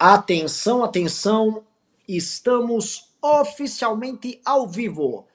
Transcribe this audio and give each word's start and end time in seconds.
Atenção, 0.00 0.82
atenção, 0.82 1.62
estamos 2.08 3.10
oficialmente 3.20 4.40
ao 4.46 4.66
vivo. 4.66 5.26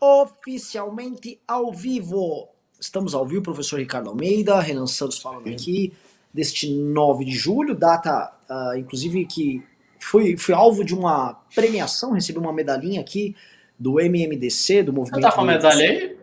Oficialmente 0.00 1.38
ao 1.46 1.70
vivo. 1.70 2.48
Estamos 2.80 3.14
ao 3.14 3.26
vivo, 3.26 3.42
professor 3.42 3.78
Ricardo 3.78 4.08
Almeida, 4.08 4.58
Renan 4.60 4.86
Santos 4.86 5.18
falando 5.18 5.50
aqui, 5.50 5.92
deste 6.32 6.72
9 6.72 7.26
de 7.26 7.32
julho, 7.32 7.74
data, 7.74 8.32
uh, 8.48 8.78
inclusive, 8.78 9.26
que 9.26 9.62
foi, 10.00 10.38
foi 10.38 10.54
alvo 10.54 10.82
de 10.82 10.94
uma 10.94 11.38
premiação, 11.54 12.12
recebi 12.12 12.38
uma 12.38 12.50
medalhinha 12.50 13.02
aqui 13.02 13.36
do 13.78 14.00
MMDC, 14.00 14.84
do 14.84 14.92
Movimento... 14.94 15.20
Você 15.20 15.28
tá 15.28 15.32
com 15.32 15.42
a 15.42 15.44
medalha 15.44 15.84
aí? 15.84 16.16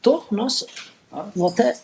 Tô, 0.00 0.22
nossa. 0.30 0.68
Ah. 1.10 1.26
Vou 1.34 1.48
até 1.48 1.76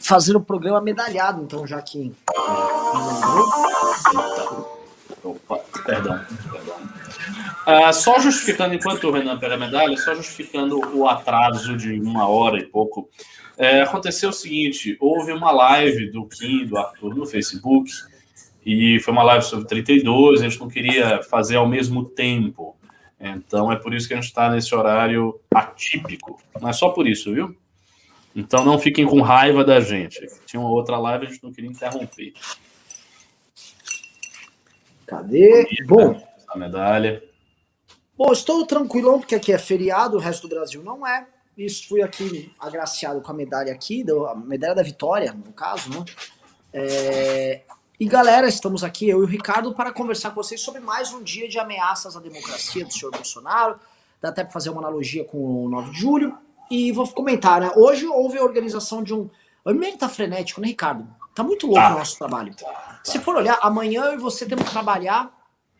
fazer 0.00 0.34
o 0.34 0.40
programa 0.40 0.80
medalhado, 0.80 1.44
então, 1.44 1.64
já 1.64 1.80
que... 1.80 2.12
Opa, 2.28 3.81
perdão. 5.84 6.20
Ah, 7.66 7.92
só 7.92 8.18
justificando, 8.18 8.74
enquanto 8.74 9.04
o 9.04 9.12
Renan 9.12 9.38
pega 9.38 9.54
a 9.54 9.58
medalha, 9.58 9.96
só 9.96 10.14
justificando 10.14 10.80
o 10.96 11.08
atraso 11.08 11.76
de 11.76 12.00
uma 12.00 12.26
hora 12.26 12.58
e 12.58 12.66
pouco, 12.66 13.08
é, 13.56 13.82
aconteceu 13.82 14.30
o 14.30 14.32
seguinte: 14.32 14.96
houve 15.00 15.32
uma 15.32 15.52
live 15.52 16.10
do 16.10 16.26
Kim, 16.26 16.66
do 16.66 16.76
Arthur, 16.76 17.14
no 17.14 17.26
Facebook, 17.26 17.90
e 18.64 18.98
foi 19.00 19.12
uma 19.12 19.22
live 19.22 19.44
sobre 19.44 19.66
32, 19.66 20.40
a 20.40 20.48
gente 20.48 20.60
não 20.60 20.68
queria 20.68 21.22
fazer 21.22 21.56
ao 21.56 21.68
mesmo 21.68 22.04
tempo. 22.04 22.76
Então 23.20 23.70
é 23.70 23.76
por 23.76 23.94
isso 23.94 24.08
que 24.08 24.14
a 24.14 24.16
gente 24.16 24.26
está 24.26 24.50
nesse 24.50 24.74
horário 24.74 25.40
atípico. 25.54 26.42
Mas 26.60 26.76
só 26.76 26.88
por 26.88 27.06
isso, 27.06 27.32
viu? 27.32 27.56
Então 28.34 28.64
não 28.64 28.78
fiquem 28.78 29.06
com 29.06 29.20
raiva 29.20 29.64
da 29.64 29.78
gente. 29.78 30.26
Tinha 30.46 30.60
uma 30.60 30.70
outra 30.70 30.98
live, 30.98 31.26
a 31.26 31.30
gente 31.30 31.42
não 31.42 31.52
queria 31.52 31.70
interromper. 31.70 32.32
Cadê? 35.12 35.66
Bom. 35.86 36.18
A 36.48 36.58
medalha. 36.58 37.22
Bom, 38.16 38.32
estou 38.32 38.64
tranquilão, 38.66 39.18
porque 39.18 39.34
aqui 39.34 39.52
é 39.52 39.58
feriado, 39.58 40.16
o 40.16 40.20
resto 40.20 40.48
do 40.48 40.54
Brasil 40.54 40.82
não 40.82 41.06
é. 41.06 41.26
Isso 41.56 41.86
fui 41.86 42.00
aqui 42.00 42.50
agraciado 42.58 43.20
com 43.20 43.30
a 43.30 43.34
medalha 43.34 43.72
aqui, 43.72 44.02
a 44.30 44.34
medalha 44.34 44.74
da 44.74 44.82
vitória, 44.82 45.32
no 45.32 45.52
caso, 45.52 45.90
né? 45.90 46.02
É... 46.72 47.60
E 48.00 48.06
galera, 48.06 48.48
estamos 48.48 48.82
aqui, 48.82 49.06
eu 49.06 49.20
e 49.20 49.24
o 49.24 49.26
Ricardo, 49.26 49.74
para 49.74 49.92
conversar 49.92 50.30
com 50.30 50.36
vocês 50.36 50.62
sobre 50.62 50.80
mais 50.80 51.12
um 51.12 51.22
dia 51.22 51.46
de 51.46 51.58
ameaças 51.58 52.16
à 52.16 52.20
democracia 52.20 52.84
do 52.84 52.92
senhor 52.92 53.10
Bolsonaro. 53.12 53.78
Dá 54.18 54.30
até 54.30 54.42
para 54.42 54.52
fazer 54.52 54.70
uma 54.70 54.80
analogia 54.80 55.24
com 55.24 55.66
o 55.66 55.68
9 55.68 55.90
de 55.90 56.00
julho. 56.00 56.38
E 56.70 56.90
vou 56.90 57.06
comentar, 57.08 57.60
né? 57.60 57.70
Hoje 57.76 58.06
houve 58.06 58.38
a 58.38 58.42
organização 58.42 59.02
de 59.02 59.12
um. 59.12 59.28
O 59.62 59.98
tá 59.98 60.08
frenético, 60.08 60.60
né, 60.60 60.68
Ricardo? 60.68 61.06
Tá 61.34 61.42
muito 61.42 61.66
louco 61.66 61.80
tá. 61.80 61.94
o 61.94 61.98
nosso 61.98 62.18
trabalho. 62.18 62.54
Se 63.02 63.18
for 63.18 63.36
olhar, 63.36 63.58
amanhã 63.62 64.04
eu 64.04 64.14
e 64.14 64.18
você 64.18 64.46
temos 64.46 64.64
que 64.64 64.70
trabalhar 64.70 65.32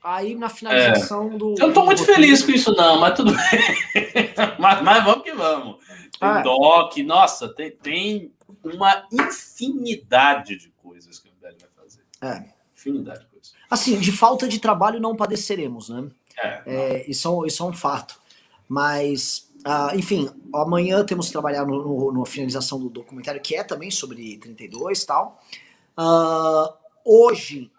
aí 0.03 0.34
na 0.34 0.48
finalização 0.48 1.33
é. 1.33 1.36
do. 1.36 1.55
Eu 1.59 1.69
não 1.69 1.75
tô 1.75 1.84
muito 1.84 2.05
feliz 2.05 2.42
com 2.42 2.50
isso, 2.50 2.75
não, 2.75 2.98
mas 2.98 3.14
tudo 3.14 3.33
bem. 3.33 4.05
mas, 4.59 4.83
mas, 4.83 5.05
vamos 5.05 5.22
que 5.22 5.33
vamos. 5.33 5.77
Tem 6.19 6.28
ah. 6.28 6.41
doc, 6.41 6.97
nossa, 6.98 7.48
tem, 7.48 7.70
tem 7.70 8.33
uma 8.64 9.06
infinidade 9.12 10.56
de 10.56 10.69
coisas 10.83 11.19
que 11.19 11.28
o 11.28 11.33
MBL 11.33 11.56
vai 11.61 11.84
fazer. 11.84 12.03
É. 12.20 12.44
Infinidade 12.75 13.20
de 13.20 13.27
coisas. 13.27 13.53
Assim, 13.70 13.98
de 13.98 14.12
falta 14.12 14.48
de 14.48 14.59
trabalho 14.59 15.00
não 15.00 15.16
padeceremos, 15.16 15.89
né? 15.89 16.09
É. 16.39 16.62
é 16.66 17.11
isso, 17.11 17.47
isso 17.47 17.62
é 17.62 17.66
um 17.66 17.72
fato. 17.72 18.20
Mas 18.69 19.52
Uh, 19.65 19.97
enfim, 19.97 20.29
amanhã 20.53 21.05
temos 21.05 21.27
que 21.27 21.33
trabalhar 21.33 21.65
no, 21.65 21.83
no, 21.83 22.13
na 22.13 22.27
finalização 22.27 22.81
do 22.81 22.89
documentário, 22.89 23.41
que 23.41 23.55
é 23.55 23.63
também 23.63 23.91
sobre 23.91 24.37
32 24.39 25.03
e 25.03 25.07
tal. 25.07 25.41
Uh, 25.97 26.73
hoje, 27.05 27.71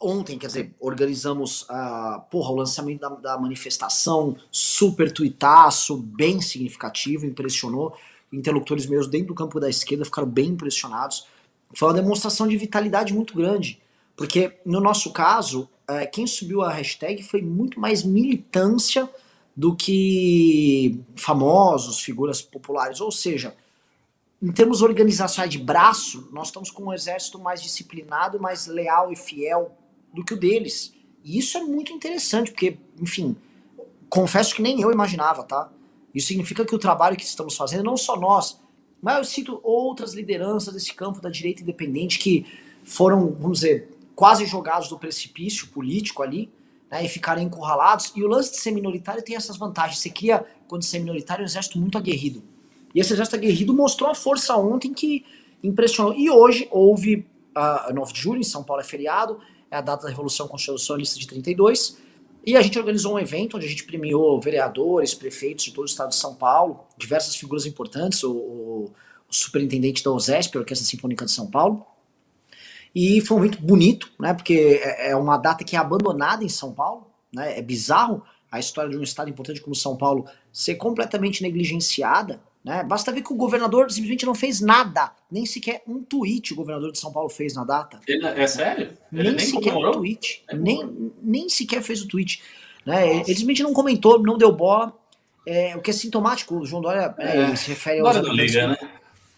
ontem, 0.00 0.38
quer 0.38 0.46
dizer, 0.46 0.74
organizamos 0.80 1.62
uh, 1.62 2.20
porra, 2.30 2.52
o 2.52 2.56
lançamento 2.56 3.00
da, 3.00 3.08
da, 3.08 3.38
manifestação, 3.38 4.34
super 4.50 5.12
tuitaço, 5.12 5.96
bem 5.96 6.40
significativo, 6.40 7.26
impressionou. 7.26 7.94
Interlocutores 8.32 8.86
meus 8.86 9.06
dentro 9.06 9.28
do 9.28 9.34
campo 9.34 9.60
da 9.60 9.68
esquerda 9.68 10.04
ficaram 10.06 10.28
bem 10.28 10.50
impressionados. 10.50 11.26
Foi 11.74 11.88
uma 11.88 11.94
demonstração 11.94 12.48
de 12.48 12.56
vitalidade 12.56 13.12
muito 13.12 13.34
grande, 13.34 13.80
porque 14.16 14.58
no 14.64 14.80
nosso 14.80 15.12
caso, 15.12 15.68
uh, 15.88 16.10
quem 16.10 16.26
subiu 16.26 16.62
a 16.62 16.72
hashtag 16.72 17.22
foi 17.22 17.42
muito 17.42 17.78
mais 17.78 18.02
militância 18.02 19.08
do 19.60 19.76
que 19.76 20.98
famosos, 21.14 22.00
figuras 22.00 22.40
populares. 22.40 22.98
Ou 22.98 23.12
seja, 23.12 23.54
em 24.40 24.50
termos 24.50 24.80
organizacionais 24.80 25.52
de 25.52 25.58
braço, 25.58 26.30
nós 26.32 26.46
estamos 26.46 26.70
com 26.70 26.84
um 26.84 26.94
exército 26.94 27.38
mais 27.38 27.62
disciplinado, 27.62 28.40
mais 28.40 28.66
leal 28.66 29.12
e 29.12 29.16
fiel 29.16 29.76
do 30.14 30.24
que 30.24 30.32
o 30.32 30.36
deles. 30.38 30.94
E 31.22 31.38
isso 31.38 31.58
é 31.58 31.62
muito 31.62 31.92
interessante, 31.92 32.52
porque, 32.52 32.78
enfim, 32.98 33.36
confesso 34.08 34.54
que 34.54 34.62
nem 34.62 34.80
eu 34.80 34.90
imaginava, 34.90 35.44
tá? 35.44 35.70
Isso 36.14 36.28
significa 36.28 36.64
que 36.64 36.74
o 36.74 36.78
trabalho 36.78 37.14
que 37.14 37.24
estamos 37.24 37.54
fazendo, 37.54 37.84
não 37.84 37.98
só 37.98 38.18
nós, 38.18 38.58
mas 39.02 39.18
eu 39.18 39.24
cito 39.24 39.60
outras 39.62 40.14
lideranças 40.14 40.72
desse 40.72 40.94
campo 40.94 41.20
da 41.20 41.28
direita 41.28 41.60
independente 41.60 42.18
que 42.18 42.46
foram, 42.82 43.36
vamos 43.38 43.60
dizer, 43.60 43.90
quase 44.16 44.46
jogados 44.46 44.88
do 44.88 44.98
precipício 44.98 45.66
político 45.66 46.22
ali, 46.22 46.50
né, 46.90 47.04
e 47.04 47.08
ficarem 47.08 47.46
encurralados. 47.46 48.12
E 48.16 48.22
o 48.22 48.26
lance 48.26 48.50
de 48.50 48.56
ser 48.58 48.72
minoritário 48.72 49.22
tem 49.22 49.36
essas 49.36 49.56
vantagens. 49.56 49.98
Você 49.98 50.10
cria, 50.10 50.44
quando 50.66 50.82
você 50.82 50.96
é 50.96 51.00
minoritário, 51.00 51.42
um 51.42 51.46
exército 51.46 51.78
muito 51.78 51.96
aguerrido. 51.96 52.42
E 52.94 53.00
esse 53.00 53.12
exército 53.12 53.36
aguerrido 53.36 53.72
mostrou 53.72 54.10
a 54.10 54.14
força 54.14 54.56
ontem 54.56 54.92
que 54.92 55.24
impressionou. 55.62 56.14
E 56.14 56.28
hoje 56.28 56.68
houve, 56.70 57.26
uh, 57.56 57.94
9 57.94 58.12
de 58.12 58.20
julho, 58.20 58.40
em 58.40 58.44
São 58.44 58.64
Paulo 58.64 58.82
é 58.82 58.84
feriado, 58.84 59.38
é 59.70 59.76
a 59.76 59.80
data 59.80 60.04
da 60.04 60.08
Revolução 60.08 60.48
Constitucionalista 60.48 61.18
de 61.18 61.26
32, 61.28 61.98
e 62.44 62.56
a 62.56 62.62
gente 62.62 62.78
organizou 62.78 63.14
um 63.14 63.18
evento 63.18 63.56
onde 63.56 63.66
a 63.66 63.68
gente 63.68 63.84
premiou 63.84 64.40
vereadores, 64.40 65.14
prefeitos 65.14 65.66
de 65.66 65.72
todo 65.72 65.82
o 65.82 65.86
estado 65.86 66.08
de 66.08 66.16
São 66.16 66.34
Paulo, 66.34 66.86
diversas 66.96 67.36
figuras 67.36 67.66
importantes, 67.66 68.24
o, 68.24 68.32
o, 68.32 68.84
o 69.28 69.34
superintendente 69.34 70.02
da 70.02 70.10
OSESP, 70.10 70.56
a 70.56 70.60
Orquestra 70.60 70.88
Sinfônica 70.88 71.24
de 71.24 71.30
São 71.30 71.46
Paulo, 71.48 71.86
e 72.94 73.20
foi 73.20 73.36
um 73.36 73.40
evento 73.44 73.62
bonito, 73.62 74.10
né? 74.18 74.34
Porque 74.34 74.80
é, 74.82 75.10
é 75.10 75.16
uma 75.16 75.36
data 75.36 75.64
que 75.64 75.76
é 75.76 75.78
abandonada 75.78 76.44
em 76.44 76.48
São 76.48 76.72
Paulo, 76.72 77.06
né? 77.32 77.58
É 77.58 77.62
bizarro 77.62 78.22
a 78.50 78.58
história 78.58 78.90
de 78.90 78.98
um 78.98 79.02
estado 79.02 79.30
importante 79.30 79.60
como 79.60 79.74
São 79.74 79.96
Paulo 79.96 80.26
ser 80.52 80.74
completamente 80.74 81.42
negligenciada, 81.42 82.40
né? 82.64 82.82
Basta 82.82 83.12
ver 83.12 83.22
que 83.22 83.32
o 83.32 83.36
governador 83.36 83.90
simplesmente 83.90 84.26
não 84.26 84.34
fez 84.34 84.60
nada, 84.60 85.12
nem 85.30 85.46
sequer 85.46 85.82
um 85.86 86.02
tweet 86.02 86.52
o 86.52 86.56
governador 86.56 86.92
de 86.92 86.98
São 86.98 87.12
Paulo 87.12 87.28
fez 87.28 87.54
na 87.54 87.64
data. 87.64 88.00
Ele, 88.06 88.26
é 88.26 88.46
sério? 88.46 88.92
Ele 89.12 89.22
nem, 89.22 89.32
nem 89.32 89.46
sequer 89.46 89.74
um 89.74 89.92
tweet, 89.92 90.44
é 90.48 90.56
nem, 90.56 91.12
nem 91.22 91.48
sequer 91.48 91.82
fez 91.82 92.02
o 92.02 92.08
tweet. 92.08 92.42
Né? 92.84 93.08
Ele 93.08 93.24
simplesmente 93.24 93.62
não 93.62 93.72
comentou, 93.72 94.22
não 94.22 94.36
deu 94.36 94.52
bola. 94.52 94.94
É, 95.46 95.74
o 95.74 95.80
que 95.80 95.90
é 95.90 95.92
sintomático, 95.92 96.54
o 96.54 96.66
João 96.66 96.82
Dória 96.82 97.14
é, 97.18 97.56
se 97.56 97.68
refere. 97.68 98.00
Não 98.00 98.34
liga, 98.34 98.68
né? 98.68 98.76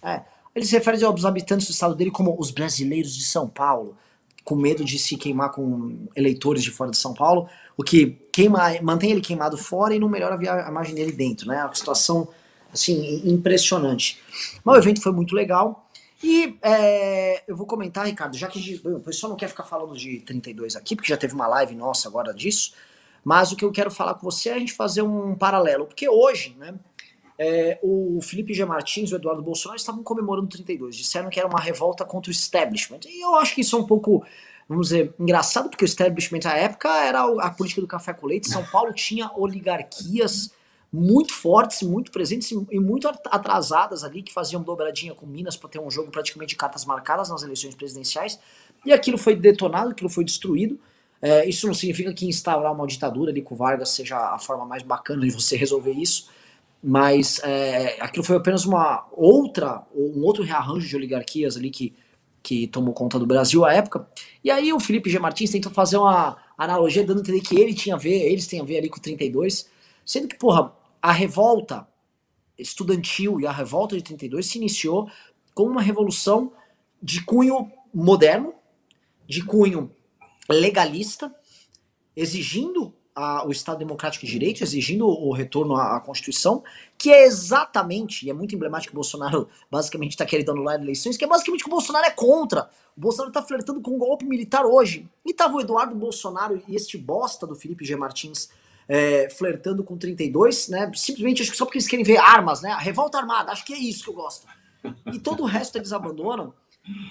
É, 0.02 0.22
ele 0.54 0.66
se 0.66 0.72
refere 0.72 1.02
aos 1.04 1.24
habitantes 1.24 1.66
do 1.66 1.72
estado 1.72 1.94
dele 1.94 2.10
como 2.10 2.36
os 2.38 2.50
brasileiros 2.50 3.14
de 3.14 3.24
São 3.24 3.48
Paulo, 3.48 3.96
com 4.44 4.56
medo 4.56 4.84
de 4.84 4.98
se 4.98 5.16
queimar 5.16 5.50
com 5.52 6.06
eleitores 6.16 6.62
de 6.62 6.70
fora 6.70 6.90
de 6.90 6.98
São 6.98 7.14
Paulo, 7.14 7.48
o 7.76 7.82
que 7.82 8.18
queima, 8.32 8.60
mantém 8.82 9.12
ele 9.12 9.20
queimado 9.20 9.56
fora 9.56 9.94
e 9.94 9.98
não 9.98 10.08
melhora 10.08 10.36
a 10.36 10.68
imagem 10.68 10.94
dele 10.94 11.12
dentro, 11.12 11.46
né? 11.46 11.64
Uma 11.64 11.74
situação 11.74 12.28
assim 12.72 13.22
impressionante. 13.24 14.20
Mas 14.64 14.76
o 14.76 14.78
evento 14.78 15.00
foi 15.00 15.12
muito 15.12 15.34
legal. 15.34 15.88
E 16.22 16.56
é, 16.62 17.42
eu 17.48 17.56
vou 17.56 17.66
comentar, 17.66 18.06
Ricardo, 18.06 18.36
já 18.36 18.46
que 18.46 18.80
o 18.84 19.00
pessoal 19.00 19.30
não 19.30 19.36
quer 19.36 19.48
ficar 19.48 19.64
falando 19.64 19.96
de 19.96 20.20
32 20.20 20.76
aqui, 20.76 20.94
porque 20.94 21.08
já 21.08 21.16
teve 21.16 21.34
uma 21.34 21.48
live 21.48 21.74
nossa 21.74 22.08
agora 22.08 22.32
disso, 22.32 22.74
mas 23.24 23.50
o 23.50 23.56
que 23.56 23.64
eu 23.64 23.72
quero 23.72 23.90
falar 23.90 24.14
com 24.14 24.22
você 24.22 24.50
é 24.50 24.54
a 24.54 24.58
gente 24.58 24.72
fazer 24.72 25.02
um 25.02 25.34
paralelo, 25.34 25.86
porque 25.86 26.08
hoje, 26.08 26.56
né, 26.58 26.74
é, 27.42 27.78
o 27.82 28.20
Felipe 28.22 28.54
G. 28.54 28.64
Martins 28.64 29.10
e 29.10 29.14
o 29.14 29.16
Eduardo 29.16 29.42
Bolsonaro 29.42 29.76
estavam 29.76 30.04
comemorando 30.04 30.46
32. 30.46 30.94
Disseram 30.94 31.28
que 31.28 31.40
era 31.40 31.48
uma 31.48 31.60
revolta 31.60 32.04
contra 32.04 32.30
o 32.30 32.32
establishment. 32.32 33.00
E 33.06 33.20
eu 33.20 33.34
acho 33.34 33.54
que 33.54 33.62
isso 33.62 33.74
é 33.74 33.80
um 33.80 33.84
pouco, 33.84 34.24
vamos 34.68 34.88
dizer, 34.88 35.12
engraçado, 35.18 35.68
porque 35.68 35.84
o 35.84 35.86
establishment 35.86 36.40
na 36.44 36.56
época 36.56 36.88
era 37.04 37.24
a 37.40 37.50
política 37.50 37.80
do 37.80 37.86
café 37.88 38.12
com 38.12 38.28
leite. 38.28 38.48
São 38.48 38.64
Paulo 38.64 38.92
tinha 38.92 39.28
oligarquias 39.36 40.52
muito 40.92 41.32
fortes, 41.32 41.82
muito 41.82 42.12
presentes 42.12 42.52
e 42.52 42.78
muito 42.78 43.08
atrasadas 43.08 44.04
ali, 44.04 44.22
que 44.22 44.32
faziam 44.32 44.62
dobradinha 44.62 45.14
com 45.14 45.26
Minas 45.26 45.56
para 45.56 45.68
ter 45.68 45.80
um 45.80 45.90
jogo 45.90 46.12
praticamente 46.12 46.50
de 46.50 46.56
cartas 46.56 46.84
marcadas 46.84 47.28
nas 47.28 47.42
eleições 47.42 47.74
presidenciais. 47.74 48.38
E 48.86 48.92
aquilo 48.92 49.18
foi 49.18 49.34
detonado, 49.34 49.90
aquilo 49.90 50.10
foi 50.10 50.24
destruído. 50.24 50.78
É, 51.20 51.48
isso 51.48 51.66
não 51.66 51.74
significa 51.74 52.12
que 52.12 52.26
instaurar 52.26 52.72
uma 52.72 52.86
ditadura 52.86 53.32
ali 53.32 53.42
com 53.42 53.56
Vargas 53.56 53.88
seja 53.88 54.16
a 54.16 54.38
forma 54.38 54.64
mais 54.64 54.82
bacana 54.82 55.22
de 55.22 55.30
você 55.30 55.56
resolver 55.56 55.92
isso 55.92 56.30
mas 56.82 57.38
é, 57.44 57.96
aquilo 58.00 58.24
foi 58.24 58.36
apenas 58.36 58.64
uma 58.64 59.06
outra, 59.12 59.86
um 59.94 60.22
outro 60.24 60.42
rearranjo 60.42 60.88
de 60.88 60.96
oligarquias 60.96 61.56
ali 61.56 61.70
que, 61.70 61.94
que 62.42 62.66
tomou 62.66 62.92
conta 62.92 63.18
do 63.18 63.26
Brasil 63.26 63.64
à 63.64 63.72
época. 63.72 64.08
E 64.42 64.50
aí 64.50 64.72
o 64.72 64.80
Felipe 64.80 65.08
G. 65.08 65.18
Martins 65.18 65.50
tentou 65.50 65.70
fazer 65.70 65.96
uma 65.96 66.36
analogia 66.58 67.04
dando 67.04 67.18
a 67.18 67.20
entender 67.20 67.40
que 67.40 67.58
ele 67.58 67.72
tinha 67.72 67.94
a 67.94 67.98
ver, 67.98 68.30
eles 68.30 68.46
têm 68.48 68.60
a 68.60 68.64
ver 68.64 68.78
ali 68.78 68.88
com 68.88 68.98
32, 68.98 69.70
sendo 70.04 70.26
que, 70.26 70.36
porra, 70.36 70.72
a 71.00 71.12
revolta 71.12 71.86
estudantil 72.58 73.40
e 73.40 73.46
a 73.46 73.52
revolta 73.52 73.96
de 73.96 74.02
32 74.02 74.44
se 74.44 74.58
iniciou 74.58 75.08
com 75.54 75.64
uma 75.64 75.82
revolução 75.82 76.52
de 77.00 77.24
cunho 77.24 77.70
moderno, 77.94 78.54
de 79.26 79.44
cunho 79.44 79.90
legalista, 80.48 81.34
exigindo 82.16 82.94
a, 83.14 83.46
o 83.46 83.50
Estado 83.50 83.78
Democrático 83.78 84.24
de 84.24 84.32
Direito, 84.32 84.62
exigindo 84.62 85.06
o 85.06 85.32
retorno 85.32 85.76
à, 85.76 85.96
à, 85.96 86.00
Constituição, 86.00 86.62
que 86.96 87.10
é 87.10 87.24
exatamente, 87.24 88.26
e 88.26 88.30
é 88.30 88.32
muito 88.32 88.54
emblemático 88.54 88.90
que 88.90 88.94
o 88.94 89.00
Bolsonaro 89.00 89.48
basicamente 89.70 90.12
está 90.12 90.24
querendo 90.24 90.52
anular 90.52 90.80
eleições, 90.80 91.16
que 91.16 91.24
é 91.24 91.28
basicamente 91.28 91.62
que 91.62 91.68
o 91.68 91.70
Bolsonaro 91.70 92.06
é 92.06 92.10
contra. 92.10 92.70
O 92.96 93.00
Bolsonaro 93.00 93.30
está 93.30 93.42
flertando 93.42 93.80
com 93.80 93.92
um 93.92 93.98
golpe 93.98 94.24
militar 94.24 94.64
hoje. 94.64 95.08
E 95.24 95.32
tava 95.32 95.56
o 95.56 95.60
Eduardo 95.60 95.94
Bolsonaro 95.94 96.62
e 96.68 96.74
este 96.74 96.98
bosta 96.98 97.46
do 97.46 97.54
Felipe 97.54 97.84
G. 97.84 97.96
Martins 97.96 98.50
é, 98.88 99.28
flertando 99.30 99.82
com 99.84 99.96
32, 99.96 100.68
né? 100.68 100.90
Simplesmente 100.94 101.42
acho 101.42 101.50
que 101.50 101.56
só 101.56 101.64
porque 101.64 101.78
eles 101.78 101.88
querem 101.88 102.04
ver 102.04 102.18
armas, 102.18 102.60
né? 102.60 102.70
A 102.70 102.78
revolta 102.78 103.18
armada, 103.18 103.52
acho 103.52 103.64
que 103.64 103.72
é 103.72 103.78
isso 103.78 104.04
que 104.04 104.10
eu 104.10 104.14
gosto. 104.14 104.46
E 105.12 105.18
todo 105.18 105.42
o 105.42 105.46
resto 105.46 105.78
eles 105.78 105.92
abandonam. 105.92 106.52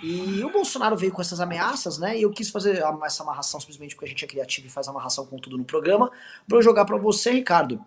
E 0.03 0.43
o 0.43 0.51
Bolsonaro 0.51 0.97
veio 0.97 1.13
com 1.13 1.21
essas 1.21 1.39
ameaças, 1.39 1.97
né? 1.97 2.17
E 2.17 2.23
eu 2.23 2.31
quis 2.31 2.49
fazer 2.49 2.83
essa 3.05 3.23
amarração 3.23 3.59
simplesmente 3.59 3.95
porque 3.95 4.05
a 4.05 4.09
gente 4.09 4.25
é 4.25 4.27
criativo 4.27 4.67
e 4.67 4.69
faz 4.69 4.87
amarração 4.87 5.25
com 5.25 5.37
tudo 5.37 5.57
no 5.57 5.63
programa, 5.63 6.11
para 6.47 6.57
eu 6.57 6.61
jogar 6.61 6.83
para 6.83 6.97
você, 6.97 7.31
Ricardo. 7.31 7.79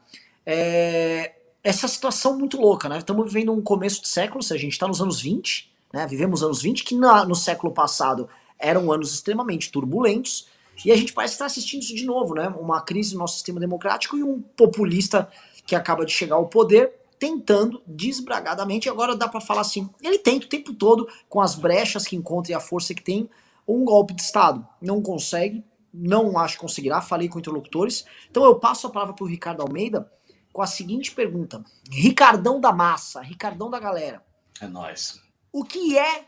É, 0.47 1.35
essa 1.63 1.87
situação 1.87 2.39
muito 2.39 2.59
louca, 2.59 2.89
né? 2.89 2.99
Estamos 2.99 3.31
vivendo 3.31 3.53
um 3.53 3.61
começo 3.61 4.01
de 4.01 4.09
século, 4.09 4.43
se 4.43 4.55
a 4.55 4.57
gente 4.57 4.73
está 4.73 4.89
nos 4.89 5.03
anos 5.03 5.21
20, 5.21 5.71
né? 5.93 6.07
Vivemos 6.07 6.43
anos 6.43 6.63
20, 6.63 6.85
que 6.85 6.95
na, 6.95 7.25
no 7.27 7.35
século 7.35 7.73
passado 7.73 8.29
eram 8.59 8.91
anos 8.91 9.13
extremamente 9.13 9.71
turbulentos, 9.71 10.49
e 10.85 10.91
a 10.91 10.97
gente 10.97 11.13
parece 11.13 11.35
estar 11.35 11.47
assistindo 11.47 11.83
isso 11.83 11.95
de 11.95 12.05
novo, 12.07 12.35
né? 12.35 12.49
Uma 12.59 12.81
crise 12.81 13.13
no 13.13 13.21
nosso 13.21 13.35
sistema 13.35 13.61
democrático 13.61 14.17
e 14.17 14.23
um 14.23 14.41
populista 14.41 15.29
que 15.67 15.77
acaba 15.77 16.07
de 16.07 16.13
chegar 16.13 16.37
ao 16.37 16.47
poder 16.47 16.93
tentando 17.25 17.83
desbragadamente, 17.87 18.87
agora 18.87 19.17
dá 19.17 19.27
para 19.27 19.41
falar 19.41 19.63
assim, 19.63 19.89
ele 20.03 20.19
tenta 20.19 20.45
o 20.45 20.49
tempo 20.49 20.75
todo, 20.75 21.09
com 21.27 21.41
as 21.41 21.55
brechas 21.55 22.07
que 22.07 22.15
encontra 22.15 22.53
e 22.53 22.55
a 22.55 22.61
força 22.61 22.93
que 22.93 23.03
tem, 23.03 23.31
um 23.67 23.83
golpe 23.83 24.13
de 24.13 24.21
Estado. 24.21 24.67
Não 24.79 25.01
consegue, 25.01 25.65
não 25.91 26.37
acho 26.37 26.57
que 26.57 26.61
conseguirá, 26.61 27.01
falei 27.01 27.27
com 27.27 27.39
interlocutores. 27.39 28.05
Então 28.31 28.45
eu 28.45 28.57
passo 28.57 28.87
a 28.87 28.91
palavra 28.91 29.15
para 29.15 29.25
o 29.25 29.27
Ricardo 29.27 29.63
Almeida 29.63 30.13
com 30.53 30.61
a 30.61 30.67
seguinte 30.67 31.13
pergunta. 31.13 31.65
Ricardão 31.91 32.61
da 32.61 32.75
massa, 32.75 33.23
Ricardão 33.23 33.71
da 33.71 33.81
galera. 33.81 34.23
É 34.61 34.67
nós. 34.67 35.19
O 35.51 35.65
que 35.65 35.97
é 35.97 36.27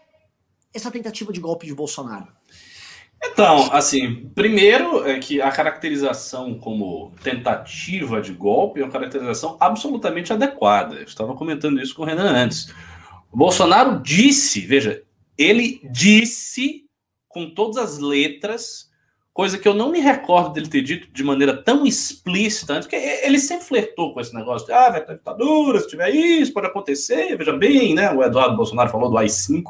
essa 0.73 0.91
tentativa 0.91 1.31
de 1.31 1.41
golpe 1.41 1.67
de 1.67 1.75
Bolsonaro? 1.75 2.33
Então, 3.33 3.71
assim, 3.73 4.31
primeiro 4.35 5.07
é 5.07 5.19
que 5.19 5.41
a 5.41 5.51
caracterização 5.51 6.59
como 6.59 7.13
tentativa 7.23 8.21
de 8.21 8.33
golpe 8.33 8.81
é 8.81 8.85
uma 8.85 8.93
caracterização 8.93 9.57
absolutamente 9.61 10.33
adequada. 10.33 10.97
Eu 10.97 11.05
estava 11.05 11.35
comentando 11.35 11.81
isso 11.81 11.95
com 11.95 12.03
o 12.03 12.07
Renan 12.07 12.31
antes. 12.31 12.73
O 13.31 13.37
Bolsonaro 13.37 14.01
disse, 14.01 14.61
veja, 14.61 15.03
ele 15.37 15.81
disse 15.93 16.87
com 17.29 17.51
todas 17.51 17.77
as 17.77 17.99
letras, 17.99 18.91
coisa 19.35 19.59
que 19.59 19.69
eu 19.69 19.75
não 19.75 19.91
me 19.91 20.01
recordo 20.01 20.55
dele 20.55 20.69
ter 20.69 20.81
dito 20.81 21.13
de 21.13 21.23
maneira 21.23 21.55
tão 21.63 21.85
explícita 21.85 22.73
antes, 22.73 22.89
porque 22.89 22.97
ele 22.97 23.39
sempre 23.39 23.67
flertou 23.67 24.15
com 24.15 24.21
esse 24.21 24.35
negócio 24.35 24.67
de, 24.67 24.73
ah, 24.73 24.89
vai 24.89 25.05
ter 25.05 25.17
ditadura, 25.17 25.79
se 25.79 25.89
tiver 25.89 26.09
isso, 26.09 26.55
pode 26.55 26.69
acontecer, 26.69 27.37
veja 27.37 27.53
bem, 27.53 27.95
né? 27.95 28.11
O 28.13 28.23
Eduardo 28.23 28.57
Bolsonaro 28.57 28.89
falou 28.89 29.11
do 29.11 29.19
AI-5. 29.19 29.65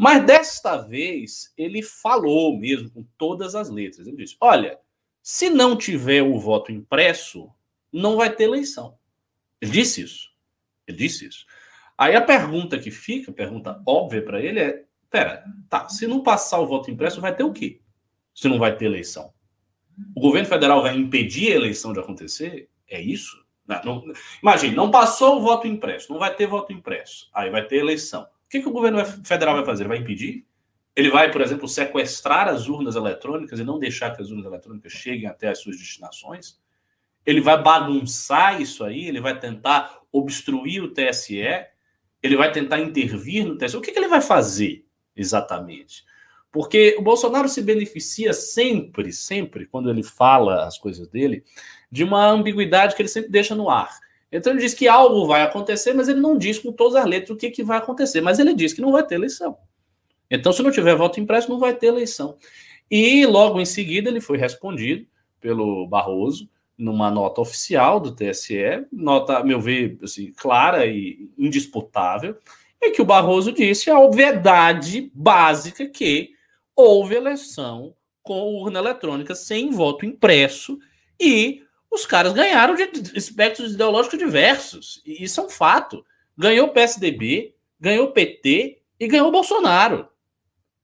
Mas 0.00 0.24
desta 0.24 0.78
vez 0.78 1.52
ele 1.58 1.82
falou 1.82 2.58
mesmo 2.58 2.90
com 2.90 3.04
todas 3.18 3.54
as 3.54 3.68
letras. 3.68 4.06
Ele 4.06 4.16
disse: 4.16 4.34
olha, 4.40 4.78
se 5.22 5.50
não 5.50 5.76
tiver 5.76 6.22
o 6.22 6.38
voto 6.40 6.72
impresso, 6.72 7.50
não 7.92 8.16
vai 8.16 8.34
ter 8.34 8.44
eleição. 8.44 8.96
Ele 9.60 9.70
disse 9.70 10.00
isso. 10.00 10.30
Ele 10.88 10.96
disse 10.96 11.26
isso. 11.26 11.44
Aí 11.98 12.16
a 12.16 12.22
pergunta 12.22 12.78
que 12.78 12.90
fica, 12.90 13.30
a 13.30 13.34
pergunta 13.34 13.82
óbvia 13.86 14.24
para 14.24 14.40
ele 14.40 14.58
é: 14.58 14.84
pera, 15.10 15.44
tá, 15.68 15.86
se 15.90 16.06
não 16.06 16.22
passar 16.22 16.60
o 16.60 16.66
voto 16.66 16.90
impresso, 16.90 17.20
vai 17.20 17.36
ter 17.36 17.44
o 17.44 17.52
quê? 17.52 17.82
Se 18.34 18.48
não 18.48 18.58
vai 18.58 18.74
ter 18.74 18.86
eleição. 18.86 19.34
O 20.16 20.20
governo 20.22 20.48
federal 20.48 20.80
vai 20.80 20.96
impedir 20.96 21.52
a 21.52 21.56
eleição 21.56 21.92
de 21.92 22.00
acontecer? 22.00 22.70
É 22.88 22.98
isso? 22.98 23.44
Não, 23.66 23.84
não, 23.84 24.12
imagine, 24.42 24.74
não 24.74 24.90
passou 24.90 25.36
o 25.36 25.42
voto 25.42 25.66
impresso, 25.66 26.10
não 26.10 26.18
vai 26.18 26.34
ter 26.34 26.46
voto 26.46 26.72
impresso, 26.72 27.28
aí 27.34 27.50
vai 27.50 27.66
ter 27.66 27.76
eleição 27.76 28.26
que, 28.50 28.60
que 28.60 28.68
o 28.68 28.72
governo 28.72 29.02
federal 29.24 29.54
vai 29.54 29.64
fazer? 29.64 29.84
Ele 29.84 29.88
vai 29.88 29.98
impedir? 29.98 30.44
Ele 30.94 31.08
vai, 31.08 31.30
por 31.30 31.40
exemplo, 31.40 31.68
sequestrar 31.68 32.48
as 32.48 32.68
urnas 32.68 32.96
eletrônicas 32.96 33.60
e 33.60 33.64
não 33.64 33.78
deixar 33.78 34.10
que 34.10 34.20
as 34.20 34.30
urnas 34.30 34.44
eletrônicas 34.44 34.92
cheguem 34.92 35.28
até 35.28 35.48
as 35.48 35.60
suas 35.60 35.78
destinações? 35.78 36.60
Ele 37.24 37.40
vai 37.40 37.62
bagunçar 37.62 38.60
isso 38.60 38.82
aí? 38.82 39.06
Ele 39.06 39.20
vai 39.20 39.38
tentar 39.38 40.00
obstruir 40.10 40.82
o 40.82 40.92
TSE? 40.92 41.40
Ele 42.20 42.36
vai 42.36 42.50
tentar 42.50 42.80
intervir 42.80 43.46
no 43.46 43.56
TSE? 43.56 43.76
O 43.76 43.80
que, 43.80 43.92
que 43.92 43.98
ele 43.98 44.08
vai 44.08 44.20
fazer 44.20 44.84
exatamente? 45.14 46.04
Porque 46.50 46.96
o 46.98 47.02
Bolsonaro 47.02 47.48
se 47.48 47.62
beneficia 47.62 48.32
sempre, 48.32 49.12
sempre, 49.12 49.66
quando 49.66 49.88
ele 49.88 50.02
fala 50.02 50.66
as 50.66 50.76
coisas 50.76 51.06
dele, 51.06 51.44
de 51.88 52.02
uma 52.02 52.26
ambiguidade 52.26 52.96
que 52.96 53.02
ele 53.02 53.08
sempre 53.08 53.30
deixa 53.30 53.54
no 53.54 53.70
ar. 53.70 53.96
Então 54.32 54.52
ele 54.52 54.60
diz 54.60 54.74
que 54.74 54.86
algo 54.86 55.26
vai 55.26 55.42
acontecer, 55.42 55.92
mas 55.92 56.08
ele 56.08 56.20
não 56.20 56.38
diz 56.38 56.58
com 56.58 56.72
todas 56.72 56.96
as 56.96 57.04
letras 57.04 57.30
o 57.30 57.36
que, 57.36 57.50
que 57.50 57.62
vai 57.62 57.78
acontecer. 57.78 58.20
Mas 58.20 58.38
ele 58.38 58.54
diz 58.54 58.72
que 58.72 58.80
não 58.80 58.92
vai 58.92 59.04
ter 59.04 59.16
eleição. 59.16 59.56
Então, 60.30 60.52
se 60.52 60.62
não 60.62 60.70
tiver 60.70 60.94
voto 60.94 61.18
impresso, 61.18 61.50
não 61.50 61.58
vai 61.58 61.74
ter 61.74 61.86
eleição. 61.86 62.36
E 62.88 63.26
logo 63.26 63.60
em 63.60 63.64
seguida 63.64 64.08
ele 64.08 64.20
foi 64.20 64.38
respondido 64.38 65.06
pelo 65.40 65.86
Barroso 65.88 66.48
numa 66.78 67.10
nota 67.10 67.40
oficial 67.40 68.00
do 68.00 68.14
TSE, 68.14 68.86
nota, 68.90 69.38
a 69.38 69.44
meu 69.44 69.60
ver, 69.60 69.98
assim, 70.02 70.32
clara 70.32 70.86
e 70.86 71.28
indisputável, 71.36 72.36
em 72.82 72.92
que 72.92 73.02
o 73.02 73.04
Barroso 73.04 73.52
disse 73.52 73.90
a 73.90 73.98
obviedade 73.98 75.10
básica 75.14 75.86
que 75.86 76.30
houve 76.74 77.14
eleição 77.14 77.94
com 78.22 78.54
urna 78.54 78.78
eletrônica 78.78 79.34
sem 79.34 79.70
voto 79.70 80.06
impresso 80.06 80.78
e 81.20 81.62
os 81.90 82.06
caras 82.06 82.32
ganharam 82.32 82.74
de 82.74 82.88
espectros 83.16 83.74
ideológicos 83.74 84.18
diversos. 84.18 85.02
E 85.04 85.24
isso 85.24 85.40
é 85.40 85.44
um 85.44 85.48
fato. 85.48 86.04
Ganhou 86.36 86.68
o 86.68 86.72
PSDB, 86.72 87.54
ganhou 87.78 88.06
o 88.06 88.12
PT 88.12 88.80
e 88.98 89.08
ganhou 89.08 89.28
o 89.28 89.32
Bolsonaro. 89.32 90.08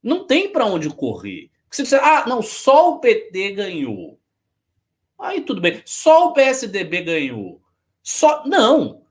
Não 0.03 0.27
tem 0.27 0.49
para 0.49 0.67
onde 0.67 0.91
correr. 0.91 1.51
Se 1.71 1.83
disser, 1.83 2.03
ah, 2.03 2.25
não, 2.27 2.43
só 2.43 2.95
o 2.95 3.01
PT 3.01 3.53
ganhou. 3.53 4.19
Aí 5.19 5.41
tudo 5.41 5.61
bem. 5.61 5.83
Só 5.85 6.29
o 6.29 6.33
PSDB 6.33 7.03
ganhou. 7.03 7.61
Só. 8.03 8.45
Não 8.47 9.06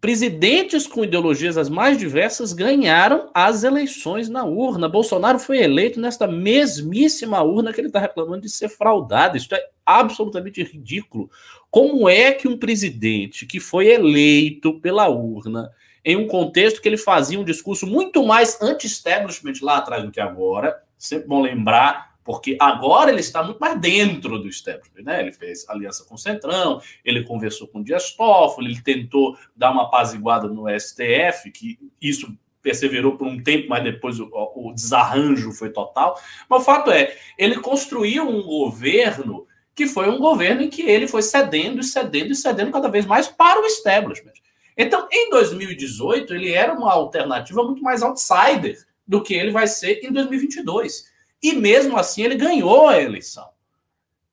presidentes 0.00 0.86
com 0.86 1.04
ideologias 1.04 1.58
as 1.58 1.68
mais 1.68 1.98
diversas 1.98 2.52
ganharam 2.52 3.30
as 3.34 3.64
eleições 3.64 4.28
na 4.28 4.44
urna. 4.44 4.88
Bolsonaro 4.88 5.38
foi 5.38 5.58
eleito 5.58 6.00
nesta 6.00 6.26
mesmíssima 6.26 7.42
urna 7.42 7.72
que 7.72 7.80
ele 7.80 7.88
está 7.88 8.00
reclamando 8.00 8.42
de 8.42 8.48
ser 8.48 8.70
fraudada. 8.70 9.36
Isso 9.36 9.54
é 9.54 9.62
absolutamente 9.84 10.62
ridículo. 10.62 11.30
Como 11.70 12.08
é 12.08 12.32
que 12.32 12.48
um 12.48 12.56
presidente 12.56 13.44
que 13.44 13.60
foi 13.60 13.88
eleito 13.88 14.80
pela 14.80 15.08
urna, 15.08 15.70
em 16.04 16.16
um 16.16 16.26
contexto 16.26 16.80
que 16.80 16.88
ele 16.88 16.96
fazia 16.96 17.38
um 17.38 17.44
discurso 17.44 17.86
muito 17.86 18.24
mais 18.24 18.60
anti-establishment 18.62 19.54
lá 19.60 19.76
atrás 19.76 20.02
do 20.02 20.10
que 20.10 20.20
agora, 20.20 20.82
sempre 20.96 21.28
bom 21.28 21.42
lembrar 21.42 22.09
porque 22.30 22.56
agora 22.60 23.10
ele 23.10 23.18
está 23.18 23.42
muito 23.42 23.58
mais 23.58 23.76
dentro 23.80 24.38
do 24.38 24.48
establishment, 24.48 25.02
né? 25.02 25.20
Ele 25.20 25.32
fez 25.32 25.68
aliança 25.68 26.04
com 26.04 26.14
o 26.14 26.18
Centrão, 26.18 26.80
ele 27.04 27.24
conversou 27.24 27.66
com 27.66 27.80
o 27.80 27.84
Dias 27.84 28.12
Toffoli, 28.12 28.70
ele 28.70 28.80
tentou 28.80 29.36
dar 29.56 29.72
uma 29.72 29.86
apaziguada 29.86 30.46
no 30.46 30.66
STF, 30.78 31.50
que 31.50 31.76
isso 32.00 32.32
perseverou 32.62 33.16
por 33.16 33.26
um 33.26 33.42
tempo, 33.42 33.66
mas 33.68 33.82
depois 33.82 34.20
o, 34.20 34.30
o 34.54 34.72
desarranjo 34.72 35.50
foi 35.50 35.70
total. 35.70 36.16
Mas 36.48 36.62
o 36.62 36.64
fato 36.64 36.92
é, 36.92 37.16
ele 37.36 37.56
construiu 37.56 38.28
um 38.28 38.44
governo 38.44 39.48
que 39.74 39.88
foi 39.88 40.08
um 40.08 40.20
governo 40.20 40.62
em 40.62 40.70
que 40.70 40.82
ele 40.82 41.08
foi 41.08 41.22
cedendo 41.22 41.80
e 41.80 41.84
cedendo 41.84 42.30
e 42.30 42.36
cedendo 42.36 42.70
cada 42.70 42.86
vez 42.86 43.06
mais 43.06 43.26
para 43.26 43.60
o 43.60 43.66
establishment. 43.66 44.34
Então, 44.76 45.08
em 45.10 45.30
2018, 45.30 46.32
ele 46.32 46.52
era 46.52 46.74
uma 46.74 46.92
alternativa 46.92 47.64
muito 47.64 47.82
mais 47.82 48.02
outsider 48.02 48.78
do 49.04 49.20
que 49.20 49.34
ele 49.34 49.50
vai 49.50 49.66
ser 49.66 49.98
em 50.04 50.12
2022. 50.12 51.10
E 51.42 51.52
mesmo 51.52 51.96
assim 51.96 52.22
ele 52.22 52.34
ganhou 52.34 52.88
a 52.88 53.00
eleição. 53.00 53.48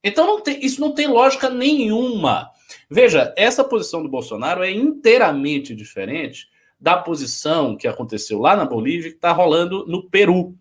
Então 0.04 0.26
não 0.26 0.42
tem, 0.42 0.64
isso 0.64 0.80
não 0.80 0.94
tem 0.94 1.08
lógica 1.08 1.50
nenhuma. 1.50 2.52
Veja, 2.90 3.34
essa 3.36 3.64
posição 3.64 4.04
do 4.04 4.10
Bolsonaro 4.10 4.64
é 4.64 4.72
inteiramente 4.72 5.76
diferente 5.76 6.48
da 6.80 6.98
posição 6.98 7.76
que 7.76 7.88
aconteceu 7.88 8.40
lá 8.40 8.56
na 8.56 8.66
Bolívia, 8.66 9.10
que 9.10 9.18
está 9.18 9.32
rolando 9.32 9.86
no 9.88 10.10
Peru. 10.10 10.56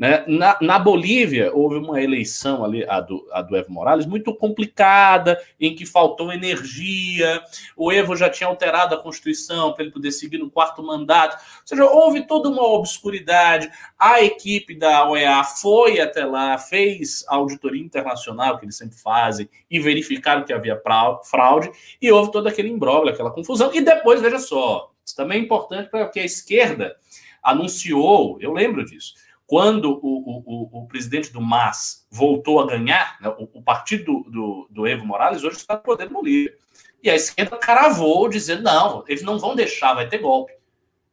Né? 0.00 0.24
Na, 0.26 0.56
na, 0.62 0.78
Bolívia, 0.78 1.52
houve 1.52 1.76
uma 1.76 2.00
eleição 2.00 2.64
ali, 2.64 2.82
a 2.88 3.02
do, 3.02 3.28
a 3.32 3.42
do 3.42 3.54
Evo 3.54 3.70
Morales, 3.70 4.06
muito 4.06 4.34
complicada, 4.34 5.38
em 5.60 5.74
que 5.74 5.84
faltou 5.84 6.32
energia. 6.32 7.42
O 7.76 7.92
Evo 7.92 8.16
já 8.16 8.30
tinha 8.30 8.48
alterado 8.48 8.94
a 8.94 9.02
Constituição 9.02 9.74
para 9.74 9.84
ele 9.84 9.92
poder 9.92 10.10
seguir 10.10 10.38
no 10.38 10.50
quarto 10.50 10.82
mandato. 10.82 11.34
Ou 11.34 11.66
seja, 11.66 11.84
houve 11.84 12.26
toda 12.26 12.48
uma 12.48 12.62
obscuridade. 12.62 13.70
A 13.98 14.22
equipe 14.22 14.74
da 14.74 15.06
OEA 15.06 15.44
foi 15.44 16.00
até 16.00 16.24
lá, 16.24 16.56
fez 16.56 17.22
a 17.28 17.34
auditoria 17.34 17.84
internacional, 17.84 18.58
que 18.58 18.64
eles 18.64 18.78
sempre 18.78 18.96
fazem, 18.96 19.50
e 19.70 19.78
verificaram 19.78 20.44
que 20.44 20.52
havia 20.54 20.80
fraude, 21.24 21.70
e 22.00 22.10
houve 22.10 22.32
todo 22.32 22.46
aquele 22.46 22.70
imbróglio, 22.70 23.12
aquela 23.12 23.30
confusão. 23.30 23.70
E 23.74 23.82
depois, 23.82 24.22
veja 24.22 24.38
só, 24.38 24.92
isso 25.04 25.14
também 25.14 25.40
é 25.40 25.44
importante 25.44 25.90
para 25.90 26.08
que 26.08 26.20
a 26.20 26.24
esquerda 26.24 26.96
anunciou, 27.42 28.38
eu 28.40 28.54
lembro 28.54 28.82
disso 28.82 29.12
quando 29.50 29.98
o, 30.00 30.44
o, 30.46 30.80
o 30.80 30.86
presidente 30.86 31.32
do 31.32 31.40
MAS 31.40 32.06
voltou 32.08 32.60
a 32.60 32.66
ganhar, 32.68 33.18
né, 33.20 33.28
o, 33.30 33.58
o, 33.58 33.60
partido 33.60 34.22
do, 34.22 34.30
do, 34.30 34.68
do, 34.70 34.86
Evo 34.86 35.04
Morales 35.04 35.42
hoje 35.42 35.56
está 35.56 35.74
no 35.74 35.80
poder 35.80 36.06
do 36.06 36.14
Bolívia. 36.14 36.54
E 37.02 37.10
a 37.10 37.16
esquerda 37.16 37.56
cravou, 37.56 38.28
dizendo: 38.28 38.62
não, 38.62 39.04
eles 39.08 39.24
não 39.24 39.40
vão 39.40 39.56
deixar, 39.56 39.94
vai 39.94 40.08
ter 40.08 40.18
golpe. 40.18 40.52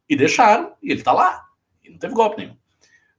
E 0.08 0.16
deixaram, 0.16 0.74
e 0.84 0.92
ele 0.92 1.00
está 1.00 1.12
lá. 1.12 1.48
E 1.84 1.90
não 1.90 1.98
teve 1.98 2.14
golpe 2.14 2.38
nenhum. 2.38 2.56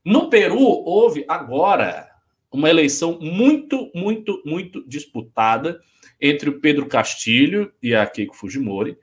No 0.04 0.30
Peru, 0.30 0.60
houve 0.60 1.24
agora 1.26 2.08
uma 2.48 2.70
eleição 2.70 3.18
muito, 3.20 3.90
muito, 3.92 4.40
muito 4.46 4.86
disputada 4.86 5.80
entre 6.20 6.48
o 6.48 6.60
Pedro 6.60 6.86
Castilho 6.86 7.72
e 7.82 7.92
a 7.92 8.06
Keiko 8.06 8.36
Fujimori 8.36 8.96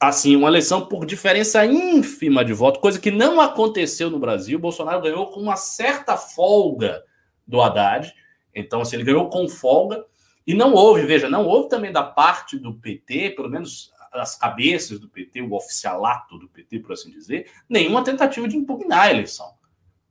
assim, 0.00 0.36
uma 0.36 0.48
eleição 0.48 0.86
por 0.86 1.06
diferença 1.06 1.64
ínfima 1.64 2.44
de 2.44 2.52
voto, 2.52 2.80
coisa 2.80 3.00
que 3.00 3.10
não 3.10 3.40
aconteceu 3.40 4.10
no 4.10 4.18
Brasil. 4.18 4.58
Bolsonaro 4.58 5.00
ganhou 5.00 5.28
com 5.28 5.40
uma 5.40 5.56
certa 5.56 6.16
folga 6.16 7.02
do 7.46 7.60
Haddad. 7.60 8.12
Então, 8.54 8.80
assim, 8.80 8.96
ele 8.96 9.04
ganhou 9.04 9.28
com 9.28 9.48
folga. 9.48 10.04
E 10.46 10.52
não 10.52 10.74
houve, 10.74 11.02
veja, 11.06 11.28
não 11.28 11.46
houve 11.46 11.70
também 11.70 11.90
da 11.90 12.02
parte 12.02 12.58
do 12.58 12.74
PT, 12.74 13.30
pelo 13.30 13.48
menos 13.48 13.92
as 14.12 14.36
cabeças 14.36 14.98
do 14.98 15.08
PT, 15.08 15.40
o 15.42 15.54
oficialato 15.54 16.38
do 16.38 16.48
PT, 16.48 16.80
por 16.80 16.92
assim 16.92 17.10
dizer, 17.10 17.50
nenhuma 17.68 18.04
tentativa 18.04 18.46
de 18.46 18.56
impugnar 18.56 19.06
a 19.06 19.10
eleição. 19.10 19.54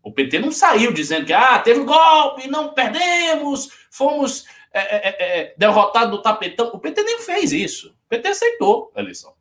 O 0.02 0.12
PT 0.12 0.40
não 0.40 0.52
saiu 0.52 0.92
dizendo 0.92 1.26
que 1.26 1.34
ah, 1.34 1.60
teve 1.60 1.84
golpe, 1.84 2.48
não 2.48 2.74
perdemos, 2.74 3.70
fomos 3.90 4.46
é, 4.74 4.82
é, 4.82 5.16
é, 5.20 5.56
derrotados 5.58 6.12
no 6.12 6.22
tapetão. 6.22 6.72
O 6.74 6.80
PT 6.80 7.04
nem 7.04 7.20
fez 7.20 7.54
isso. 7.54 7.90
O 7.90 8.10
PT 8.10 8.28
aceitou 8.28 8.92
a 8.96 9.00
eleição. 9.00 9.34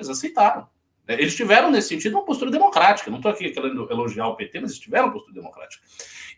Eles 0.00 0.08
aceitaram. 0.08 0.66
É, 1.06 1.14
eles 1.14 1.34
tiveram, 1.34 1.70
nesse 1.70 1.88
sentido, 1.88 2.14
uma 2.14 2.24
postura 2.24 2.50
democrática. 2.50 3.10
Não 3.10 3.18
estou 3.18 3.32
aqui 3.32 3.50
querendo 3.50 3.90
elogiar 3.90 4.28
o 4.28 4.36
PT, 4.36 4.60
mas 4.60 4.70
eles 4.70 4.82
tiveram 4.82 5.06
uma 5.06 5.12
postura 5.12 5.34
democrática. 5.34 5.82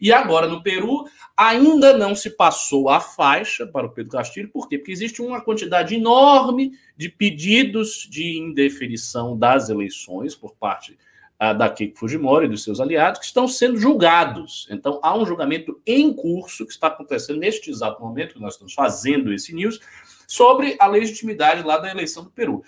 E 0.00 0.12
agora, 0.12 0.48
no 0.48 0.62
Peru, 0.62 1.04
ainda 1.36 1.96
não 1.96 2.14
se 2.14 2.30
passou 2.30 2.88
a 2.88 2.98
faixa 2.98 3.66
para 3.66 3.86
o 3.86 3.90
Pedro 3.90 4.12
Castilho. 4.12 4.48
Por 4.48 4.68
quê? 4.68 4.78
Porque 4.78 4.90
existe 4.90 5.22
uma 5.22 5.40
quantidade 5.40 5.94
enorme 5.94 6.72
de 6.96 7.08
pedidos 7.08 8.08
de 8.10 8.38
indeferição 8.38 9.38
das 9.38 9.68
eleições 9.68 10.34
por 10.34 10.56
parte 10.56 10.98
uh, 11.40 11.56
da 11.56 11.68
Keiko 11.68 11.98
Fujimori 11.98 12.46
e 12.46 12.48
dos 12.48 12.64
seus 12.64 12.80
aliados, 12.80 13.20
que 13.20 13.26
estão 13.26 13.46
sendo 13.46 13.78
julgados. 13.78 14.66
Então, 14.70 14.98
há 15.02 15.16
um 15.16 15.26
julgamento 15.26 15.80
em 15.86 16.12
curso 16.12 16.64
que 16.66 16.72
está 16.72 16.86
acontecendo 16.88 17.38
neste 17.38 17.70
exato 17.70 18.00
momento 18.00 18.34
que 18.34 18.40
nós 18.40 18.54
estamos 18.54 18.72
fazendo 18.72 19.32
esse 19.32 19.54
news 19.54 19.78
sobre 20.26 20.76
a 20.80 20.86
legitimidade 20.86 21.62
lá 21.62 21.76
da 21.76 21.90
eleição 21.90 22.24
do 22.24 22.30
Peru. 22.30 22.64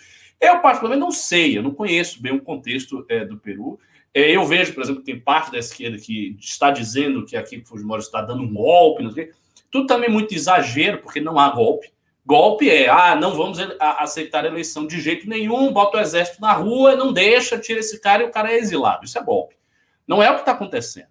Eu, 0.46 0.60
particularmente, 0.60 1.00
não 1.00 1.10
sei, 1.10 1.56
eu 1.56 1.62
não 1.62 1.72
conheço 1.72 2.20
bem 2.20 2.32
o 2.32 2.40
contexto 2.40 3.04
é, 3.08 3.24
do 3.24 3.36
Peru. 3.36 3.78
É, 4.12 4.30
eu 4.30 4.44
vejo, 4.44 4.72
por 4.72 4.82
exemplo, 4.82 5.02
que 5.02 5.12
tem 5.12 5.20
parte 5.20 5.50
da 5.50 5.58
esquerda 5.58 5.98
que 5.98 6.36
está 6.38 6.70
dizendo 6.70 7.24
que 7.24 7.36
aqui 7.36 7.64
Fujimori 7.64 8.02
está 8.02 8.22
dando 8.22 8.42
um 8.42 8.52
golpe, 8.54 9.02
não 9.02 9.10
sei. 9.10 9.30
Tudo 9.70 9.86
também 9.86 10.08
muito 10.08 10.34
exagero, 10.34 10.98
porque 10.98 11.20
não 11.20 11.38
há 11.38 11.50
golpe. 11.50 11.92
Golpe 12.24 12.70
é, 12.70 12.88
ah, 12.88 13.14
não 13.16 13.34
vamos 13.34 13.58
aceitar 13.78 14.44
a 14.44 14.48
eleição 14.48 14.86
de 14.86 15.00
jeito 15.00 15.28
nenhum, 15.28 15.72
bota 15.72 15.98
o 15.98 16.00
exército 16.00 16.40
na 16.40 16.52
rua, 16.52 16.96
não 16.96 17.12
deixa, 17.12 17.58
tira 17.58 17.80
esse 17.80 18.00
cara 18.00 18.22
e 18.22 18.26
o 18.26 18.30
cara 18.30 18.52
é 18.52 18.56
exilado. 18.56 19.04
Isso 19.04 19.18
é 19.18 19.22
golpe. 19.22 19.56
Não 20.06 20.22
é 20.22 20.30
o 20.30 20.34
que 20.34 20.40
está 20.40 20.52
acontecendo. 20.52 21.08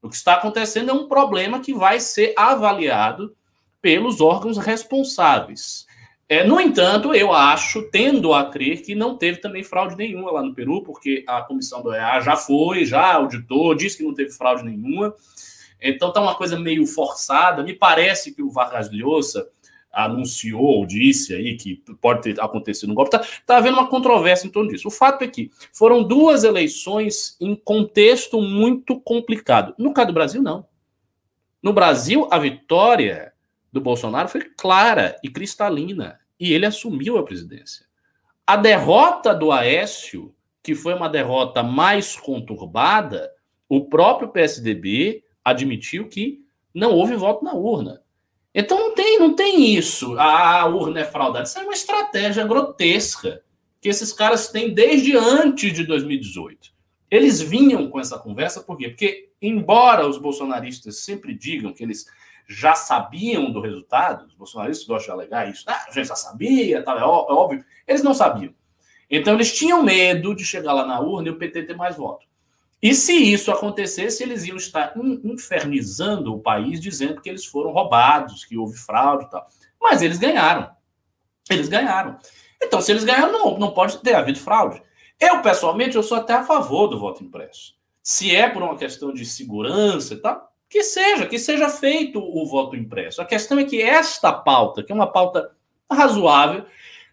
O 0.00 0.08
que 0.08 0.14
está 0.14 0.34
acontecendo 0.34 0.90
é 0.90 0.94
um 0.94 1.08
problema 1.08 1.60
que 1.60 1.72
vai 1.72 1.98
ser 2.00 2.34
avaliado 2.36 3.34
pelos 3.80 4.20
órgãos 4.20 4.58
responsáveis. 4.58 5.86
É, 6.32 6.42
no 6.42 6.58
entanto, 6.58 7.14
eu 7.14 7.30
acho, 7.30 7.82
tendo 7.90 8.32
a 8.32 8.46
crer, 8.48 8.80
que 8.80 8.94
não 8.94 9.18
teve 9.18 9.36
também 9.36 9.62
fraude 9.62 9.94
nenhuma 9.94 10.32
lá 10.32 10.42
no 10.42 10.54
Peru, 10.54 10.82
porque 10.82 11.22
a 11.28 11.42
comissão 11.42 11.82
do 11.82 11.92
EA 11.92 12.22
já 12.22 12.36
foi, 12.36 12.86
já 12.86 13.16
auditou, 13.16 13.74
disse 13.74 13.98
que 13.98 14.02
não 14.02 14.14
teve 14.14 14.30
fraude 14.30 14.64
nenhuma. 14.64 15.14
Então 15.78 16.10
tá 16.10 16.22
uma 16.22 16.34
coisa 16.34 16.58
meio 16.58 16.86
forçada. 16.86 17.62
Me 17.62 17.74
parece 17.74 18.34
que 18.34 18.42
o 18.42 18.50
Vargas 18.50 18.90
Llosa 18.90 19.46
anunciou, 19.92 20.86
disse 20.86 21.34
aí 21.34 21.54
que 21.54 21.82
pode 22.00 22.22
ter 22.22 22.40
acontecido 22.40 22.88
no 22.88 22.94
golpe. 22.94 23.10
Tá, 23.10 23.22
tá 23.44 23.58
havendo 23.58 23.76
uma 23.76 23.88
controvérsia 23.88 24.46
em 24.46 24.50
torno 24.50 24.70
disso. 24.70 24.88
O 24.88 24.90
fato 24.90 25.22
é 25.24 25.28
que 25.28 25.50
foram 25.70 26.02
duas 26.02 26.44
eleições 26.44 27.36
em 27.42 27.54
contexto 27.54 28.40
muito 28.40 28.98
complicado. 28.98 29.74
No 29.76 29.92
caso 29.92 30.06
do 30.06 30.14
Brasil, 30.14 30.40
não. 30.40 30.66
No 31.62 31.74
Brasil, 31.74 32.26
a 32.30 32.38
vitória 32.38 33.34
do 33.70 33.82
Bolsonaro 33.82 34.30
foi 34.30 34.40
clara 34.56 35.14
e 35.22 35.28
cristalina 35.28 36.21
e 36.42 36.52
ele 36.52 36.66
assumiu 36.66 37.18
a 37.18 37.22
presidência. 37.22 37.86
A 38.44 38.56
derrota 38.56 39.32
do 39.32 39.52
Aécio, 39.52 40.34
que 40.60 40.74
foi 40.74 40.92
uma 40.92 41.08
derrota 41.08 41.62
mais 41.62 42.16
conturbada, 42.16 43.30
o 43.68 43.84
próprio 43.84 44.28
PSDB 44.28 45.22
admitiu 45.44 46.08
que 46.08 46.40
não 46.74 46.90
houve 46.90 47.14
voto 47.14 47.44
na 47.44 47.54
urna. 47.54 48.02
Então 48.52 48.76
não 48.76 48.92
tem, 48.92 49.20
não 49.20 49.36
tem 49.36 49.72
isso. 49.72 50.18
Ah, 50.18 50.62
a 50.62 50.66
urna 50.66 51.02
é 51.02 51.04
fraudada. 51.04 51.44
Isso 51.44 51.60
é 51.60 51.62
uma 51.62 51.74
estratégia 51.74 52.44
grotesca 52.44 53.44
que 53.80 53.88
esses 53.88 54.12
caras 54.12 54.48
têm 54.48 54.74
desde 54.74 55.16
antes 55.16 55.72
de 55.72 55.84
2018. 55.84 56.72
Eles 57.08 57.40
vinham 57.40 57.88
com 57.88 58.00
essa 58.00 58.18
conversa, 58.18 58.62
por 58.62 58.76
quê? 58.76 58.88
Porque, 58.88 59.30
embora 59.40 60.08
os 60.08 60.18
bolsonaristas 60.18 61.04
sempre 61.04 61.38
digam 61.38 61.72
que 61.72 61.84
eles 61.84 62.04
já 62.48 62.74
sabiam 62.74 63.50
do 63.50 63.60
resultado, 63.60 64.26
os 64.26 64.34
bolsonaristas 64.34 64.86
gostam 64.86 65.14
de 65.14 65.20
alegar 65.20 65.50
isso, 65.50 65.64
ah, 65.66 65.84
a 65.88 65.92
gente 65.92 66.08
já 66.08 66.16
sabia, 66.16 66.82
tal, 66.82 66.98
é, 66.98 67.00
é 67.00 67.04
óbvio, 67.04 67.64
eles 67.86 68.02
não 68.02 68.14
sabiam. 68.14 68.54
Então 69.10 69.34
eles 69.34 69.52
tinham 69.52 69.82
medo 69.82 70.34
de 70.34 70.44
chegar 70.44 70.72
lá 70.72 70.86
na 70.86 71.00
urna 71.00 71.28
e 71.28 71.30
o 71.30 71.38
PT 71.38 71.64
ter 71.64 71.76
mais 71.76 71.96
votos. 71.96 72.26
E 72.82 72.94
se 72.94 73.12
isso 73.12 73.52
acontecesse, 73.52 74.24
eles 74.24 74.44
iam 74.44 74.56
estar 74.56 74.94
infernizando 75.22 76.34
o 76.34 76.40
país, 76.40 76.80
dizendo 76.80 77.20
que 77.20 77.28
eles 77.28 77.44
foram 77.44 77.70
roubados, 77.70 78.44
que 78.44 78.58
houve 78.58 78.76
fraude 78.76 79.26
e 79.26 79.30
tal. 79.30 79.46
Mas 79.80 80.02
eles 80.02 80.18
ganharam. 80.18 80.68
Eles 81.48 81.68
ganharam. 81.68 82.18
Então, 82.60 82.80
se 82.80 82.90
eles 82.90 83.04
ganharam, 83.04 83.32
não, 83.32 83.58
não 83.58 83.70
pode 83.70 83.98
ter 83.98 84.14
havido 84.14 84.40
fraude. 84.40 84.82
Eu, 85.20 85.40
pessoalmente, 85.42 85.94
eu 85.94 86.02
sou 86.02 86.18
até 86.18 86.32
a 86.32 86.42
favor 86.42 86.88
do 86.88 86.98
voto 86.98 87.22
impresso. 87.22 87.74
Se 88.02 88.34
é 88.34 88.48
por 88.48 88.62
uma 88.62 88.76
questão 88.76 89.12
de 89.12 89.24
segurança 89.24 90.14
e 90.14 90.16
tal, 90.16 90.51
que 90.72 90.82
seja, 90.82 91.26
que 91.26 91.38
seja 91.38 91.68
feito 91.68 92.18
o 92.18 92.46
voto 92.46 92.74
impresso. 92.74 93.20
A 93.20 93.26
questão 93.26 93.58
é 93.58 93.64
que 93.64 93.82
esta 93.82 94.32
pauta, 94.32 94.82
que 94.82 94.90
é 94.90 94.94
uma 94.94 95.06
pauta 95.06 95.50
razoável, 95.90 96.64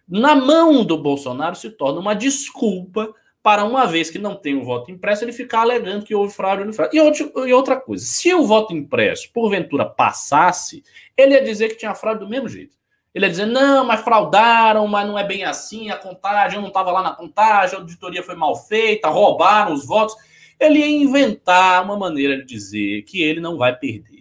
na 0.08 0.34
mão 0.34 0.82
do 0.82 0.96
Bolsonaro 0.96 1.54
se 1.54 1.68
torna 1.68 2.00
uma 2.00 2.14
desculpa 2.14 3.14
para 3.42 3.62
uma 3.62 3.86
vez 3.86 4.08
que 4.08 4.18
não 4.18 4.34
tem 4.34 4.54
o 4.54 4.64
voto 4.64 4.90
impresso, 4.90 5.24
ele 5.24 5.32
ficar 5.32 5.60
alegando 5.60 6.06
que 6.06 6.14
houve 6.14 6.32
fraude 6.32 6.62
ou 6.62 6.72
fraude. 6.72 6.96
E, 6.96 7.00
outro, 7.02 7.46
e 7.46 7.52
outra 7.52 7.78
coisa, 7.78 8.02
se 8.02 8.32
o 8.32 8.46
voto 8.46 8.74
impresso, 8.74 9.30
porventura, 9.30 9.84
passasse, 9.84 10.82
ele 11.14 11.34
ia 11.34 11.44
dizer 11.44 11.68
que 11.68 11.76
tinha 11.76 11.94
fraude 11.94 12.20
do 12.20 12.30
mesmo 12.30 12.48
jeito. 12.48 12.74
Ele 13.14 13.26
ia 13.26 13.30
dizer, 13.30 13.46
não, 13.46 13.84
mas 13.84 14.00
fraudaram, 14.00 14.86
mas 14.86 15.06
não 15.06 15.18
é 15.18 15.24
bem 15.24 15.44
assim, 15.44 15.90
a 15.90 15.98
contagem, 15.98 16.56
eu 16.56 16.62
não 16.62 16.68
estava 16.68 16.90
lá 16.90 17.02
na 17.02 17.12
contagem, 17.12 17.76
a 17.76 17.80
auditoria 17.80 18.22
foi 18.22 18.36
mal 18.36 18.56
feita, 18.56 19.10
roubaram 19.10 19.74
os 19.74 19.86
votos 19.86 20.16
ele 20.60 20.78
ia 20.78 20.86
inventar 20.86 21.82
uma 21.82 21.96
maneira 21.96 22.36
de 22.36 22.44
dizer 22.44 23.02
que 23.02 23.22
ele 23.22 23.40
não 23.40 23.56
vai 23.56 23.76
perder. 23.76 24.20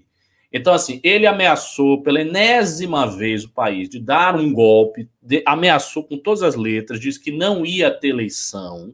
Então, 0.51 0.73
assim, 0.73 0.99
ele 1.03 1.27
ameaçou 1.27 2.01
pela 2.01 2.21
enésima 2.21 3.05
vez 3.05 3.43
o 3.43 3.51
país 3.51 3.87
de 3.87 3.99
dar 3.99 4.35
um 4.35 4.51
golpe, 4.51 5.07
de, 5.21 5.43
ameaçou 5.45 6.03
com 6.03 6.17
todas 6.17 6.41
as 6.41 6.55
letras, 6.55 6.99
disse 6.99 7.21
que 7.21 7.31
não 7.31 7.63
ia 7.63 7.91
ter 7.91 8.07
eleição. 8.07 8.93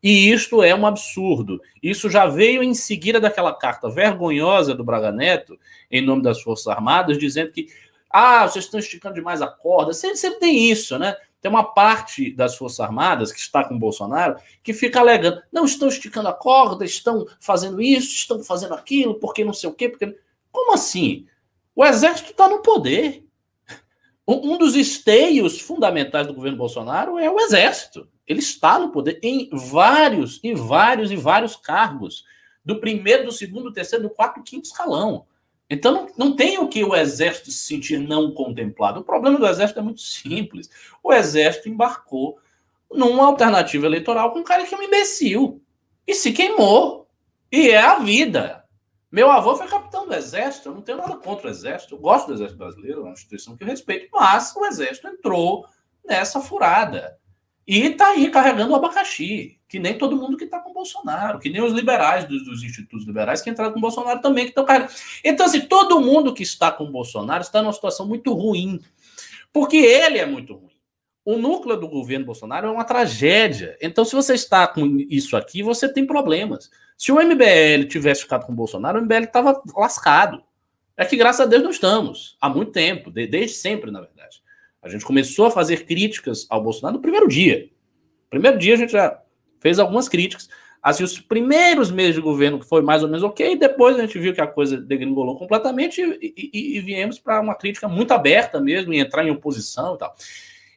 E 0.00 0.30
isto 0.30 0.62
é 0.62 0.74
um 0.74 0.86
absurdo. 0.86 1.60
Isso 1.82 2.08
já 2.10 2.26
veio 2.26 2.62
em 2.62 2.74
seguida 2.74 3.20
daquela 3.20 3.52
carta 3.52 3.88
vergonhosa 3.88 4.74
do 4.74 4.84
Braga 4.84 5.10
Neto, 5.10 5.58
em 5.90 6.00
nome 6.00 6.22
das 6.22 6.40
Forças 6.40 6.68
Armadas, 6.68 7.18
dizendo 7.18 7.50
que, 7.50 7.66
ah, 8.08 8.46
vocês 8.46 8.64
estão 8.64 8.78
esticando 8.78 9.14
demais 9.14 9.42
a 9.42 9.48
corda. 9.48 9.92
Sempre, 9.92 10.16
sempre 10.18 10.40
tem 10.40 10.70
isso, 10.70 10.98
né? 10.98 11.16
Tem 11.42 11.50
uma 11.50 11.64
parte 11.64 12.32
das 12.32 12.56
Forças 12.56 12.78
Armadas 12.78 13.32
que 13.32 13.40
está 13.40 13.64
com 13.64 13.74
o 13.74 13.78
Bolsonaro 13.78 14.36
que 14.62 14.72
fica 14.72 15.00
alegando: 15.00 15.42
não 15.52 15.64
estão 15.64 15.88
esticando 15.88 16.28
a 16.28 16.32
corda, 16.32 16.84
estão 16.84 17.26
fazendo 17.40 17.82
isso, 17.82 18.14
estão 18.14 18.42
fazendo 18.44 18.74
aquilo, 18.74 19.16
porque 19.16 19.44
não 19.44 19.52
sei 19.52 19.68
o 19.68 19.74
quê. 19.74 19.88
Porque... 19.88 20.16
Como 20.52 20.72
assim? 20.72 21.26
O 21.74 21.84
Exército 21.84 22.30
está 22.30 22.48
no 22.48 22.62
poder. 22.62 23.26
Um 24.26 24.56
dos 24.56 24.76
esteios 24.76 25.60
fundamentais 25.60 26.28
do 26.28 26.34
governo 26.34 26.56
Bolsonaro 26.56 27.18
é 27.18 27.28
o 27.28 27.40
Exército. 27.40 28.08
Ele 28.24 28.38
está 28.38 28.78
no 28.78 28.90
poder 28.90 29.18
em 29.20 29.50
vários, 29.52 30.38
e 30.44 30.54
vários, 30.54 31.10
e 31.10 31.16
vários 31.16 31.56
cargos. 31.56 32.24
Do 32.64 32.78
primeiro, 32.78 33.24
do 33.24 33.32
segundo, 33.32 33.64
do 33.64 33.72
terceiro, 33.72 34.04
do 34.04 34.10
quarto, 34.10 34.44
quinto 34.44 34.68
escalão. 34.68 35.26
Então 35.74 36.08
não, 36.16 36.36
tem 36.36 36.58
o 36.58 36.68
que 36.68 36.84
o 36.84 36.94
exército 36.94 37.50
se 37.50 37.64
sentir 37.64 37.98
não 37.98 38.32
contemplado. 38.32 39.00
O 39.00 39.04
problema 39.04 39.38
do 39.38 39.46
exército 39.46 39.80
é 39.80 39.82
muito 39.82 40.00
simples. 40.00 40.68
O 41.02 41.12
exército 41.12 41.68
embarcou 41.68 42.38
numa 42.90 43.26
alternativa 43.26 43.86
eleitoral 43.86 44.32
com 44.32 44.40
um 44.40 44.44
cara 44.44 44.66
que 44.66 44.74
é 44.74 44.78
um 44.78 44.82
imbecil 44.82 45.62
e 46.06 46.14
se 46.14 46.32
queimou. 46.32 47.08
E 47.50 47.70
é 47.70 47.80
a 47.80 47.98
vida. 47.98 48.64
Meu 49.10 49.30
avô 49.30 49.54
foi 49.54 49.68
capitão 49.68 50.06
do 50.06 50.14
exército, 50.14 50.70
eu 50.70 50.74
não 50.74 50.80
tenho 50.80 50.96
nada 50.96 51.16
contra 51.16 51.46
o 51.46 51.50
exército, 51.50 51.94
eu 51.94 51.98
gosto 51.98 52.28
do 52.28 52.32
exército 52.32 52.58
brasileiro, 52.58 53.00
é 53.00 53.02
uma 53.02 53.12
instituição 53.12 53.54
que 53.54 53.62
eu 53.62 53.68
respeito, 53.68 54.08
mas 54.10 54.56
o 54.56 54.64
exército 54.64 55.06
entrou 55.06 55.66
nessa 56.02 56.40
furada. 56.40 57.18
E 57.66 57.88
está 57.88 58.08
aí 58.08 58.30
carregando 58.30 58.72
o 58.72 58.76
abacaxi. 58.76 59.60
Que 59.72 59.78
nem 59.78 59.96
todo 59.96 60.18
mundo 60.18 60.36
que 60.36 60.44
está 60.44 60.60
com 60.60 60.70
Bolsonaro, 60.70 61.38
que 61.38 61.48
nem 61.48 61.62
os 61.62 61.72
liberais 61.72 62.26
dos, 62.26 62.44
dos, 62.44 62.62
institutos 62.62 63.06
liberais 63.06 63.40
que 63.40 63.48
entraram 63.48 63.72
com 63.72 63.80
Bolsonaro 63.80 64.20
também 64.20 64.44
que 64.44 64.50
estão 64.50 64.66
caindo. 64.66 64.86
Então, 65.24 65.46
assim, 65.46 65.62
todo 65.62 65.98
mundo 65.98 66.34
que 66.34 66.42
está 66.42 66.70
com 66.70 66.92
Bolsonaro 66.92 67.40
está 67.40 67.62
numa 67.62 67.72
situação 67.72 68.06
muito 68.06 68.34
ruim, 68.34 68.82
porque 69.50 69.78
ele 69.78 70.18
é 70.18 70.26
muito 70.26 70.52
ruim. 70.52 70.74
O 71.24 71.38
núcleo 71.38 71.80
do 71.80 71.88
governo 71.88 72.26
Bolsonaro 72.26 72.68
é 72.68 72.70
uma 72.70 72.84
tragédia. 72.84 73.74
Então, 73.80 74.04
se 74.04 74.14
você 74.14 74.34
está 74.34 74.66
com 74.66 74.98
isso 75.08 75.38
aqui, 75.38 75.62
você 75.62 75.90
tem 75.90 76.04
problemas. 76.04 76.70
Se 76.98 77.10
o 77.10 77.14
MBL 77.14 77.88
tivesse 77.88 78.24
ficado 78.24 78.44
com 78.44 78.54
Bolsonaro, 78.54 78.98
o 78.98 79.02
MBL 79.02 79.24
estava 79.24 79.58
lascado. 79.74 80.42
É 80.98 81.06
que, 81.06 81.16
graças 81.16 81.40
a 81.40 81.46
Deus, 81.46 81.62
não 81.62 81.70
estamos. 81.70 82.36
Há 82.38 82.50
muito 82.50 82.72
tempo, 82.72 83.10
desde 83.10 83.56
sempre, 83.56 83.90
na 83.90 84.02
verdade. 84.02 84.42
A 84.82 84.90
gente 84.90 85.02
começou 85.02 85.46
a 85.46 85.50
fazer 85.50 85.86
críticas 85.86 86.46
ao 86.50 86.62
Bolsonaro 86.62 86.96
no 86.96 87.02
primeiro 87.02 87.26
dia. 87.26 87.70
Primeiro 88.28 88.58
dia, 88.58 88.74
a 88.74 88.76
gente 88.76 88.92
já 88.92 89.21
fez 89.62 89.78
algumas 89.78 90.08
críticas. 90.08 90.48
Assim, 90.82 91.04
os 91.04 91.20
primeiros 91.20 91.92
meses 91.92 92.16
de 92.16 92.20
governo 92.20 92.60
foi 92.60 92.82
mais 92.82 93.04
ou 93.04 93.08
menos 93.08 93.22
ok, 93.22 93.56
depois 93.56 93.96
a 93.96 94.00
gente 94.00 94.18
viu 94.18 94.34
que 94.34 94.40
a 94.40 94.46
coisa 94.48 94.76
degringolou 94.76 95.38
completamente 95.38 96.02
e, 96.02 96.50
e, 96.52 96.76
e 96.76 96.80
viemos 96.80 97.20
para 97.20 97.40
uma 97.40 97.54
crítica 97.54 97.86
muito 97.86 98.12
aberta 98.12 98.60
mesmo, 98.60 98.92
e 98.92 98.98
entrar 98.98 99.24
em 99.24 99.30
oposição 99.30 99.94
e 99.94 99.98
tal. 99.98 100.12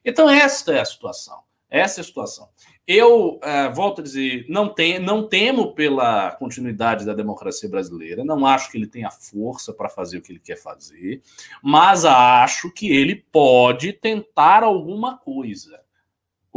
Então, 0.05 0.29
esta 0.29 0.73
é 0.73 0.79
a 0.79 0.85
situação. 0.85 1.39
Essa 1.67 1.99
é 1.99 2.01
a 2.01 2.05
situação. 2.05 2.47
Eu 2.87 3.37
uh, 3.37 3.73
volto 3.73 4.01
a 4.01 4.03
dizer, 4.03 4.45
não, 4.47 4.69
tem, 4.69 4.99
não 4.99 5.27
temo 5.27 5.73
pela 5.73 6.29
continuidade 6.33 7.03
da 7.03 7.15
democracia 7.15 7.67
brasileira, 7.67 8.23
não 8.23 8.45
acho 8.45 8.69
que 8.69 8.77
ele 8.77 8.85
tenha 8.85 9.09
força 9.09 9.73
para 9.73 9.89
fazer 9.89 10.19
o 10.19 10.21
que 10.21 10.31
ele 10.31 10.39
quer 10.39 10.57
fazer, 10.57 11.19
mas 11.63 12.05
acho 12.05 12.71
que 12.71 12.91
ele 12.91 13.25
pode 13.31 13.91
tentar 13.91 14.61
alguma 14.61 15.17
coisa. 15.17 15.83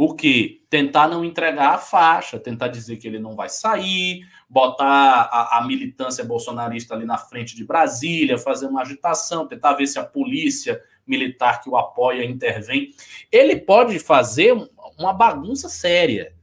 O 0.01 0.15
que? 0.15 0.61
Tentar 0.69 1.09
não 1.09 1.25
entregar 1.25 1.73
a 1.73 1.77
faixa, 1.77 2.39
tentar 2.39 2.69
dizer 2.69 2.95
que 2.95 3.05
ele 3.05 3.19
não 3.19 3.35
vai 3.35 3.49
sair, 3.49 4.25
botar 4.49 4.85
a, 4.85 5.57
a, 5.57 5.67
militância 5.67 6.23
bolsonarista 6.23 6.95
ali 6.95 7.03
na 7.03 7.17
frente 7.17 7.53
de 7.53 7.65
Brasília, 7.65 8.37
fazer 8.37 8.67
uma 8.67 8.79
agitação, 8.79 9.45
tentar 9.45 9.73
ver 9.73 9.87
se 9.87 9.99
a 9.99 10.05
polícia 10.05 10.81
militar 11.05 11.61
que 11.61 11.69
o 11.69 11.75
apoia 11.75 12.23
intervém. 12.23 12.91
Ele 13.29 13.57
pode 13.57 13.99
fazer 13.99 14.55
uma 14.97 15.11
bagunça 15.11 15.67
séria. 15.67 16.33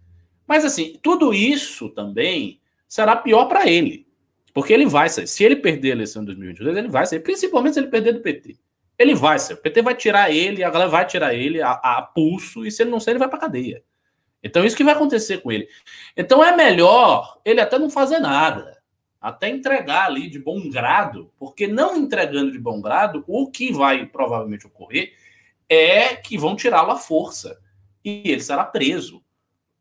Mas, 0.47 0.63
assim, 0.63 0.99
tudo 1.03 1.33
isso 1.33 1.89
também 1.89 2.61
será 2.87 3.17
pior 3.17 3.47
para 3.47 3.67
ele. 3.67 4.07
Porque 4.53 4.71
ele 4.71 4.85
vai 4.85 5.09
sair. 5.09 5.27
Se 5.27 5.43
ele 5.43 5.57
perder 5.57 5.93
a 5.93 5.95
eleição 5.95 6.21
em 6.21 6.27
2022, 6.27 6.77
ele 6.77 6.89
vai 6.89 7.07
sair. 7.07 7.21
Principalmente 7.21 7.73
se 7.73 7.81
ele 7.81 7.89
perder 7.89 8.13
do 8.13 8.21
PT. 8.21 8.55
Ele 8.99 9.15
vai 9.15 9.39
sair. 9.39 9.57
O 9.57 9.61
PT 9.61 9.83
vai 9.83 9.95
tirar 9.95 10.31
ele, 10.31 10.65
a 10.65 10.71
galera 10.71 10.91
vai 10.91 11.07
tirar 11.07 11.35
ele 11.35 11.61
a, 11.61 11.73
a 11.73 12.03
pulso, 12.03 12.65
e 12.65 12.71
se 12.71 12.83
ele 12.83 12.91
não 12.91 13.01
sair, 13.01 13.13
ele 13.13 13.19
vai 13.19 13.29
para 13.29 13.39
cadeia. 13.39 13.83
Então, 14.43 14.65
isso 14.65 14.77
que 14.77 14.85
vai 14.85 14.95
acontecer 14.95 15.39
com 15.39 15.51
ele. 15.51 15.69
Então, 16.17 16.43
é 16.43 16.57
melhor 16.57 17.41
ele 17.45 17.61
até 17.61 17.79
não 17.79 17.91
fazer 17.91 18.19
nada 18.19 18.77
até 19.27 19.49
entregar 19.49 20.07
ali 20.07 20.29
de 20.31 20.39
bom 20.39 20.71
grado, 20.71 21.33
porque 21.37 21.67
não 21.67 21.97
entregando 21.97 22.53
de 22.53 22.61
bom 22.61 22.81
grado, 22.81 23.25
o 23.27 23.51
que 23.51 23.73
vai 23.73 24.07
provavelmente 24.07 24.69
ocorrer 24.69 25.15
é 25.69 26.15
que 26.15 26.39
vão 26.39 26.55
tirá-lo 26.55 26.93
à 26.93 26.97
força 26.97 27.59
e 28.05 28.23
ele 28.31 28.41
será 28.41 28.63
preso. 28.63 29.21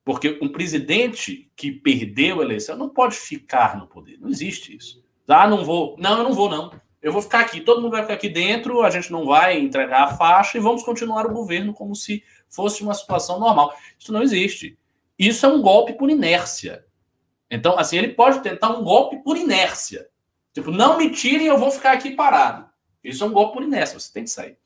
Porque 0.04 0.40
um 0.42 0.50
presidente 0.50 1.52
que 1.56 1.72
perdeu 1.72 2.40
a 2.40 2.44
eleição 2.44 2.76
não 2.76 2.90
pode 2.90 3.16
ficar 3.16 3.78
no 3.78 3.86
poder. 3.86 4.20
Não 4.20 4.30
existe 4.30 4.76
isso. 4.76 5.04
Ah, 5.28 5.48
não 5.48 5.64
vou. 5.64 5.96
Não, 6.00 6.18
eu 6.18 6.24
não 6.24 6.34
vou, 6.34 6.50
não. 6.50 6.72
Eu 7.06 7.12
vou 7.12 7.22
ficar 7.22 7.42
aqui. 7.42 7.62
Todo 7.62 7.84
mundo 7.84 7.92
vai 7.92 8.02
ficar 8.02 8.16
aqui 8.16 8.28
dentro, 8.28 8.82
a 8.82 8.90
gente 8.90 9.12
não 9.12 9.28
vai 9.28 9.60
entregar 9.60 10.06
a 10.06 10.18
faixa 10.18 10.58
e 10.58 10.60
vamos 10.60 10.82
continuar 10.82 11.28
o 11.28 11.32
governo 11.32 11.72
como 11.72 11.96
se 11.96 12.24
fosse 12.50 12.82
uma 12.82 12.96
situação 12.96 13.40
normal. 13.40 13.78
Isso 14.00 14.12
não 14.12 14.24
existe. 14.24 14.76
Isso 15.18 15.46
é 15.46 15.50
um 15.50 15.62
golpe 15.62 15.94
por 15.94 16.10
inércia. 16.10 16.84
Então, 17.48 17.78
assim, 17.78 18.00
ele 18.00 18.08
pode 18.08 18.40
tentar 18.40 18.70
um 18.70 18.84
golpe 18.84 19.18
por 19.18 19.38
inércia. 19.38 20.08
Tipo, 20.52 20.72
não 20.72 20.98
me 20.98 21.12
tirem, 21.12 21.46
eu 21.46 21.60
vou 21.60 21.70
ficar 21.70 21.92
aqui 21.92 22.10
parado. 22.10 22.68
Isso 23.04 23.24
é 23.24 23.28
um 23.28 23.32
golpe 23.32 23.54
por 23.54 23.62
inércia, 23.64 24.00
você 24.00 24.12
tem 24.12 24.24
que 24.24 24.32
sair. 24.32 24.58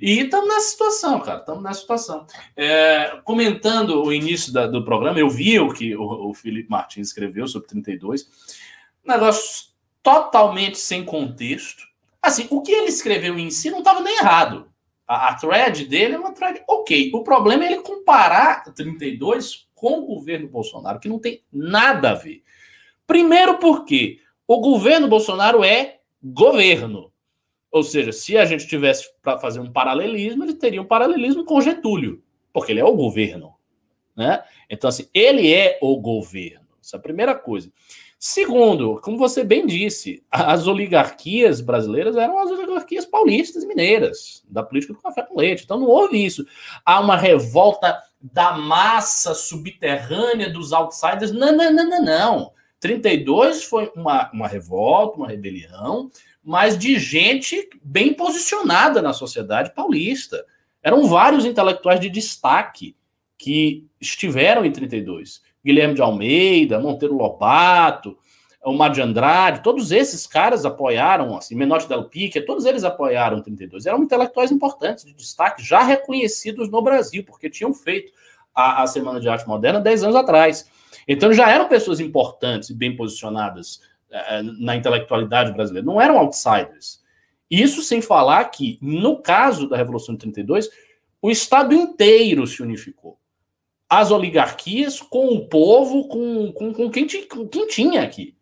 E 0.00 0.18
estamos 0.18 0.48
nessa 0.48 0.70
situação, 0.70 1.20
cara, 1.20 1.38
estamos 1.38 1.62
nessa 1.62 1.82
situação. 1.82 2.26
É, 2.56 3.20
comentando 3.22 4.02
o 4.02 4.12
início 4.12 4.52
da, 4.52 4.66
do 4.66 4.84
programa, 4.84 5.20
eu 5.20 5.30
vi 5.30 5.60
o 5.60 5.72
que 5.72 5.94
o, 5.94 6.30
o 6.30 6.34
Felipe 6.34 6.68
Martins 6.68 7.08
escreveu 7.08 7.46
sobre 7.46 7.68
32, 7.68 8.28
negócio 9.04 9.69
totalmente 10.02 10.78
sem 10.78 11.04
contexto. 11.04 11.84
Assim, 12.22 12.46
o 12.50 12.60
que 12.62 12.72
ele 12.72 12.88
escreveu 12.88 13.38
em 13.38 13.50
si 13.50 13.70
não 13.70 13.78
estava 13.78 14.00
nem 14.00 14.18
errado. 14.18 14.70
A, 15.06 15.28
a 15.28 15.34
thread 15.34 15.86
dele 15.86 16.14
é 16.14 16.18
uma 16.18 16.32
thread 16.32 16.62
ok. 16.68 17.10
O 17.14 17.22
problema 17.22 17.64
é 17.64 17.72
ele 17.72 17.82
comparar 17.82 18.64
32 18.74 19.68
com 19.74 20.00
o 20.00 20.06
governo 20.06 20.46
Bolsonaro, 20.48 21.00
que 21.00 21.08
não 21.08 21.18
tem 21.18 21.42
nada 21.52 22.10
a 22.10 22.14
ver. 22.14 22.42
Primeiro, 23.06 23.58
porque 23.58 24.20
o 24.46 24.60
governo 24.60 25.08
Bolsonaro 25.08 25.64
é 25.64 26.00
governo. 26.22 27.10
Ou 27.72 27.82
seja, 27.82 28.12
se 28.12 28.36
a 28.36 28.44
gente 28.44 28.66
tivesse 28.66 29.08
para 29.22 29.38
fazer 29.38 29.60
um 29.60 29.72
paralelismo, 29.72 30.44
ele 30.44 30.54
teria 30.54 30.82
um 30.82 30.86
paralelismo 30.86 31.44
com 31.44 31.60
Getúlio, 31.60 32.22
porque 32.52 32.72
ele 32.72 32.80
é 32.80 32.84
o 32.84 32.94
governo. 32.94 33.54
Né? 34.16 34.42
Então, 34.68 34.88
assim, 34.88 35.08
ele 35.14 35.52
é 35.52 35.78
o 35.80 35.96
governo. 35.98 36.66
Essa 36.82 36.96
é 36.96 36.98
a 36.98 37.02
primeira 37.02 37.34
coisa. 37.34 37.72
Segundo, 38.22 39.00
como 39.00 39.16
você 39.16 39.42
bem 39.42 39.66
disse, 39.66 40.22
as 40.30 40.66
oligarquias 40.66 41.62
brasileiras 41.62 42.16
eram 42.16 42.38
as 42.38 42.50
oligarquias 42.50 43.06
paulistas 43.06 43.62
e 43.62 43.66
mineiras, 43.66 44.44
da 44.46 44.62
política 44.62 44.92
do 44.92 45.00
café 45.00 45.22
com 45.22 45.38
leite. 45.38 45.64
Então 45.64 45.80
não 45.80 45.86
houve 45.86 46.22
isso. 46.22 46.44
Há 46.84 47.00
uma 47.00 47.16
revolta 47.16 47.98
da 48.20 48.52
massa 48.58 49.32
subterrânea 49.32 50.50
dos 50.50 50.70
outsiders. 50.70 51.32
Não, 51.32 51.50
não, 51.56 51.72
não, 51.72 51.88
não, 51.88 52.04
não. 52.04 52.52
32 52.78 53.64
foi 53.64 53.90
uma, 53.96 54.30
uma 54.34 54.46
revolta, 54.46 55.16
uma 55.16 55.28
rebelião, 55.28 56.10
mas 56.44 56.76
de 56.76 56.98
gente 56.98 57.70
bem 57.82 58.12
posicionada 58.12 59.00
na 59.00 59.14
sociedade 59.14 59.74
paulista. 59.74 60.44
Eram 60.82 61.06
vários 61.06 61.46
intelectuais 61.46 61.98
de 61.98 62.10
destaque 62.10 62.94
que 63.38 63.88
estiveram 63.98 64.62
em 64.66 64.70
32. 64.70 65.40
Guilherme 65.64 65.94
de 65.94 66.02
Almeida, 66.02 66.80
Monteiro 66.80 67.16
Lobato, 67.16 68.16
o 68.64 68.74
Mar 68.74 68.90
de 68.90 69.00
Andrade, 69.00 69.62
todos 69.62 69.90
esses 69.90 70.26
caras 70.26 70.66
apoiaram, 70.66 71.36
assim, 71.36 71.54
Menotti 71.54 71.88
Del 71.88 72.04
Pique, 72.04 72.40
todos 72.42 72.66
eles 72.66 72.84
apoiaram 72.84 73.40
32. 73.40 73.86
Eram 73.86 74.02
intelectuais 74.02 74.52
importantes, 74.52 75.04
de 75.04 75.14
destaque, 75.14 75.62
já 75.62 75.82
reconhecidos 75.82 76.70
no 76.70 76.82
Brasil, 76.82 77.24
porque 77.24 77.48
tinham 77.48 77.72
feito 77.72 78.12
a, 78.54 78.82
a 78.82 78.86
Semana 78.86 79.18
de 79.18 79.28
Arte 79.28 79.48
Moderna 79.48 79.80
10 79.80 80.04
anos 80.04 80.16
atrás. 80.16 80.70
Então 81.08 81.32
já 81.32 81.48
eram 81.50 81.68
pessoas 81.68 82.00
importantes 82.00 82.68
e 82.68 82.74
bem 82.74 82.94
posicionadas 82.94 83.80
uh, 84.10 84.42
na 84.58 84.76
intelectualidade 84.76 85.52
brasileira, 85.52 85.86
não 85.86 86.00
eram 86.00 86.18
outsiders. 86.18 87.00
Isso 87.50 87.82
sem 87.82 88.02
falar 88.02 88.44
que, 88.44 88.78
no 88.80 89.20
caso 89.20 89.68
da 89.68 89.76
Revolução 89.76 90.14
de 90.14 90.20
32, 90.20 90.68
o 91.20 91.30
Estado 91.30 91.74
inteiro 91.74 92.46
se 92.46 92.62
unificou 92.62 93.19
as 93.90 94.12
oligarquias 94.12 95.00
com 95.00 95.34
o 95.34 95.48
povo, 95.48 96.06
com, 96.06 96.52
com, 96.52 96.72
com, 96.72 96.88
quem, 96.88 97.08
com 97.26 97.48
quem 97.48 97.66
tinha 97.66 98.02
aqui. 98.02 98.36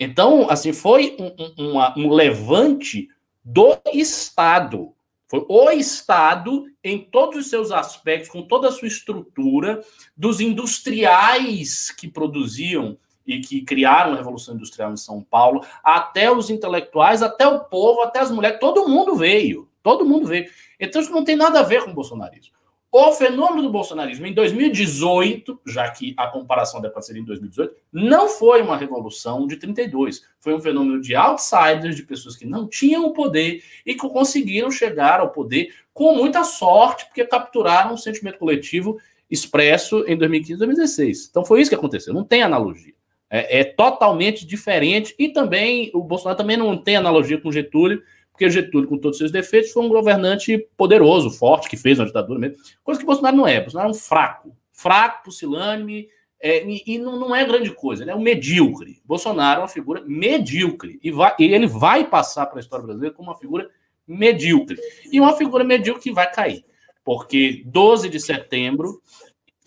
Então, 0.00 0.50
assim, 0.50 0.72
foi 0.72 1.16
um, 1.18 1.76
um, 1.76 2.06
um 2.06 2.10
levante 2.10 3.08
do 3.44 3.78
Estado. 3.92 4.92
Foi 5.28 5.46
o 5.48 5.70
Estado, 5.70 6.66
em 6.82 6.98
todos 6.98 7.38
os 7.38 7.48
seus 7.48 7.70
aspectos, 7.70 8.28
com 8.28 8.42
toda 8.42 8.68
a 8.68 8.72
sua 8.72 8.88
estrutura, 8.88 9.80
dos 10.16 10.40
industriais 10.40 11.92
que 11.92 12.08
produziam 12.08 12.98
e 13.24 13.40
que 13.40 13.62
criaram 13.62 14.14
a 14.14 14.16
Revolução 14.16 14.56
Industrial 14.56 14.92
em 14.92 14.96
São 14.96 15.22
Paulo, 15.22 15.64
até 15.84 16.32
os 16.32 16.50
intelectuais, 16.50 17.22
até 17.22 17.46
o 17.46 17.60
povo, 17.60 18.02
até 18.02 18.18
as 18.18 18.32
mulheres, 18.32 18.58
todo 18.58 18.88
mundo 18.88 19.14
veio. 19.14 19.68
Todo 19.84 20.04
mundo 20.04 20.26
veio. 20.26 20.50
Então, 20.80 21.00
isso 21.00 21.12
não 21.12 21.22
tem 21.22 21.36
nada 21.36 21.60
a 21.60 21.62
ver 21.62 21.84
com 21.84 21.92
o 21.92 21.94
bolsonarismo. 21.94 22.59
O 22.92 23.12
fenômeno 23.12 23.62
do 23.62 23.70
bolsonarismo 23.70 24.26
em 24.26 24.34
2018, 24.34 25.60
já 25.64 25.88
que 25.90 26.12
a 26.16 26.26
comparação 26.26 26.80
deve 26.80 27.00
ser 27.00 27.16
em 27.16 27.24
2018, 27.24 27.72
não 27.92 28.28
foi 28.28 28.62
uma 28.62 28.76
revolução 28.76 29.46
de 29.46 29.56
32. 29.56 30.22
Foi 30.40 30.52
um 30.54 30.60
fenômeno 30.60 31.00
de 31.00 31.14
outsiders, 31.14 31.94
de 31.94 32.02
pessoas 32.02 32.36
que 32.36 32.44
não 32.44 32.66
tinham 32.66 33.06
o 33.06 33.12
poder 33.12 33.62
e 33.86 33.94
que 33.94 34.08
conseguiram 34.08 34.72
chegar 34.72 35.20
ao 35.20 35.30
poder 35.30 35.72
com 35.94 36.16
muita 36.16 36.42
sorte, 36.42 37.06
porque 37.06 37.24
capturaram 37.24 37.94
um 37.94 37.96
sentimento 37.96 38.38
coletivo 38.38 38.98
expresso 39.30 40.04
em 40.08 40.16
2015 40.16 40.54
e 40.54 40.56
2016. 40.56 41.28
Então 41.30 41.44
foi 41.44 41.60
isso 41.60 41.70
que 41.70 41.76
aconteceu. 41.76 42.12
Não 42.12 42.24
tem 42.24 42.42
analogia. 42.42 42.94
É, 43.30 43.60
é 43.60 43.64
totalmente 43.64 44.44
diferente. 44.44 45.14
E 45.16 45.28
também 45.28 45.92
o 45.94 46.02
Bolsonaro 46.02 46.36
também 46.36 46.56
não 46.56 46.76
tem 46.76 46.96
analogia 46.96 47.40
com 47.40 47.52
Getúlio 47.52 48.02
porque 48.40 48.50
Getúlio, 48.50 48.88
com 48.88 48.96
todos 48.96 49.16
os 49.16 49.18
seus 49.18 49.30
defeitos, 49.30 49.70
foi 49.70 49.82
um 49.82 49.88
governante 49.90 50.66
poderoso, 50.74 51.30
forte, 51.30 51.68
que 51.68 51.76
fez 51.76 51.98
uma 51.98 52.06
ditadura 52.06 52.38
mesmo. 52.38 52.56
Coisa 52.82 52.98
que 52.98 53.04
Bolsonaro 53.04 53.36
não 53.36 53.46
é. 53.46 53.60
Bolsonaro 53.60 53.90
é 53.90 53.90
um 53.90 53.94
fraco. 53.94 54.56
Fraco, 54.72 55.24
pusilânime, 55.24 56.08
é, 56.40 56.64
e, 56.66 56.82
e 56.86 56.98
não, 56.98 57.20
não, 57.20 57.36
é 57.36 57.44
grande 57.44 57.70
coisa, 57.70 58.02
ele 58.02 58.10
é 58.10 58.14
um 58.14 58.22
medíocre. 58.22 59.02
Bolsonaro 59.04 59.60
é 59.60 59.62
uma 59.62 59.68
figura 59.68 60.02
medíocre. 60.06 60.98
E, 61.02 61.10
vai, 61.10 61.34
e 61.38 61.52
ele 61.52 61.66
vai 61.66 62.08
passar 62.08 62.46
para 62.46 62.58
a 62.58 62.60
história 62.60 62.82
brasileira 62.82 63.14
como 63.14 63.28
uma 63.28 63.36
figura 63.36 63.68
medíocre. 64.08 64.78
E 65.12 65.20
uma 65.20 65.36
figura 65.36 65.62
medíocre 65.62 66.02
que 66.02 66.12
vai 66.12 66.32
cair. 66.32 66.64
Porque 67.04 67.62
12 67.66 68.08
de 68.08 68.18
setembro 68.18 69.02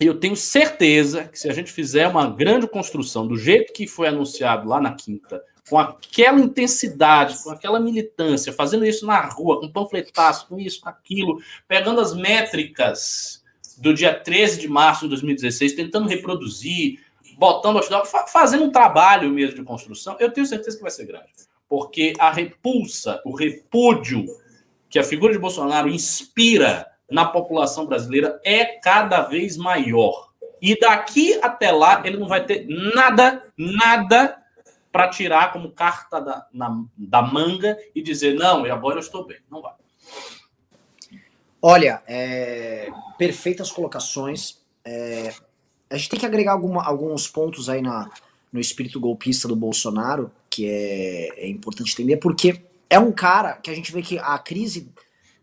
eu 0.00 0.18
tenho 0.18 0.34
certeza 0.34 1.28
que 1.28 1.38
se 1.38 1.48
a 1.48 1.52
gente 1.52 1.70
fizer 1.70 2.08
uma 2.08 2.28
grande 2.28 2.66
construção 2.66 3.24
do 3.24 3.36
jeito 3.36 3.72
que 3.72 3.86
foi 3.86 4.08
anunciado 4.08 4.68
lá 4.68 4.80
na 4.80 4.94
quinta, 4.94 5.40
com 5.68 5.78
aquela 5.78 6.40
intensidade, 6.40 7.42
com 7.42 7.50
aquela 7.50 7.80
militância, 7.80 8.52
fazendo 8.52 8.84
isso 8.84 9.06
na 9.06 9.20
rua, 9.20 9.60
com 9.60 9.70
panfletaço, 9.70 10.46
com 10.48 10.58
isso, 10.58 10.80
com 10.80 10.88
aquilo, 10.88 11.40
pegando 11.66 12.00
as 12.00 12.14
métricas 12.14 13.42
do 13.78 13.94
dia 13.94 14.14
13 14.14 14.60
de 14.60 14.68
março 14.68 15.02
de 15.02 15.08
2016, 15.10 15.72
tentando 15.72 16.08
reproduzir, 16.08 17.00
botando, 17.38 17.80
fazendo 18.28 18.64
um 18.64 18.70
trabalho 18.70 19.30
mesmo 19.30 19.56
de 19.56 19.64
construção, 19.64 20.16
eu 20.20 20.30
tenho 20.30 20.46
certeza 20.46 20.76
que 20.76 20.82
vai 20.82 20.90
ser 20.90 21.06
grande. 21.06 21.32
Porque 21.68 22.12
a 22.18 22.30
repulsa, 22.30 23.20
o 23.24 23.34
repúdio 23.34 24.26
que 24.88 24.98
a 24.98 25.04
figura 25.04 25.32
de 25.32 25.38
Bolsonaro 25.38 25.88
inspira 25.88 26.86
na 27.10 27.24
população 27.24 27.86
brasileira 27.86 28.40
é 28.44 28.64
cada 28.64 29.22
vez 29.22 29.56
maior. 29.56 30.30
E 30.60 30.78
daqui 30.78 31.38
até 31.42 31.72
lá, 31.72 32.02
ele 32.04 32.16
não 32.16 32.28
vai 32.28 32.44
ter 32.44 32.66
nada, 32.68 33.42
nada 33.56 34.43
para 34.94 35.08
tirar 35.08 35.52
como 35.52 35.72
carta 35.72 36.20
da, 36.20 36.46
na, 36.52 36.84
da 36.96 37.20
manga 37.20 37.76
e 37.92 38.00
dizer, 38.00 38.34
não, 38.34 38.64
e 38.64 38.70
agora 38.70 38.94
eu 38.94 39.00
estou 39.00 39.26
bem. 39.26 39.38
Não 39.50 39.60
vai. 39.60 39.72
Olha, 41.60 42.00
é, 42.06 42.92
perfeitas 43.18 43.72
colocações. 43.72 44.62
É, 44.84 45.34
a 45.90 45.96
gente 45.96 46.10
tem 46.10 46.20
que 46.20 46.26
agregar 46.26 46.52
alguma, 46.52 46.84
alguns 46.84 47.26
pontos 47.26 47.68
aí 47.68 47.82
na, 47.82 48.08
no 48.52 48.60
espírito 48.60 49.00
golpista 49.00 49.48
do 49.48 49.56
Bolsonaro, 49.56 50.30
que 50.48 50.64
é, 50.70 51.44
é 51.44 51.48
importante 51.48 51.92
entender, 51.92 52.18
porque 52.18 52.62
é 52.88 52.96
um 52.96 53.10
cara 53.10 53.54
que 53.54 53.72
a 53.72 53.74
gente 53.74 53.90
vê 53.90 54.00
que 54.00 54.16
a 54.20 54.38
crise 54.38 54.92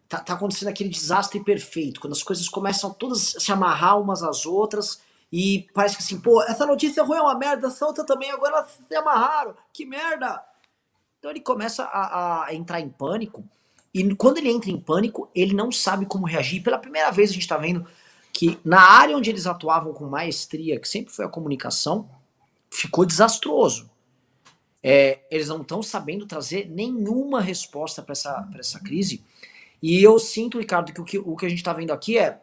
tá, 0.07 0.19
tá 0.19 0.35
acontecendo 0.35 0.69
aquele 0.69 0.89
desastre 0.89 1.43
perfeito, 1.43 1.99
quando 1.99 2.13
as 2.13 2.23
coisas 2.23 2.47
começam 2.47 2.93
todas 2.93 3.35
a 3.35 3.39
se 3.41 3.51
amarrar 3.51 3.99
umas 3.99 4.23
às 4.23 4.45
outras 4.45 5.01
e 5.31 5.67
parece 5.73 5.95
que 5.95 6.03
assim, 6.03 6.19
pô, 6.19 6.43
essa 6.43 6.65
notícia 6.65 7.03
ruim 7.03 7.17
é 7.17 7.21
uma 7.21 7.37
merda, 7.37 7.73
outra 7.81 8.05
também, 8.05 8.29
agora 8.31 8.67
se 8.67 8.95
amarraram, 8.95 9.55
que 9.71 9.85
merda! 9.85 10.43
Então 11.17 11.31
ele 11.31 11.39
começa 11.39 11.83
a, 11.83 12.45
a, 12.45 12.53
entrar 12.53 12.81
em 12.81 12.89
pânico, 12.89 13.43
e 13.93 14.13
quando 14.15 14.37
ele 14.37 14.49
entra 14.49 14.69
em 14.69 14.79
pânico, 14.79 15.29
ele 15.35 15.53
não 15.53 15.71
sabe 15.71 16.05
como 16.05 16.25
reagir. 16.25 16.63
Pela 16.63 16.77
primeira 16.77 17.11
vez 17.11 17.29
a 17.29 17.33
gente 17.33 17.43
está 17.43 17.57
vendo 17.57 17.85
que 18.31 18.57
na 18.63 18.81
área 18.81 19.17
onde 19.17 19.29
eles 19.29 19.45
atuavam 19.45 19.93
com 19.93 20.05
maestria, 20.05 20.79
que 20.79 20.87
sempre 20.87 21.13
foi 21.13 21.25
a 21.25 21.29
comunicação, 21.29 22.09
ficou 22.69 23.05
desastroso. 23.05 23.89
É, 24.81 25.19
eles 25.29 25.49
não 25.49 25.61
estão 25.61 25.83
sabendo 25.83 26.25
trazer 26.25 26.69
nenhuma 26.69 27.41
resposta 27.41 28.01
para 28.01 28.13
essa, 28.13 28.49
essa 28.57 28.79
crise. 28.79 29.23
E 29.81 30.01
eu 30.01 30.17
sinto, 30.17 30.57
Ricardo, 30.57 30.93
que 30.93 31.01
o 31.01 31.03
que, 31.03 31.17
o 31.19 31.35
que 31.35 31.45
a 31.45 31.49
gente 31.49 31.59
está 31.59 31.73
vendo 31.73 31.91
aqui 31.91 32.17
é 32.17 32.41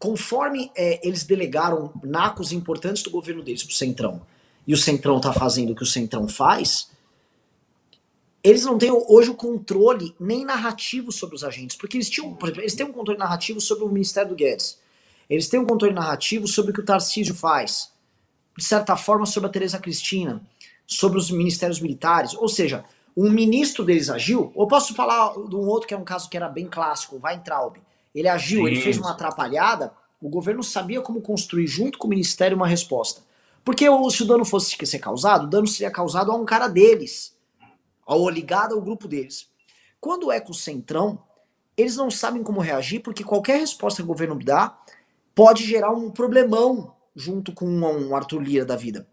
conforme 0.00 0.72
é, 0.74 1.06
eles 1.06 1.24
delegaram 1.24 1.92
nacos 2.02 2.52
importantes 2.52 3.02
do 3.02 3.10
governo 3.10 3.42
deles 3.42 3.62
para 3.62 3.72
o 3.72 3.76
Centrão, 3.76 4.22
e 4.66 4.72
o 4.72 4.76
Centrão 4.76 5.18
está 5.18 5.30
fazendo 5.30 5.72
o 5.72 5.76
que 5.76 5.82
o 5.82 5.86
Centrão 5.86 6.26
faz, 6.26 6.90
eles 8.42 8.64
não 8.64 8.78
têm 8.78 8.90
hoje 8.90 9.28
o 9.28 9.34
controle 9.34 10.14
nem 10.18 10.42
narrativo 10.42 11.12
sobre 11.12 11.36
os 11.36 11.44
agentes, 11.44 11.76
porque 11.76 11.98
eles 11.98 12.08
tinham, 12.08 12.32
por 12.32 12.46
exemplo, 12.46 12.62
eles 12.62 12.74
têm 12.74 12.86
um 12.86 12.92
controle 12.92 13.18
narrativo 13.18 13.60
sobre 13.60 13.84
o 13.84 13.88
Ministério 13.88 14.30
do 14.30 14.34
Guedes, 14.34 14.78
eles 15.28 15.48
têm 15.48 15.60
um 15.60 15.66
controle 15.66 15.94
narrativo 15.94 16.48
sobre 16.48 16.70
o 16.70 16.74
que 16.74 16.80
o 16.80 16.84
Tarcísio 16.84 17.34
faz, 17.34 17.92
de 18.56 18.64
certa 18.64 18.96
forma 18.96 19.26
sobre 19.26 19.50
a 19.50 19.52
Tereza 19.52 19.78
Cristina, 19.78 20.40
sobre 20.86 21.18
os 21.18 21.30
ministérios 21.30 21.78
militares, 21.78 22.34
ou 22.34 22.48
seja, 22.48 22.86
um 23.14 23.30
ministro 23.30 23.84
deles 23.84 24.08
agiu, 24.08 24.50
ou 24.54 24.66
posso 24.66 24.94
falar 24.94 25.34
de 25.34 25.54
um 25.54 25.66
outro 25.68 25.86
que 25.86 25.92
é 25.92 25.96
um 25.96 26.04
caso 26.04 26.30
que 26.30 26.38
era 26.38 26.48
bem 26.48 26.66
clássico, 26.66 27.16
o 27.16 27.20
Weintraub, 27.22 27.76
ele 28.14 28.28
agiu, 28.28 28.60
Sim. 28.60 28.66
ele 28.66 28.80
fez 28.80 28.98
uma 28.98 29.12
atrapalhada, 29.12 29.92
o 30.20 30.28
governo 30.28 30.62
sabia 30.62 31.00
como 31.00 31.20
construir 31.20 31.66
junto 31.66 31.98
com 31.98 32.06
o 32.06 32.10
ministério 32.10 32.56
uma 32.56 32.66
resposta. 32.66 33.22
Porque 33.64 33.86
se 34.10 34.22
o 34.22 34.26
dano 34.26 34.44
fosse 34.44 34.76
ser 34.86 34.98
causado, 34.98 35.44
o 35.44 35.50
dano 35.50 35.66
seria 35.66 35.90
causado 35.90 36.32
a 36.32 36.36
um 36.36 36.44
cara 36.44 36.68
deles, 36.68 37.36
ao 38.06 38.28
ligado 38.28 38.74
ao 38.74 38.80
grupo 38.80 39.06
deles. 39.06 39.48
Quando 40.00 40.32
é 40.32 40.40
com 40.40 40.52
o 40.52 40.54
Centrão, 40.54 41.22
eles 41.76 41.96
não 41.96 42.10
sabem 42.10 42.42
como 42.42 42.60
reagir, 42.60 43.00
porque 43.00 43.22
qualquer 43.22 43.60
resposta 43.60 44.02
que 44.02 44.04
o 44.04 44.12
governo 44.12 44.38
dá 44.42 44.78
pode 45.34 45.64
gerar 45.64 45.92
um 45.92 46.10
problemão 46.10 46.94
junto 47.14 47.52
com 47.52 47.66
um 47.66 48.14
Arthur 48.14 48.40
Lira 48.42 48.64
da 48.64 48.76
vida. 48.76 49.06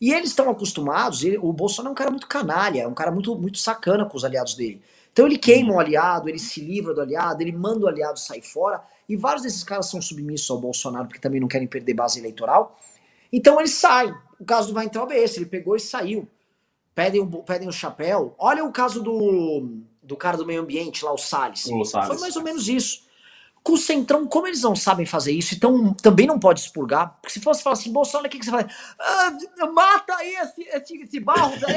E 0.00 0.12
eles 0.12 0.30
estão 0.30 0.48
acostumados, 0.48 1.22
ele, 1.22 1.36
o 1.38 1.52
Bolsonaro 1.52 1.90
é 1.90 1.92
um 1.92 1.94
cara 1.94 2.10
muito 2.10 2.26
canalha, 2.26 2.82
é 2.82 2.88
um 2.88 2.94
cara 2.94 3.10
muito, 3.10 3.36
muito 3.36 3.58
sacana 3.58 4.06
com 4.06 4.16
os 4.16 4.24
aliados 4.24 4.54
dele. 4.54 4.80
Então 5.12 5.26
ele 5.26 5.38
queima 5.38 5.72
um 5.72 5.80
aliado, 5.80 6.28
ele 6.28 6.38
se 6.38 6.60
livra 6.60 6.94
do 6.94 7.00
aliado, 7.00 7.42
ele 7.42 7.52
manda 7.52 7.84
o 7.84 7.88
aliado 7.88 8.18
sair 8.18 8.42
fora, 8.42 8.82
e 9.08 9.16
vários 9.16 9.42
desses 9.42 9.64
caras 9.64 9.90
são 9.90 10.00
submissos 10.00 10.48
ao 10.50 10.58
Bolsonaro 10.58 11.06
porque 11.06 11.20
também 11.20 11.40
não 11.40 11.48
querem 11.48 11.66
perder 11.66 11.94
base 11.94 12.18
eleitoral. 12.18 12.78
Então 13.32 13.58
eles 13.58 13.74
saem. 13.74 14.14
O 14.38 14.44
caso 14.44 14.72
do 14.72 14.78
Weintraub 14.78 15.12
é 15.12 15.18
esse, 15.18 15.38
ele 15.38 15.46
pegou 15.46 15.76
e 15.76 15.80
saiu. 15.80 16.28
Pedem, 16.94 17.20
um, 17.20 17.28
pedem 17.28 17.66
o 17.66 17.70
um 17.70 17.72
chapéu. 17.72 18.34
Olha 18.38 18.64
o 18.64 18.72
caso 18.72 19.02
do, 19.02 19.82
do 20.02 20.16
cara 20.16 20.36
do 20.36 20.46
meio 20.46 20.62
ambiente 20.62 21.04
lá, 21.04 21.12
o 21.12 21.18
Salles. 21.18 21.66
o 21.66 21.84
Salles. 21.84 22.08
Foi 22.08 22.18
mais 22.18 22.36
ou 22.36 22.42
menos 22.42 22.68
isso. 22.68 23.08
Com 23.62 23.72
o 23.72 23.76
Centrão, 23.76 24.26
como 24.26 24.46
eles 24.46 24.62
não 24.62 24.74
sabem 24.74 25.04
fazer 25.04 25.32
isso, 25.32 25.54
então 25.54 25.92
também 25.92 26.26
não 26.26 26.38
pode 26.38 26.60
expurgar. 26.60 27.18
Porque 27.20 27.34
se 27.34 27.40
fosse 27.40 27.62
falar 27.62 27.74
assim, 27.74 27.92
Bolsonaro, 27.92 28.26
o 28.26 28.30
que, 28.30 28.38
que 28.38 28.44
você 28.44 28.50
faz? 28.50 28.66
Ah, 28.98 29.66
mata 29.70 30.16
aí 30.16 30.34
esse, 30.34 30.62
esse, 30.62 31.02
esse 31.02 31.20
Barros 31.20 31.62
aí, 31.64 31.74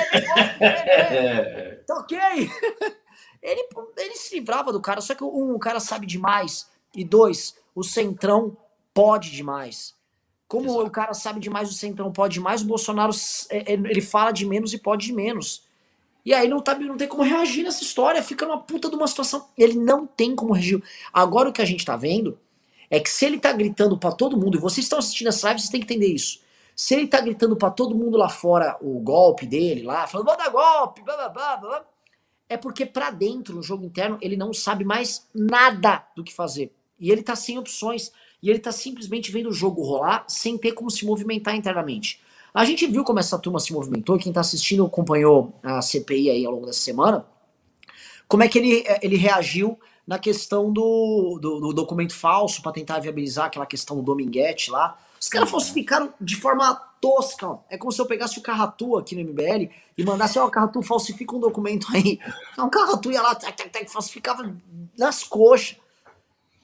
é 0.61 1.83
Tá 1.85 1.97
ok? 1.97 2.17
Ele, 3.43 3.67
ele 3.97 4.15
se 4.15 4.35
livrava 4.35 4.71
do 4.71 4.81
cara, 4.81 5.01
só 5.01 5.13
que 5.13 5.23
um, 5.23 5.53
o 5.53 5.59
cara 5.59 5.81
sabe 5.81 6.07
demais. 6.07 6.69
E 6.95 7.03
dois, 7.03 7.55
o 7.75 7.83
Centrão 7.83 8.55
pode 8.93 9.29
demais. 9.31 9.93
Como 10.47 10.65
Exato. 10.65 10.85
o 10.85 10.89
cara 10.89 11.13
sabe 11.13 11.39
demais, 11.39 11.69
o 11.69 11.73
Centrão 11.73 12.11
pode 12.11 12.35
demais, 12.35 12.61
o 12.61 12.65
Bolsonaro 12.65 13.11
é, 13.49 13.73
é, 13.73 13.73
ele 13.73 14.01
fala 14.01 14.31
de 14.31 14.45
menos 14.45 14.73
e 14.73 14.77
pode 14.77 15.07
de 15.07 15.13
menos. 15.13 15.63
E 16.25 16.33
aí 16.33 16.47
não, 16.47 16.61
tá, 16.61 16.77
não 16.77 16.95
tem 16.95 17.07
como 17.07 17.23
reagir 17.23 17.63
nessa 17.63 17.83
história, 17.83 18.23
fica 18.23 18.45
numa 18.45 18.59
puta 18.59 18.89
de 18.89 18.95
uma 18.95 19.07
situação. 19.07 19.45
Ele 19.57 19.73
não 19.73 20.07
tem 20.07 20.33
como 20.35 20.53
reagir. 20.53 20.81
Agora 21.11 21.49
o 21.49 21.53
que 21.53 21.61
a 21.61 21.65
gente 21.65 21.83
tá 21.83 21.97
vendo 21.97 22.39
é 22.89 22.99
que 22.99 23.09
se 23.09 23.25
ele 23.25 23.39
tá 23.39 23.51
gritando 23.51 23.97
para 23.97 24.11
todo 24.13 24.37
mundo, 24.37 24.55
e 24.55 24.61
vocês 24.61 24.85
estão 24.85 24.99
assistindo 24.99 25.27
essa 25.27 25.47
live, 25.47 25.59
vocês 25.59 25.71
têm 25.71 25.81
que 25.81 25.91
entender 25.91 26.13
isso. 26.13 26.39
Se 26.75 26.93
ele 26.93 27.07
tá 27.07 27.19
gritando 27.19 27.55
para 27.55 27.71
todo 27.71 27.95
mundo 27.95 28.15
lá 28.15 28.29
fora 28.29 28.77
o 28.81 28.99
golpe 28.99 29.45
dele 29.45 29.83
lá, 29.83 30.07
falando, 30.07 30.27
vou 30.27 30.37
dar 30.37 30.49
golpe, 30.49 31.01
blá 31.01 31.15
blá 31.15 31.29
blá 31.29 31.57
blá, 31.57 31.85
é 32.53 32.57
porque 32.57 32.85
para 32.85 33.09
dentro, 33.09 33.55
no 33.55 33.63
jogo 33.63 33.83
interno, 33.83 34.17
ele 34.21 34.37
não 34.37 34.53
sabe 34.53 34.85
mais 34.85 35.27
nada 35.33 36.05
do 36.15 36.23
que 36.23 36.33
fazer. 36.33 36.71
E 36.99 37.11
ele 37.11 37.23
tá 37.23 37.35
sem 37.35 37.57
opções. 37.57 38.11
E 38.41 38.49
ele 38.49 38.59
tá 38.59 38.71
simplesmente 38.71 39.31
vendo 39.31 39.49
o 39.49 39.53
jogo 39.53 39.81
rolar 39.81 40.25
sem 40.27 40.57
ter 40.57 40.73
como 40.73 40.91
se 40.91 41.05
movimentar 41.05 41.55
internamente. 41.55 42.21
A 42.53 42.63
gente 42.63 42.85
viu 42.85 43.03
como 43.03 43.19
essa 43.19 43.39
turma 43.39 43.59
se 43.59 43.73
movimentou, 43.73 44.19
quem 44.19 44.31
tá 44.31 44.41
assistindo 44.41 44.85
acompanhou 44.85 45.57
a 45.63 45.81
CPI 45.81 46.29
aí 46.29 46.45
ao 46.45 46.51
longo 46.51 46.67
dessa 46.67 46.81
semana, 46.81 47.25
como 48.27 48.43
é 48.43 48.47
que 48.47 48.59
ele, 48.59 48.83
eh, 48.85 48.99
ele 49.01 49.15
reagiu 49.15 49.79
na 50.05 50.19
questão 50.19 50.71
do, 50.71 51.39
do, 51.41 51.59
do 51.59 51.73
documento 51.73 52.13
falso 52.13 52.61
para 52.61 52.71
tentar 52.71 52.99
viabilizar 52.99 53.45
aquela 53.45 53.65
questão 53.65 53.95
do 53.95 54.03
Dominguete 54.03 54.69
lá. 54.69 54.99
Os 55.23 55.29
caras 55.29 55.49
falsificaram 55.49 56.13
de 56.19 56.35
forma 56.35 56.75
tosca. 56.99 57.47
Ó. 57.47 57.59
É 57.69 57.77
como 57.77 57.93
se 57.93 58.01
eu 58.01 58.05
pegasse 58.05 58.37
o 58.37 58.41
Carratu 58.41 58.97
aqui 58.97 59.15
no 59.15 59.21
MBL 59.31 59.69
e 59.97 60.03
mandasse, 60.03 60.37
ó, 60.37 60.45
oh, 60.45 60.51
Carratu, 60.51 60.83
falsifica 60.83 61.33
um 61.33 61.39
documento 61.39 61.87
aí. 61.95 62.19
Então 62.51 62.67
o 62.67 62.69
Carratu 62.69 63.09
ia 63.09 63.21
lá, 63.21 63.37
falsificava 63.87 64.53
nas 64.97 65.23
coxas. 65.23 65.77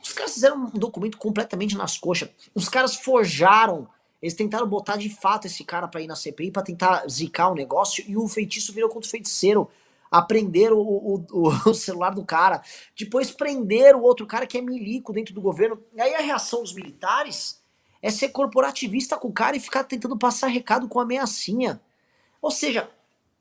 Os 0.04 0.12
caras 0.12 0.34
fizeram 0.34 0.58
um 0.58 0.78
documento 0.78 1.18
completamente 1.18 1.78
nas 1.78 1.98
coxas. 1.98 2.32
Os 2.54 2.68
caras 2.68 2.98
forjaram. 2.98 3.88
Eles 4.22 4.34
tentaram 4.34 4.68
botar 4.68 4.98
de 4.98 5.10
fato 5.10 5.48
esse 5.48 5.64
cara 5.64 5.88
para 5.88 6.02
ir 6.02 6.08
na 6.08 6.18
CPI 6.18 6.52
para 6.52 6.62
tentar 6.62 7.08
zicar 7.08 7.48
o 7.48 7.56
negócio 7.56 8.04
e 8.10 8.18
o 8.18 8.28
feitiço 8.28 8.74
virou 8.74 8.90
contra 8.90 9.08
o 9.08 9.10
feiticeiro. 9.10 9.70
Aprenderam 10.12 10.80
o, 10.80 11.26
o, 11.32 11.48
o, 11.70 11.74
celular 11.74 12.10
do 12.10 12.26
cara. 12.26 12.62
Depois 12.98 13.32
prenderam 13.32 14.02
o 14.02 14.04
outro 14.04 14.28
cara 14.28 14.46
que 14.46 14.58
é 14.58 14.62
milico 14.62 15.14
dentro 15.14 15.34
do 15.34 15.40
governo. 15.40 15.82
E 15.96 16.02
aí 16.02 16.14
a 16.14 16.20
reação 16.20 16.62
dos 16.62 16.74
militares 16.74 17.59
é 18.02 18.10
ser 18.10 18.30
corporativista 18.30 19.18
com 19.18 19.28
o 19.28 19.34
cara 19.34 19.58
e 19.58 19.60
ficar 19.60 19.84
tentando 19.84 20.18
passar 20.18 20.48
recado 20.48 20.88
com 20.88 21.00
ameaçinha. 21.00 21.80
Ou 22.42 22.52
seja, 22.52 22.90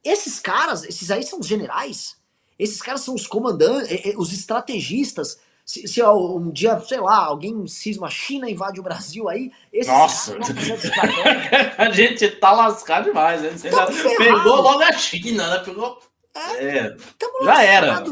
esses 0.04 0.40
caras, 0.40 0.84
esses 0.84 1.10
aí 1.10 1.22
são 1.22 1.40
os 1.40 1.46
generais, 1.46 2.16
esses 2.58 2.82
caras 2.82 3.02
são 3.02 3.14
os 3.14 3.26
comandantes, 3.26 3.90
eh, 3.90 4.10
eh, 4.10 4.14
os 4.16 4.32
estrategistas. 4.32 5.38
Se, 5.64 5.86
se 5.86 6.02
um 6.02 6.50
dia, 6.50 6.80
sei 6.80 6.98
lá, 6.98 7.18
alguém 7.18 7.66
cisma 7.66 8.06
a 8.06 8.10
China 8.10 8.50
invade 8.50 8.80
o 8.80 8.82
Brasil 8.82 9.28
aí, 9.28 9.52
esses 9.72 9.92
Nossa! 9.92 10.36
a 11.76 11.90
gente 11.90 12.26
tá 12.30 12.52
lascado 12.52 13.04
demais, 13.04 13.42
né? 13.42 13.50
Você 13.50 13.70
já 13.70 13.86
pegou 13.86 14.62
logo 14.62 14.82
a 14.82 14.92
China, 14.92 15.46
né? 15.50 15.58
Pegou. 15.64 16.00
É, 16.34 16.78
é 16.78 16.96
já 17.44 17.62
era. 17.62 18.02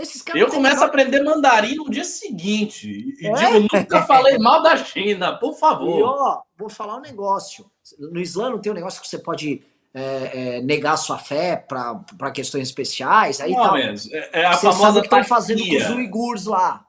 Esses 0.00 0.22
caras 0.22 0.40
eu 0.40 0.48
começo 0.48 0.82
a 0.82 0.86
aprender 0.86 1.22
mandarim 1.22 1.74
no 1.74 1.90
dia 1.90 2.04
seguinte. 2.04 3.14
E 3.20 3.26
é? 3.26 3.32
digo, 3.32 3.68
nunca 3.72 4.02
falei 4.06 4.38
mal 4.38 4.62
da 4.62 4.76
China, 4.76 5.36
por 5.36 5.54
favor. 5.58 5.98
E, 5.98 6.02
ó, 6.02 6.40
vou 6.56 6.70
falar 6.70 6.96
um 6.96 7.00
negócio. 7.00 7.70
No 7.98 8.18
Islã 8.18 8.50
não 8.50 8.58
tem 8.58 8.72
um 8.72 8.74
negócio 8.74 9.00
que 9.00 9.06
você 9.06 9.18
pode 9.18 9.62
é, 9.92 10.56
é, 10.56 10.62
negar 10.62 10.96
sua 10.96 11.18
fé 11.18 11.56
para 11.56 12.30
questões 12.32 12.68
especiais. 12.68 13.40
Aí 13.40 13.52
não, 13.52 13.62
tal. 13.62 13.76
É, 13.76 13.94
é 14.32 14.46
a 14.46 14.52
Você 14.54 14.66
famosa 14.72 15.00
que 15.00 15.06
estão 15.06 15.24
fazendo 15.24 15.66
com 15.66 15.76
os 15.76 15.90
uigurs 15.90 16.46
lá. 16.46 16.86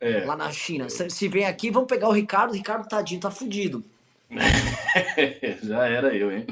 É. 0.00 0.24
Lá 0.24 0.36
na 0.36 0.52
China. 0.52 0.88
Se, 0.88 1.10
se 1.10 1.28
vem 1.28 1.46
aqui, 1.46 1.70
vamos 1.70 1.88
pegar 1.88 2.08
o 2.08 2.12
Ricardo. 2.12 2.50
O 2.50 2.54
Ricardo, 2.54 2.86
tadinho, 2.86 3.20
tá 3.20 3.30
fudido. 3.30 3.82
Já 5.62 5.86
era 5.86 6.14
eu, 6.14 6.30
hein? 6.30 6.46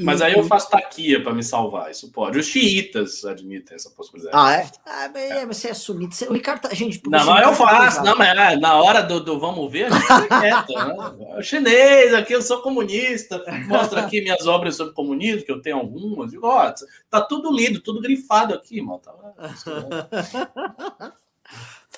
Mas 0.00 0.22
aí 0.22 0.34
eu 0.34 0.44
faço 0.44 0.70
taquia 0.70 1.22
para 1.22 1.34
me 1.34 1.42
salvar, 1.42 1.90
isso 1.90 2.10
pode. 2.12 2.38
Os 2.38 2.46
xiitas 2.46 3.24
admitem 3.24 3.74
essa 3.74 3.90
possibilidade. 3.90 4.36
Ah, 4.36 4.52
é? 4.52 4.70
Ah, 4.86 5.10
é 5.18 5.46
você 5.46 5.68
é 5.68 5.74
sunita. 5.74 6.14
O 6.30 6.32
Ricardo 6.32 6.62
tá. 6.62 6.74
Gente, 6.74 7.00
não, 7.06 7.26
mas 7.26 7.46
eu 7.46 7.54
faço, 7.54 8.02
não, 8.02 8.16
mas 8.16 8.36
é, 8.36 8.56
na 8.56 8.76
hora 8.76 9.02
do, 9.02 9.20
do 9.20 9.38
vamos 9.38 9.70
ver, 9.70 9.88
a 9.92 9.98
gente 9.98 10.74
né? 10.74 11.36
O 11.38 11.42
chinês, 11.42 12.14
aqui 12.14 12.32
eu 12.32 12.42
sou 12.42 12.62
comunista, 12.62 13.42
mostra 13.66 14.02
aqui 14.02 14.20
minhas 14.20 14.46
obras 14.46 14.76
sobre 14.76 14.94
comunismo, 14.94 15.44
que 15.44 15.52
eu 15.52 15.60
tenho 15.60 15.78
algumas. 15.78 16.30
Digo, 16.30 16.46
ó, 16.46 16.72
tá 17.10 17.20
tudo 17.20 17.52
lido, 17.52 17.80
tudo 17.80 18.00
grifado 18.00 18.54
aqui, 18.54 18.80
mano. 18.80 19.00
Tá... 19.00 19.12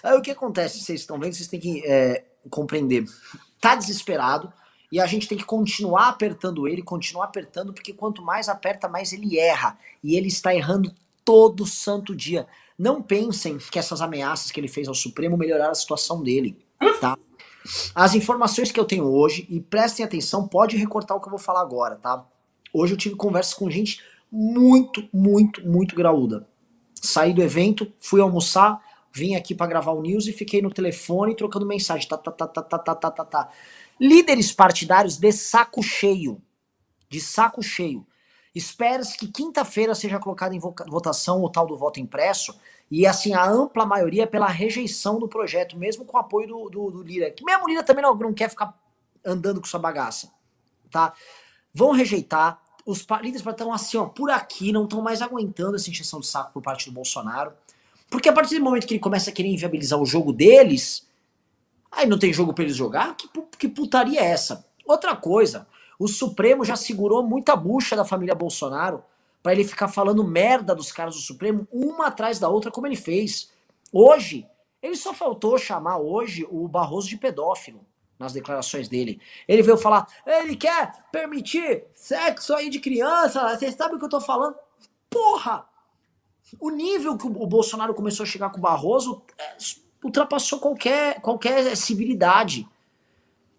Aí 0.03 0.17
o 0.17 0.23
que 0.23 0.31
acontece, 0.31 0.81
vocês 0.81 1.01
estão 1.01 1.19
vendo, 1.19 1.35
vocês 1.35 1.49
têm 1.49 1.61
que 1.61 1.83
é, 1.85 2.25
compreender. 2.49 3.05
Tá 3.61 3.75
desesperado 3.75 4.51
e 4.91 5.01
a 5.01 5.07
gente 5.07 5.29
tem 5.29 5.39
que 5.39 5.45
continuar 5.45 6.09
apertando 6.09 6.67
ele, 6.67 6.83
continuar 6.83 7.27
apertando, 7.27 7.73
porque 7.73 7.93
quanto 7.93 8.23
mais 8.23 8.49
aperta, 8.49 8.89
mais 8.89 9.13
ele 9.13 9.39
erra. 9.39 9.79
E 10.03 10.17
ele 10.17 10.29
está 10.29 10.55
errando 10.55 10.93
todo 11.25 11.65
santo 11.65 12.15
dia. 12.15 12.47
Não 12.79 13.01
pensem 13.01 13.59
que 13.59 13.79
essas 13.79 14.01
ameaças 14.01 14.51
que 14.51 14.59
ele 14.59 14.67
fez 14.67 14.89
ao 14.89 14.95
Supremo 14.95 15.37
melhoraram 15.37 15.71
a 15.71 15.75
situação 15.75 16.23
dele, 16.23 16.59
tá? 17.01 17.17
As 17.95 18.15
informações 18.15 18.73
que 18.73 18.81
eu 18.81 18.85
tenho 18.85 19.05
hoje, 19.05 19.47
e 19.49 19.61
prestem 19.61 20.05
atenção, 20.05 20.49
pode 20.49 20.77
recortar 20.77 21.17
o 21.17 21.21
que 21.21 21.27
eu 21.27 21.31
vou 21.31 21.39
falar 21.39 21.61
agora, 21.61 21.97
tá? 21.97 22.27
Hoje 22.73 22.95
eu 22.95 22.97
tive 22.97 23.15
conversas 23.17 23.55
com 23.55 23.71
gente 23.71 24.03
muito, 24.33 25.09
muito, 25.13 25.67
muito 25.67 25.95
graúda. 25.95 26.49
Saí 26.95 27.33
do 27.33 27.43
evento, 27.43 27.93
fui 27.99 28.21
almoçar, 28.21 28.81
vim 29.13 29.35
aqui 29.35 29.55
para 29.55 29.67
gravar 29.67 29.93
o 29.93 30.01
news 30.01 30.27
e 30.27 30.33
fiquei 30.33 30.63
no 30.63 30.71
telefone 30.71 31.35
trocando 31.35 31.67
mensagem. 31.67 32.09
Tá, 32.09 32.17
tá, 32.17 32.31
tá, 32.31 32.47
tá, 32.47 32.63
tá, 32.63 32.79
tá, 32.79 32.95
tá, 32.95 33.11
tá, 33.11 33.25
tá. 33.25 33.49
Líderes 34.01 34.51
partidários 34.51 35.19
de 35.19 35.31
saco 35.31 35.83
cheio. 35.83 36.41
De 37.11 37.21
saco 37.21 37.63
cheio. 37.63 38.07
Espera-se 38.55 39.17
que 39.17 39.29
quinta-feira 39.29 39.95
seja 39.95 40.19
colocado 40.19 40.55
em 40.55 40.59
votação 40.59 41.45
o 41.45 41.51
tal 41.51 41.67
do 41.67 41.77
voto 41.77 42.01
impresso 42.01 42.59
e 42.91 43.07
assim 43.07 43.35
a 43.35 43.47
ampla 43.47 43.85
maioria 43.85 44.27
pela 44.27 44.49
rejeição 44.49 45.19
do 45.19 45.29
projeto, 45.29 45.77
mesmo 45.77 46.05
com 46.05 46.17
o 46.17 46.21
apoio 46.21 46.49
do, 46.49 46.71
do, 46.71 46.91
do 46.91 47.03
Lira. 47.03 47.31
Que 47.31 47.45
mesmo 47.45 47.65
o 47.65 47.69
Lira 47.69 47.83
também 47.83 48.03
não, 48.03 48.15
não 48.15 48.33
quer 48.33 48.49
ficar 48.49 48.75
andando 49.25 49.61
com 49.61 49.67
sua 49.67 49.79
bagaça. 49.79 50.33
Tá? 50.91 51.13
Vão 51.73 51.93
rejeitar. 51.93 52.61
Os 52.87 53.07
líderes 53.21 53.47
estão 53.47 53.73
assim, 53.73 53.99
ó, 53.99 54.07
por 54.07 54.31
aqui, 54.31 54.73
não 54.73 54.85
estão 54.85 55.03
mais 55.03 55.21
aguentando 55.21 55.77
essa 55.77 55.91
injeção 55.91 56.21
de 56.21 56.27
saco 56.27 56.53
por 56.55 56.63
parte 56.63 56.87
do 56.87 56.93
Bolsonaro. 56.93 57.53
Porque 58.09 58.31
a 58.31 58.33
partir 58.33 58.57
do 58.57 58.65
momento 58.65 58.87
que 58.87 58.95
ele 58.95 59.01
começa 59.01 59.29
a 59.29 59.33
querer 59.33 59.51
inviabilizar 59.51 60.01
o 60.01 60.07
jogo 60.07 60.33
deles, 60.33 61.07
Aí 61.91 62.07
não 62.07 62.19
tem 62.19 62.33
jogo 62.33 62.55
para 62.55 62.65
eles 62.65 62.77
jogar? 62.77 63.17
Que, 63.17 63.29
que 63.59 63.69
putaria 63.69 64.21
é 64.21 64.27
essa? 64.27 64.65
Outra 64.87 65.17
coisa, 65.17 65.67
o 65.99 66.09
Supremo 66.09 66.65
já 66.65 66.77
segurou 66.77 67.23
muita 67.23 67.55
bucha 67.57 67.97
da 67.97 68.05
família 68.05 68.35
Bolsonaro 68.35 69.03
para 69.43 69.53
ele 69.53 69.65
ficar 69.65 69.89
falando 69.89 70.23
merda 70.23 70.75
dos 70.75 70.93
caras 70.93 71.15
do 71.15 71.21
Supremo, 71.21 71.67
uma 71.73 72.07
atrás 72.07 72.39
da 72.39 72.49
outra, 72.49 72.71
como 72.71 72.87
ele 72.87 72.97
fez. 72.97 73.51
Hoje, 73.93 74.47
ele 74.83 74.97
só 74.97 75.13
faltou 75.13 75.59
chamar 75.59 75.99
hoje 75.99 76.47
o 76.51 76.69
Barroso 76.69 77.09
de 77.09 77.17
pedófilo 77.17 77.85
nas 78.19 78.33
declarações 78.35 78.89
dele. 78.89 79.21
Ele 79.49 79.63
veio 79.63 79.79
falar, 79.79 80.07
ele 80.27 80.55
quer 80.55 80.93
permitir 81.11 81.85
sexo 81.95 82.55
aí 82.55 82.69
de 82.69 82.79
criança, 82.79 83.57
vocês 83.57 83.75
sabem 83.75 83.97
o 83.97 83.99
que 83.99 84.05
eu 84.05 84.11
tô 84.11 84.21
falando? 84.21 84.55
Porra! 85.09 85.67
O 86.59 86.71
nível 86.71 87.17
que 87.17 87.27
o 87.27 87.47
Bolsonaro 87.47 87.95
começou 87.95 88.25
a 88.25 88.27
chegar 88.27 88.51
com 88.51 88.59
o 88.59 88.61
Barroso 88.61 89.23
é 89.39 89.57
ultrapassou 90.05 90.59
qualquer, 90.59 91.21
qualquer 91.21 91.77
civilidade. 91.77 92.67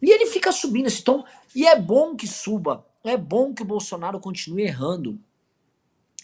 E 0.01 0.09
ele 0.09 0.25
fica 0.25 0.51
subindo 0.51 0.87
esse 0.87 1.03
tom. 1.03 1.23
E 1.55 1.67
é 1.67 1.79
bom 1.79 2.15
que 2.15 2.27
suba. 2.27 2.85
É 3.03 3.15
bom 3.15 3.53
que 3.53 3.61
o 3.61 3.65
Bolsonaro 3.65 4.19
continue 4.19 4.63
errando. 4.63 5.19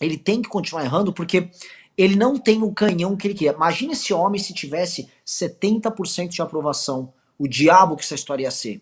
Ele 0.02 0.18
tem 0.18 0.42
que 0.42 0.50
continuar 0.50 0.84
errando 0.84 1.14
porque 1.14 1.50
ele 1.98 2.16
não 2.16 2.38
tem 2.38 2.62
o 2.62 2.74
canhão 2.74 3.16
que 3.16 3.28
ele 3.28 3.34
queria. 3.34 3.54
Imagina 3.54 3.94
esse 3.94 4.14
homem 4.14 4.40
se 4.40 4.54
tivesse 4.54 5.10
70% 5.26 6.30
de 6.30 6.42
aprovação. 6.42 7.14
O 7.38 7.48
diabo 7.48 7.96
que 7.96 8.04
essa 8.04 8.16
história 8.16 8.44
ia 8.44 8.52
ser. 8.52 8.82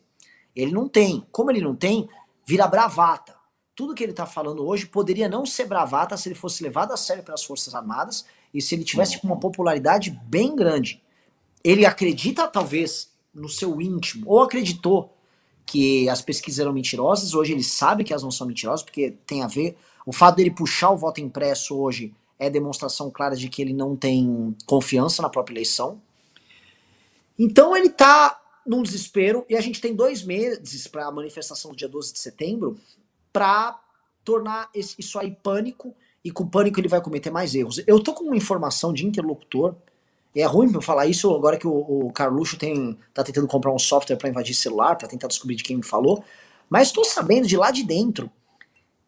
Ele 0.55 0.71
não 0.71 0.87
tem. 0.87 1.25
Como 1.31 1.51
ele 1.51 1.61
não 1.61 1.75
tem, 1.75 2.07
vira 2.45 2.67
bravata. 2.67 3.35
Tudo 3.75 3.93
que 3.93 4.01
ele 4.01 4.11
está 4.13 4.25
falando 4.25 4.65
hoje 4.65 4.85
poderia 4.85 5.27
não 5.27 5.45
ser 5.45 5.65
bravata 5.65 6.15
se 6.15 6.29
ele 6.29 6.35
fosse 6.35 6.63
levado 6.63 6.93
a 6.93 6.97
sério 6.97 7.23
pelas 7.23 7.43
Forças 7.43 7.75
Armadas 7.75 8.25
e 8.53 8.61
se 8.61 8.73
ele 8.73 8.85
tivesse 8.85 9.19
uma 9.21 9.37
popularidade 9.37 10.11
bem 10.25 10.55
grande 10.55 11.03
ele 11.65 11.83
acredita 11.83 12.47
talvez 12.47 13.09
no 13.33 13.49
seu 13.49 13.81
íntimo, 13.81 14.29
ou 14.29 14.43
acreditou 14.43 15.11
que 15.65 16.07
as 16.07 16.21
pesquisas 16.21 16.59
eram 16.59 16.71
mentirosas, 16.71 17.33
hoje 17.33 17.53
ele 17.53 17.63
sabe 17.63 18.03
que 18.03 18.13
elas 18.13 18.21
não 18.21 18.29
são 18.29 18.45
mentirosas, 18.45 18.83
porque 18.83 19.15
tem 19.25 19.41
a 19.41 19.47
ver. 19.47 19.75
O 20.05 20.13
fato 20.13 20.35
dele 20.35 20.51
puxar 20.51 20.91
o 20.91 20.97
voto 20.97 21.19
impresso 21.19 21.75
hoje 21.75 22.13
é 22.37 22.51
demonstração 22.51 23.09
clara 23.09 23.35
de 23.35 23.49
que 23.49 23.63
ele 23.63 23.73
não 23.73 23.95
tem 23.95 24.55
confiança 24.67 25.23
na 25.23 25.29
própria 25.29 25.55
eleição. 25.55 25.99
Então 27.37 27.75
ele 27.75 27.89
tá 27.89 28.39
num 28.63 28.83
desespero, 28.83 29.43
e 29.49 29.55
a 29.55 29.61
gente 29.61 29.81
tem 29.81 29.95
dois 29.95 30.23
meses 30.23 30.85
para 30.85 31.07
a 31.07 31.11
manifestação 31.11 31.71
do 31.71 31.77
dia 31.77 31.89
12 31.89 32.13
de 32.13 32.19
setembro 32.19 32.77
para 33.33 33.79
tornar 34.23 34.69
isso 34.75 35.17
aí 35.17 35.31
pânico, 35.31 35.95
e 36.23 36.29
com 36.29 36.47
pânico 36.47 36.79
ele 36.79 36.87
vai 36.87 37.01
cometer 37.01 37.31
mais 37.31 37.55
erros. 37.55 37.81
Eu 37.87 37.99
tô 37.99 38.13
com 38.13 38.25
uma 38.25 38.37
informação 38.37 38.93
de 38.93 39.03
interlocutor 39.03 39.75
e 40.35 40.41
é 40.41 40.45
ruim 40.45 40.69
falar 40.81 41.07
isso 41.07 41.33
agora 41.33 41.57
que 41.57 41.65
o, 41.65 41.71
o 42.07 42.11
Carluxo 42.11 42.57
tem, 42.57 42.99
tá 43.13 43.23
tentando 43.23 43.47
comprar 43.47 43.71
um 43.71 43.79
software 43.79 44.17
para 44.17 44.27
invadir 44.27 44.53
celular, 44.53 44.97
para 44.97 45.07
tentar 45.07 45.27
descobrir 45.27 45.55
de 45.55 45.63
quem 45.63 45.77
me 45.77 45.83
falou. 45.83 46.25
Mas 46.69 46.89
estou 46.89 47.05
sabendo 47.05 47.47
de 47.47 47.55
lá 47.55 47.71
de 47.71 47.83
dentro 47.83 48.29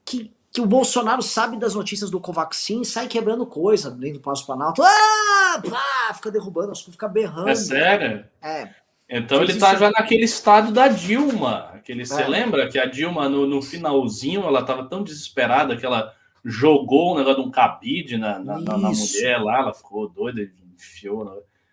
que, 0.06 0.32
que 0.54 0.62
o 0.62 0.66
Bolsonaro 0.66 1.22
sabe 1.22 1.58
das 1.58 1.76
notícias 1.76 2.10
do 2.10 2.22
Covaxin 2.22 2.82
e 2.82 2.86
sai 2.86 3.08
quebrando 3.08 3.46
coisa 3.46 3.92
dentro 3.92 4.20
do 4.20 4.22
Palácio 4.22 4.46
Planalto. 4.46 4.82
Ah! 4.82 5.62
Pá! 5.70 6.14
Fica 6.14 6.32
derrubando, 6.32 6.72
as 6.72 6.80
coisas, 6.80 6.94
fica 6.94 7.10
berrando. 7.10 7.50
É 7.50 7.56
sério? 7.56 8.26
É. 8.42 8.70
Então 9.10 9.42
ele 9.42 9.56
tá 9.56 9.76
já 9.76 9.92
naquele 9.92 10.24
estado 10.24 10.72
da 10.72 10.88
Dilma. 10.88 11.72
Aquele, 11.74 12.06
Você 12.06 12.22
é. 12.22 12.28
lembra 12.28 12.70
que 12.70 12.80
a 12.80 12.86
Dilma, 12.86 13.28
no, 13.28 13.46
no 13.46 13.62
finalzinho, 13.62 14.44
ela 14.44 14.64
tava 14.64 14.86
tão 14.86 15.04
desesperada 15.04 15.76
que 15.76 15.86
ela 15.86 16.14
jogou 16.46 17.14
o 17.14 17.18
negócio 17.18 17.42
de 17.42 17.48
um 17.48 17.52
cabide 17.52 18.18
na, 18.18 18.40
na, 18.40 18.60
na, 18.60 18.78
na 18.78 18.90
mulher 18.90 19.42
lá, 19.42 19.60
ela 19.60 19.74
ficou 19.74 20.08
doida 20.08 20.42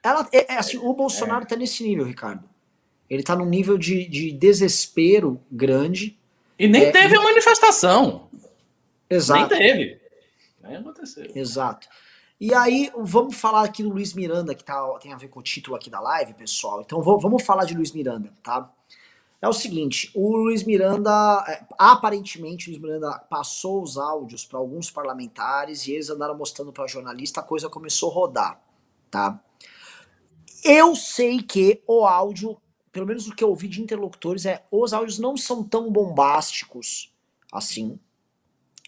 Ela, 0.05 0.29
é, 0.33 0.53
é, 0.53 0.59
assim, 0.59 0.77
o 0.77 0.93
Bolsonaro 0.93 1.45
é. 1.45 1.47
tá 1.47 1.57
nesse 1.57 1.83
nível, 1.83 2.05
Ricardo. 2.05 2.49
Ele 3.09 3.23
tá 3.23 3.35
num 3.35 3.47
nível 3.47 3.79
de, 3.79 4.07
de 4.07 4.33
desespero 4.33 5.41
grande. 5.51 6.19
E 6.59 6.69
nem 6.69 6.85
é, 6.85 6.91
teve 6.91 7.17
a 7.17 7.23
manifestação. 7.23 8.29
Exato. 9.09 9.55
Nem 9.55 9.59
teve. 9.59 10.01
Nem 10.63 10.77
aconteceu. 10.77 11.31
Exato. 11.35 11.89
E 12.39 12.53
aí, 12.53 12.91
vamos 12.99 13.37
falar 13.37 13.65
aqui 13.65 13.83
do 13.83 13.91
Luiz 13.91 14.13
Miranda, 14.13 14.55
que 14.55 14.65
tá, 14.65 14.87
tem 15.01 15.13
a 15.13 15.17
ver 15.17 15.29
com 15.29 15.41
o 15.41 15.43
título 15.43 15.77
aqui 15.77 15.89
da 15.89 16.01
live, 16.01 16.35
pessoal. 16.35 16.83
Então, 16.83 17.01
vamos 17.03 17.43
falar 17.43 17.65
de 17.65 17.75
Luiz 17.75 17.93
Miranda, 17.93 18.33
tá? 18.43 18.71
É 19.41 19.49
o 19.49 19.53
seguinte, 19.53 20.11
o 20.15 20.37
Luiz 20.37 20.65
Miranda, 20.65 21.45
é, 21.49 21.65
aparentemente, 21.79 22.69
o 22.69 22.71
Luiz 22.73 22.83
Miranda 22.83 23.19
passou 23.31 23.83
os 23.83 23.97
áudios 23.97 24.45
para 24.45 24.59
alguns 24.59 24.91
parlamentares 24.91 25.87
e 25.87 25.93
eles 25.93 26.09
andaram 26.11 26.37
mostrando 26.37 26.73
para 26.73 26.87
jornalista, 26.87 27.41
a 27.41 27.43
coisa 27.43 27.69
começou 27.69 28.11
a 28.11 28.15
rodar 28.15 28.64
tá? 29.15 29.41
Eu 30.65 30.97
sei 30.97 31.41
que 31.41 31.81
o 31.87 32.05
áudio, 32.05 32.57
pelo 32.91 33.07
menos 33.07 33.29
o 33.29 33.35
que 33.35 33.45
eu 33.45 33.49
ouvi 33.49 33.69
de 33.69 33.81
interlocutores, 33.81 34.45
é 34.45 34.65
os 34.73 34.93
áudios 34.93 35.21
não 35.21 35.37
são 35.37 35.63
tão 35.63 35.89
bombásticos 35.93 37.15
assim. 37.53 37.97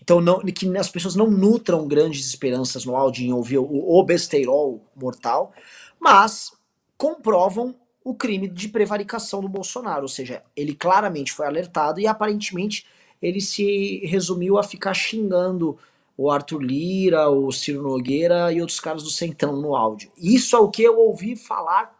Então, 0.02 0.20
não, 0.20 0.40
que 0.40 0.76
as 0.76 0.90
pessoas 0.90 1.14
não 1.14 1.30
nutram 1.30 1.86
grandes 1.86 2.26
esperanças 2.26 2.84
no 2.84 2.96
áudio 2.96 3.24
em 3.24 3.32
ouvir 3.32 3.58
o, 3.58 3.64
o 3.64 4.02
besteirol 4.02 4.84
mortal, 4.96 5.52
mas 6.00 6.52
comprovam 6.98 7.76
o 8.02 8.14
crime 8.14 8.48
de 8.48 8.68
prevaricação 8.68 9.40
do 9.40 9.48
Bolsonaro. 9.48 10.02
Ou 10.02 10.08
seja, 10.08 10.42
ele 10.56 10.74
claramente 10.74 11.32
foi 11.32 11.46
alertado 11.46 12.00
e 12.00 12.06
aparentemente 12.06 12.84
ele 13.22 13.40
se 13.40 14.00
resumiu 14.04 14.58
a 14.58 14.64
ficar 14.64 14.92
xingando 14.92 15.78
o 16.16 16.30
Arthur 16.30 16.62
Lira, 16.62 17.28
o 17.28 17.52
Ciro 17.52 17.82
Nogueira 17.82 18.52
e 18.52 18.60
outros 18.60 18.80
caras 18.80 19.02
do 19.02 19.10
Centrão 19.10 19.60
no 19.60 19.76
áudio. 19.76 20.10
Isso 20.16 20.56
é 20.56 20.58
o 20.58 20.70
que 20.70 20.82
eu 20.82 20.98
ouvi 20.98 21.36
falar 21.36 21.94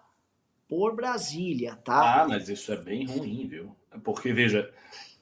por 0.69 0.95
Brasília, 0.95 1.77
tá? 1.77 2.23
Ah, 2.23 2.29
mas 2.29 2.49
isso 2.49 2.73
é 2.73 2.77
bem 2.77 3.05
ruim, 3.07 3.47
viu? 3.47 3.77
Porque, 4.03 4.33
veja, 4.33 4.71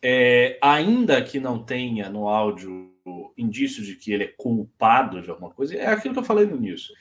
é, 0.01 0.59
ainda 0.61 1.23
que 1.23 1.41
não 1.41 1.63
tenha 1.63 2.09
no 2.09 2.29
áudio 2.29 2.91
indício 3.37 3.83
de 3.83 3.97
que 3.97 4.13
ele 4.13 4.25
é 4.25 4.35
culpado 4.37 5.21
de 5.21 5.29
alguma 5.29 5.51
coisa, 5.51 5.75
é 5.75 5.87
aquilo 5.87 6.15
que 6.15 6.21
eu 6.21 6.25
falei 6.25 6.47
no 6.47 6.57
início. 6.57 6.95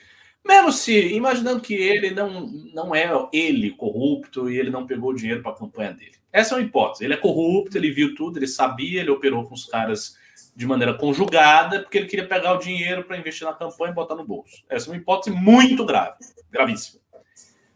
Mesmo 0.46 0.74
se, 0.74 1.14
imaginando 1.14 1.62
que 1.62 1.74
ele 1.74 2.12
não, 2.12 2.48
não 2.74 2.94
é 2.94 3.10
ele 3.32 3.72
corrupto 3.72 4.50
e 4.50 4.58
ele 4.58 4.70
não 4.70 4.86
pegou 4.86 5.14
dinheiro 5.14 5.42
para 5.42 5.52
a 5.52 5.58
campanha 5.58 5.94
dele. 5.94 6.16
Essa 6.34 6.56
é 6.56 6.58
uma 6.58 6.66
hipótese. 6.66 7.06
Ele 7.06 7.14
é 7.14 7.18
corrupto, 7.18 7.78
ele 7.78 7.92
viu 7.92 8.14
tudo, 8.14 8.38
ele 8.38 8.48
sabia, 8.48 9.00
ele 9.00 9.12
operou 9.12 9.46
com 9.46 9.54
os 9.54 9.66
caras 9.66 10.18
de 10.56 10.68
maneira 10.68 10.94
conjugada, 10.94 11.82
porque 11.82 11.98
ele 11.98 12.08
queria 12.08 12.28
pegar 12.28 12.54
o 12.54 12.60
dinheiro 12.60 13.04
para 13.04 13.18
investir 13.18 13.48
na 13.48 13.54
campanha 13.54 13.92
e 13.92 13.96
botar 13.96 14.16
no 14.16 14.26
bolso. 14.26 14.64
Essa 14.70 14.88
é 14.88 14.92
uma 14.92 14.98
hipótese 14.98 15.36
muito 15.36 15.86
grave, 15.86 16.18
gravíssima. 16.52 17.02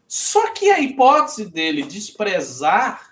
Só 0.06 0.52
que 0.52 0.70
a 0.70 0.80
hipótese 0.80 1.50
dele 1.50 1.82
desprezar 1.82 3.08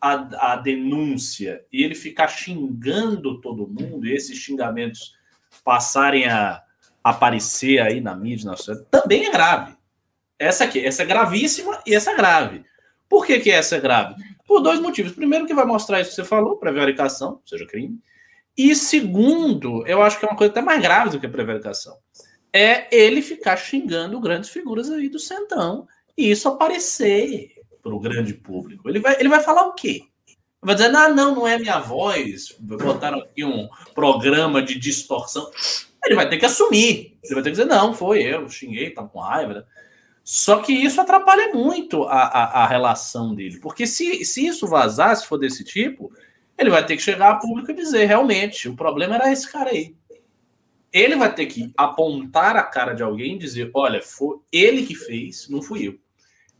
a, 0.00 0.52
a 0.52 0.56
denúncia 0.56 1.64
e 1.72 1.82
ele 1.82 1.94
ficar 1.94 2.28
xingando 2.28 3.40
todo 3.40 3.68
mundo, 3.68 4.06
e 4.06 4.14
esses 4.14 4.36
xingamentos 4.36 5.14
passarem 5.62 6.26
a 6.26 6.62
aparecer 7.02 7.80
aí 7.80 8.00
na 8.00 8.14
mídia, 8.14 8.50
na 8.50 8.56
também 8.90 9.26
é 9.26 9.30
grave. 9.30 9.76
Essa 10.38 10.64
aqui, 10.64 10.84
essa 10.84 11.02
é 11.02 11.06
gravíssima 11.06 11.82
e 11.86 11.94
essa 11.94 12.12
é 12.12 12.16
grave. 12.16 12.64
Por 13.08 13.26
que, 13.26 13.40
que 13.40 13.50
essa 13.50 13.76
é 13.76 13.80
grave? 13.80 14.14
Por 14.46 14.60
dois 14.60 14.80
motivos. 14.80 15.12
Primeiro, 15.12 15.46
que 15.46 15.54
vai 15.54 15.64
mostrar 15.64 16.00
isso 16.00 16.10
que 16.10 16.16
você 16.16 16.24
falou, 16.24 16.56
prevaricação, 16.56 17.40
seja 17.44 17.66
crime. 17.66 17.98
E 18.62 18.74
segundo, 18.74 19.86
eu 19.86 20.02
acho 20.02 20.18
que 20.18 20.26
é 20.26 20.28
uma 20.28 20.36
coisa 20.36 20.50
até 20.50 20.60
mais 20.60 20.82
grave 20.82 21.08
do 21.08 21.18
que 21.18 21.24
a 21.24 21.30
prevaricação. 21.30 21.96
É 22.52 22.94
ele 22.94 23.22
ficar 23.22 23.56
xingando 23.56 24.20
grandes 24.20 24.50
figuras 24.50 24.90
aí 24.90 25.08
do 25.08 25.18
Centrão 25.18 25.88
e 26.14 26.30
isso 26.30 26.46
aparecer 26.46 27.54
para 27.82 27.94
o 27.94 27.98
grande 27.98 28.34
público. 28.34 28.86
Ele 28.86 29.00
vai, 29.00 29.18
ele 29.18 29.30
vai 29.30 29.40
falar 29.40 29.66
o 29.66 29.72
quê? 29.72 30.02
Vai 30.60 30.74
dizer, 30.74 30.94
ah, 30.94 31.08
não, 31.08 31.36
não 31.36 31.48
é 31.48 31.58
minha 31.58 31.78
voz. 31.78 32.54
Botaram 32.60 33.20
aqui 33.20 33.42
um 33.46 33.66
programa 33.94 34.60
de 34.60 34.78
distorção. 34.78 35.50
Ele 36.04 36.14
vai 36.14 36.28
ter 36.28 36.36
que 36.36 36.44
assumir. 36.44 37.16
Ele 37.24 37.34
vai 37.34 37.42
ter 37.42 37.48
que 37.48 37.56
dizer, 37.56 37.64
não, 37.64 37.94
foi 37.94 38.22
eu, 38.22 38.46
xinguei, 38.46 38.90
tava 38.90 39.08
com 39.08 39.20
raiva. 39.20 39.54
Né? 39.54 39.64
Só 40.22 40.58
que 40.58 40.74
isso 40.74 41.00
atrapalha 41.00 41.54
muito 41.54 42.04
a, 42.04 42.24
a, 42.24 42.64
a, 42.64 42.66
relação 42.66 43.34
dele. 43.34 43.58
Porque 43.58 43.86
se, 43.86 44.22
se 44.22 44.46
isso 44.46 44.66
vazar, 44.68 45.16
se 45.16 45.26
for 45.26 45.38
desse 45.38 45.64
tipo, 45.64 46.12
ele 46.60 46.70
vai 46.70 46.84
ter 46.84 46.96
que 46.96 47.02
chegar 47.02 47.30
a 47.30 47.36
público 47.36 47.70
e 47.70 47.74
dizer, 47.74 48.04
realmente, 48.04 48.68
o 48.68 48.76
problema 48.76 49.14
era 49.14 49.32
esse 49.32 49.50
cara 49.50 49.70
aí. 49.70 49.96
Ele 50.92 51.16
vai 51.16 51.34
ter 51.34 51.46
que 51.46 51.72
apontar 51.76 52.54
a 52.56 52.62
cara 52.62 52.92
de 52.92 53.02
alguém 53.02 53.36
e 53.36 53.38
dizer, 53.38 53.70
olha, 53.72 54.02
foi 54.02 54.36
ele 54.52 54.84
que 54.84 54.94
fez, 54.94 55.48
não 55.48 55.62
fui 55.62 55.88
eu. 55.88 55.98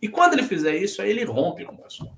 E 0.00 0.08
quando 0.08 0.32
ele 0.32 0.42
fizer 0.42 0.76
isso, 0.76 1.02
aí 1.02 1.10
ele 1.10 1.24
rompe 1.24 1.66
com 1.66 1.74
o 1.74 1.82
pessoal. 1.82 2.16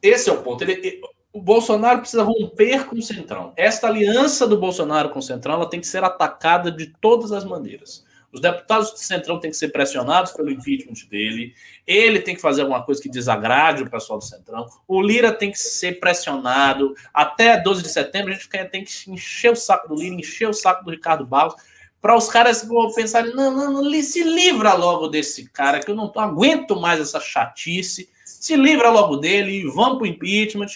Esse 0.00 0.30
é 0.30 0.32
o 0.32 0.42
ponto. 0.42 0.64
Ele, 0.64 1.00
o 1.32 1.40
Bolsonaro 1.40 2.00
precisa 2.00 2.22
romper 2.22 2.86
com 2.86 2.96
o 2.96 3.02
Centrão. 3.02 3.52
Esta 3.56 3.88
aliança 3.88 4.46
do 4.46 4.58
Bolsonaro 4.58 5.10
com 5.10 5.18
o 5.18 5.22
Centrão 5.22 5.54
ela 5.54 5.68
tem 5.68 5.80
que 5.80 5.86
ser 5.86 6.02
atacada 6.02 6.70
de 6.70 6.86
todas 7.00 7.32
as 7.32 7.44
maneiras. 7.44 8.04
Os 8.32 8.40
deputados 8.40 8.92
do 8.92 8.98
Centrão 8.98 9.38
têm 9.38 9.50
que 9.50 9.56
ser 9.56 9.68
pressionados 9.68 10.32
pelo 10.32 10.50
impeachment 10.50 11.06
dele. 11.10 11.54
Ele 11.86 12.18
tem 12.18 12.34
que 12.34 12.40
fazer 12.40 12.62
alguma 12.62 12.82
coisa 12.82 13.00
que 13.00 13.08
desagrade 13.08 13.82
o 13.82 13.90
pessoal 13.90 14.18
do 14.18 14.24
Centrão. 14.24 14.66
O 14.88 15.02
Lira 15.02 15.30
tem 15.30 15.50
que 15.50 15.58
ser 15.58 16.00
pressionado. 16.00 16.94
Até 17.12 17.60
12 17.60 17.82
de 17.82 17.90
setembro, 17.90 18.32
a 18.32 18.34
gente 18.34 18.48
tem 18.70 18.84
que 18.84 19.10
encher 19.10 19.52
o 19.52 19.56
saco 19.56 19.88
do 19.88 19.94
Lira, 19.94 20.14
encher 20.14 20.48
o 20.48 20.54
saco 20.54 20.84
do 20.84 20.90
Ricardo 20.90 21.26
Barros 21.26 21.54
para 22.02 22.16
os 22.16 22.28
caras 22.28 22.66
pensarem, 22.96 23.32
não, 23.32 23.56
não, 23.56 23.80
não, 23.80 24.02
se 24.02 24.24
livra 24.24 24.74
logo 24.74 25.06
desse 25.06 25.48
cara, 25.48 25.78
que 25.78 25.88
eu 25.88 25.94
não 25.94 26.12
aguento 26.16 26.74
mais 26.74 26.98
essa 26.98 27.20
chatice, 27.20 28.10
se 28.24 28.56
livra 28.56 28.90
logo 28.90 29.18
dele 29.18 29.60
e 29.60 29.66
vamos 29.68 29.98
para 29.98 30.02
o 30.02 30.06
impeachment, 30.08 30.66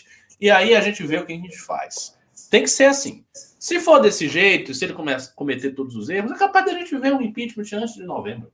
e 0.40 0.48
aí 0.48 0.72
a 0.72 0.80
gente 0.80 1.04
vê 1.04 1.18
o 1.18 1.26
que 1.26 1.32
a 1.32 1.36
gente 1.36 1.58
faz. 1.58 2.15
Tem 2.50 2.62
que 2.62 2.70
ser 2.70 2.84
assim. 2.84 3.24
Se 3.58 3.80
for 3.80 4.00
desse 4.00 4.28
jeito, 4.28 4.72
se 4.74 4.84
ele 4.84 4.94
começa 4.94 5.30
a 5.30 5.34
cometer 5.34 5.72
todos 5.72 5.96
os 5.96 6.08
erros, 6.08 6.30
é 6.30 6.36
capaz 6.36 6.64
de 6.64 6.70
a 6.70 6.78
gente 6.78 6.96
ver 6.98 7.12
um 7.12 7.20
impeachment 7.20 7.66
antes 7.80 7.94
de 7.94 8.04
novembro. 8.04 8.52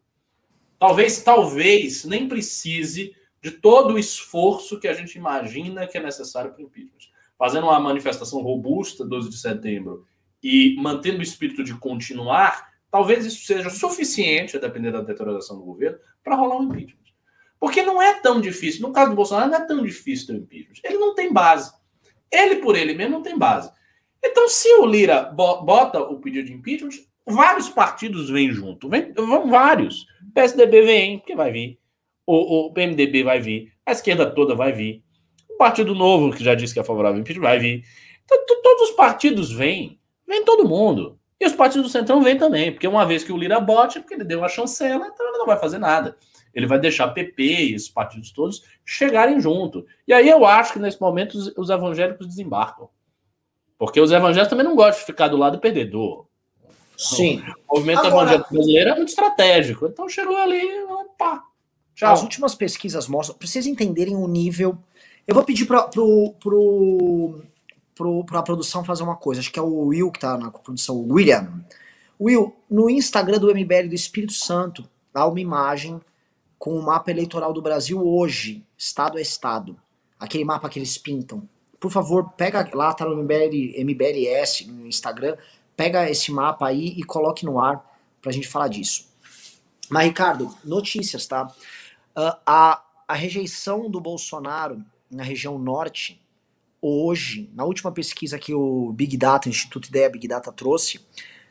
Talvez, 0.78 1.22
talvez 1.22 2.04
nem 2.04 2.28
precise 2.28 3.14
de 3.42 3.50
todo 3.50 3.94
o 3.94 3.98
esforço 3.98 4.80
que 4.80 4.88
a 4.88 4.94
gente 4.94 5.16
imagina 5.16 5.86
que 5.86 5.98
é 5.98 6.02
necessário 6.02 6.52
para 6.52 6.62
o 6.62 6.66
impeachment. 6.66 7.12
Fazendo 7.38 7.64
uma 7.64 7.78
manifestação 7.80 8.40
robusta 8.40 9.04
12 9.04 9.28
de 9.28 9.36
setembro 9.36 10.06
e 10.42 10.76
mantendo 10.78 11.18
o 11.18 11.22
espírito 11.22 11.62
de 11.62 11.74
continuar, 11.74 12.72
talvez 12.90 13.26
isso 13.26 13.44
seja 13.44 13.68
suficiente, 13.68 14.56
a 14.56 14.60
depender 14.60 14.92
da 14.92 15.00
deterioração 15.00 15.56
do 15.56 15.64
governo, 15.64 15.98
para 16.22 16.36
rolar 16.36 16.58
um 16.58 16.64
impeachment. 16.64 17.02
Porque 17.60 17.82
não 17.82 18.00
é 18.02 18.14
tão 18.20 18.40
difícil. 18.40 18.82
No 18.82 18.92
caso 18.92 19.10
do 19.10 19.16
Bolsonaro, 19.16 19.50
não 19.50 19.58
é 19.58 19.66
tão 19.66 19.84
difícil 19.84 20.26
ter 20.26 20.32
um 20.32 20.36
impeachment. 20.38 20.80
Ele 20.84 20.98
não 20.98 21.14
tem 21.14 21.32
base. 21.32 21.72
Ele, 22.30 22.56
por 22.56 22.76
ele 22.76 22.94
mesmo, 22.94 23.12
não 23.12 23.22
tem 23.22 23.38
base. 23.38 23.70
Então, 24.24 24.48
se 24.48 24.72
o 24.74 24.86
Lira 24.86 25.22
bota 25.22 26.00
o 26.00 26.18
pedido 26.20 26.46
de 26.46 26.52
impeachment, 26.52 27.04
vários 27.26 27.68
partidos 27.68 28.30
vêm 28.30 28.50
junto. 28.50 28.88
Vem, 28.88 29.12
vão 29.12 29.48
vários. 29.48 30.02
O 30.28 30.32
PSDB 30.32 30.82
vem, 30.82 31.18
porque 31.18 31.34
vai 31.34 31.50
vir. 31.50 31.78
O, 32.26 32.66
o 32.66 32.72
PMDB 32.72 33.24
vai 33.24 33.40
vir. 33.40 33.72
A 33.84 33.92
esquerda 33.92 34.30
toda 34.30 34.54
vai 34.54 34.72
vir. 34.72 35.02
O 35.50 35.56
Partido 35.56 35.94
Novo, 35.94 36.32
que 36.32 36.44
já 36.44 36.54
disse 36.54 36.72
que 36.72 36.80
é 36.80 36.84
favorável 36.84 37.16
ao 37.16 37.20
impeachment, 37.20 37.42
vai 37.42 37.58
vir. 37.58 37.84
Então, 38.24 38.38
todos 38.62 38.90
os 38.90 38.96
partidos 38.96 39.52
vêm. 39.52 39.98
Vem 40.26 40.44
todo 40.44 40.68
mundo. 40.68 41.18
E 41.42 41.46
os 41.46 41.52
partidos 41.52 41.88
do 41.88 41.92
Centrão 41.92 42.22
vêm 42.22 42.38
também, 42.38 42.70
porque 42.70 42.86
uma 42.86 43.04
vez 43.04 43.24
que 43.24 43.32
o 43.32 43.36
Lira 43.36 43.58
bote, 43.58 43.98
porque 43.98 44.14
ele 44.14 44.22
deu 44.22 44.38
uma 44.38 44.48
chancela, 44.48 45.08
então 45.08 45.26
ele 45.26 45.38
não 45.38 45.46
vai 45.46 45.58
fazer 45.58 45.78
nada. 45.78 46.16
Ele 46.54 46.68
vai 46.68 46.78
deixar 46.78 47.08
PP 47.08 47.42
e 47.42 47.74
esses 47.74 47.88
partidos 47.88 48.30
todos 48.30 48.62
chegarem 48.84 49.40
junto. 49.40 49.84
E 50.06 50.12
aí 50.12 50.28
eu 50.28 50.46
acho 50.46 50.72
que 50.72 50.78
nesse 50.78 51.00
momento 51.00 51.34
os, 51.34 51.52
os 51.56 51.68
evangélicos 51.68 52.28
desembarcam. 52.28 52.88
Porque 53.82 54.00
os 54.00 54.12
evangélicos 54.12 54.48
também 54.48 54.64
não 54.64 54.76
gostam 54.76 55.00
de 55.00 55.06
ficar 55.06 55.26
do 55.26 55.36
lado 55.36 55.58
perdedor. 55.58 56.26
Sim. 56.96 57.42
O 57.68 57.74
movimento 57.74 58.06
Agora, 58.06 58.28
evangélico 58.28 58.54
brasileiro 58.54 58.90
é 58.90 58.94
muito 58.94 59.08
estratégico. 59.08 59.86
Então 59.86 60.08
chegou 60.08 60.36
ali, 60.36 60.84
opa, 60.84 61.42
tchau. 61.92 62.12
As 62.12 62.22
últimas 62.22 62.54
pesquisas 62.54 63.08
mostram, 63.08 63.36
para 63.36 63.44
vocês 63.44 63.66
entenderem 63.66 64.14
o 64.14 64.28
nível. 64.28 64.78
Eu 65.26 65.34
vou 65.34 65.42
pedir 65.42 65.66
para 65.66 65.82
pro, 65.82 66.32
pro, 66.38 68.24
para 68.24 68.38
a 68.38 68.42
produção 68.44 68.84
fazer 68.84 69.02
uma 69.02 69.16
coisa. 69.16 69.40
Acho 69.40 69.50
que 69.50 69.58
é 69.58 69.62
o 69.62 69.86
Will 69.86 70.12
que 70.12 70.18
está 70.18 70.38
na 70.38 70.52
produção, 70.52 70.94
o 70.94 71.14
William. 71.14 71.52
Will, 72.20 72.54
no 72.70 72.88
Instagram 72.88 73.40
do 73.40 73.52
MBL 73.52 73.88
do 73.88 73.96
Espírito 73.96 74.32
Santo, 74.32 74.88
há 75.12 75.26
uma 75.26 75.40
imagem 75.40 76.00
com 76.56 76.78
o 76.78 76.82
mapa 76.84 77.10
eleitoral 77.10 77.52
do 77.52 77.60
Brasil 77.60 78.00
hoje, 78.00 78.64
estado 78.78 79.18
a 79.18 79.20
estado. 79.20 79.76
Aquele 80.20 80.44
mapa 80.44 80.68
que 80.68 80.78
eles 80.78 80.96
pintam. 80.96 81.48
Por 81.82 81.90
favor, 81.90 82.30
pega 82.36 82.70
lá, 82.74 82.94
tá 82.94 83.04
no 83.04 83.20
MBL, 83.24 83.74
MBLS 83.76 84.70
no 84.70 84.86
Instagram, 84.86 85.36
pega 85.76 86.08
esse 86.08 86.30
mapa 86.30 86.68
aí 86.68 86.94
e 86.96 87.02
coloque 87.02 87.44
no 87.44 87.58
ar 87.58 87.84
pra 88.22 88.30
gente 88.30 88.46
falar 88.46 88.68
disso. 88.68 89.08
Mas, 89.90 90.04
Ricardo, 90.04 90.48
notícias, 90.64 91.26
tá? 91.26 91.48
Uh, 92.16 92.38
a, 92.46 92.80
a 93.08 93.14
rejeição 93.14 93.90
do 93.90 94.00
Bolsonaro 94.00 94.80
na 95.10 95.24
região 95.24 95.58
norte 95.58 96.22
hoje, 96.80 97.50
na 97.52 97.64
última 97.64 97.90
pesquisa 97.90 98.38
que 98.38 98.54
o 98.54 98.92
Big 98.92 99.16
Data, 99.16 99.48
Instituto 99.48 99.88
Ideia 99.88 100.08
Big 100.08 100.28
Data 100.28 100.52
trouxe, 100.52 101.00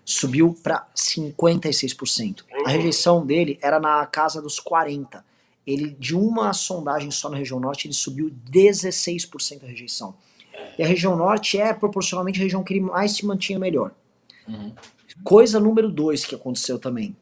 subiu 0.06 0.56
para 0.63 0.88
56%. 0.96 2.46
A 2.65 2.70
rejeição 2.70 3.26
dele 3.26 3.60
era 3.62 3.82
na 3.82 4.06
casa 4.06 4.41
dos 4.41 4.62
40%. 4.62 5.24
Ele, 5.65 5.95
de 6.00 6.15
uma 6.15 6.54
sondagem 6.54 7.12
só 7.12 7.30
na 7.30 7.38
região 7.38 7.60
norte, 7.60 7.88
ele 7.88 7.93
subiu 7.93 8.32
16% 8.52 9.63
a 9.63 9.67
rejeição. 9.67 10.15
E 10.78 10.84
a 10.84 10.88
região 10.88 11.15
norte 11.15 11.60
é 11.60 11.74
proporcionalmente 11.74 12.39
a 12.39 12.43
região 12.43 12.63
que 12.63 12.74
ele 12.74 12.82
mais 12.82 13.15
se 13.15 13.26
mantinha 13.26 13.60
melhor. 13.60 13.91
Uhum. 14.47 14.74
Coisa 15.24 15.60
número 15.60 15.89
dois 15.89 16.26
que 16.26 16.36
aconteceu 16.36 16.80
também. 16.80 17.15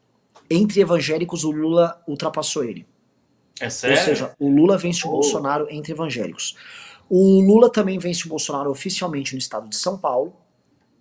Entre 0.48 0.80
evangélicos, 0.80 1.44
o 1.44 1.50
Lula 1.50 2.02
ultrapassou 2.08 2.64
ele. 2.64 2.86
É 3.60 3.68
sério? 3.68 3.98
Ou 3.98 4.04
seja, 4.04 4.34
o 4.38 4.48
Lula 4.48 4.78
vence 4.78 5.02
oh. 5.04 5.08
o 5.08 5.12
Bolsonaro 5.12 5.66
entre 5.70 5.92
evangélicos. 5.92 6.56
O 7.08 7.40
Lula 7.40 7.70
também 7.70 7.98
vence 7.98 8.24
o 8.26 8.28
Bolsonaro 8.28 8.70
oficialmente 8.70 9.32
no 9.32 9.38
estado 9.38 9.68
de 9.68 9.76
São 9.76 9.98
Paulo, 9.98 10.34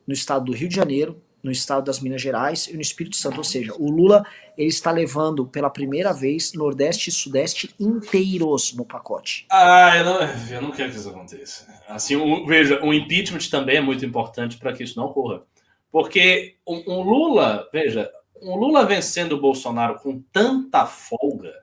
no 0.05 0.13
estado 0.13 0.45
do 0.45 0.51
Rio 0.51 0.67
de 0.67 0.75
Janeiro, 0.75 1.21
no 1.41 1.51
estado 1.51 1.85
das 1.85 1.99
Minas 1.99 2.21
Gerais 2.21 2.67
e 2.67 2.73
no 2.73 2.81
Espírito 2.81 3.15
Santo. 3.15 3.37
Ou 3.37 3.43
seja, 3.43 3.73
o 3.77 3.89
Lula 3.89 4.25
ele 4.57 4.69
está 4.69 4.91
levando 4.91 5.45
pela 5.45 5.69
primeira 5.69 6.13
vez 6.13 6.53
Nordeste 6.53 7.09
e 7.09 7.13
Sudeste 7.13 7.73
inteiros 7.79 8.73
no 8.73 8.85
pacote. 8.85 9.45
Ah, 9.51 9.97
eu 9.97 10.05
não, 10.05 10.21
eu 10.51 10.61
não 10.61 10.71
quero 10.71 10.91
que 10.91 10.97
isso 10.97 11.09
aconteça. 11.09 11.67
Assim, 11.87 12.15
um, 12.15 12.45
veja, 12.45 12.83
o 12.83 12.93
impeachment 12.93 13.49
também 13.49 13.77
é 13.77 13.81
muito 13.81 14.05
importante 14.05 14.57
para 14.57 14.73
que 14.73 14.83
isso 14.83 14.99
não 14.99 15.07
ocorra. 15.07 15.43
Porque 15.91 16.55
um, 16.67 16.83
um, 16.87 17.01
Lula, 17.01 17.67
veja, 17.71 18.09
um 18.41 18.55
Lula 18.55 18.85
vencendo 18.85 19.33
o 19.33 19.41
Bolsonaro 19.41 19.95
com 19.95 20.21
tanta 20.31 20.85
folga, 20.85 21.53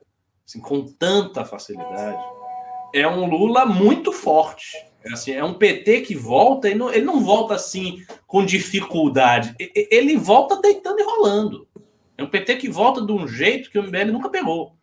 assim, 0.45 0.59
com 0.59 0.85
tanta 0.85 1.45
facilidade 1.45 2.37
é 2.93 3.07
um 3.07 3.25
Lula 3.27 3.65
muito 3.65 4.11
forte. 4.11 4.77
É, 5.03 5.13
assim, 5.13 5.31
é 5.31 5.43
um 5.43 5.53
PT 5.53 6.01
que 6.01 6.15
volta, 6.15 6.67
ele 6.67 6.79
não, 6.79 6.93
ele 6.93 7.05
não 7.05 7.23
volta 7.23 7.55
assim 7.55 8.03
com 8.25 8.45
dificuldade. 8.45 9.55
Ele 9.59 10.17
volta 10.17 10.59
deitando 10.61 10.99
e 10.99 11.03
rolando. 11.03 11.67
É 12.17 12.23
um 12.23 12.29
PT 12.29 12.57
que 12.57 12.69
volta 12.69 13.05
de 13.05 13.11
um 13.11 13.27
jeito 13.27 13.69
que 13.69 13.77
o 13.77 13.83
MBL 13.83 14.11
nunca 14.11 14.29
pegou. 14.29 14.75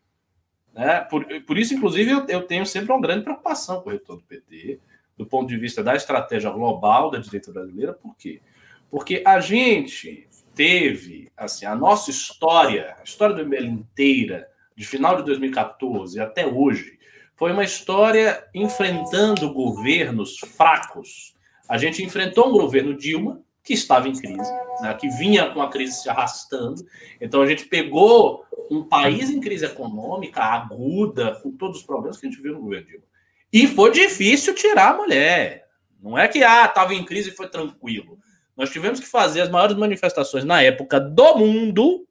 Né? 0.73 1.01
Por, 1.01 1.25
por 1.43 1.57
isso, 1.57 1.73
inclusive, 1.73 2.11
eu, 2.11 2.25
eu 2.27 2.41
tenho 2.43 2.65
sempre 2.65 2.91
uma 2.91 3.01
grande 3.01 3.23
preocupação 3.23 3.81
com 3.81 3.89
o 3.89 3.93
retorno 3.93 4.21
do 4.21 4.27
PT, 4.27 4.79
do 5.17 5.25
ponto 5.25 5.47
de 5.47 5.57
vista 5.57 5.83
da 5.83 5.95
estratégia 5.95 6.49
global 6.49 7.09
da 7.09 7.17
direita 7.17 7.51
brasileira. 7.51 7.93
Por 7.93 8.15
quê? 8.15 8.41
Porque 8.89 9.21
a 9.25 9.39
gente 9.39 10.27
teve, 10.53 11.29
assim, 11.35 11.65
a 11.65 11.75
nossa 11.75 12.09
história, 12.09 12.95
a 12.99 13.03
história 13.03 13.35
do 13.35 13.45
MBL 13.45 13.65
inteira, 13.65 14.49
de 14.75 14.85
final 14.85 15.17
de 15.17 15.23
2014 15.23 16.19
até 16.19 16.45
hoje, 16.45 16.97
foi 17.35 17.51
uma 17.51 17.63
história 17.63 18.47
enfrentando 18.53 19.53
governos 19.53 20.37
fracos. 20.39 21.35
A 21.67 21.77
gente 21.77 22.03
enfrentou 22.03 22.47
um 22.47 22.53
governo 22.53 22.95
Dilma, 22.95 23.41
que 23.63 23.73
estava 23.73 24.07
em 24.07 24.13
crise, 24.13 24.51
né, 24.81 24.93
que 24.93 25.09
vinha 25.09 25.49
com 25.51 25.61
a 25.61 25.69
crise 25.69 26.01
se 26.01 26.09
arrastando. 26.09 26.85
Então 27.19 27.41
a 27.41 27.47
gente 27.47 27.65
pegou 27.65 28.45
um 28.69 28.83
país 28.83 29.29
em 29.29 29.41
crise 29.41 29.65
econômica 29.65 30.41
aguda, 30.41 31.39
com 31.41 31.51
todos 31.51 31.79
os 31.79 31.83
problemas 31.83 32.17
que 32.17 32.27
a 32.27 32.29
gente 32.29 32.41
viu 32.41 32.53
no 32.53 32.61
governo 32.61 32.87
Dilma. 32.87 33.05
E 33.51 33.67
foi 33.67 33.91
difícil 33.91 34.53
tirar 34.53 34.93
a 34.93 34.97
mulher. 34.97 35.67
Não 36.01 36.17
é 36.17 36.27
que 36.27 36.43
ah, 36.43 36.65
estava 36.65 36.93
em 36.93 37.03
crise 37.03 37.29
e 37.29 37.35
foi 37.35 37.49
tranquilo. 37.49 38.19
Nós 38.55 38.69
tivemos 38.69 38.99
que 38.99 39.07
fazer 39.07 39.41
as 39.41 39.49
maiores 39.49 39.75
manifestações 39.75 40.45
na 40.45 40.61
época 40.61 40.99
do 40.99 41.35
mundo. 41.37 42.07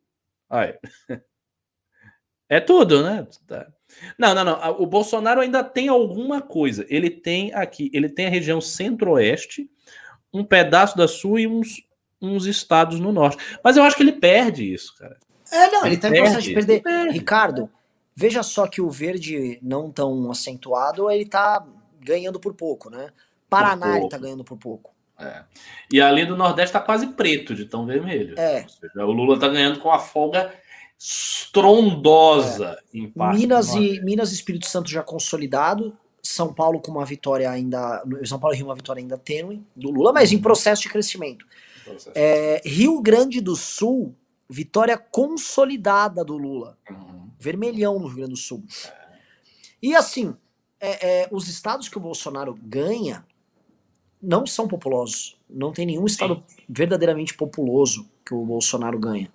É 2.46 2.60
tudo, 2.60 3.02
né? 3.02 3.26
Não, 4.18 4.34
não, 4.34 4.44
não. 4.44 4.80
O 4.80 4.86
Bolsonaro 4.86 5.40
ainda 5.40 5.62
tem 5.62 5.88
alguma 5.88 6.40
coisa. 6.40 6.86
Ele 6.88 7.10
tem 7.10 7.52
aqui, 7.54 7.90
ele 7.92 8.08
tem 8.08 8.26
a 8.26 8.30
região 8.30 8.60
centro-oeste, 8.60 9.70
um 10.32 10.44
pedaço 10.44 10.96
da 10.96 11.06
sul 11.06 11.38
e 11.38 11.46
uns, 11.46 11.82
uns 12.20 12.46
estados 12.46 13.00
no 13.00 13.12
norte. 13.12 13.58
Mas 13.62 13.76
eu 13.76 13.82
acho 13.82 13.96
que 13.96 14.02
ele 14.02 14.12
perde 14.12 14.72
isso, 14.72 14.94
cara. 14.96 15.16
É, 15.52 15.70
não, 15.70 15.80
ele, 15.80 15.94
ele 15.94 15.96
tá 15.98 16.08
em 16.08 16.14
processo 16.14 16.42
de 16.42 16.54
perder. 16.54 16.82
Ricardo, 17.10 17.70
veja 18.14 18.42
só 18.42 18.66
que 18.66 18.80
o 18.80 18.90
verde 18.90 19.58
não 19.62 19.90
tão 19.90 20.30
acentuado, 20.30 21.10
ele 21.10 21.26
tá 21.26 21.64
ganhando 22.00 22.40
por 22.40 22.54
pouco, 22.54 22.90
né? 22.90 23.10
Paraná 23.48 23.86
pouco. 23.86 23.98
ele 23.98 24.08
tá 24.08 24.18
ganhando 24.18 24.44
por 24.44 24.58
pouco. 24.58 24.94
É. 25.18 25.44
E 25.92 26.00
ali 26.00 26.26
do 26.26 26.36
Nordeste 26.36 26.72
tá 26.72 26.80
quase 26.80 27.06
preto 27.08 27.54
de 27.54 27.66
tão 27.66 27.86
vermelho. 27.86 28.34
É. 28.38 28.66
Seja, 28.66 29.06
o 29.06 29.12
Lula 29.12 29.38
tá 29.38 29.48
ganhando 29.48 29.78
com 29.78 29.90
a 29.90 29.98
folga 29.98 30.52
estrondosa 31.06 32.78
é. 32.94 32.98
em 32.98 33.10
parte 33.10 33.38
Minas 33.38 33.74
e 33.74 34.00
Minas 34.02 34.32
e 34.32 34.34
Espírito 34.34 34.66
Santo 34.66 34.88
já 34.88 35.02
consolidado, 35.02 35.94
São 36.22 36.54
Paulo 36.54 36.80
com 36.80 36.92
uma 36.92 37.04
vitória 37.04 37.50
ainda, 37.50 38.02
São 38.24 38.38
Paulo 38.38 38.54
e 38.54 38.56
Rio 38.56 38.66
uma 38.66 38.74
vitória 38.74 39.00
ainda 39.00 39.18
tênue 39.18 39.62
do 39.76 39.90
Lula, 39.90 40.14
mas 40.14 40.32
em 40.32 40.38
processo 40.38 40.80
de 40.82 40.88
crescimento. 40.88 41.46
Processo. 41.84 42.12
É, 42.14 42.62
Rio 42.64 43.02
Grande 43.02 43.42
do 43.42 43.54
Sul, 43.54 44.14
vitória 44.48 44.96
consolidada 44.96 46.24
do 46.24 46.38
Lula, 46.38 46.78
uhum. 46.90 47.28
vermelhão 47.38 47.98
no 47.98 48.06
Rio 48.06 48.16
Grande 48.16 48.32
do 48.32 48.38
Sul. 48.38 48.64
É. 48.86 49.04
E 49.82 49.94
assim, 49.94 50.34
é, 50.80 51.24
é, 51.24 51.28
os 51.30 51.48
estados 51.48 51.86
que 51.86 51.98
o 51.98 52.00
Bolsonaro 52.00 52.58
ganha 52.62 53.26
não 54.22 54.46
são 54.46 54.66
populosos. 54.66 55.36
Não 55.50 55.70
tem 55.70 55.84
nenhum 55.84 56.06
estado 56.06 56.42
Sim. 56.46 56.62
verdadeiramente 56.66 57.34
populoso 57.34 58.08
que 58.24 58.32
o 58.32 58.42
Bolsonaro 58.46 58.98
ganha. 58.98 59.30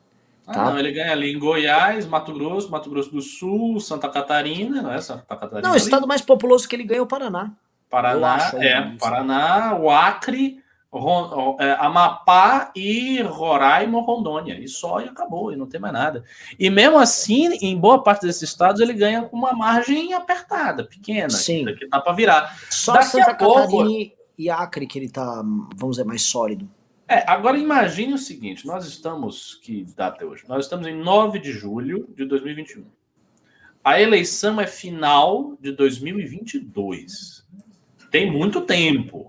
Ah, 0.50 0.54
tá? 0.54 0.66
não, 0.72 0.80
ele 0.80 0.91
ganha 0.91 1.12
ali 1.12 1.32
em 1.32 1.38
Goiás, 1.38 2.08
Mato 2.08 2.34
Grosso, 2.34 2.72
Mato 2.72 2.89
Grosso 2.89 3.12
do 3.12 3.22
Sul, 3.22 3.80
Santa 3.80 4.10
Catarina, 4.10 4.82
não 4.82 4.91
é 4.91 5.00
Santa 5.00 5.24
Catarina? 5.36 5.62
Não, 5.62 5.76
o 5.76 5.78
estado 5.78 6.08
mais 6.08 6.22
populoso 6.22 6.68
que 6.68 6.76
ele 6.76 6.84
ganha 6.84 7.00
é 7.00 7.04
o 7.04 7.08
Paraná. 7.08 7.52
Paraná, 7.88 8.36
acho, 8.36 8.58
é, 8.58 8.95
Paraná, 9.00 9.78
o 9.80 9.91
Acre, 9.91 10.58
Ron, 10.91 11.56
é, 11.60 11.74
Amapá 11.80 12.72
e 12.76 13.22
Roraima, 13.22 14.02
Rondônia. 14.02 14.60
E 14.60 14.68
só 14.68 15.00
e 15.00 15.06
acabou, 15.06 15.52
e 15.52 15.56
não 15.56 15.68
tem 15.68 15.80
mais 15.80 15.93
nada. 15.93 16.24
E 16.58 16.68
mesmo 16.70 16.97
assim, 16.97 17.54
em 17.62 17.78
boa 17.78 18.02
parte 18.02 18.26
desses 18.26 18.50
estados, 18.50 18.82
ele 18.82 18.93
ganha 18.93 19.22
com 19.22 19.38
uma 19.38 19.54
margem 19.54 20.14
apertada, 20.16 20.84
pequena, 20.84 21.30
Sim. 21.30 21.66
que 21.76 21.88
dá 21.88 22.02
para 22.02 22.14
virar. 22.14 22.60
Só 22.72 22.93
Daqui 22.93 23.06
Santa 23.06 23.32
a 23.32 23.36
pouco... 23.36 23.78
Catarina 23.78 24.12
e 24.39 24.50
Acre 24.50 24.88
que 24.88 24.97
ele 24.97 25.10
tá, 25.10 25.43
vamos 25.76 25.97
dizer, 25.97 26.06
mais 26.06 26.24
sólido. 26.24 26.68
É, 27.10 27.24
agora 27.26 27.57
imagine 27.57 28.14
o 28.14 28.20
seguinte: 28.20 28.68
nós 28.68 28.86
estamos, 28.86 29.55
que 29.55 29.84
data 29.95 30.24
é 30.24 30.28
hoje? 30.28 30.43
Nós 30.47 30.66
estamos 30.66 30.86
em 30.86 30.95
9 30.95 31.39
de 31.39 31.51
julho 31.51 32.07
de 32.16 32.24
2021. 32.24 32.86
A 33.84 33.99
eleição 33.99 34.62
é 34.62 34.68
final 34.68 35.57
de 35.60 35.72
2022. 35.72 37.43
Tem 38.12 38.32
muito 38.32 38.62
tempo. 38.62 39.28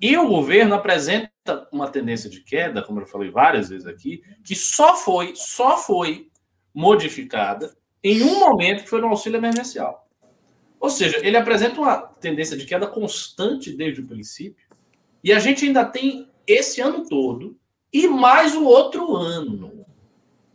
E 0.00 0.16
o 0.16 0.28
governo 0.28 0.74
apresenta 0.74 1.68
uma 1.70 1.90
tendência 1.90 2.30
de 2.30 2.40
queda, 2.40 2.82
como 2.82 3.00
eu 3.00 3.06
falei 3.06 3.30
várias 3.30 3.68
vezes 3.68 3.86
aqui, 3.86 4.22
que 4.42 4.54
só 4.54 4.96
foi, 4.96 5.34
só 5.34 5.76
foi 5.76 6.30
modificada 6.72 7.76
em 8.02 8.22
um 8.22 8.38
momento 8.38 8.84
que 8.84 8.88
foi 8.88 9.00
no 9.00 9.08
auxílio 9.08 9.36
emergencial. 9.36 10.08
Ou 10.80 10.88
seja, 10.88 11.18
ele 11.18 11.36
apresenta 11.36 11.80
uma 11.80 11.96
tendência 11.98 12.56
de 12.56 12.64
queda 12.64 12.86
constante 12.86 13.76
desde 13.76 14.00
o 14.00 14.06
princípio, 14.06 14.66
e 15.22 15.32
a 15.32 15.40
gente 15.40 15.66
ainda 15.66 15.84
tem 15.84 16.30
esse 16.48 16.80
ano 16.80 17.06
todo 17.06 17.56
e 17.92 18.08
mais 18.08 18.54
o 18.54 18.64
outro 18.64 19.14
ano. 19.14 19.86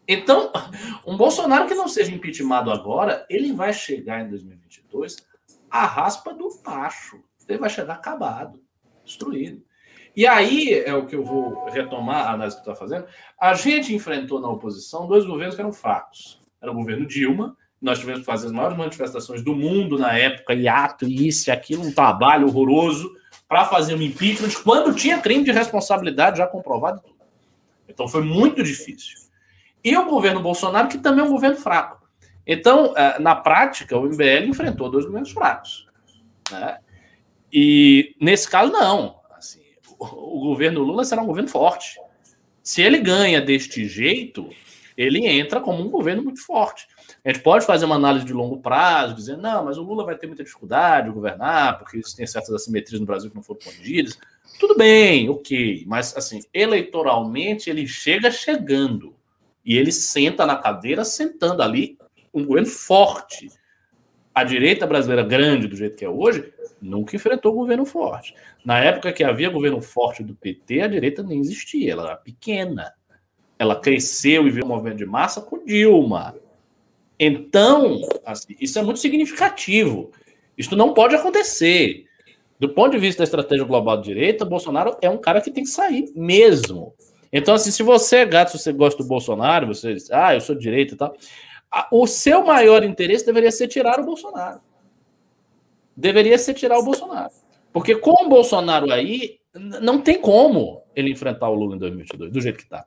Então, 0.07 0.51
um 1.05 1.15
Bolsonaro 1.15 1.67
que 1.67 1.75
não 1.75 1.87
seja 1.87 2.11
impeachmentado 2.11 2.71
agora, 2.71 3.25
ele 3.29 3.53
vai 3.53 3.71
chegar 3.71 4.21
em 4.21 4.29
2022 4.29 5.17
a 5.69 5.85
raspa 5.85 6.33
do 6.33 6.49
tacho. 6.49 7.23
Ele 7.47 7.59
vai 7.59 7.69
chegar 7.69 7.93
acabado, 7.93 8.59
destruído. 9.05 9.63
E 10.15 10.27
aí 10.27 10.71
é 10.73 10.93
o 10.93 11.07
que 11.07 11.15
eu 11.15 11.23
vou 11.23 11.65
retomar 11.65 12.27
a 12.27 12.33
análise 12.33 12.55
que 12.55 12.61
está 12.61 12.75
fazendo. 12.75 13.05
A 13.39 13.53
gente 13.53 13.93
enfrentou 13.93 14.39
na 14.39 14.47
oposição 14.47 15.07
dois 15.07 15.25
governos 15.25 15.55
que 15.55 15.61
eram 15.61 15.73
fracos. 15.73 16.39
Era 16.61 16.71
o 16.71 16.75
governo 16.75 17.05
Dilma, 17.05 17.57
nós 17.81 17.99
tivemos 17.99 18.21
que 18.21 18.25
fazer 18.25 18.45
as 18.45 18.53
maiores 18.53 18.77
manifestações 18.77 19.43
do 19.43 19.53
mundo 19.53 19.97
na 19.97 20.17
época, 20.17 20.53
e 20.53 20.69
ato, 20.69 21.05
isso 21.05 21.49
e 21.49 21.51
aquilo, 21.51 21.83
um 21.83 21.91
trabalho 21.91 22.47
horroroso 22.47 23.13
para 23.53 23.65
fazer 23.65 23.93
um 23.93 24.01
impeachment 24.01 24.49
quando 24.63 24.95
tinha 24.95 25.19
crime 25.19 25.43
de 25.43 25.51
responsabilidade 25.51 26.39
já 26.39 26.47
comprovado. 26.47 27.03
Então 27.87 28.07
foi 28.07 28.23
muito 28.23 28.63
difícil. 28.63 29.15
E 29.83 29.95
o 29.95 30.09
governo 30.09 30.39
Bolsonaro, 30.39 30.87
que 30.87 30.97
também 30.97 31.23
é 31.23 31.27
um 31.27 31.31
governo 31.31 31.57
fraco. 31.57 32.01
Então, 32.47 32.95
eh, 32.97 33.19
na 33.19 33.35
prática, 33.35 33.95
o 33.95 34.07
MBL 34.07 34.47
enfrentou 34.47 34.89
dois 34.89 35.05
governos 35.05 35.29
fracos. 35.29 35.87
Né? 36.49 36.79
E 37.53 38.15
nesse 38.19 38.49
caso, 38.49 38.71
não. 38.71 39.19
Assim, 39.37 39.61
o, 39.99 40.03
o 40.03 40.39
governo 40.39 40.81
Lula 40.81 41.05
será 41.05 41.21
um 41.21 41.27
governo 41.27 41.47
forte. 41.47 41.99
Se 42.63 42.81
ele 42.81 42.97
ganha 42.97 43.39
deste 43.39 43.87
jeito, 43.87 44.49
ele 44.97 45.27
entra 45.27 45.61
como 45.61 45.83
um 45.83 45.91
governo 45.91 46.23
muito 46.23 46.43
forte. 46.43 46.87
A 47.25 47.31
gente 47.31 47.41
pode 47.41 47.65
fazer 47.65 47.85
uma 47.85 47.95
análise 47.95 48.25
de 48.25 48.33
longo 48.33 48.57
prazo, 48.57 49.15
dizendo, 49.15 49.41
não, 49.41 49.63
mas 49.63 49.77
o 49.77 49.81
Lula 49.81 50.03
vai 50.03 50.17
ter 50.17 50.27
muita 50.27 50.43
dificuldade 50.43 51.07
de 51.07 51.13
governar, 51.13 51.79
porque 51.79 52.01
tem 52.17 52.27
certas 52.27 52.53
assimetrias 52.53 52.99
no 52.99 53.05
Brasil 53.05 53.29
que 53.29 53.35
não 53.35 53.43
foram 53.43 53.61
corrigidas. 53.63 54.19
Tudo 54.59 54.75
bem, 54.75 55.29
ok, 55.29 55.85
mas 55.87 56.15
assim, 56.17 56.41
eleitoralmente 56.53 57.69
ele 57.69 57.87
chega 57.87 58.29
chegando 58.29 59.15
e 59.65 59.77
ele 59.77 59.91
senta 59.91 60.45
na 60.45 60.57
cadeira, 60.57 61.05
sentando 61.05 61.63
ali 61.63 61.97
um 62.33 62.45
governo 62.45 62.67
forte. 62.67 63.49
A 64.35 64.43
direita 64.43 64.85
brasileira 64.85 65.23
grande 65.23 65.67
do 65.67 65.77
jeito 65.77 65.95
que 65.95 66.03
é 66.03 66.09
hoje 66.09 66.51
nunca 66.81 67.15
enfrentou 67.15 67.53
governo 67.53 67.85
forte. 67.85 68.35
Na 68.65 68.79
época 68.79 69.13
que 69.13 69.23
havia 69.23 69.49
governo 69.49 69.81
forte 69.81 70.23
do 70.23 70.35
PT, 70.35 70.81
a 70.81 70.87
direita 70.87 71.23
nem 71.23 71.39
existia, 71.39 71.93
ela 71.93 72.03
era 72.03 72.17
pequena. 72.17 72.93
Ela 73.57 73.79
cresceu 73.79 74.45
e 74.45 74.51
viu 74.51 74.65
um 74.65 74.67
movimento 74.67 74.97
de 74.97 75.05
massa 75.05 75.39
com 75.39 75.63
Dilma. 75.63 76.35
Então, 77.25 78.01
assim, 78.25 78.53
isso 78.59 78.77
é 78.77 78.81
muito 78.81 78.99
significativo. 78.99 80.11
Isso 80.57 80.75
não 80.75 80.93
pode 80.93 81.15
acontecer. 81.15 82.05
Do 82.59 82.69
ponto 82.69 82.91
de 82.91 82.97
vista 82.97 83.19
da 83.19 83.23
estratégia 83.23 83.65
global 83.65 83.97
de 83.97 84.03
direita, 84.03 84.43
Bolsonaro 84.43 84.97
é 85.01 85.09
um 85.09 85.17
cara 85.17 85.39
que 85.39 85.49
tem 85.49 85.63
que 85.63 85.69
sair 85.69 86.11
mesmo. 86.13 86.93
Então, 87.31 87.55
assim, 87.55 87.71
se 87.71 87.81
você 87.81 88.17
é 88.17 88.25
gato, 88.25 88.51
se 88.51 88.59
você 88.59 88.73
gosta 88.73 89.01
do 89.01 89.07
Bolsonaro, 89.07 89.67
você 89.67 89.93
diz, 89.93 90.11
ah, 90.11 90.35
eu 90.35 90.41
sou 90.41 90.53
direita 90.53 90.93
e 90.93 90.97
tal, 90.97 91.15
o 91.91 92.05
seu 92.05 92.43
maior 92.43 92.83
interesse 92.83 93.25
deveria 93.25 93.51
ser 93.51 93.69
tirar 93.69 94.01
o 94.01 94.05
Bolsonaro. 94.05 94.59
Deveria 95.95 96.37
ser 96.37 96.53
tirar 96.53 96.77
o 96.77 96.83
Bolsonaro. 96.83 97.31
Porque 97.71 97.95
com 97.95 98.25
o 98.25 98.29
Bolsonaro 98.29 98.91
aí, 98.91 99.39
não 99.55 100.01
tem 100.01 100.19
como 100.19 100.83
ele 100.93 101.09
enfrentar 101.09 101.49
o 101.49 101.55
Lula 101.55 101.75
em 101.75 101.79
2022, 101.79 102.31
do 102.31 102.41
jeito 102.41 102.57
que 102.57 102.63
está. 102.63 102.85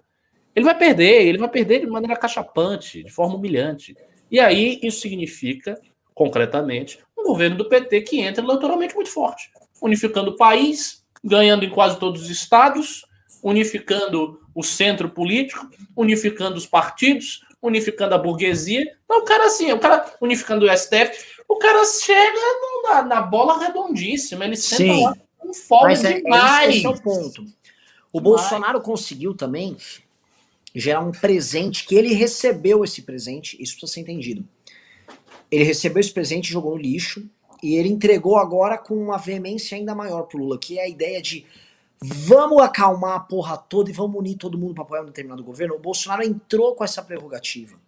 Ele 0.55 0.65
vai 0.65 0.77
perder, 0.77 1.27
ele 1.27 1.39
vai 1.39 1.49
perder 1.49 1.81
de 1.81 1.87
maneira 1.87 2.17
cachapante, 2.17 3.03
de 3.03 3.11
forma 3.11 3.35
humilhante. 3.35 3.97
E 4.31 4.41
aí 4.41 4.79
isso 4.83 5.01
significa, 5.01 5.81
concretamente, 6.15 6.99
um 7.17 7.25
governo 7.25 7.57
do 7.57 7.69
PT 7.69 8.03
que 8.03 8.21
entra 8.21 8.45
eleitoralmente 8.45 8.95
muito 8.95 9.11
forte, 9.11 9.51
unificando 9.81 10.31
o 10.33 10.37
país, 10.37 11.05
ganhando 11.23 11.65
em 11.65 11.71
quase 11.71 11.99
todos 11.99 12.23
os 12.23 12.31
estados, 12.31 13.05
unificando 13.43 14.41
o 14.55 14.63
centro 14.63 15.09
político, 15.09 15.69
unificando 15.97 16.57
os 16.57 16.67
partidos, 16.67 17.41
unificando 17.63 18.15
a 18.15 18.19
burguesia. 18.19 18.97
Então, 19.05 19.21
o 19.21 19.25
cara 19.25 19.47
assim, 19.47 19.73
o 19.73 19.79
cara 19.79 20.15
unificando 20.21 20.67
o 20.67 20.77
STF, 20.77 21.43
o 21.49 21.57
cara 21.57 21.85
chega 21.85 22.41
na, 22.85 23.03
na 23.03 23.23
bola 23.23 23.59
redondíssima, 23.59 24.45
ele 24.45 24.57
senta 24.57 24.83
Sim. 24.83 25.05
lá 25.05 25.17
com 25.39 25.53
fome 25.53 25.83
Mas 25.85 26.05
é, 26.05 26.21
demais. 26.21 26.77
Esse 26.77 26.87
é 26.87 26.89
o 26.89 27.01
ponto. 27.01 27.45
O 28.13 28.21
Bolsonaro 28.21 28.81
conseguiu 28.81 29.35
também 29.35 29.77
gerar 30.79 31.01
um 31.01 31.11
presente 31.11 31.87
que 31.87 31.95
ele 31.95 32.13
recebeu 32.13 32.85
esse 32.85 33.03
presente, 33.03 33.57
isso 33.61 33.73
precisa 33.73 33.95
ser 33.95 34.01
entendido. 34.01 34.47
Ele 35.51 35.65
recebeu 35.65 36.01
esse 36.01 36.13
presente, 36.13 36.53
jogou 36.53 36.73
no 36.73 36.83
lixo 36.83 37.29
e 37.63 37.77
ele 37.77 37.89
entregou 37.89 38.37
agora 38.37 38.77
com 38.77 38.95
uma 38.95 39.17
veemência 39.17 39.77
ainda 39.77 39.95
maior 39.95 40.25
pro 40.25 40.39
Lula, 40.39 40.59
que 40.59 40.79
é 40.79 40.83
a 40.83 40.89
ideia 40.89 41.23
de 41.23 41.47
vamos 41.99 42.63
acalmar 42.63 43.17
a 43.17 43.21
porra 43.21 43.57
toda 43.57 43.89
e 43.89 43.93
vamos 43.93 44.19
unir 44.19 44.37
todo 44.37 44.59
mundo 44.59 44.75
para 44.75 44.83
apoiar 44.83 45.03
um 45.03 45.07
determinado 45.07 45.43
governo. 45.43 45.77
O 45.77 45.79
Bolsonaro 45.79 46.23
entrou 46.23 46.75
com 46.75 46.85
essa 46.85 47.03
prerrogativa. 47.03 47.79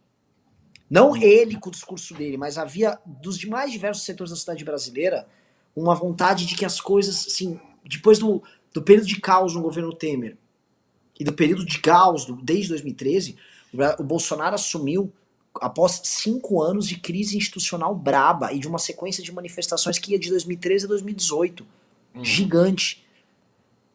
Não 0.88 1.14
ele 1.14 1.58
com 1.58 1.68
o 1.68 1.72
discurso 1.72 2.14
dele, 2.14 2.38
mas 2.38 2.56
havia 2.56 2.98
dos 3.04 3.36
demais 3.36 3.70
diversos 3.70 4.04
setores 4.04 4.30
da 4.30 4.36
sociedade 4.36 4.64
brasileira 4.64 5.28
uma 5.76 5.94
vontade 5.94 6.46
de 6.46 6.56
que 6.56 6.64
as 6.64 6.80
coisas, 6.80 7.26
assim, 7.26 7.60
depois 7.84 8.18
do, 8.18 8.42
do 8.72 8.80
período 8.80 9.06
de 9.06 9.20
caos 9.20 9.54
no 9.54 9.60
governo 9.60 9.92
Temer, 9.92 10.38
e 11.18 11.24
do 11.24 11.32
período 11.32 11.64
de 11.64 11.78
caos, 11.80 12.24
do, 12.24 12.36
desde 12.36 12.68
2013, 12.68 13.36
o 13.98 14.04
Bolsonaro 14.04 14.54
assumiu 14.54 15.12
após 15.60 16.00
cinco 16.04 16.62
anos 16.62 16.86
de 16.86 16.98
crise 16.98 17.36
institucional 17.36 17.94
braba 17.94 18.52
e 18.52 18.58
de 18.58 18.68
uma 18.68 18.78
sequência 18.78 19.22
de 19.22 19.32
manifestações 19.32 19.98
que 19.98 20.12
ia 20.12 20.18
de 20.18 20.30
2013 20.30 20.84
a 20.84 20.88
2018. 20.88 21.66
Hum. 22.14 22.24
Gigante. 22.24 23.04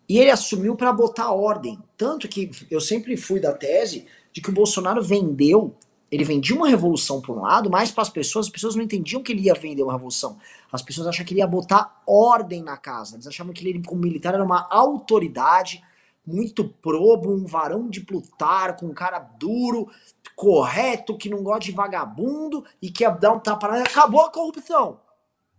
E 0.08 0.20
ele 0.20 0.30
assumiu 0.30 0.76
para 0.76 0.92
botar 0.92 1.32
ordem. 1.32 1.80
Tanto 1.98 2.28
que 2.28 2.52
eu 2.70 2.82
sempre 2.82 3.16
fui 3.16 3.40
da 3.40 3.54
tese 3.54 4.06
de 4.34 4.42
que 4.42 4.50
o 4.50 4.54
Bolsonaro 4.54 5.02
vendeu, 5.02 5.74
ele 6.12 6.24
vendia 6.24 6.56
uma 6.56 6.68
revolução 6.68 7.22
por 7.22 7.38
um 7.38 7.42
lado, 7.42 7.70
mas 7.70 7.92
para 7.92 8.02
as 8.02 8.10
pessoas, 8.10 8.48
as 8.48 8.52
pessoas 8.52 8.76
não 8.76 8.84
entendiam 8.84 9.24
que 9.24 9.32
ele 9.32 9.44
ia 9.44 9.54
vender 9.54 9.84
uma 9.84 9.94
revolução. 9.94 10.38
As 10.72 10.82
pessoas 10.82 11.08
achavam 11.08 11.26
que 11.26 11.34
ele 11.34 11.40
ia 11.40 11.48
botar 11.48 12.02
ordem 12.06 12.62
na 12.62 12.76
casa. 12.76 13.16
Eles 13.16 13.28
achavam 13.28 13.54
que 13.54 13.66
ele, 13.66 13.82
como 13.84 14.02
militar, 14.02 14.34
era 14.34 14.44
uma 14.44 14.68
autoridade 14.70 15.82
muito 16.26 16.68
probo, 16.68 17.32
um 17.32 17.46
varão 17.46 17.90
de 17.90 18.02
Plutarco, 18.02 18.86
um 18.86 18.94
cara 18.94 19.20
duro, 19.20 19.90
correto, 20.36 21.18
que 21.18 21.30
não 21.30 21.44
gosta 21.44 21.66
de 21.66 21.72
vagabundo 21.72 22.66
e 22.82 22.90
que 22.90 23.08
dar 23.10 23.34
um 23.34 23.40
tapa 23.40 23.68
na. 23.68 23.84
Acabou 23.84 24.22
a 24.22 24.32
corrupção! 24.32 25.00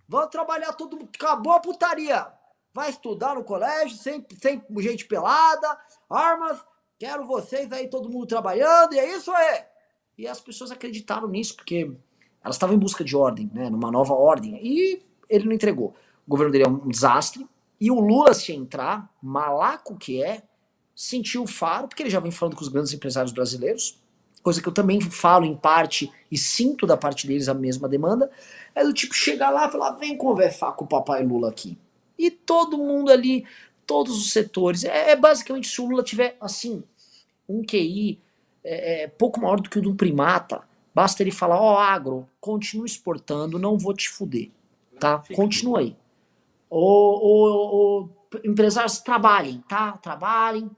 Vamos 0.09 0.31
trabalhar 0.31 0.73
todo. 0.73 1.09
Acabou 1.15 1.53
a 1.53 1.61
putaria! 1.61 2.27
Vai 2.73 2.91
estudar 2.91 3.35
no 3.35 3.45
colégio, 3.45 3.97
sem, 3.97 4.25
sem 4.41 4.63
gente 4.79 5.07
pelada, 5.07 5.79
armas. 6.11 6.59
Quero 6.99 7.27
vocês 7.27 7.71
aí, 7.73 7.89
todo 7.89 8.11
mundo 8.11 8.27
trabalhando, 8.27 8.95
e 8.95 8.99
é 8.99 9.17
isso 9.17 9.31
aí! 9.31 9.65
E 10.17 10.27
as 10.27 10.41
pessoas 10.41 10.71
acreditaram 10.71 11.29
nisso, 11.29 11.57
porque 11.57 11.93
elas 12.43 12.57
estavam 12.57 12.75
em 12.75 12.79
busca 12.79 13.05
de 13.05 13.17
ordem, 13.17 13.51
né? 13.53 13.69
Numa 13.69 13.91
nova 13.91 14.15
ordem. 14.15 14.59
E 14.63 15.03
ele 15.29 15.47
não 15.47 15.53
entregou. 15.53 15.95
O 16.27 16.31
governo 16.31 16.53
dele 16.53 16.65
é 16.65 16.69
um 16.69 16.89
desastre. 16.89 17.47
E 17.81 17.91
o 17.91 18.01
Lula, 18.01 18.33
se 18.35 18.53
entrar, 18.53 19.11
malaco 19.21 19.97
que 19.97 20.23
é, 20.23 20.43
sentiu 20.95 21.43
o 21.43 21.47
faro, 21.47 21.89
porque 21.89 22.03
ele 22.03 22.11
já 22.11 22.21
vem 22.21 22.31
falando 22.31 22.57
com 22.57 22.63
os 22.63 22.69
grandes 22.69 22.93
empresários 22.93 23.33
brasileiros, 23.33 23.99
coisa 24.43 24.61
que 24.61 24.69
eu 24.69 24.73
também 24.73 25.01
falo 25.01 25.45
em 25.45 25.57
parte 25.57 26.13
e 26.31 26.37
sinto 26.37 26.87
da 26.87 26.97
parte 26.97 27.27
deles 27.27 27.49
a 27.49 27.55
mesma 27.55 27.89
demanda, 27.89 28.31
é 28.75 28.85
do 28.85 28.93
tipo 28.93 29.15
chegar 29.15 29.51
lá 29.51 29.67
e 29.67 29.73
falar, 29.73 29.93
vem 29.93 30.17
conversar 30.17 30.73
com 30.73 30.85
o 30.85 30.89
papai 30.89 31.25
Lula 31.25 31.49
aqui. 31.49 31.79
E 32.19 32.31
todo 32.31 32.79
mundo 32.79 33.11
ali, 33.11 33.47
todos 33.87 34.19
os 34.19 34.33
setores, 34.33 34.85
é, 34.85 35.11
é 35.11 35.17
basicamente 35.17 35.69
se 35.69 35.81
o 35.81 35.87
Lula 35.87 36.03
tiver, 36.03 36.37
assim, 36.41 36.85
um 37.49 37.63
QI 37.65 38.21
é, 38.63 39.05
é, 39.05 39.09
pouco 39.09 39.41
maior 39.41 39.61
do 39.61 39.69
que 39.69 39.79
o 39.79 39.83
do 39.83 39.95
primata, 39.95 40.63
basta 40.95 41.23
ele 41.23 41.31
falar, 41.31 41.61
ó 41.61 41.75
oh, 41.75 41.79
agro, 41.79 42.29
continua 42.41 42.87
exportando, 42.87 43.59
não 43.59 43.79
vou 43.79 43.95
te 43.95 44.09
fuder, 44.09 44.51
tá? 45.01 45.23
Continua 45.35 45.81
aí. 45.81 45.97
O, 46.71 48.09
empresários, 48.45 48.99
trabalhem, 48.99 49.63
tá? 49.69 49.93
Trabalhem, 49.99 50.71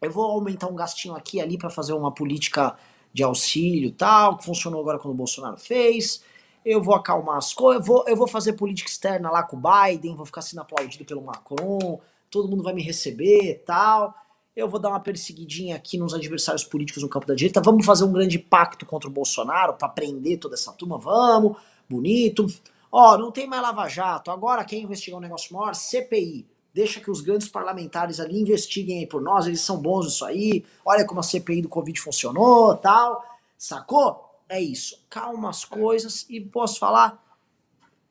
eu 0.00 0.10
vou 0.10 0.24
aumentar 0.24 0.68
um 0.68 0.74
gastinho 0.74 1.14
aqui 1.14 1.38
e 1.38 1.40
ali 1.40 1.58
para 1.58 1.70
fazer 1.70 1.92
uma 1.92 2.12
política 2.12 2.76
de 3.12 3.22
auxílio 3.22 3.90
tal, 3.90 4.36
que 4.36 4.44
funcionou 4.44 4.80
agora 4.80 4.98
quando 4.98 5.14
o 5.14 5.16
Bolsonaro 5.16 5.56
fez. 5.56 6.22
Eu 6.64 6.82
vou 6.82 6.94
acalmar 6.94 7.36
as 7.36 7.52
coisas, 7.52 7.86
eu 7.86 7.94
vou, 7.94 8.04
eu 8.06 8.16
vou 8.16 8.28
fazer 8.28 8.52
política 8.52 8.90
externa 8.90 9.30
lá 9.30 9.42
com 9.42 9.56
o 9.56 9.60
Biden, 9.60 10.14
vou 10.14 10.26
ficar 10.26 10.42
sendo 10.42 10.60
aplaudido 10.60 11.04
pelo 11.04 11.22
Macron, 11.22 12.00
todo 12.30 12.48
mundo 12.48 12.62
vai 12.62 12.74
me 12.74 12.82
receber 12.82 13.62
tal. 13.66 14.14
Eu 14.54 14.68
vou 14.68 14.80
dar 14.80 14.90
uma 14.90 15.00
perseguidinha 15.00 15.76
aqui 15.76 15.96
nos 15.96 16.12
adversários 16.12 16.64
políticos 16.64 17.02
no 17.02 17.08
campo 17.08 17.26
da 17.26 17.34
direita. 17.34 17.60
Vamos 17.60 17.86
fazer 17.86 18.04
um 18.04 18.12
grande 18.12 18.38
pacto 18.40 18.84
contra 18.84 19.08
o 19.08 19.12
Bolsonaro 19.12 19.74
para 19.74 19.88
prender 19.88 20.38
toda 20.38 20.56
essa 20.56 20.72
turma. 20.72 20.98
Vamos, 20.98 21.56
bonito. 21.88 22.44
Ó, 22.90 23.16
não 23.16 23.30
tem 23.30 23.46
mais 23.46 23.62
Lava 23.62 23.88
Jato. 23.88 24.32
Agora 24.32 24.64
quem 24.64 24.82
investigar 24.82 25.18
um 25.18 25.22
negócio 25.22 25.54
maior? 25.54 25.74
CPI 25.76 26.44
deixa 26.78 27.00
que 27.00 27.10
os 27.10 27.20
grandes 27.20 27.48
parlamentares 27.48 28.20
ali 28.20 28.40
investiguem 28.40 29.00
aí 29.00 29.06
por 29.06 29.20
nós, 29.20 29.48
eles 29.48 29.60
são 29.60 29.78
bons 29.78 30.06
nisso 30.06 30.24
aí, 30.24 30.64
olha 30.84 31.04
como 31.04 31.18
a 31.18 31.24
CPI 31.24 31.62
do 31.62 31.68
Covid 31.68 32.00
funcionou, 32.00 32.76
tal, 32.76 33.24
sacou? 33.56 34.24
É 34.48 34.60
isso, 34.60 35.04
calma 35.10 35.50
as 35.50 35.64
coisas 35.64 36.24
e 36.30 36.40
posso 36.40 36.78
falar, 36.78 37.20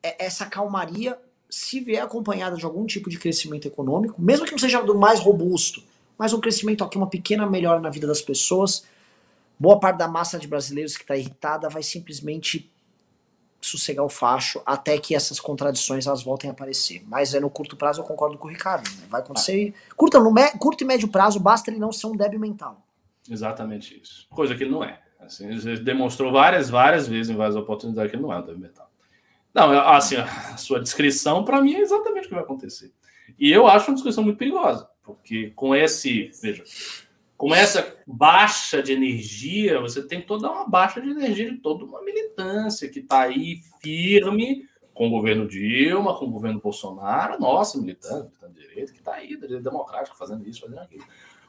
é, 0.02 0.22
essa 0.22 0.44
calmaria, 0.44 1.18
se 1.48 1.80
vier 1.80 2.02
acompanhada 2.02 2.56
de 2.56 2.64
algum 2.66 2.84
tipo 2.84 3.08
de 3.08 3.18
crescimento 3.18 3.66
econômico, 3.66 4.20
mesmo 4.20 4.44
que 4.44 4.52
não 4.52 4.58
seja 4.58 4.82
do 4.82 4.94
mais 4.94 5.18
robusto, 5.18 5.82
mas 6.18 6.34
um 6.34 6.40
crescimento 6.40 6.84
aqui, 6.84 6.98
uma 6.98 7.08
pequena 7.08 7.46
melhora 7.46 7.80
na 7.80 7.88
vida 7.88 8.06
das 8.06 8.20
pessoas, 8.20 8.84
boa 9.58 9.80
parte 9.80 9.96
da 9.96 10.06
massa 10.06 10.38
de 10.38 10.46
brasileiros 10.46 10.94
que 10.94 11.04
está 11.04 11.16
irritada 11.16 11.70
vai 11.70 11.82
simplesmente 11.82 12.70
sossegar 13.60 14.04
o 14.04 14.08
facho 14.08 14.62
até 14.64 14.98
que 14.98 15.14
essas 15.14 15.40
contradições 15.40 16.06
elas 16.06 16.22
voltem 16.22 16.50
a 16.50 16.52
aparecer. 16.52 17.02
Mas 17.06 17.34
é 17.34 17.40
no 17.40 17.50
curto 17.50 17.76
prazo 17.76 18.00
eu 18.00 18.04
concordo 18.04 18.38
com 18.38 18.46
o 18.46 18.50
Ricardo. 18.50 18.88
Né? 18.88 19.06
Vai 19.08 19.20
acontecer. 19.20 19.74
Ah. 19.76 19.94
Curto, 19.96 20.20
no 20.20 20.34
curto 20.58 20.84
e 20.84 20.86
médio 20.86 21.08
prazo 21.08 21.40
basta 21.40 21.70
ele 21.70 21.78
não 21.78 21.92
ser 21.92 22.06
um 22.06 22.16
débil 22.16 22.38
mental. 22.38 22.80
Exatamente 23.28 24.00
isso. 24.00 24.26
Coisa 24.30 24.54
que 24.54 24.62
ele 24.62 24.70
não 24.70 24.84
é. 24.84 25.00
Assim, 25.20 25.48
ele 25.48 25.78
demonstrou 25.78 26.32
várias, 26.32 26.70
várias 26.70 27.06
vezes 27.08 27.30
em 27.30 27.36
várias 27.36 27.56
oportunidades 27.56 28.10
que 28.10 28.16
ele 28.16 28.22
não 28.22 28.32
é 28.32 28.38
um 28.38 28.42
débil 28.42 28.60
mental. 28.60 28.88
Não, 29.52 29.72
assim, 29.88 30.16
a 30.16 30.56
sua 30.56 30.80
descrição 30.80 31.44
para 31.44 31.60
mim 31.60 31.74
é 31.74 31.80
exatamente 31.80 32.26
o 32.26 32.28
que 32.28 32.34
vai 32.34 32.44
acontecer. 32.44 32.92
E 33.38 33.50
eu 33.50 33.66
acho 33.66 33.90
uma 33.90 33.94
descrição 33.94 34.22
muito 34.22 34.38
perigosa, 34.38 34.88
porque 35.02 35.50
com 35.50 35.74
esse, 35.74 36.30
veja, 36.40 36.64
com 37.38 37.54
essa 37.54 37.96
baixa 38.04 38.82
de 38.82 38.92
energia, 38.92 39.80
você 39.80 40.02
tem 40.02 40.20
toda 40.20 40.50
uma 40.50 40.68
baixa 40.68 41.00
de 41.00 41.08
energia 41.08 41.48
de 41.48 41.58
toda 41.58 41.84
uma 41.84 42.02
militância 42.02 42.88
que 42.88 42.98
está 42.98 43.20
aí 43.20 43.62
firme 43.80 44.68
com 44.92 45.06
o 45.06 45.10
governo 45.10 45.46
Dilma, 45.46 46.18
com 46.18 46.24
o 46.24 46.30
governo 46.30 46.60
Bolsonaro, 46.60 47.38
nossa, 47.38 47.78
militante, 47.78 48.24
militante 48.24 48.54
de 48.54 48.68
direita, 48.68 48.92
que 48.92 48.98
está 48.98 49.14
aí, 49.14 49.36
da 49.36 49.46
direita 49.46 49.70
democrática, 49.70 50.16
fazendo 50.16 50.48
isso, 50.48 50.62
fazendo 50.62 50.80
aquilo. 50.80 51.04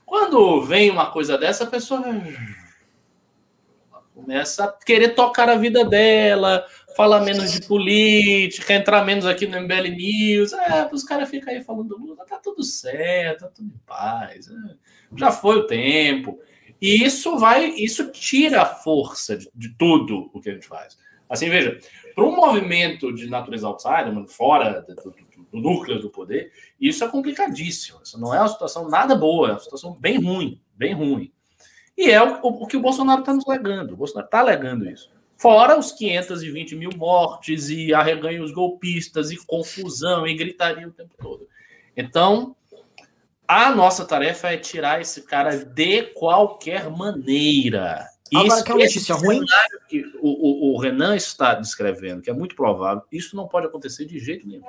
Quando 0.05 0.61
vem 0.61 0.91
uma 0.91 1.09
coisa 1.11 1.35
dessa, 1.39 1.63
a 1.63 1.67
pessoa 1.67 2.01
começa 4.19 4.65
a 4.65 4.71
querer 4.71 5.15
tocar 5.15 5.49
a 5.49 5.55
vida 5.55 5.85
dela, 5.85 6.65
falar 6.95 7.21
menos 7.21 7.51
de 7.51 7.65
política, 7.67 8.73
entrar 8.73 9.05
menos 9.05 9.25
aqui 9.25 9.47
no 9.47 9.59
MBL 9.61 9.89
News. 9.95 10.53
É, 10.53 10.89
os 10.91 11.03
caras 11.03 11.29
ficam 11.29 11.53
aí 11.53 11.63
falando, 11.63 11.97
Lula, 11.97 12.25
tá 12.25 12.37
tudo 12.37 12.63
certo, 12.63 13.41
tá 13.41 13.47
tudo 13.47 13.67
em 13.67 13.79
paz. 13.85 14.47
É 14.47 14.89
já 15.15 15.31
foi 15.31 15.57
o 15.57 15.67
tempo. 15.67 16.39
E 16.81 17.03
isso 17.03 17.37
vai, 17.37 17.69
isso 17.71 18.11
tira 18.11 18.61
a 18.61 18.65
força 18.65 19.37
de, 19.37 19.49
de 19.53 19.69
tudo 19.77 20.29
o 20.33 20.39
que 20.39 20.49
a 20.49 20.53
gente 20.53 20.67
faz. 20.67 20.97
Assim, 21.29 21.49
veja, 21.49 21.79
para 22.15 22.25
um 22.25 22.35
movimento 22.35 23.13
de 23.13 23.29
natureza 23.29 23.67
outsider, 23.67 24.25
fora 24.27 24.81
do, 24.81 24.95
do, 24.95 25.43
do, 25.51 25.59
núcleo 25.59 26.01
do 26.01 26.09
poder, 26.09 26.51
isso 26.79 27.03
é 27.03 27.07
complicadíssimo. 27.07 27.99
Isso 28.03 28.19
não 28.19 28.33
é 28.33 28.39
uma 28.39 28.47
situação 28.47 28.89
nada 28.89 29.15
boa, 29.15 29.49
é 29.49 29.51
uma 29.51 29.59
situação 29.59 29.93
bem 29.93 30.21
ruim, 30.21 30.61
bem 30.75 30.93
ruim. 30.93 31.31
E 31.99 32.09
é 32.09 32.23
o, 32.23 32.39
o, 32.41 32.65
que 32.65 32.77
o 32.77 32.79
Bolsonaro 32.79 33.19
está 33.19 33.33
nos 33.33 33.45
legando. 33.45 33.93
O 33.93 33.97
Bolsonaro 33.97 34.25
está 34.25 34.39
alegando 34.39 34.89
isso. 34.89 35.11
Fora 35.35 35.77
os 35.77 35.91
520 35.91 36.73
mil 36.77 36.91
mortes 36.95 37.69
e 37.69 37.93
arreganhos 37.93 38.53
golpistas 38.53 39.31
e 39.31 39.45
confusão 39.45 40.25
e 40.25 40.33
gritaria 40.33 40.87
o 40.87 40.91
tempo 40.91 41.13
todo. 41.21 41.45
Então, 41.97 42.55
a 43.45 43.69
nossa 43.75 44.05
tarefa 44.05 44.47
é 44.47 44.55
tirar 44.55 45.01
esse 45.01 45.23
cara 45.23 45.57
de 45.57 46.03
qualquer 46.13 46.89
maneira. 46.89 48.07
Agora, 48.33 48.63
que 48.63 48.71
é 48.71 48.75
notícia 48.75 49.15
ruim. 49.15 49.43
Que 49.89 50.01
o, 50.21 50.29
o, 50.29 50.75
o, 50.75 50.79
Renan 50.79 51.17
está 51.17 51.53
descrevendo, 51.53 52.21
que 52.21 52.29
é 52.29 52.33
muito 52.33 52.55
provável, 52.55 53.03
isso 53.11 53.35
não 53.35 53.45
pode 53.45 53.67
acontecer 53.67 54.05
de 54.05 54.17
jeito 54.19 54.47
nenhum. 54.47 54.63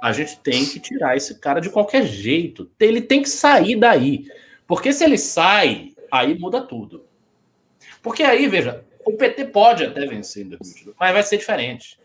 A 0.00 0.12
gente 0.12 0.38
tem 0.38 0.64
que 0.64 0.78
tirar 0.78 1.16
esse 1.16 1.40
cara 1.40 1.58
de 1.58 1.70
qualquer 1.70 2.06
jeito. 2.06 2.70
Ele 2.78 3.00
tem 3.00 3.20
que 3.20 3.28
sair 3.28 3.74
daí. 3.74 4.26
Porque 4.64 4.92
se 4.92 5.02
ele 5.02 5.18
sai, 5.18 5.91
aí 6.12 6.38
muda 6.38 6.60
tudo. 6.60 7.06
Porque 8.02 8.22
aí, 8.22 8.46
veja, 8.46 8.84
o 9.04 9.14
PT 9.14 9.46
pode 9.46 9.84
até 9.84 10.06
vencer 10.06 10.44
em 10.44 10.50
2022, 10.50 10.96
mas 11.00 11.12
vai 11.12 11.22
ser 11.22 11.38
diferente. 11.38 11.98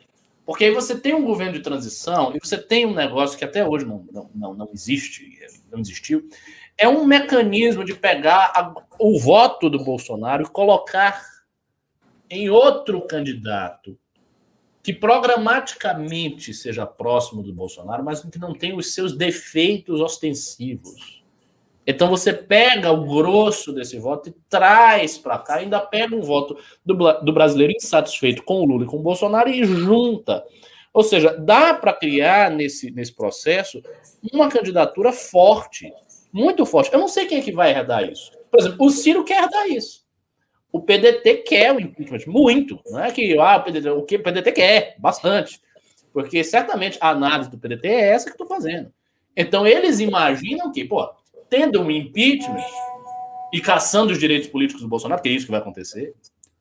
Porque 0.45 0.63
aí 0.63 0.71
você 0.71 0.97
tem 0.97 1.13
um 1.13 1.25
governo 1.25 1.53
de 1.53 1.59
transição 1.59 2.33
e 2.33 2.39
você 2.39 2.57
tem 2.57 2.85
um 2.85 2.93
negócio 2.93 3.37
que 3.37 3.43
até 3.43 3.67
hoje 3.67 3.85
não, 3.85 4.07
não, 4.09 4.29
não, 4.33 4.53
não 4.53 4.69
existe, 4.73 5.37
não 5.69 5.79
existiu. 5.79 6.29
É 6.77 6.87
um 6.87 7.05
mecanismo 7.05 7.83
de 7.83 7.93
pegar 7.93 8.53
a, 8.55 8.73
o 8.97 9.19
voto 9.19 9.69
do 9.69 9.83
Bolsonaro 9.83 10.43
e 10.43 10.49
colocar 10.49 11.21
em 12.29 12.49
outro 12.49 13.01
candidato 13.01 13.99
que 14.81 14.93
programaticamente 14.93 16.53
seja 16.53 16.85
próximo 16.85 17.43
do 17.43 17.53
Bolsonaro, 17.53 18.05
mas 18.05 18.21
que 18.21 18.39
não 18.39 18.53
tenha 18.53 18.77
os 18.77 18.93
seus 18.93 19.11
defeitos 19.11 19.99
ostensivos. 19.99 21.16
Então 21.87 22.09
você 22.09 22.33
pega 22.33 22.91
o 22.91 23.05
grosso 23.05 23.71
desse 23.71 23.97
voto 23.97 24.27
e 24.27 24.35
traz 24.49 25.17
para 25.17 25.39
cá, 25.39 25.55
ainda 25.55 25.79
pega 25.79 26.13
um 26.13 26.21
voto 26.21 26.57
do, 26.85 26.93
do, 27.21 27.31
brasileiro 27.31 27.71
insatisfeito 27.71 28.43
com 28.43 28.61
o 28.61 28.65
Lula 28.65 28.83
e 28.83 28.87
com 28.87 28.97
o 28.97 29.01
Bolsonaro 29.01 29.49
e 29.49 29.63
junta. 29.63 30.43
Ou 30.93 31.01
seja, 31.01 31.37
dá 31.37 31.73
para 31.73 31.93
criar 31.93 32.51
nesse, 32.51 32.91
nesse 32.91 33.15
processo 33.15 33.81
uma 34.33 34.49
candidatura 34.49 35.13
forte, 35.13 35.89
muito 36.33 36.65
forte. 36.65 36.91
Eu 36.91 36.99
não 36.99 37.07
sei 37.07 37.25
quem 37.25 37.37
é 37.37 37.41
que 37.41 37.53
vai 37.53 37.71
herdar 37.71 38.03
isso. 38.03 38.33
Por 38.51 38.59
exemplo, 38.59 38.85
o 38.85 38.89
Ciro 38.89 39.23
quer 39.23 39.43
herdar 39.43 39.69
isso. 39.69 40.05
O 40.69 40.81
PDT 40.81 41.35
quer 41.37 41.73
o 41.73 41.79
impeachment, 41.79 42.25
muito. 42.27 42.81
Não 42.87 42.99
é 42.99 43.11
que 43.11 43.37
ah, 43.39 43.57
o, 43.57 43.63
PDT, 43.63 43.89
o 43.91 44.03
que 44.03 44.17
o 44.17 44.23
PDT 44.23 44.51
quer, 44.51 44.95
bastante. 44.99 45.61
Porque 46.11 46.43
certamente 46.43 46.97
a 46.99 47.11
análise 47.11 47.49
do 47.49 47.57
PDT 47.57 47.87
é 47.87 48.09
essa 48.09 48.25
que 48.25 48.31
estou 48.31 48.47
fazendo. 48.47 48.91
Então 49.35 49.65
eles 49.65 49.99
imaginam 49.99 50.71
que, 50.71 50.83
pô, 50.83 51.09
tendo 51.49 51.81
um 51.81 51.89
impeachment 51.91 52.63
e 53.53 53.61
caçando 53.61 54.11
os 54.11 54.19
direitos 54.19 54.49
políticos 54.49 54.81
do 54.81 54.89
Bolsonaro, 54.89 55.21
que 55.21 55.29
é 55.29 55.31
isso 55.31 55.45
que 55.45 55.51
vai 55.51 55.61
acontecer, 55.61 56.13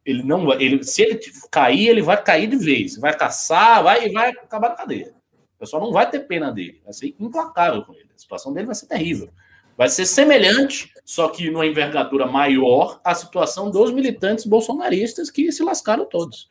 Ele 0.05 0.23
não 0.23 0.53
ele, 0.53 0.85
se 0.85 1.03
ele 1.03 1.21
cair, 1.51 1.89
ele 1.89 2.03
vai 2.03 2.23
cair 2.23 2.47
de 2.47 2.57
vez, 2.57 2.97
vai 2.97 3.17
caçar, 3.17 3.83
vai 3.83 4.09
vai 4.11 4.31
acabar 4.31 4.71
na 4.71 4.77
cadeia. 4.77 5.15
O 5.57 5.59
pessoal 5.59 5.83
não 5.83 5.93
vai 5.93 6.09
ter 6.09 6.21
pena 6.21 6.53
dele, 6.53 6.81
vai 6.85 6.93
ser 6.93 7.15
implacável 7.19 7.83
com 7.83 7.93
ele. 7.95 8.09
A 8.15 8.19
situação 8.19 8.53
dele 8.53 8.67
vai 8.67 8.75
ser 8.75 8.87
terrível. 8.87 9.31
Vai 9.77 9.89
ser 9.89 10.07
semelhante, 10.07 10.91
só 11.05 11.29
que 11.29 11.51
numa 11.51 11.67
envergadura 11.67 12.27
maior, 12.27 12.99
à 13.05 13.15
situação 13.15 13.71
dos 13.71 13.93
militantes 13.93 14.47
bolsonaristas 14.47 15.31
que 15.31 15.53
se 15.53 15.63
lascaram 15.63 16.07
todos. 16.07 16.49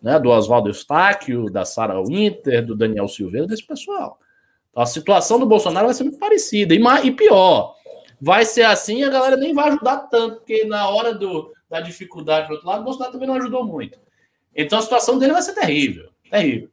Né? 0.00 0.18
Do 0.18 0.30
Oswaldo 0.30 0.68
Eustáquio, 0.68 1.50
da 1.50 1.64
Sara 1.64 2.00
Winter, 2.00 2.64
do 2.64 2.76
Daniel 2.76 3.08
Silveira, 3.08 3.46
desse 3.46 3.66
pessoal. 3.66 4.18
A 4.76 4.86
situação 4.86 5.38
do 5.38 5.46
Bolsonaro 5.46 5.86
vai 5.86 5.94
ser 5.94 6.04
muito 6.04 6.18
parecida. 6.18 6.74
E, 6.74 6.80
e 7.04 7.10
pior, 7.10 7.74
vai 8.20 8.44
ser 8.44 8.62
assim 8.62 8.98
e 8.98 9.04
a 9.04 9.10
galera 9.10 9.36
nem 9.36 9.54
vai 9.54 9.68
ajudar 9.68 10.08
tanto, 10.08 10.36
porque 10.36 10.64
na 10.64 10.88
hora 10.88 11.14
do, 11.14 11.52
da 11.68 11.80
dificuldade 11.80 12.48
do 12.48 12.54
outro 12.54 12.68
lado, 12.68 12.82
o 12.82 12.84
Bolsonaro 12.84 13.12
também 13.12 13.26
não 13.26 13.36
ajudou 13.36 13.64
muito. 13.64 13.98
Então 14.54 14.78
a 14.78 14.82
situação 14.82 15.18
dele 15.18 15.32
vai 15.32 15.42
ser 15.42 15.54
terrível. 15.54 16.10
Terrível. 16.30 16.70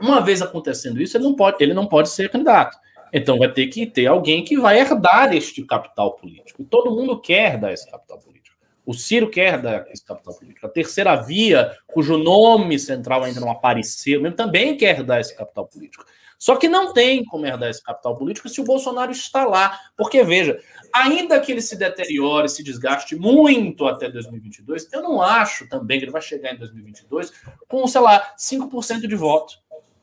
Uma 0.00 0.20
vez 0.20 0.40
acontecendo 0.40 1.02
isso, 1.02 1.16
ele 1.16 1.24
não 1.24 1.34
pode, 1.34 1.62
ele 1.62 1.74
não 1.74 1.86
pode 1.86 2.08
ser 2.08 2.30
candidato. 2.30 2.78
Então 3.12 3.38
vai 3.38 3.50
ter 3.50 3.66
que 3.66 3.86
ter 3.86 4.06
alguém 4.06 4.44
que 4.44 4.56
vai 4.56 4.78
herdar 4.78 5.34
este 5.34 5.64
capital 5.64 6.12
político. 6.14 6.64
Todo 6.64 6.94
mundo 6.94 7.20
quer 7.20 7.54
herdar 7.54 7.72
esse 7.72 7.90
capital 7.90 8.18
político. 8.18 8.56
O 8.84 8.94
Ciro 8.94 9.28
quer 9.28 9.54
herdar 9.54 9.86
esse 9.90 10.04
capital 10.04 10.34
político. 10.34 10.66
A 10.66 10.70
terceira 10.70 11.16
via, 11.16 11.76
cujo 11.86 12.16
nome 12.16 12.78
central 12.78 13.24
ainda 13.24 13.40
não 13.40 13.50
apareceu, 13.50 14.32
também 14.34 14.76
quer 14.76 14.98
herdar 14.98 15.20
esse 15.20 15.36
capital 15.36 15.66
político. 15.66 16.04
Só 16.38 16.54
que 16.54 16.68
não 16.68 16.92
tem 16.92 17.24
como 17.24 17.44
herdar 17.44 17.68
esse 17.68 17.82
capital 17.82 18.16
político 18.16 18.48
se 18.48 18.60
o 18.60 18.64
Bolsonaro 18.64 19.10
está 19.10 19.44
lá. 19.44 19.78
Porque, 19.96 20.22
veja, 20.22 20.60
ainda 20.94 21.40
que 21.40 21.50
ele 21.50 21.60
se 21.60 21.76
deteriore, 21.76 22.48
se 22.48 22.62
desgaste 22.62 23.16
muito 23.16 23.86
até 23.86 24.08
2022, 24.08 24.88
eu 24.92 25.02
não 25.02 25.20
acho 25.20 25.68
também 25.68 25.98
que 25.98 26.04
ele 26.04 26.12
vai 26.12 26.22
chegar 26.22 26.54
em 26.54 26.58
2022 26.58 27.32
com, 27.66 27.84
sei 27.88 28.00
lá, 28.00 28.34
5% 28.38 29.08
de 29.08 29.16
voto, 29.16 29.54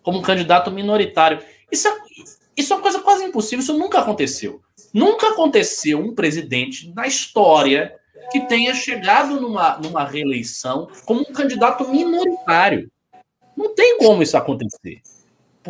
como 0.04 0.20
um 0.20 0.22
candidato 0.22 0.70
minoritário. 0.70 1.40
Isso 1.72 1.88
é, 1.88 1.98
isso 2.58 2.74
é 2.74 2.76
uma 2.76 2.82
coisa 2.82 3.00
quase 3.00 3.24
impossível, 3.24 3.64
isso 3.64 3.78
nunca 3.78 4.00
aconteceu. 4.00 4.62
Nunca 4.94 5.30
aconteceu 5.30 6.00
um 6.00 6.14
presidente 6.14 6.94
na 6.94 7.08
história 7.08 7.96
que 8.32 8.42
tenha 8.42 8.74
chegado 8.74 9.40
numa, 9.40 9.78
numa 9.78 10.04
reeleição 10.04 10.90
como 11.06 11.22
um 11.22 11.34
candidato 11.34 11.88
minoritário. 11.88 12.92
Não 13.56 13.74
tem 13.74 13.98
como 13.98 14.22
isso 14.22 14.36
acontecer. 14.36 15.02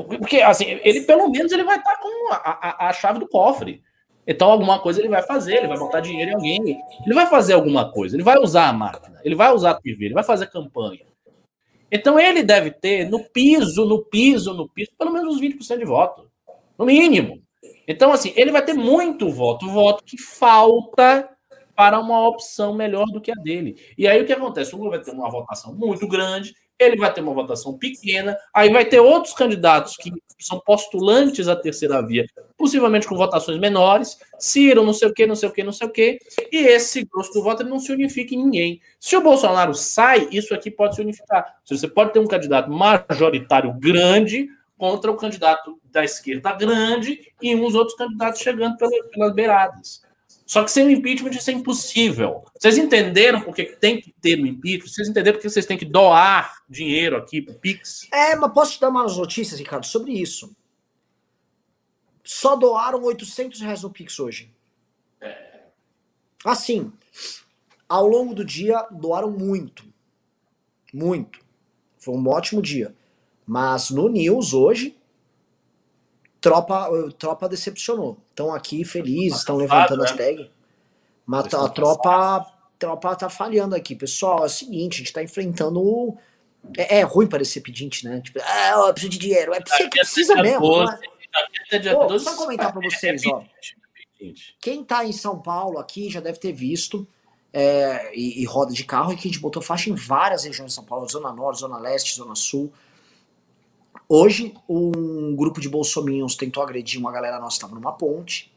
Porque, 0.04 0.42
assim, 0.42 0.66
ele 0.84 1.02
pelo 1.02 1.30
menos 1.30 1.52
ele 1.52 1.64
vai 1.64 1.78
estar 1.78 1.98
com 1.98 2.34
a, 2.34 2.36
a, 2.36 2.90
a 2.90 2.94
chave 2.94 3.20
do 3.20 3.28
cofre. 3.28 3.82
Então, 4.28 4.50
alguma 4.50 4.80
coisa 4.80 5.00
ele 5.00 5.08
vai 5.08 5.22
fazer, 5.22 5.58
ele 5.58 5.68
vai 5.68 5.78
botar 5.78 6.00
dinheiro 6.00 6.32
em 6.32 6.34
alguém, 6.34 6.82
ele 7.06 7.14
vai 7.14 7.28
fazer 7.28 7.54
alguma 7.54 7.92
coisa, 7.92 8.16
ele 8.16 8.24
vai 8.24 8.38
usar 8.40 8.68
a 8.68 8.74
máquina, 8.74 9.22
ele 9.24 9.36
vai 9.36 9.54
usar 9.54 9.72
a 9.72 9.80
TV, 9.80 10.06
ele 10.06 10.14
vai 10.14 10.24
fazer 10.24 10.48
campanha. 10.48 11.06
Então, 11.92 12.20
ele 12.20 12.44
deve 12.44 12.72
ter 12.72 13.10
no 13.10 13.24
piso, 13.24 13.86
no 13.86 14.04
piso, 14.04 14.54
no 14.54 14.68
piso, 14.68 14.92
pelo 14.98 15.14
menos 15.14 15.36
uns 15.36 15.42
20% 15.42 15.78
de 15.78 15.86
voto. 15.86 16.30
No 16.78 16.86
mínimo. 16.86 17.42
Então, 17.88 18.12
assim, 18.12 18.34
ele 18.36 18.52
vai 18.52 18.66
ter 18.66 18.74
muito 18.74 19.30
voto, 19.30 19.70
voto 19.70 20.04
que 20.04 20.18
falta 20.18 21.30
para 21.76 22.00
uma 22.00 22.28
opção 22.28 22.74
melhor 22.74 23.06
do 23.06 23.22
que 23.22 23.32
a 23.32 23.36
dele. 23.36 23.76
E 23.98 24.08
aí 24.08 24.22
o 24.22 24.26
que 24.26 24.34
acontece? 24.34 24.74
O 24.74 24.78
Lula 24.78 24.92
vai 24.92 25.02
ter 25.02 25.12
uma 25.12 25.30
votação 25.30 25.76
muito 25.76 26.08
grande, 26.08 26.56
ele 26.80 26.98
vai 26.98 27.14
ter 27.14 27.22
uma 27.22 27.34
votação 27.34 27.78
pequena, 27.78 28.38
aí 28.54 28.70
vai 28.70 28.86
ter 28.86 29.00
outros 29.00 29.34
candidatos 29.34 29.96
que 29.96 30.12
são 30.40 30.60
postulantes 30.60 31.48
à 31.48 31.56
terceira 31.56 32.06
via, 32.06 32.26
possivelmente 32.58 33.08
com 33.08 33.16
votações 33.16 33.60
menores, 33.60 34.18
Ciro, 34.38 34.84
não 34.84 34.94
sei 34.94 35.08
o 35.08 35.14
que, 35.14 35.26
não 35.26 35.36
sei 35.36 35.50
o 35.50 35.52
que, 35.52 35.64
não 35.64 35.72
sei 35.72 35.88
o 35.88 35.92
que, 35.92 36.20
e 36.52 36.58
esse 36.58 37.06
grosso 37.06 37.34
do 37.34 37.44
voto 37.44 37.64
não 37.64 37.80
se 37.80 37.92
unifica 37.92 38.36
em 38.36 38.40
ninguém. 38.40 38.82
Se 39.00 39.16
o 39.16 39.22
Bolsonaro 39.22 39.74
sai, 39.74 40.28
isso 40.32 40.54
aqui 40.54 40.70
pode 40.70 40.96
se 40.96 41.02
unificar. 41.02 41.56
Você 41.66 41.88
pode 41.88 42.12
ter 42.12 42.20
um 42.20 42.28
candidato 42.28 42.70
majoritário 42.70 43.74
grande 43.74 44.50
contra 44.78 45.10
o 45.10 45.16
candidato 45.16 45.80
da 45.86 46.04
esquerda 46.04 46.52
grande 46.52 47.32
e 47.42 47.56
uns 47.56 47.76
outros 47.76 47.98
candidatos 47.98 48.42
chegando 48.42 48.76
pelas 48.78 49.34
beiradas. 49.34 50.05
Só 50.46 50.64
que 50.64 50.70
sem 50.70 50.86
o 50.86 50.92
impeachment 50.92 51.32
isso 51.32 51.50
é 51.50 51.54
impossível. 51.54 52.46
Vocês 52.58 52.78
entenderam 52.78 53.42
porque 53.42 53.64
tem 53.64 54.00
que 54.00 54.12
ter 54.22 54.40
o 54.40 54.46
impeachment? 54.46 54.88
Vocês 54.88 55.10
entenderam 55.10 55.38
porque 55.38 55.50
vocês 55.50 55.66
têm 55.66 55.78
que 55.78 55.86
doar 55.86 56.62
dinheiro 56.70 57.18
aqui 57.18 57.42
para 57.42 57.56
o 57.56 57.60
Pix? 57.60 58.08
É, 58.12 58.36
mas 58.36 58.54
posso 58.54 58.74
te 58.74 58.82
dar 58.82 58.90
umas 58.90 59.18
notícias, 59.18 59.60
Ricardo, 59.60 59.86
sobre 59.86 60.14
isso. 60.14 60.56
Só 62.24 62.56
doaram 62.56 63.04
800 63.04 63.60
reais 63.62 63.82
no 63.82 63.90
Pix 63.90 64.20
hoje. 64.20 64.54
É. 65.20 65.64
Assim, 66.44 66.94
ao 67.90 68.08
longo 68.08 68.36
do 68.36 68.46
dia 68.46 68.88
doaram 68.92 69.32
muito. 69.32 69.84
Muito. 70.94 71.40
Foi 71.98 72.14
um 72.14 72.28
ótimo 72.28 72.62
dia. 72.62 72.96
Mas 73.48 73.90
no 73.90 74.10
News 74.10 74.54
hoje, 74.54 74.96
tropa, 76.40 76.88
tropa 77.18 77.50
decepcionou. 77.50 78.25
Estão 78.36 78.54
aqui 78.54 78.84
felizes, 78.84 79.40
estão 79.40 79.56
levantando 79.56 80.04
as 80.04 80.12
né? 80.12 80.18
tags. 80.18 80.48
Mas 81.26 81.54
a 81.54 81.70
tropa, 81.70 82.46
tropa 82.78 83.16
tá 83.16 83.30
falhando 83.30 83.74
aqui. 83.74 83.96
Pessoal, 83.96 84.44
é 84.44 84.48
o 84.48 84.50
seguinte, 84.50 84.96
a 84.96 84.98
gente 84.98 85.14
tá 85.14 85.24
enfrentando. 85.24 86.18
É, 86.78 87.00
é 87.00 87.02
ruim 87.04 87.28
parecer 87.28 87.62
pedinte, 87.62 88.04
né? 88.06 88.20
Tipo, 88.20 88.40
ah, 88.44 88.88
eu 88.88 88.94
preciso 88.94 89.12
de 89.14 89.20
dinheiro. 89.20 89.54
É 89.54 89.62
você 89.66 89.84
que 89.84 89.90
precisa 89.90 90.36
mesmo. 90.36 90.86
Né? 90.86 91.00
Pô, 91.94 92.20
só 92.20 92.36
comentar 92.36 92.74
para 92.74 92.82
vocês, 92.84 93.26
ó. 93.26 93.42
Quem 94.60 94.84
tá 94.84 95.06
em 95.06 95.14
São 95.14 95.42
Paulo 95.42 95.80
aqui 95.80 96.10
já 96.10 96.20
deve 96.20 96.38
ter 96.38 96.52
visto. 96.52 97.08
É, 97.54 98.12
e, 98.14 98.42
e, 98.42 98.46
roda 98.46 98.74
de 98.74 98.84
carro, 98.84 99.14
e 99.14 99.16
que 99.16 99.30
a 99.30 99.32
gente 99.32 99.40
botou 99.40 99.62
faixa 99.62 99.90
em 99.90 99.96
várias 99.96 100.44
regiões 100.44 100.72
de 100.72 100.76
São 100.76 100.84
Paulo, 100.84 101.08
Zona 101.08 101.32
Norte, 101.32 101.62
Zona 101.62 101.78
Leste, 101.78 102.14
Zona 102.14 102.36
Sul. 102.36 102.74
Hoje, 104.08 104.54
um 104.70 105.36
grupo 105.36 105.60
de 105.60 105.68
bolsominions 105.68 106.36
tentou 106.36 106.62
agredir 106.62 107.00
uma 107.00 107.12
galera 107.12 107.40
nossa 107.40 107.58
que 107.58 107.66
estava 107.66 107.76
numa 107.76 107.94
ponte. 107.94 108.52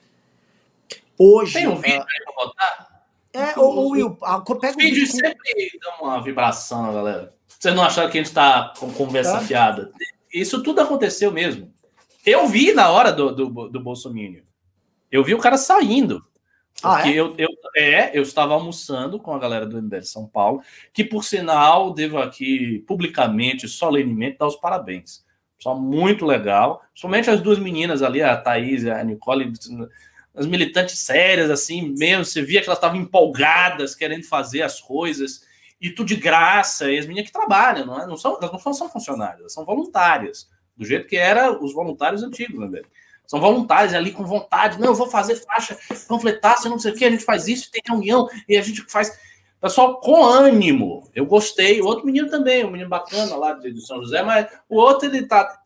Hoje. 1.18 1.55
Tem 1.55 1.66
um 1.66 1.76
vídeo 1.76 2.01
uh, 2.01 2.07
aí 2.09 2.24
pra 2.24 2.44
botar? 2.44 3.05
É, 3.32 3.59
o, 3.59 3.90
Will, 3.90 4.16
a, 4.22 4.40
pega 4.40 4.74
o 4.74 4.76
vídeo. 4.76 5.07
sempre 5.07 5.70
dá 5.80 5.96
uma 6.03 6.22
vibração, 6.22 6.92
galera. 6.92 7.34
Vocês 7.46 7.74
não 7.74 7.82
acharam 7.82 8.11
que 8.11 8.18
a 8.18 8.22
gente 8.22 8.32
tá 8.32 8.72
com 8.78 8.92
conversa 8.92 9.32
tá. 9.32 9.40
fiada? 9.40 9.92
Isso 10.32 10.62
tudo 10.62 10.80
aconteceu 10.80 11.32
mesmo. 11.32 11.72
Eu 12.24 12.46
vi 12.46 12.72
na 12.72 12.90
hora 12.90 13.12
do, 13.12 13.34
do, 13.34 13.68
do 13.68 13.80
Bolsonaro. 13.80 14.42
Eu 15.11 15.24
vi 15.24 15.34
o 15.34 15.38
cara 15.38 15.57
saindo. 15.57 16.24
Ah, 16.82 16.96
porque 16.96 17.09
ah, 17.09 17.12
é? 17.12 17.18
eu, 17.18 17.34
eu, 17.36 17.49
é, 17.76 18.18
eu 18.18 18.22
estava 18.22 18.55
almoçando 18.55 19.18
com 19.18 19.34
a 19.34 19.38
galera 19.38 19.66
do 19.66 19.82
MBL 19.82 20.03
São 20.03 20.26
Paulo, 20.26 20.62
que, 20.92 21.03
por 21.03 21.24
sinal, 21.24 21.92
devo 21.92 22.18
aqui 22.18 22.84
publicamente, 22.86 23.66
solenemente, 23.66 24.38
dar 24.38 24.46
os 24.46 24.57
parabéns. 24.57 25.24
Pessoal 25.59 25.78
muito 25.78 26.24
legal. 26.24 26.82
Somente 26.94 27.28
as 27.28 27.40
duas 27.40 27.59
meninas 27.59 28.02
ali, 28.02 28.22
a 28.22 28.36
Thaís 28.36 28.84
e 28.84 28.90
a 28.90 29.02
Nicole, 29.02 29.52
as 30.34 30.46
militantes 30.46 31.00
sérias, 31.00 31.50
assim 31.50 31.92
mesmo. 31.98 32.24
Você 32.24 32.40
via 32.40 32.61
que 32.61 32.68
elas 32.68 32.78
estavam 32.78 32.96
empolgadas, 32.96 33.94
querendo 33.94 34.22
fazer 34.24 34.62
as 34.62 34.80
coisas, 34.80 35.42
e 35.80 35.90
tudo 35.90 36.06
de 36.06 36.16
graça. 36.16 36.90
E 36.90 36.96
as 36.96 37.06
meninas 37.06 37.28
que 37.28 37.36
trabalham, 37.36 37.84
não, 37.84 38.00
é? 38.00 38.06
não 38.06 38.16
são, 38.16 38.38
elas 38.40 38.64
não 38.64 38.72
são 38.72 38.88
funcionárias, 38.88 39.40
elas 39.40 39.52
são 39.52 39.64
voluntárias. 39.64 40.48
Do 40.76 40.86
jeito 40.86 41.09
que 41.09 41.16
era 41.16 41.50
os 41.50 41.74
voluntários 41.74 42.22
antigos, 42.22 42.70
né? 42.70 42.80
São 43.26 43.40
voluntários 43.40 43.92
ali 43.92 44.12
com 44.12 44.24
vontade. 44.24 44.80
Não, 44.80 44.86
eu 44.86 44.94
vou 44.94 45.11
fazer 45.11 45.34
faixa, 45.34 45.76
panfletar, 46.09 46.59
se 46.62 46.68
não 46.68 46.78
sei 46.78 46.92
o 46.92 46.94
que, 46.94 47.04
a 47.04 47.11
gente 47.11 47.24
faz 47.24 47.46
isso, 47.48 47.70
tem 47.70 47.82
reunião, 47.86 48.28
e 48.48 48.56
a 48.56 48.62
gente 48.62 48.82
faz. 48.88 49.18
Pessoal 49.61 50.00
com 50.00 50.24
ânimo. 50.24 51.09
Eu 51.14 51.26
gostei. 51.26 51.80
O 51.80 51.86
outro 51.86 52.06
menino 52.06 52.30
também, 52.30 52.64
um 52.64 52.70
menino 52.70 52.88
bacana 52.88 53.36
lá 53.36 53.52
de 53.54 53.80
São 53.84 54.00
José, 54.00 54.22
mas 54.22 54.46
o 54.68 54.76
outro 54.76 55.09
ele 55.09 55.26
tá 55.26 55.61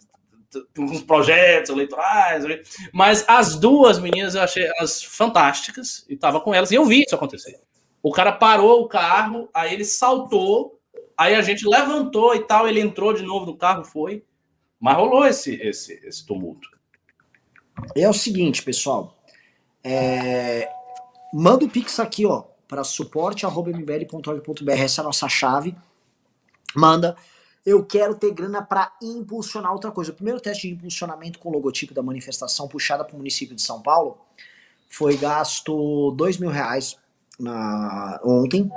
com 0.74 0.82
uns 0.82 1.02
projetos 1.02 1.70
eleitorais, 1.70 2.44
mas 2.92 3.24
as 3.26 3.56
duas 3.56 3.98
meninas 3.98 4.34
eu 4.34 4.42
achei 4.42 4.64
elas 4.76 5.02
fantásticas 5.02 6.04
e 6.08 6.16
tava 6.16 6.40
com 6.40 6.52
elas 6.52 6.70
e 6.70 6.74
eu 6.74 6.84
vi 6.84 7.02
isso 7.02 7.14
acontecer. 7.14 7.58
O 8.02 8.12
cara 8.12 8.32
parou 8.32 8.82
o 8.82 8.88
carro, 8.88 9.48
aí 9.54 9.72
ele 9.72 9.84
saltou, 9.84 10.78
aí 11.16 11.34
a 11.34 11.42
gente 11.42 11.66
levantou 11.66 12.34
e 12.34 12.40
tal, 12.40 12.68
ele 12.68 12.80
entrou 12.80 13.12
de 13.12 13.22
novo 13.22 13.46
no 13.46 13.56
carro, 13.56 13.84
foi, 13.84 14.24
mas 14.78 14.96
rolou 14.96 15.24
esse 15.24 15.54
esse, 15.54 15.94
esse 16.04 16.26
tumulto. 16.26 16.68
É 17.96 18.08
o 18.08 18.12
seguinte, 18.12 18.62
pessoal, 18.62 19.16
é... 19.82 20.68
manda 21.32 21.64
o 21.64 21.68
pix 21.68 21.98
aqui, 21.98 22.26
ó, 22.26 22.44
para 22.72 22.82
suporte.mbl.org.br. 22.84 24.70
Essa 24.70 25.00
é 25.00 25.02
a 25.02 25.04
nossa 25.04 25.28
chave. 25.28 25.76
Manda. 26.74 27.14
Eu 27.66 27.84
quero 27.84 28.14
ter 28.14 28.32
grana 28.32 28.62
para 28.62 28.90
impulsionar 29.02 29.70
outra 29.72 29.90
coisa. 29.92 30.10
O 30.10 30.14
primeiro 30.14 30.40
teste 30.40 30.66
de 30.66 30.72
impulsionamento 30.72 31.38
com 31.38 31.50
o 31.50 31.52
logotipo 31.52 31.92
da 31.92 32.02
manifestação 32.02 32.66
puxada 32.66 33.04
para 33.04 33.14
o 33.14 33.18
município 33.18 33.54
de 33.54 33.60
São 33.60 33.82
Paulo 33.82 34.16
foi 34.88 35.18
gasto 35.18 36.12
dois 36.12 36.38
mil 36.38 36.48
reais 36.48 36.96
na, 37.38 38.18
ontem. 38.24 38.70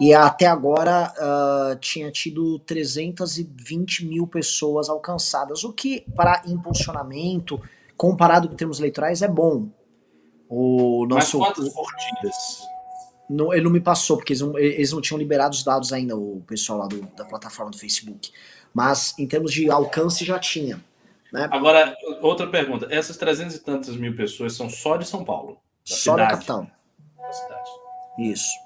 E 0.00 0.14
até 0.14 0.46
agora 0.46 1.12
uh, 1.18 1.76
tinha 1.80 2.12
tido 2.12 2.60
320 2.60 4.06
mil 4.06 4.28
pessoas 4.28 4.88
alcançadas, 4.88 5.64
o 5.64 5.72
que 5.72 6.02
para 6.14 6.40
impulsionamento, 6.46 7.60
comparado 7.96 8.48
com 8.48 8.54
termos 8.54 8.78
eleitorais, 8.78 9.22
é 9.22 9.28
bom. 9.28 9.68
O 10.48 11.04
nosso, 11.06 11.40
Mas 11.40 11.54
quantas 11.54 11.74
curtidas? 11.74 12.73
Não, 13.28 13.52
ele 13.52 13.62
não 13.62 13.70
me 13.70 13.80
passou, 13.80 14.16
porque 14.16 14.32
eles 14.32 14.40
não, 14.42 14.58
eles 14.58 14.92
não 14.92 15.00
tinham 15.00 15.18
liberado 15.18 15.54
os 15.54 15.64
dados 15.64 15.92
ainda, 15.92 16.16
o 16.16 16.42
pessoal 16.46 16.80
lá 16.80 16.86
do, 16.86 17.00
da 17.16 17.24
plataforma 17.24 17.70
do 17.70 17.78
Facebook. 17.78 18.30
Mas 18.72 19.18
em 19.18 19.26
termos 19.26 19.52
de 19.52 19.70
alcance 19.70 20.24
já 20.24 20.38
tinha. 20.38 20.82
Né? 21.32 21.48
Agora, 21.50 21.96
outra 22.20 22.46
pergunta. 22.46 22.86
Essas 22.90 23.16
300 23.16 23.56
e 23.56 23.58
tantas 23.60 23.96
mil 23.96 24.14
pessoas 24.14 24.54
são 24.54 24.68
só 24.68 24.96
de 24.96 25.06
São 25.06 25.24
Paulo? 25.24 25.54
Da 25.88 25.96
só 25.96 26.12
cidade, 26.12 26.18
da 26.18 26.28
capital. 26.28 26.66
Da 27.18 27.32
cidade. 27.32 27.70
Isso. 28.18 28.64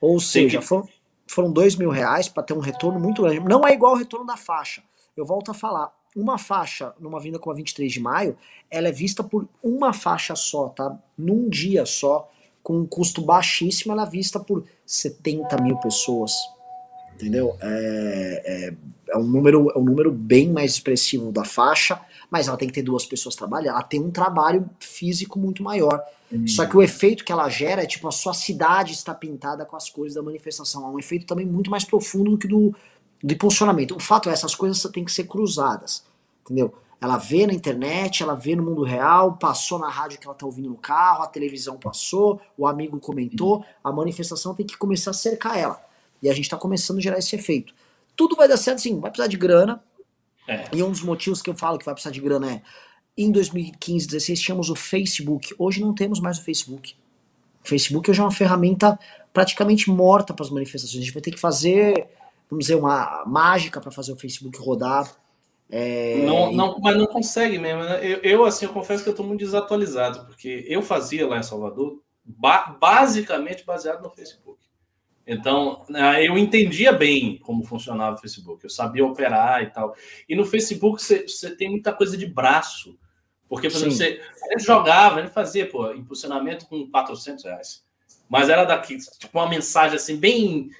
Ou 0.00 0.20
seja, 0.20 0.58
que... 0.58 0.64
foram, 0.64 0.88
foram 1.26 1.52
dois 1.52 1.74
mil 1.76 1.90
reais 1.90 2.28
para 2.28 2.42
ter 2.42 2.52
um 2.52 2.60
retorno 2.60 3.00
muito 3.00 3.22
grande. 3.22 3.40
Não 3.40 3.66
é 3.66 3.72
igual 3.72 3.94
o 3.94 3.96
retorno 3.96 4.26
da 4.26 4.36
faixa. 4.36 4.82
Eu 5.16 5.24
volto 5.24 5.50
a 5.50 5.54
falar. 5.54 5.92
Uma 6.14 6.38
faixa 6.38 6.94
numa 6.98 7.20
vinda 7.20 7.38
como 7.38 7.52
a 7.52 7.56
23 7.56 7.92
de 7.92 8.00
maio, 8.00 8.38
ela 8.70 8.88
é 8.88 8.92
vista 8.92 9.22
por 9.22 9.48
uma 9.62 9.92
faixa 9.92 10.34
só, 10.34 10.68
tá? 10.68 10.98
Num 11.18 11.48
dia 11.48 11.84
só 11.84 12.30
com 12.66 12.80
um 12.80 12.84
custo 12.84 13.22
baixíssimo, 13.22 13.92
ela 13.92 14.02
é 14.02 14.10
vista 14.10 14.40
por 14.40 14.64
70 14.84 15.62
mil 15.62 15.76
pessoas. 15.76 16.32
Entendeu? 17.14 17.56
É, 17.60 18.42
é, 18.44 18.74
é, 19.10 19.16
um 19.16 19.22
número, 19.22 19.70
é 19.70 19.78
um 19.78 19.84
número 19.84 20.10
bem 20.10 20.50
mais 20.50 20.72
expressivo 20.72 21.30
da 21.30 21.44
faixa, 21.44 22.00
mas 22.28 22.48
ela 22.48 22.56
tem 22.56 22.66
que 22.66 22.74
ter 22.74 22.82
duas 22.82 23.06
pessoas 23.06 23.36
trabalhando, 23.36 23.76
ela 23.76 23.84
tem 23.84 24.02
um 24.02 24.10
trabalho 24.10 24.68
físico 24.80 25.38
muito 25.38 25.62
maior. 25.62 26.02
Hum. 26.32 26.44
Só 26.44 26.66
que 26.66 26.76
o 26.76 26.82
efeito 26.82 27.24
que 27.24 27.30
ela 27.30 27.48
gera 27.48 27.84
é 27.84 27.86
tipo 27.86 28.08
a 28.08 28.10
sua 28.10 28.34
cidade 28.34 28.94
está 28.94 29.14
pintada 29.14 29.64
com 29.64 29.76
as 29.76 29.88
cores 29.88 30.14
da 30.14 30.22
manifestação. 30.22 30.84
É 30.84 30.88
um 30.88 30.98
efeito 30.98 31.24
também 31.24 31.46
muito 31.46 31.70
mais 31.70 31.84
profundo 31.84 32.32
do 32.32 32.38
que 32.38 32.48
do, 32.48 32.74
do 33.22 33.32
impulsionamento. 33.32 33.94
O 33.94 34.00
fato 34.00 34.28
é, 34.28 34.32
essas 34.32 34.56
coisas 34.56 34.82
têm 34.92 35.04
que 35.04 35.12
ser 35.12 35.28
cruzadas. 35.28 36.02
Entendeu? 36.44 36.74
Ela 37.00 37.18
vê 37.18 37.46
na 37.46 37.52
internet, 37.52 38.22
ela 38.22 38.34
vê 38.34 38.56
no 38.56 38.62
mundo 38.62 38.82
real, 38.82 39.36
passou 39.36 39.78
na 39.78 39.88
rádio 39.88 40.18
que 40.18 40.26
ela 40.26 40.34
está 40.34 40.46
ouvindo 40.46 40.70
no 40.70 40.76
carro, 40.76 41.22
a 41.22 41.26
televisão 41.26 41.76
passou, 41.76 42.40
o 42.56 42.66
amigo 42.66 42.98
comentou, 42.98 43.64
a 43.84 43.92
manifestação 43.92 44.54
tem 44.54 44.66
que 44.66 44.76
começar 44.76 45.10
a 45.10 45.14
cercar 45.14 45.58
ela. 45.58 45.84
E 46.22 46.30
a 46.30 46.32
gente 46.32 46.44
está 46.44 46.56
começando 46.56 46.98
a 46.98 47.00
gerar 47.00 47.18
esse 47.18 47.36
efeito. 47.36 47.74
Tudo 48.16 48.34
vai 48.34 48.48
dar 48.48 48.56
certo, 48.56 48.80
sim, 48.80 48.98
vai 48.98 49.10
precisar 49.10 49.28
de 49.28 49.36
grana. 49.36 49.82
É. 50.48 50.64
E 50.72 50.82
um 50.82 50.90
dos 50.90 51.02
motivos 51.02 51.42
que 51.42 51.50
eu 51.50 51.54
falo 51.54 51.78
que 51.78 51.84
vai 51.84 51.94
precisar 51.94 52.12
de 52.12 52.20
grana 52.20 52.50
é 52.50 52.62
em 53.16 53.30
2015, 53.30 54.06
2016 54.08 54.40
tínhamos 54.40 54.70
o 54.70 54.74
Facebook. 54.74 55.54
Hoje 55.58 55.80
não 55.80 55.94
temos 55.94 56.20
mais 56.20 56.38
o 56.38 56.44
Facebook. 56.44 56.94
O 57.64 57.68
Facebook 57.68 58.10
hoje 58.10 58.20
é 58.20 58.22
uma 58.22 58.30
ferramenta 58.30 58.98
praticamente 59.32 59.90
morta 59.90 60.32
para 60.32 60.44
as 60.44 60.50
manifestações. 60.50 61.02
A 61.02 61.04
gente 61.04 61.12
vai 61.12 61.22
ter 61.22 61.30
que 61.30 61.40
fazer, 61.40 62.08
vamos 62.48 62.66
dizer, 62.66 62.76
uma 62.76 63.24
mágica 63.26 63.80
para 63.80 63.90
fazer 63.90 64.12
o 64.12 64.16
Facebook 64.16 64.58
rodar. 64.58 65.10
É, 65.68 66.22
não, 66.24 66.52
não, 66.52 66.78
mas 66.78 66.96
não 66.96 67.06
consegue 67.06 67.58
mesmo. 67.58 67.82
Né? 67.82 67.98
Eu, 68.02 68.18
eu, 68.22 68.44
assim, 68.44 68.66
eu 68.66 68.72
confesso 68.72 69.02
que 69.02 69.08
eu 69.08 69.12
estou 69.12 69.26
muito 69.26 69.40
desatualizado, 69.40 70.24
porque 70.26 70.64
eu 70.68 70.80
fazia 70.80 71.26
lá 71.26 71.38
em 71.38 71.42
Salvador 71.42 72.00
ba 72.24 72.76
basicamente 72.80 73.64
baseado 73.64 74.02
no 74.02 74.10
Facebook. 74.10 74.56
Então, 75.26 75.84
né, 75.88 76.24
eu 76.24 76.38
entendia 76.38 76.92
bem 76.92 77.38
como 77.38 77.64
funcionava 77.64 78.14
o 78.14 78.20
Facebook, 78.20 78.62
eu 78.62 78.70
sabia 78.70 79.04
operar 79.04 79.62
e 79.62 79.66
tal. 79.70 79.96
E 80.28 80.36
no 80.36 80.44
Facebook 80.44 81.02
você, 81.02 81.26
você 81.26 81.54
tem 81.54 81.68
muita 81.68 81.92
coisa 81.92 82.16
de 82.16 82.26
braço. 82.26 82.96
Porque, 83.48 83.68
por 83.68 83.76
exemplo, 83.76 83.96
você, 83.96 84.20
jogava, 84.58 85.20
gente 85.20 85.32
fazia 85.32 85.68
pô, 85.68 85.92
impulsionamento 85.92 86.66
com 86.66 86.88
400 86.88 87.44
reais. 87.44 87.84
Mas 88.28 88.48
era 88.48 88.64
daqui, 88.64 88.98
tipo, 88.98 89.38
uma 89.38 89.48
mensagem 89.48 89.96
assim, 89.96 90.16
bem 90.16 90.70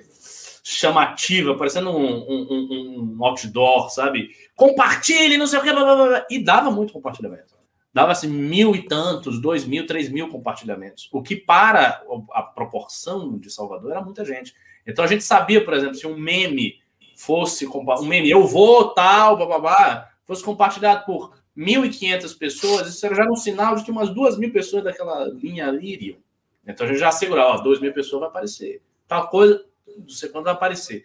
chamativa, 0.64 1.57
parecendo 1.57 1.91
um, 1.91 2.28
um, 2.28 3.16
um 3.18 3.24
outdoor, 3.24 3.89
sabe? 3.91 4.30
Compartilhe, 4.57 5.36
não 5.36 5.46
sei 5.46 5.59
o 5.59 5.62
que, 5.62 5.70
blá, 5.70 5.84
blá, 5.84 6.09
blá, 6.09 6.26
e 6.30 6.42
dava 6.42 6.70
muito 6.70 6.92
compartilhamento. 6.92 7.54
Dava 7.92 8.12
assim 8.12 8.28
mil 8.28 8.74
e 8.74 8.82
tantos, 8.82 9.40
dois 9.40 9.64
mil, 9.64 9.86
três 9.86 10.09
mil 10.09 10.28
compartilhamentos. 10.28 11.09
O 11.12 11.22
que 11.22 11.36
para 11.36 12.02
a 12.32 12.42
proporção 12.42 13.38
de 13.38 13.50
Salvador 13.50 13.90
era 13.90 14.02
muita 14.02 14.24
gente. 14.24 14.54
Então 14.86 15.04
a 15.04 15.09
gente 15.09 15.22
sabia, 15.22 15.64
por 15.64 15.74
exemplo, 15.74 15.94
se 15.94 16.07
um 16.07 16.18
meme 16.18 16.80
fosse 17.16 17.66
um 17.66 18.04
meme, 18.04 18.30
eu 18.30 18.46
vou 18.46 18.90
tal, 18.90 19.36
babá, 19.36 20.11
fosse 20.24 20.42
compartilhado 20.42 21.04
por 21.07 21.34
1.500 21.57 22.38
pessoas, 22.38 22.88
isso 22.88 23.04
era 23.07 23.14
já 23.14 23.24
um 23.24 23.36
sinal 23.36 23.74
de 23.74 23.84
que 23.84 23.90
umas 23.90 24.11
duas 24.11 24.36
mil 24.38 24.52
pessoas 24.52 24.84
daquela 24.84 25.24
linha 25.28 25.70
iriam. 25.80 26.18
Então 26.66 26.86
a 26.86 26.88
gente 26.88 26.98
já 26.98 27.11
segurava, 27.11 27.52
ó, 27.52 27.57
duas 27.59 27.80
mil 27.80 27.92
pessoas 27.92 28.20
vai 28.20 28.28
aparecer. 28.28 28.82
Tal 29.09 29.28
coisa, 29.28 29.64
não 29.98 30.09
sei 30.09 30.28
quando 30.28 30.44
vai 30.44 30.52
aparecer. 30.52 31.04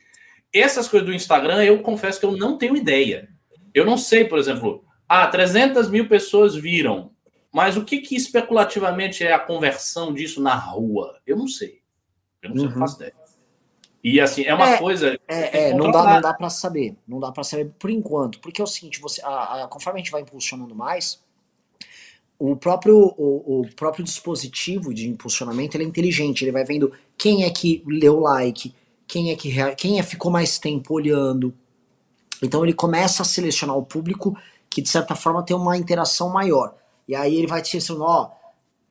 Essas 0.53 0.87
coisas 0.87 1.07
do 1.07 1.13
Instagram, 1.13 1.63
eu 1.63 1.81
confesso 1.81 2.19
que 2.19 2.25
eu 2.25 2.35
não 2.35 2.57
tenho 2.57 2.75
ideia. 2.75 3.29
Eu 3.74 3.86
não 3.86 3.97
sei, 3.97 4.26
por 4.26 4.38
exemplo, 4.38 4.84
ah, 5.07 5.28
300 5.28 5.89
mil 5.89 6.07
pessoas 6.07 6.55
viram, 6.55 7.11
mas 7.51 7.76
o 7.76 7.84
que, 7.84 7.99
que 7.99 8.15
especulativamente 8.15 9.24
é 9.24 9.34
a 9.34 9.39
conversão 9.39 10.13
disso 10.13 10.41
na 10.41 10.55
rua? 10.55 11.19
Eu 11.26 11.36
não 11.36 11.47
sei. 11.47 11.82
Eu 12.41 12.49
não 12.49 12.57
sei, 12.57 12.65
uhum. 12.67 12.80
faço 12.80 12.95
ideia. 12.97 13.13
E 14.03 14.19
assim, 14.19 14.43
é 14.43 14.53
uma 14.53 14.69
é, 14.69 14.78
coisa. 14.78 15.19
É, 15.28 15.69
é 15.69 15.74
não 15.74 15.91
dá, 15.91 16.15
não 16.15 16.22
dá 16.22 16.34
para 16.34 16.49
saber. 16.49 16.95
Não 17.07 17.19
dá 17.19 17.32
para 17.32 17.43
saber 17.43 17.72
por 17.78 17.89
enquanto. 17.89 18.39
Porque 18.39 18.59
é 18.61 18.63
o 18.63 18.67
seguinte, 18.67 18.99
você, 18.99 19.22
a, 19.24 19.63
a, 19.63 19.67
conforme 19.67 19.99
a 19.99 20.03
gente 20.03 20.11
vai 20.11 20.22
impulsionando 20.22 20.74
mais, 20.74 21.22
o 22.39 22.55
próprio, 22.55 22.97
o, 22.97 23.61
o, 23.61 23.69
próprio 23.76 24.03
dispositivo 24.03 24.93
de 24.93 25.07
impulsionamento 25.07 25.78
ele 25.78 25.84
é 25.84 25.88
inteligente. 25.88 26.43
Ele 26.43 26.51
vai 26.51 26.63
vendo 26.63 26.91
quem 27.15 27.43
é 27.43 27.51
que 27.51 27.84
leu 27.86 28.19
like, 28.19 28.74
quem 29.07 29.32
é 29.32 29.36
que 29.36 29.53
quem 29.76 29.99
é 29.99 30.03
ficou 30.03 30.32
mais 30.32 30.57
tempo 30.57 30.95
olhando. 30.95 31.53
Então 32.41 32.63
ele 32.63 32.73
começa 32.73 33.21
a 33.21 33.25
selecionar 33.25 33.77
o 33.77 33.85
público 33.85 34.37
que 34.69 34.81
de 34.81 34.89
certa 34.89 35.15
forma 35.15 35.43
tem 35.43 35.55
uma 35.55 35.77
interação 35.77 36.29
maior. 36.29 36.75
E 37.07 37.15
aí 37.15 37.35
ele 37.35 37.47
vai 37.47 37.61
te 37.61 37.69
selecionando, 37.69 38.05
ó, 38.05 38.31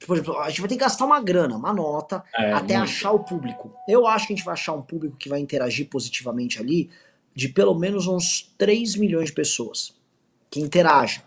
por 0.07 0.17
exemplo, 0.17 0.39
a 0.39 0.49
gente 0.49 0.61
vai 0.61 0.69
ter 0.69 0.77
que 0.77 0.81
gastar 0.81 1.05
uma 1.05 1.21
grana, 1.21 1.57
uma 1.57 1.73
nota, 1.73 2.25
é, 2.37 2.53
até 2.53 2.77
muito. 2.77 2.91
achar 2.91 3.13
o 3.13 3.21
público. 3.21 3.75
Eu 3.89 4.07
acho 4.07 4.27
que 4.27 4.33
a 4.33 4.37
gente 4.37 4.45
vai 4.45 4.55
achar 4.55 4.73
um 4.73 4.83
público 4.83 5.17
que 5.17 5.29
vai 5.29 5.41
interagir 5.41 5.89
positivamente 5.89 6.59
ali 6.59 6.91
de 7.35 7.49
pelo 7.49 7.75
menos 7.75 8.07
uns 8.07 8.53
3 8.59 8.97
milhões 8.97 9.27
de 9.27 9.33
pessoas 9.33 9.95
que 10.51 10.61
interagem. 10.61 11.23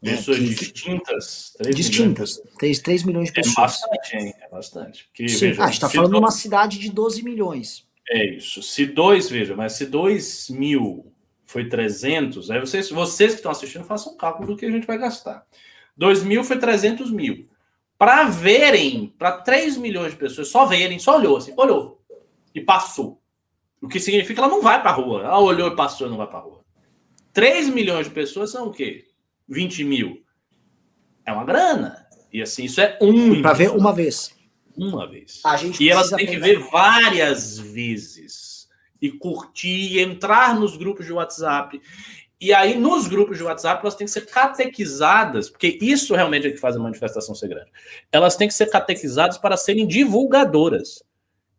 Né, 0.00 0.16
pessoas 0.16 0.38
que, 0.38 0.44
distintas? 0.44 1.54
3 1.58 1.76
distintas. 1.76 2.36
Milhões. 2.36 2.58
3, 2.58 2.78
3 2.80 3.02
milhões 3.04 3.26
de 3.28 3.32
pessoas. 3.32 3.56
É 3.56 3.60
bastante, 3.60 4.16
hein? 4.16 4.34
É 4.40 4.48
bastante. 4.48 5.04
Porque, 5.06 5.28
Sim. 5.28 5.38
Veja, 5.38 5.62
ah, 5.62 5.64
a 5.64 5.66
gente 5.66 5.74
está 5.74 5.88
falando 5.88 6.12
de 6.12 6.18
uma 6.18 6.30
cidade 6.30 6.78
de 6.78 6.90
12 6.90 7.22
milhões. 7.22 7.86
É 8.14 8.26
isso. 8.26 8.62
Se 8.62 8.84
dois, 8.84 9.30
veja, 9.30 9.56
mas 9.56 9.72
se 9.72 9.86
2 9.86 10.50
mil 10.50 11.10
foi 11.46 11.66
300, 11.66 12.50
aí 12.50 12.60
vocês, 12.60 12.90
vocês 12.90 13.32
que 13.32 13.38
estão 13.38 13.50
assistindo 13.50 13.84
façam 13.84 14.12
um 14.12 14.16
cálculo 14.18 14.48
do 14.48 14.56
que 14.56 14.66
a 14.66 14.70
gente 14.70 14.86
vai 14.86 14.98
gastar. 14.98 15.46
2 15.96 16.22
mil 16.22 16.44
foi 16.44 16.58
300 16.58 17.10
mil. 17.10 17.48
Para 17.96 18.24
verem, 18.24 19.14
para 19.18 19.32
3 19.40 19.78
milhões 19.78 20.12
de 20.12 20.18
pessoas 20.18 20.48
só 20.48 20.66
verem, 20.66 20.98
só 20.98 21.16
olhou 21.16 21.38
assim, 21.38 21.54
olhou 21.56 22.02
e 22.54 22.60
passou. 22.60 23.18
O 23.80 23.88
que 23.88 23.98
significa 23.98 24.34
que 24.34 24.40
ela 24.40 24.48
não 24.48 24.60
vai 24.60 24.82
para 24.82 24.90
a 24.90 24.94
rua. 24.94 25.22
Ela 25.22 25.40
olhou 25.40 25.68
e 25.68 25.76
passou 25.76 26.06
e 26.06 26.10
não 26.10 26.18
vai 26.18 26.26
para 26.26 26.38
a 26.38 26.42
rua. 26.42 26.60
3 27.32 27.70
milhões 27.70 28.06
de 28.06 28.12
pessoas 28.12 28.50
são 28.50 28.66
o 28.66 28.72
quê? 28.72 29.06
20 29.48 29.84
mil. 29.84 30.22
É 31.24 31.32
uma 31.32 31.44
grana. 31.44 32.06
E 32.30 32.42
assim, 32.42 32.64
isso 32.64 32.80
é 32.80 32.98
um. 33.00 33.40
Para 33.40 33.54
ver 33.54 33.70
uma 33.70 33.92
vez. 33.92 34.34
Uma 34.76 35.08
vez. 35.08 35.42
e 35.78 35.90
elas 35.90 36.10
têm 36.10 36.26
que 36.26 36.38
ver 36.38 36.58
várias 36.70 37.58
vezes. 37.58 38.68
E 39.00 39.10
curtir, 39.10 39.98
entrar 39.98 40.58
nos 40.58 40.76
grupos 40.76 41.06
de 41.06 41.12
WhatsApp. 41.12 41.80
E 42.40 42.52
aí, 42.52 42.76
nos 42.76 43.06
grupos 43.06 43.38
de 43.38 43.44
WhatsApp, 43.44 43.80
elas 43.82 43.94
têm 43.94 44.04
que 44.04 44.12
ser 44.12 44.26
catequizadas, 44.26 45.48
porque 45.48 45.78
isso 45.80 46.14
realmente 46.14 46.46
é 46.46 46.50
que 46.50 46.56
faz 46.56 46.76
a 46.76 46.80
manifestação 46.80 47.34
ser 47.34 47.48
grande. 47.48 47.70
Elas 48.10 48.36
têm 48.36 48.48
que 48.48 48.54
ser 48.54 48.66
catequizadas 48.66 49.38
para 49.38 49.56
serem 49.56 49.86
divulgadoras. 49.86 51.02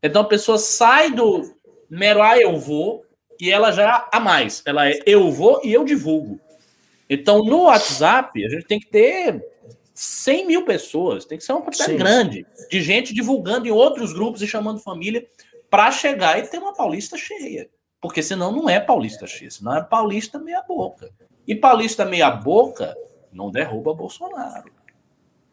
Então 0.01 0.23
a 0.23 0.27
pessoa 0.27 0.57
sai 0.57 1.11
do 1.11 1.55
mero 1.89 2.21
ah, 2.21 2.37
eu 2.37 2.57
vou, 2.59 3.05
e 3.39 3.49
ela 3.49 3.71
já 3.71 4.07
a 4.11 4.19
mais. 4.19 4.61
Ela 4.65 4.89
é 4.89 4.99
eu 5.05 5.31
vou 5.31 5.61
e 5.63 5.71
eu 5.71 5.85
divulgo. 5.85 6.39
Então, 7.09 7.43
no 7.43 7.63
WhatsApp, 7.63 8.43
a 8.45 8.49
gente 8.49 8.65
tem 8.65 8.79
que 8.79 8.87
ter 8.87 9.41
100 9.93 10.47
mil 10.47 10.65
pessoas, 10.65 11.25
tem 11.25 11.37
que 11.37 11.43
ser 11.43 11.53
uma 11.53 11.61
quantidade 11.61 11.91
Sim. 11.91 11.97
grande 11.97 12.45
de 12.69 12.81
gente 12.81 13.13
divulgando 13.13 13.67
em 13.67 13.71
outros 13.71 14.11
grupos 14.11 14.41
e 14.41 14.47
chamando 14.47 14.79
família 14.79 15.25
para 15.69 15.91
chegar 15.91 16.39
e 16.39 16.47
ter 16.47 16.57
uma 16.57 16.73
paulista 16.73 17.17
cheia. 17.17 17.69
Porque 18.01 18.21
senão 18.21 18.51
não 18.51 18.69
é 18.69 18.79
paulista 18.79 19.25
X, 19.25 19.55
senão 19.55 19.77
é 19.77 19.83
paulista 19.83 20.39
meia-boca. 20.39 21.09
E 21.47 21.55
paulista 21.55 22.05
meia-boca 22.05 22.95
não 23.31 23.51
derruba 23.51 23.93
Bolsonaro. 23.93 24.71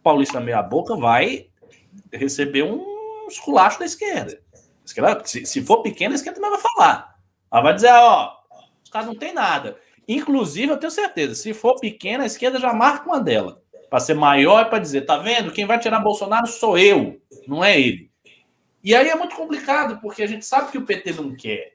Paulista 0.02 0.40
meia-boca 0.40 0.96
vai 0.96 1.48
receber 2.12 2.62
um 2.62 3.26
esculacho 3.28 3.78
da 3.78 3.84
esquerda. 3.84 4.40
Se, 5.24 5.46
se 5.46 5.62
for 5.62 5.82
pequena, 5.82 6.14
a 6.14 6.16
esquerda 6.16 6.40
também 6.40 6.50
vai 6.50 6.60
falar. 6.60 7.16
Ela 7.52 7.62
vai 7.62 7.74
dizer, 7.74 7.92
ó, 7.92 8.32
os 8.82 8.90
caras 8.90 9.06
não 9.06 9.14
tem 9.14 9.32
nada. 9.32 9.78
Inclusive, 10.08 10.72
eu 10.72 10.76
tenho 10.76 10.90
certeza, 10.90 11.34
se 11.34 11.54
for 11.54 11.78
pequena, 11.78 12.24
a 12.24 12.26
esquerda 12.26 12.58
já 12.58 12.72
marca 12.72 13.06
uma 13.06 13.20
dela. 13.20 13.59
Para 13.90 14.00
ser 14.00 14.14
maior, 14.14 14.70
para 14.70 14.78
dizer, 14.78 15.02
tá 15.02 15.18
vendo? 15.18 15.52
Quem 15.52 15.66
vai 15.66 15.78
tirar 15.78 16.00
Bolsonaro 16.00 16.46
sou 16.46 16.78
eu, 16.78 17.20
não 17.46 17.62
é 17.62 17.78
ele. 17.78 18.10
E 18.82 18.94
aí 18.94 19.08
é 19.08 19.14
muito 19.14 19.36
complicado, 19.36 20.00
porque 20.00 20.22
a 20.22 20.26
gente 20.26 20.46
sabe 20.46 20.70
que 20.70 20.78
o 20.78 20.86
PT 20.86 21.12
não 21.12 21.34
quer. 21.34 21.74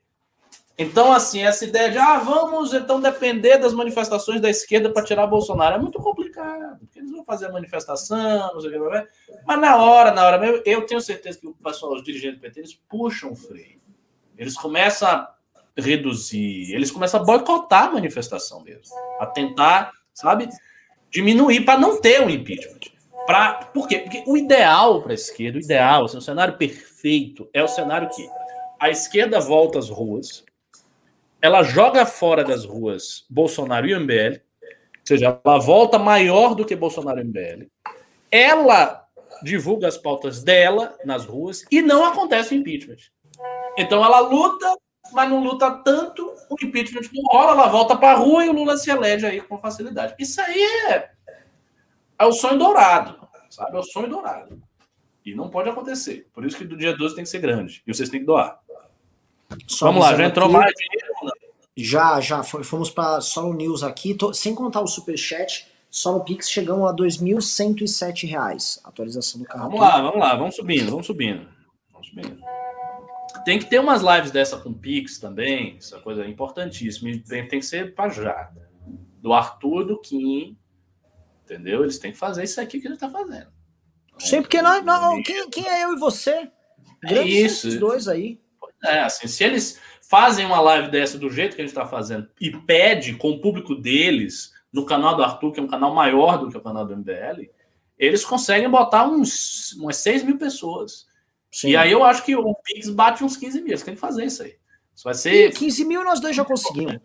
Então, 0.77 1.13
assim, 1.13 1.41
essa 1.41 1.63
ideia 1.63 1.89
de, 1.89 1.97
ah, 1.97 2.19
vamos 2.19 2.73
então 2.73 2.99
depender 2.99 3.57
das 3.57 3.73
manifestações 3.73 4.41
da 4.41 4.49
esquerda 4.49 4.89
para 4.89 5.05
tirar 5.05 5.25
Bolsonaro 5.25 5.75
é 5.75 5.79
muito 5.79 5.99
complicado, 5.99 6.79
porque 6.79 6.99
eles 6.99 7.11
vão 7.11 7.23
fazer 7.23 7.45
a 7.45 7.51
manifestação, 7.51 8.53
não 8.53 8.59
sei 8.59 8.77
o 8.77 8.91
que, 8.91 9.07
mas 9.45 9.59
na 9.59 9.77
hora, 9.77 10.11
na 10.11 10.25
hora 10.25 10.37
mesmo, 10.37 10.61
eu 10.65 10.85
tenho 10.85 10.99
certeza 10.99 11.39
que 11.39 11.47
o 11.47 11.53
pessoal, 11.53 11.93
os 11.93 12.03
dirigentes 12.03 12.39
do 12.39 12.41
PT, 12.41 12.59
eles 12.59 12.73
puxam 12.89 13.31
o 13.31 13.35
freio. 13.35 13.79
Eles 14.37 14.55
começam 14.55 15.07
a 15.07 15.33
reduzir, 15.77 16.73
eles 16.73 16.91
começam 16.91 17.21
a 17.21 17.23
boicotar 17.23 17.85
a 17.85 17.91
manifestação 17.91 18.61
deles, 18.61 18.89
a 19.19 19.25
tentar, 19.25 19.91
sabe, 20.13 20.49
diminuir 21.15 21.61
para 21.61 21.79
não 21.79 22.01
ter 22.01 22.21
o 22.21 22.29
impeachment. 22.29 22.91
Pra, 23.25 23.53
por 23.73 23.87
quê? 23.87 23.99
Porque 23.99 24.23
o 24.27 24.35
ideal 24.35 25.01
para 25.01 25.13
a 25.13 25.15
esquerda, 25.15 25.57
o 25.57 25.61
ideal, 25.61 26.05
assim, 26.05 26.17
o 26.17 26.21
cenário 26.21 26.57
perfeito 26.57 27.49
é 27.53 27.63
o 27.63 27.67
cenário 27.69 28.09
que 28.09 28.29
a 28.77 28.89
esquerda 28.89 29.39
volta 29.39 29.79
às 29.79 29.89
ruas, 29.89 30.43
ela 31.41 31.63
joga 31.63 32.05
fora 32.05 32.43
das 32.43 32.65
ruas 32.65 33.25
Bolsonaro 33.29 33.87
e 33.87 33.97
MBL, 33.97 34.41
ou 34.41 35.07
seja, 35.07 35.39
ela 35.43 35.57
volta 35.57 35.97
maior 35.97 36.53
do 36.53 36.65
que 36.65 36.75
Bolsonaro 36.75 37.21
e 37.21 37.23
MBL, 37.23 37.67
ela 38.29 39.07
divulga 39.41 39.87
as 39.87 39.97
pautas 39.97 40.43
dela 40.43 40.97
nas 41.05 41.23
ruas 41.23 41.63
e 41.71 41.81
não 41.81 42.03
acontece 42.03 42.53
o 42.53 42.57
impeachment. 42.57 42.97
Então 43.77 44.03
ela 44.03 44.19
luta, 44.19 44.75
mas 45.11 45.29
não 45.29 45.43
luta 45.43 45.71
tanto, 45.71 46.33
o 46.49 46.55
impeachment 46.63 47.09
não 47.13 47.23
rola, 47.23 47.51
ela 47.51 47.67
volta 47.67 47.95
para 47.95 48.11
a 48.13 48.17
rua 48.17 48.45
e 48.45 48.49
o 48.49 48.53
Lula 48.53 48.77
se 48.77 48.89
elege 48.89 49.25
aí 49.25 49.41
com 49.41 49.57
facilidade. 49.57 50.15
Isso 50.19 50.39
aí 50.41 50.61
é, 50.89 51.11
é 52.19 52.25
o 52.25 52.31
sonho 52.31 52.57
dourado, 52.57 53.27
sabe? 53.49 53.75
É 53.75 53.79
o 53.79 53.83
sonho 53.83 54.09
dourado. 54.09 54.61
E 55.25 55.33
não 55.33 55.49
pode 55.49 55.69
acontecer. 55.69 56.27
Por 56.33 56.45
isso 56.45 56.57
que 56.57 56.65
do 56.65 56.77
dia 56.77 56.95
12 56.95 57.15
tem 57.15 57.23
que 57.23 57.29
ser 57.29 57.39
grande. 57.39 57.81
E 57.85 57.93
vocês 57.93 58.09
têm 58.09 58.19
que 58.19 58.25
doar. 58.25 58.59
Só 59.67 59.87
Vamos 59.87 60.01
lá, 60.01 60.15
já 60.15 60.25
entrou 60.25 60.45
aqui, 60.45 60.57
mais 60.57 60.73
dinheiro? 60.73 61.05
Já, 61.75 62.21
já. 62.21 62.43
Fomos 62.43 62.89
para 62.89 63.19
Solo 63.21 63.53
News 63.53 63.83
aqui, 63.83 64.13
tô, 64.13 64.33
sem 64.33 64.53
contar 64.53 64.81
o 64.81 64.87
Superchat. 64.87 65.67
Só 65.89 66.11
no 66.11 66.23
Pix 66.23 66.49
chegamos 66.49 66.85
a 66.85 66.91
R$ 66.91 66.97
2.107. 66.97 68.81
Atualização 68.83 69.41
do 69.41 69.47
carro. 69.47 69.63
Vamos 69.63 69.79
lá, 69.79 70.01
vamos 70.01 70.19
lá, 70.19 70.35
vamos 70.35 70.55
subindo, 70.55 70.91
vamos 70.91 71.07
subindo. 71.07 71.47
Vamos 71.91 72.07
subindo. 72.09 72.37
Tem 73.45 73.59
que 73.59 73.65
ter 73.65 73.79
umas 73.79 74.01
lives 74.01 74.31
dessa 74.31 74.57
com 74.57 74.73
Pix 74.73 75.19
também, 75.19 75.77
essa 75.77 75.99
coisa 75.99 76.23
é 76.23 76.27
importantíssima. 76.27 77.11
Tem, 77.27 77.47
tem 77.47 77.59
que 77.59 77.65
ser 77.65 77.93
para 77.93 78.09
já. 78.09 78.51
Do 79.21 79.31
Arthur, 79.33 79.85
do 79.85 80.01
Kim, 80.01 80.57
entendeu? 81.43 81.83
Eles 81.83 81.99
têm 81.99 82.11
que 82.11 82.17
fazer 82.17 82.43
isso 82.43 82.59
aqui 82.59 82.81
que 82.81 82.87
ele 82.87 82.95
está 82.95 83.09
fazendo. 83.09 83.47
Sim, 84.17 84.41
porque 84.41 84.61
nós, 84.61 84.83
não, 84.83 85.21
quem, 85.21 85.49
quem 85.49 85.67
é 85.67 85.83
eu 85.83 85.93
e 85.93 85.99
você? 85.99 86.49
Grandes 87.01 87.35
é 87.35 87.67
isso. 87.67 87.79
dois 87.79 88.07
aí. 88.07 88.39
É, 88.83 89.01
assim, 89.01 89.27
se 89.27 89.43
eles 89.43 89.79
fazem 90.01 90.45
uma 90.45 90.59
live 90.59 90.89
dessa 90.89 91.17
do 91.17 91.29
jeito 91.29 91.55
que 91.55 91.61
a 91.61 91.65
gente 91.65 91.75
está 91.75 91.85
fazendo 91.85 92.29
e 92.39 92.51
pede 92.51 93.15
com 93.15 93.31
o 93.31 93.41
público 93.41 93.75
deles, 93.75 94.53
no 94.71 94.85
canal 94.85 95.15
do 95.15 95.23
Arthur, 95.23 95.51
que 95.51 95.59
é 95.59 95.63
um 95.63 95.67
canal 95.67 95.93
maior 95.93 96.37
do 96.37 96.49
que 96.49 96.57
o 96.57 96.61
canal 96.61 96.85
do 96.85 96.95
MBL, 96.95 97.49
eles 97.97 98.25
conseguem 98.25 98.69
botar 98.69 99.07
uns, 99.07 99.73
umas 99.73 99.97
6 99.97 100.23
mil 100.23 100.37
pessoas. 100.37 101.07
Sim. 101.55 101.69
E 101.69 101.77
aí 101.77 101.89
eu 101.89 102.03
acho 102.03 102.21
que 102.25 102.35
o 102.35 102.53
Pix 102.53 102.89
bate 102.89 103.23
uns 103.23 103.37
15 103.37 103.61
mil. 103.61 103.69
Eles 103.69 103.81
têm 103.81 103.93
que 103.93 103.99
fazer 104.01 104.25
isso 104.25 104.43
aí. 104.43 104.57
Isso 104.93 105.05
vai 105.05 105.13
ser. 105.13 105.53
15 105.53 105.85
mil 105.85 106.03
nós 106.03 106.19
dois 106.19 106.35
já 106.35 106.43
conseguimos. 106.43 106.97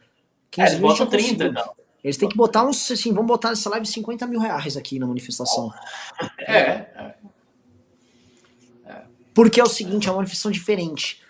15 0.51 0.75
é, 0.75 0.79
mil 0.81 0.97
já 0.97 1.07
30, 1.07 1.45
então. 1.45 1.73
Eles 2.03 2.17
têm 2.17 2.29
que 2.29 2.37
botar 2.37 2.67
uns, 2.67 2.91
assim, 2.91 3.13
vamos 3.13 3.29
botar 3.29 3.51
nessa 3.51 3.71
live 3.71 3.87
50 3.87 4.27
mil 4.27 4.41
reais 4.41 4.77
aqui 4.77 4.99
na 4.99 5.07
manifestação. 5.07 5.73
É, 6.41 6.59
é. 6.59 7.15
é. 8.87 9.03
Porque 9.33 9.61
é 9.61 9.63
o 9.63 9.69
seguinte, 9.69 10.09
é 10.09 10.11
uma 10.11 10.17
manifestação 10.17 10.51
diferente. 10.51 11.23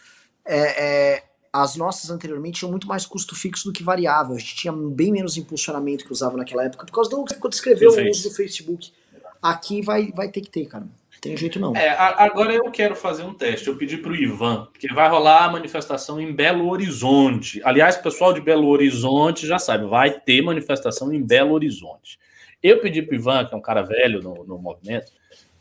É, 0.42 1.16
é, 1.16 1.24
as 1.52 1.76
nossas 1.76 2.08
anteriormente 2.08 2.60
tinham 2.60 2.70
muito 2.70 2.88
mais 2.88 3.04
custo 3.04 3.36
fixo 3.36 3.66
do 3.66 3.72
que 3.74 3.82
variável. 3.82 4.34
A 4.34 4.38
gente 4.38 4.54
tinha 4.54 4.72
bem 4.72 5.12
menos 5.12 5.36
impulsionamento 5.36 6.06
que 6.06 6.12
usava 6.12 6.38
naquela 6.38 6.64
época, 6.64 6.86
por 6.86 6.92
causa 6.92 7.10
do 7.10 7.22
que 7.22 7.48
descreveu 7.50 7.90
o 7.90 8.08
uso 8.08 8.30
do 8.30 8.34
Facebook. 8.34 8.94
Aqui 9.42 9.82
vai, 9.82 10.10
vai 10.10 10.30
ter 10.30 10.40
que 10.40 10.50
ter, 10.50 10.64
cara. 10.64 10.86
Tem 11.20 11.36
jeito 11.36 11.60
não. 11.60 11.76
É, 11.76 11.90
agora 11.90 12.54
eu 12.54 12.70
quero 12.70 12.96
fazer 12.96 13.24
um 13.24 13.34
teste. 13.34 13.68
Eu 13.68 13.76
pedi 13.76 13.98
para 13.98 14.10
o 14.10 14.16
Ivan, 14.16 14.68
que 14.78 14.92
vai 14.92 15.08
rolar 15.08 15.44
a 15.44 15.52
manifestação 15.52 16.18
em 16.18 16.32
Belo 16.32 16.70
Horizonte. 16.70 17.60
Aliás, 17.62 17.96
pessoal 17.98 18.32
de 18.32 18.40
Belo 18.40 18.68
Horizonte 18.68 19.46
já 19.46 19.58
sabe, 19.58 19.84
vai 19.84 20.18
ter 20.18 20.40
manifestação 20.40 21.12
em 21.12 21.22
Belo 21.22 21.52
Horizonte. 21.52 22.18
Eu 22.62 22.80
pedi 22.80 23.02
para 23.02 23.12
o 23.12 23.16
Ivan, 23.16 23.44
que 23.44 23.54
é 23.54 23.56
um 23.56 23.60
cara 23.60 23.82
velho 23.82 24.22
no, 24.22 24.44
no 24.44 24.58
movimento, 24.58 25.12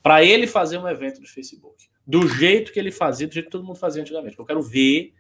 para 0.02 0.24
ele 0.24 0.48
fazer 0.48 0.78
um 0.78 0.88
evento 0.88 1.20
do 1.20 1.28
Facebook. 1.28 1.90
Do 2.08 2.26
jeito 2.28 2.72
que 2.72 2.80
ele 2.80 2.92
fazia, 2.92 3.28
do 3.28 3.34
jeito 3.34 3.48
que 3.48 3.52
todo 3.52 3.66
mundo 3.66 3.78
fazia 3.78 4.02
antigamente. 4.02 4.40
Eu 4.40 4.46
quero 4.46 4.62
ver 4.62 5.14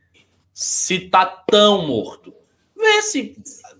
se 0.53 1.01
tá 1.01 1.25
tão 1.25 1.85
morto. 1.85 2.33
Vê 2.75 3.01
se 3.01 3.35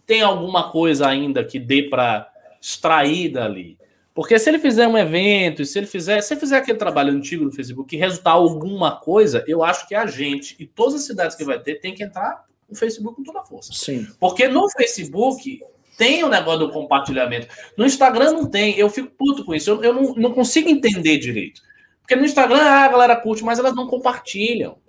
tem 0.05 0.21
alguma 0.21 0.71
coisa 0.71 1.07
ainda 1.07 1.43
que 1.43 1.57
dê 1.57 1.83
para 1.83 2.29
extrair 2.61 3.29
dali. 3.29 3.78
Porque 4.19 4.37
se 4.37 4.49
ele 4.49 4.59
fizer 4.59 4.85
um 4.85 4.97
evento, 4.97 5.63
se 5.63 5.79
ele 5.79 5.87
fizer, 5.87 6.19
se 6.19 6.33
ele 6.33 6.41
fizer 6.41 6.57
aquele 6.57 6.77
trabalho 6.77 7.13
antigo 7.13 7.45
no 7.45 7.53
Facebook 7.53 7.95
e 7.95 7.97
resultar 7.97 8.31
alguma 8.31 8.99
coisa, 8.99 9.45
eu 9.47 9.63
acho 9.63 9.87
que 9.87 9.95
a 9.95 10.05
gente 10.07 10.57
e 10.59 10.67
todas 10.67 10.95
as 10.95 11.03
cidades 11.03 11.37
que 11.37 11.45
vai 11.45 11.57
ter 11.57 11.75
tem 11.75 11.93
que 11.93 12.03
entrar 12.03 12.43
no 12.69 12.75
Facebook 12.75 13.15
com 13.15 13.23
toda 13.23 13.39
a 13.39 13.45
força. 13.45 13.71
Sim. 13.71 14.05
Porque 14.19 14.49
no 14.49 14.69
Facebook 14.71 15.61
tem 15.97 16.21
o 16.25 16.27
negócio 16.27 16.67
do 16.67 16.69
compartilhamento. 16.69 17.47
No 17.77 17.85
Instagram 17.85 18.33
não 18.33 18.45
tem. 18.45 18.77
Eu 18.77 18.89
fico 18.89 19.09
puto 19.17 19.45
com 19.45 19.55
isso. 19.55 19.69
Eu, 19.69 19.83
eu 19.85 19.93
não, 19.93 20.13
não 20.15 20.33
consigo 20.33 20.67
entender 20.67 21.17
direito. 21.17 21.61
Porque 22.01 22.17
no 22.17 22.25
Instagram 22.25 22.59
ah, 22.59 22.83
a 22.83 22.89
galera 22.89 23.15
curte, 23.15 23.41
mas 23.45 23.57
elas 23.57 23.73
não 23.73 23.87
compartilham. 23.87 24.79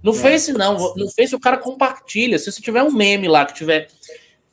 No 0.00 0.12
é. 0.12 0.14
Face, 0.14 0.52
não. 0.52 0.94
No 0.94 1.10
Face, 1.10 1.34
o 1.34 1.40
cara 1.40 1.58
compartilha. 1.58 2.38
Se 2.38 2.52
você 2.52 2.62
tiver 2.62 2.84
um 2.84 2.92
meme 2.92 3.26
lá 3.26 3.46
que 3.46 3.54
tiver 3.54 3.88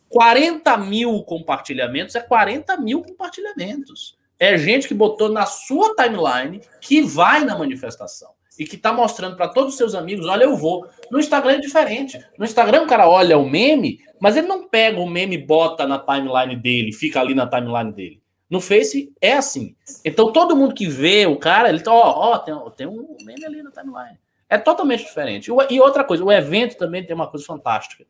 40 0.10 0.76
mil 0.78 1.22
compartilhamentos, 1.22 2.16
é 2.16 2.20
40 2.20 2.78
mil 2.78 3.04
compartilhamentos. 3.04 4.23
É 4.40 4.58
gente 4.58 4.88
que 4.88 4.94
botou 4.94 5.30
na 5.30 5.46
sua 5.46 5.96
timeline 5.96 6.62
que 6.82 7.02
vai 7.02 7.44
na 7.44 7.58
manifestação 7.58 8.32
e 8.58 8.66
que 8.66 8.78
tá 8.78 8.94
mostrando 8.94 9.36
para 9.36 9.48
todos 9.48 9.74
os 9.74 9.78
seus 9.78 9.96
amigos: 9.96 10.26
olha, 10.28 10.44
eu 10.44 10.56
vou. 10.56 10.88
No 11.12 11.20
Instagram 11.20 11.54
é 11.54 11.60
diferente. 11.60 12.24
No 12.38 12.46
Instagram, 12.46 12.84
o 12.84 12.88
cara 12.88 13.08
olha 13.08 13.38
o 13.38 13.50
meme, 13.50 14.00
mas 14.20 14.36
ele 14.36 14.48
não 14.48 14.68
pega 14.68 15.00
o 15.00 15.10
meme 15.10 15.36
e 15.36 15.46
bota 15.46 15.88
na 15.88 16.00
timeline 16.00 16.56
dele, 16.56 16.92
fica 16.92 17.20
ali 17.20 17.34
na 17.34 17.48
timeline 17.48 17.92
dele. 17.92 18.22
No 18.50 18.62
Face 18.62 19.12
é 19.20 19.34
assim. 19.34 19.76
Então 20.06 20.32
todo 20.32 20.56
mundo 20.56 20.76
que 20.76 20.88
vê 20.88 21.26
o 21.26 21.38
cara, 21.38 21.70
ele 21.70 21.80
tá, 21.80 21.92
ó, 21.92 22.34
ó, 22.34 22.38
tem, 22.38 22.54
tem 22.78 22.88
um 22.88 23.16
meme 23.26 23.46
ali 23.46 23.64
na 23.64 23.72
timeline. 23.72 24.18
É 24.50 24.58
totalmente 24.58 25.04
diferente. 25.04 25.50
E 25.70 25.80
outra 25.80 26.04
coisa, 26.04 26.24
o 26.24 26.32
evento 26.32 26.78
também 26.78 27.04
tem 27.04 27.16
uma 27.16 27.28
coisa 27.28 27.44
fantástica. 27.44 28.06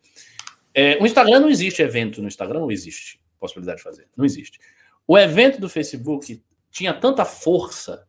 É, 0.74 0.98
o 1.00 1.06
Instagram 1.06 1.40
não 1.40 1.50
existe 1.50 1.82
evento 1.82 2.22
no 2.22 2.28
Instagram, 2.28 2.60
não 2.60 2.72
existe 2.72 3.22
possibilidade 3.40 3.78
de 3.78 3.84
fazer. 3.84 4.08
Não 4.18 4.26
existe. 4.26 4.60
O 5.08 5.18
evento 5.18 5.60
do 5.60 5.70
Facebook 5.70 6.42
tinha 6.72 6.94
tanta 6.94 7.26
força 7.26 8.06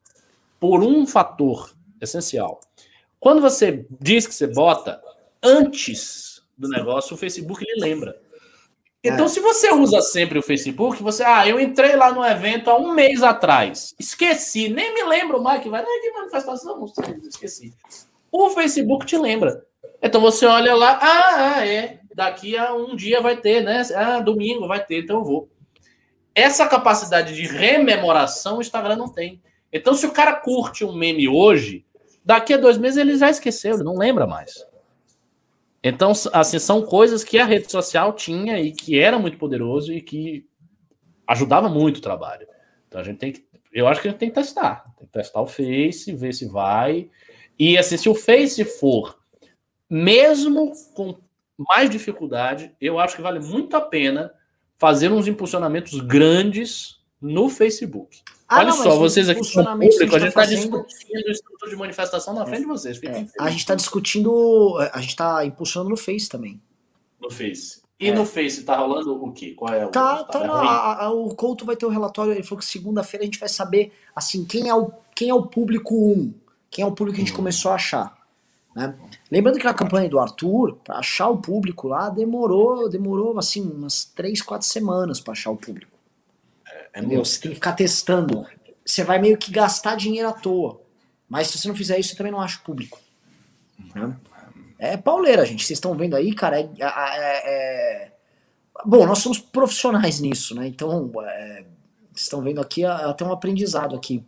por 0.60 0.82
um 0.82 1.06
fator 1.06 1.74
essencial. 2.00 2.60
Quando 3.18 3.40
você 3.40 3.86
diz 4.00 4.26
que 4.26 4.34
você 4.34 4.46
bota 4.46 5.02
antes 5.42 6.42
do 6.56 6.68
negócio, 6.68 7.14
o 7.14 7.18
Facebook 7.18 7.64
lhe 7.64 7.80
lembra. 7.80 8.20
Então, 9.02 9.26
é. 9.26 9.28
se 9.28 9.40
você 9.40 9.70
usa 9.72 10.00
sempre 10.00 10.38
o 10.38 10.42
Facebook, 10.42 11.02
você, 11.02 11.22
ah, 11.22 11.46
eu 11.46 11.60
entrei 11.60 11.94
lá 11.94 12.12
no 12.12 12.24
evento 12.24 12.70
há 12.70 12.76
um 12.78 12.94
mês 12.94 13.22
atrás, 13.22 13.94
esqueci, 13.98 14.68
nem 14.68 14.94
me 14.94 15.02
lembro 15.04 15.42
mais 15.42 15.62
que 15.62 15.68
vai, 15.68 15.82
ah, 15.82 16.00
que 16.00 16.10
manifestação, 16.12 16.80
não 16.80 16.86
sei, 16.86 17.18
esqueci 17.28 17.74
o 18.36 18.50
Facebook 18.50 19.06
te 19.06 19.16
lembra. 19.16 19.64
Então 20.02 20.20
você 20.20 20.44
olha 20.44 20.74
lá, 20.74 20.98
ah, 21.00 21.54
ah, 21.56 21.66
é, 21.66 22.00
daqui 22.12 22.56
a 22.56 22.74
um 22.74 22.96
dia 22.96 23.20
vai 23.20 23.36
ter, 23.36 23.62
né? 23.62 23.82
Ah, 23.94 24.18
domingo 24.18 24.66
vai 24.66 24.84
ter, 24.84 25.04
então 25.04 25.18
eu 25.18 25.24
vou. 25.24 25.48
Essa 26.34 26.66
capacidade 26.66 27.34
de 27.34 27.46
rememoração 27.46 28.58
o 28.58 28.60
Instagram 28.60 28.96
não 28.96 29.08
tem. 29.08 29.40
Então, 29.72 29.94
se 29.94 30.06
o 30.06 30.12
cara 30.12 30.34
curte 30.34 30.84
um 30.84 30.92
meme 30.94 31.28
hoje, 31.28 31.84
daqui 32.24 32.54
a 32.54 32.56
dois 32.56 32.78
meses 32.78 32.96
ele 32.96 33.16
já 33.16 33.30
esqueceu, 33.30 33.74
ele 33.74 33.84
não 33.84 33.96
lembra 33.96 34.26
mais. 34.26 34.66
Então, 35.82 36.12
assim, 36.32 36.58
são 36.58 36.82
coisas 36.82 37.22
que 37.22 37.38
a 37.38 37.44
rede 37.44 37.70
social 37.70 38.12
tinha 38.14 38.58
e 38.58 38.72
que 38.72 38.98
era 38.98 39.18
muito 39.18 39.36
poderoso 39.36 39.92
e 39.92 40.00
que 40.00 40.46
ajudava 41.26 41.68
muito 41.68 41.98
o 41.98 42.02
trabalho. 42.02 42.46
Então 42.88 43.00
a 43.00 43.04
gente 43.04 43.18
tem 43.18 43.32
que. 43.32 43.44
Eu 43.72 43.88
acho 43.88 44.00
que 44.00 44.08
a 44.08 44.10
gente 44.10 44.20
tem 44.20 44.28
que 44.28 44.34
testar. 44.34 44.84
Tem 44.96 45.06
que 45.06 45.12
testar 45.12 45.42
o 45.42 45.46
Face, 45.46 46.14
ver 46.14 46.32
se 46.32 46.46
vai. 46.46 47.10
E 47.58 47.76
assim, 47.76 47.96
se 47.96 48.08
o 48.08 48.14
Face 48.14 48.64
for, 48.64 49.18
mesmo 49.90 50.72
com 50.94 51.18
mais 51.58 51.90
dificuldade, 51.90 52.74
eu 52.80 52.98
acho 52.98 53.16
que 53.16 53.22
vale 53.22 53.40
muito 53.40 53.76
a 53.76 53.80
pena 53.80 54.32
fazer 54.78 55.10
uns 55.10 55.26
impulsionamentos 55.26 55.98
grandes 56.00 56.98
no 57.20 57.48
Facebook. 57.48 58.20
Ah, 58.46 58.58
Olha 58.58 58.68
não, 58.68 58.76
só, 58.76 58.96
vocês 58.96 59.28
aqui 59.28 59.40
no 59.40 59.64
público, 59.64 60.16
a 60.16 60.18
gente 60.18 60.28
está 60.28 60.42
tá 60.42 60.46
discutindo 60.46 61.30
estrutura 61.30 61.70
de 61.70 61.76
manifestação 61.76 62.34
na 62.34 62.44
frente 62.44 62.60
de 62.60 62.66
vocês. 62.66 63.02
É, 63.02 63.26
a 63.40 63.50
gente 63.50 63.60
está 63.60 63.74
discutindo, 63.74 64.76
a 64.92 65.00
gente 65.00 65.10
está 65.10 65.44
impulsionando 65.44 65.90
no 65.90 65.96
Face 65.96 66.28
também. 66.28 66.60
No 67.20 67.30
Face. 67.30 67.82
E 67.98 68.08
é. 68.08 68.14
no 68.14 68.26
Face 68.26 68.62
tá 68.64 68.76
rolando 68.76 69.24
o 69.24 69.32
quê? 69.32 69.54
Qual 69.56 69.72
é 69.72 69.86
o. 69.86 69.88
Tá, 69.88 70.24
tá, 70.24 70.40
tá 70.40 70.46
não, 70.46 70.54
a, 70.54 71.04
a, 71.04 71.10
o 71.10 71.34
Couto 71.34 71.64
vai 71.64 71.74
ter 71.74 71.86
o 71.86 71.88
um 71.88 71.92
relatório. 71.92 72.32
Ele 72.32 72.42
falou 72.42 72.58
que 72.58 72.66
segunda-feira 72.66 73.22
a 73.22 73.26
gente 73.26 73.38
vai 73.38 73.48
saber 73.48 73.92
assim 74.14 74.44
quem 74.44 74.68
é 74.68 74.74
o, 74.74 74.92
quem 75.14 75.30
é 75.30 75.34
o 75.34 75.46
público 75.46 75.94
1. 75.94 76.34
Quem 76.70 76.84
é 76.84 76.86
o 76.86 76.92
público 76.92 77.16
que 77.16 77.22
a 77.22 77.24
gente 77.24 77.32
hum. 77.32 77.36
começou 77.36 77.70
a 77.70 77.76
achar. 77.76 78.14
Né? 78.74 78.94
Lembrando 79.30 79.58
que 79.58 79.64
na 79.64 79.74
campanha 79.74 80.08
do 80.08 80.18
Arthur, 80.18 80.76
para 80.82 80.98
achar 80.98 81.28
o 81.28 81.38
público 81.38 81.86
lá, 81.86 82.08
demorou, 82.08 82.88
demorou 82.88 83.38
assim, 83.38 83.62
umas 83.62 84.04
três, 84.04 84.42
quatro 84.42 84.66
semanas 84.66 85.20
para 85.20 85.32
achar 85.32 85.50
o 85.50 85.56
público. 85.56 85.92
É, 86.92 87.00
é 87.00 87.02
Você 87.02 87.40
tem 87.40 87.50
que 87.50 87.56
ficar 87.56 87.72
testando. 87.72 88.44
Você 88.84 89.04
vai 89.04 89.20
meio 89.20 89.38
que 89.38 89.52
gastar 89.52 89.96
dinheiro 89.96 90.28
à 90.28 90.32
toa. 90.32 90.80
Mas 91.28 91.48
se 91.48 91.58
você 91.58 91.68
não 91.68 91.74
fizer 91.74 91.98
isso, 91.98 92.10
você 92.10 92.16
também 92.16 92.32
não 92.32 92.40
acha 92.40 92.58
o 92.58 92.62
público. 92.62 92.98
Né? 93.94 94.16
É 94.78 94.96
pauleira, 94.96 95.46
gente. 95.46 95.64
Vocês 95.64 95.78
estão 95.78 95.94
vendo 95.96 96.16
aí, 96.16 96.34
cara. 96.34 96.60
É, 96.60 96.68
é, 96.78 96.82
é... 96.82 98.12
Bom, 98.84 99.06
nós 99.06 99.18
somos 99.18 99.38
profissionais 99.38 100.20
nisso, 100.20 100.54
né? 100.54 100.66
Então, 100.66 101.10
é, 101.22 101.64
vocês 102.12 102.24
estão 102.24 102.42
vendo 102.42 102.60
aqui 102.60 102.84
até 102.84 103.24
um 103.24 103.32
aprendizado 103.32 103.94
aqui. 103.94 104.24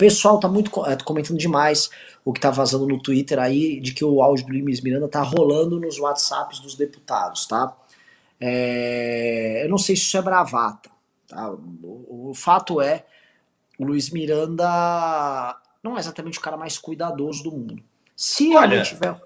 O 0.00 0.02
pessoal 0.02 0.40
tá 0.40 0.48
muito 0.48 0.70
é, 0.86 0.96
comentando 0.96 1.36
demais 1.36 1.90
o 2.24 2.32
que 2.32 2.40
tá 2.40 2.50
vazando 2.50 2.86
no 2.86 2.98
Twitter 2.98 3.38
aí 3.38 3.78
de 3.80 3.92
que 3.92 4.02
o 4.02 4.22
áudio 4.22 4.46
do 4.46 4.52
Luiz 4.54 4.80
Miranda 4.80 5.06
tá 5.06 5.20
rolando 5.20 5.78
nos 5.78 5.98
WhatsApps 5.98 6.58
dos 6.58 6.74
deputados, 6.74 7.44
tá? 7.44 7.76
É, 8.40 9.62
eu 9.62 9.68
não 9.68 9.76
sei 9.76 9.94
se 9.94 10.04
isso 10.04 10.16
é 10.16 10.22
bravata, 10.22 10.88
tá? 11.28 11.52
O, 11.52 12.30
o 12.30 12.34
fato 12.34 12.80
é, 12.80 13.04
o 13.78 13.84
Luiz 13.84 14.08
Miranda 14.08 14.64
não 15.82 15.98
é 15.98 16.00
exatamente 16.00 16.38
o 16.38 16.42
cara 16.42 16.56
mais 16.56 16.78
cuidadoso 16.78 17.42
do 17.42 17.52
mundo. 17.52 17.82
Se 18.16 18.56
Olha, 18.56 18.68
realmente 18.68 18.88
tiver. 18.88 19.20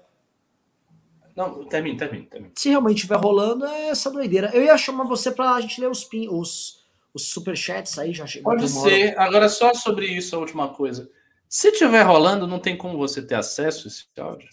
Não, 1.37 1.63
termine, 1.69 1.95
termine, 1.95 2.25
termine. 2.25 2.51
Se 2.53 2.67
realmente 2.67 2.97
estiver 2.97 3.17
rolando, 3.17 3.65
é 3.65 3.87
essa 3.87 4.11
doideira. 4.11 4.51
Eu 4.53 4.61
ia 4.61 4.77
chamar 4.77 5.05
você 5.05 5.31
pra 5.31 5.61
gente 5.61 5.79
ler 5.79 5.89
os, 5.89 6.03
pin, 6.03 6.27
os, 6.29 6.84
os 7.15 7.29
superchats 7.29 7.97
aí, 7.97 8.13
já 8.13 8.27
chegou. 8.27 8.51
Pode 8.51 8.67
ser. 8.67 9.17
Agora, 9.17 9.47
só 9.47 9.73
sobre 9.73 10.05
isso, 10.05 10.35
a 10.35 10.39
última 10.39 10.67
coisa. 10.67 11.09
Se 11.47 11.71
tiver 11.71 12.03
rolando, 12.03 12.45
não 12.45 12.59
tem 12.59 12.75
como 12.75 12.97
você 12.97 13.21
ter 13.21 13.35
acesso 13.35 13.87
a 13.87 13.89
esse 13.89 14.05
áudio? 14.19 14.49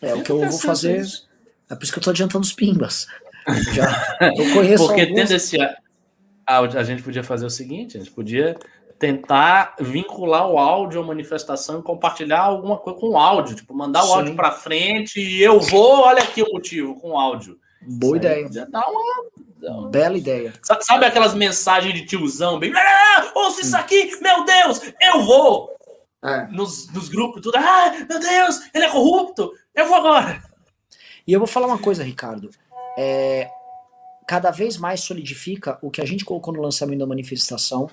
É, 0.00 0.12
o 0.12 0.22
que 0.22 0.30
eu 0.30 0.40
vou 0.40 0.50
fazer. 0.50 1.06
É 1.70 1.76
por 1.76 1.84
isso 1.84 1.92
que 1.92 2.00
eu 2.00 2.02
tô 2.02 2.10
adiantando 2.10 2.44
os 2.44 2.52
pimbas. 2.52 3.06
Já, 3.72 4.18
eu 4.36 4.52
conheço 4.52 4.86
Porque 4.86 5.02
alguns... 5.02 5.16
tendo 5.16 5.32
esse 5.32 5.56
áudio, 6.44 6.80
a 6.80 6.82
gente 6.82 7.04
podia 7.04 7.22
fazer 7.22 7.46
o 7.46 7.50
seguinte: 7.50 7.96
a 7.96 8.00
gente 8.00 8.10
podia 8.10 8.56
tentar 8.98 9.76
vincular 9.80 10.48
o 10.48 10.58
áudio 10.58 11.00
à 11.00 11.04
manifestação 11.04 11.78
e 11.78 11.82
compartilhar 11.82 12.40
alguma 12.40 12.78
coisa 12.78 12.98
com 12.98 13.10
o 13.10 13.18
áudio, 13.18 13.54
tipo, 13.54 13.74
mandar 13.74 14.02
o 14.02 14.06
Sim. 14.06 14.14
áudio 14.14 14.36
para 14.36 14.50
frente 14.50 15.20
e 15.20 15.40
eu 15.40 15.60
vou, 15.60 16.00
olha 16.00 16.22
aqui 16.22 16.42
o 16.42 16.52
motivo, 16.52 16.94
com 17.00 17.10
o 17.10 17.18
áudio. 17.18 17.58
Boa 17.80 18.16
Isso 18.16 18.26
ideia. 18.26 18.66
Dá 18.70 18.88
uma, 18.88 19.24
Bela 19.90 20.18
ideia. 20.18 20.52
Sabe 20.62 21.04
aquelas 21.04 21.34
mensagens 21.34 21.94
de 21.94 22.04
tiozão, 22.04 22.58
bem, 22.58 22.72
ah, 22.74 23.32
ouça 23.34 23.60
isso 23.60 23.76
aqui, 23.76 24.10
meu 24.20 24.44
Deus, 24.44 24.80
eu 25.00 25.22
vou. 25.22 25.70
É. 26.24 26.46
Nos, 26.48 26.92
nos 26.92 27.08
grupos, 27.08 27.42
tudo, 27.42 27.56
ah, 27.56 27.92
meu 28.08 28.20
Deus, 28.20 28.60
ele 28.74 28.84
é 28.84 28.90
corrupto, 28.90 29.52
eu 29.74 29.86
vou 29.86 29.96
agora. 29.96 30.42
E 31.26 31.32
eu 31.32 31.38
vou 31.38 31.46
falar 31.46 31.66
uma 31.66 31.78
coisa, 31.78 32.02
Ricardo. 32.02 32.50
É, 32.98 33.48
cada 34.26 34.50
vez 34.50 34.76
mais 34.76 35.00
solidifica 35.00 35.78
o 35.82 35.90
que 35.90 36.00
a 36.00 36.04
gente 36.04 36.24
colocou 36.24 36.52
no 36.54 36.60
lançamento 36.60 36.98
da 36.98 37.06
manifestação, 37.06 37.88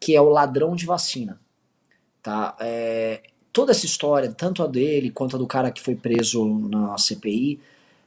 que 0.00 0.14
é 0.14 0.20
o 0.20 0.28
ladrão 0.28 0.74
de 0.74 0.86
vacina. 0.86 1.40
Tá? 2.22 2.56
É, 2.60 3.22
toda 3.52 3.72
essa 3.72 3.86
história, 3.86 4.32
tanto 4.32 4.62
a 4.62 4.66
dele 4.66 5.10
quanto 5.10 5.36
a 5.36 5.38
do 5.38 5.46
cara 5.46 5.70
que 5.70 5.80
foi 5.80 5.94
preso 5.94 6.44
na 6.68 6.98
CPI, 6.98 7.60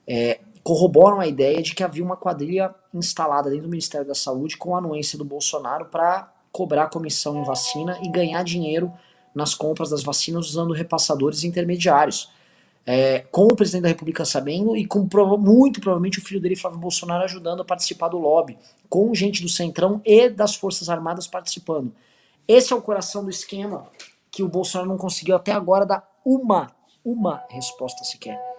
é, 0.06 0.40
corroboram 0.68 1.22
a 1.22 1.26
ideia 1.26 1.62
de 1.62 1.74
que 1.74 1.82
havia 1.82 2.04
uma 2.04 2.18
quadrilha 2.18 2.76
instalada 2.94 3.50
dentro 3.50 3.68
do 3.68 3.70
Ministério 3.70 4.06
da 4.06 4.14
Saúde 4.14 4.58
com 4.58 4.76
a 4.76 4.80
anuência 4.80 5.18
do 5.18 5.24
Bolsonaro 5.24 5.86
para 5.86 6.30
cobrar 6.52 6.90
comissão 6.90 7.40
em 7.40 7.44
vacina 7.46 7.98
e 8.04 8.10
ganhar 8.10 8.44
dinheiro 8.44 8.92
nas 9.34 9.56
compras 9.56 9.92
das 9.92 10.04
vacinas 10.04 10.50
usando 10.50 10.74
repassadores 10.74 11.46
intermediários. 11.46 12.30
É, 12.86 13.20
com 13.32 13.46
o 13.46 13.56
presidente 13.56 13.84
da 13.84 13.88
República 13.88 14.26
sabendo 14.26 14.76
e 14.76 14.86
com 14.86 15.08
muito 15.40 15.80
provavelmente 15.80 16.20
o 16.20 16.22
filho 16.22 16.42
dele, 16.42 16.58
Flávio 16.58 16.80
Bolsonaro, 16.80 17.24
ajudando 17.24 17.62
a 17.62 17.66
participar 17.66 18.10
do 18.10 18.18
lobby, 18.18 18.58
com 18.90 19.14
gente 19.16 19.42
do 19.42 19.48
Centrão 19.48 20.02
e 20.04 20.30
das 20.30 20.54
Forças 20.54 20.90
Armadas 20.90 21.28
participando. 21.28 21.94
Esse 22.46 22.74
é 22.74 22.76
o 22.76 22.82
coração 22.82 23.24
do 23.24 23.30
esquema 23.30 23.88
que 24.30 24.44
o 24.44 24.50
Bolsonaro 24.50 24.90
não 24.90 24.98
conseguiu 24.98 25.38
até 25.38 25.54
agora 25.54 25.86
dar 25.86 26.06
uma, 26.26 26.68
uma 27.06 27.42
resposta 27.50 28.04
sequer. 28.04 28.57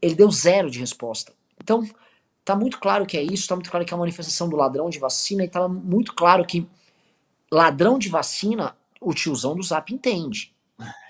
Ele 0.00 0.14
deu 0.14 0.30
zero 0.30 0.70
de 0.70 0.78
resposta. 0.78 1.32
Então, 1.62 1.88
tá 2.44 2.54
muito 2.54 2.78
claro 2.78 3.06
que 3.06 3.16
é 3.16 3.22
isso, 3.22 3.48
tá 3.48 3.54
muito 3.54 3.70
claro 3.70 3.84
que 3.84 3.92
é 3.92 3.96
a 3.96 3.98
manifestação 3.98 4.48
do 4.48 4.56
ladrão 4.56 4.88
de 4.88 4.98
vacina, 4.98 5.44
e 5.44 5.48
tá 5.48 5.68
muito 5.68 6.14
claro 6.14 6.44
que 6.44 6.68
ladrão 7.50 7.98
de 7.98 8.08
vacina, 8.08 8.76
o 9.00 9.12
tiozão 9.14 9.54
do 9.54 9.62
Zap 9.62 9.92
entende. 9.92 10.54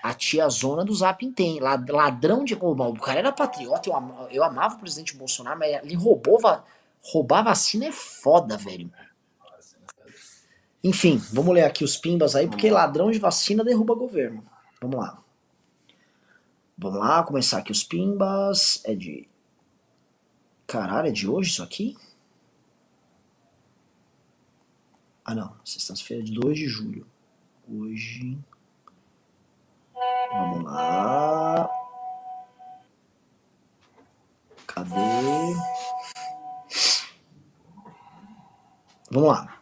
A 0.01 0.13
tia 0.13 0.47
zona 0.47 0.85
do 0.85 0.95
Zap 0.95 1.25
tem. 1.33 1.59
Ladrão 1.59 2.45
de. 2.45 2.57
Oh, 2.59 2.71
o 2.71 2.99
cara 2.99 3.19
era 3.19 3.31
patriota, 3.33 3.89
eu 3.89 3.95
amava, 3.95 4.27
eu 4.31 4.43
amava 4.43 4.75
o 4.75 4.79
presidente 4.79 5.17
Bolsonaro, 5.17 5.59
mas 5.59 5.83
ele 5.83 5.95
roubou. 5.95 6.39
Roubar 7.01 7.43
vacina 7.43 7.85
é 7.85 7.91
foda, 7.91 8.57
velho. 8.57 8.89
Enfim, 10.83 11.21
vamos 11.33 11.53
ler 11.53 11.63
aqui 11.63 11.83
os 11.83 11.97
pimbas 11.97 12.35
aí, 12.35 12.47
porque 12.47 12.69
ladrão 12.69 13.11
de 13.11 13.19
vacina 13.19 13.63
derruba 13.63 13.93
governo. 13.93 14.43
Vamos 14.81 14.97
lá. 14.97 15.17
Vamos 16.77 16.99
lá, 16.99 17.23
começar 17.23 17.57
aqui 17.57 17.71
os 17.71 17.83
pimbas. 17.83 18.81
É 18.85 18.93
de. 18.93 19.27
Caralho, 20.67 21.07
é 21.07 21.11
de 21.11 21.27
hoje 21.27 21.49
isso 21.49 21.63
aqui? 21.63 21.97
Ah, 25.25 25.33
não. 25.33 25.55
Sexta-feira 25.65 26.23
de 26.23 26.31
2 26.33 26.57
de 26.57 26.67
julho. 26.67 27.07
Hoje. 27.67 28.37
Vamos 30.31 30.65
lá. 30.65 31.67
Cadê? 34.67 34.93
Vamos 39.09 39.29
lá. 39.29 39.61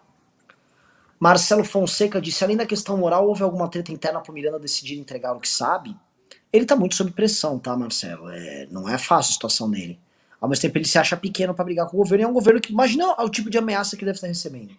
Marcelo 1.18 1.64
Fonseca 1.64 2.20
disse: 2.20 2.44
além 2.44 2.58
da 2.58 2.66
questão 2.66 2.98
moral, 2.98 3.26
houve 3.26 3.42
alguma 3.42 3.70
treta 3.70 3.94
interna 3.94 4.20
para 4.20 4.34
Miranda 4.34 4.60
decidir 4.60 5.00
entregar 5.00 5.34
o 5.34 5.40
que 5.40 5.48
sabe? 5.48 5.98
Ele 6.56 6.66
tá 6.66 6.76
muito 6.76 6.96
sob 6.96 7.12
pressão, 7.12 7.60
tá, 7.60 7.76
Marcelo? 7.76 8.30
É, 8.30 8.68
não 8.72 8.88
é 8.88 8.98
fácil 8.98 9.32
a 9.32 9.34
situação 9.34 9.70
dele. 9.70 10.00
Ao 10.40 10.48
mesmo 10.48 10.62
tempo, 10.62 10.78
ele 10.78 10.86
se 10.86 10.98
acha 10.98 11.18
pequeno 11.18 11.54
para 11.54 11.66
brigar 11.66 11.88
com 11.88 11.98
o 11.98 12.00
governo. 12.00 12.24
E 12.24 12.26
é 12.26 12.28
um 12.28 12.34
governo 12.34 12.62
que, 12.62 12.72
imagina 12.72 13.14
o 13.20 13.30
tipo 13.30 13.50
de 13.50 13.58
ameaça 13.58 13.98
que 13.98 14.06
deve 14.06 14.16
estar 14.16 14.28
recebendo. 14.28 14.74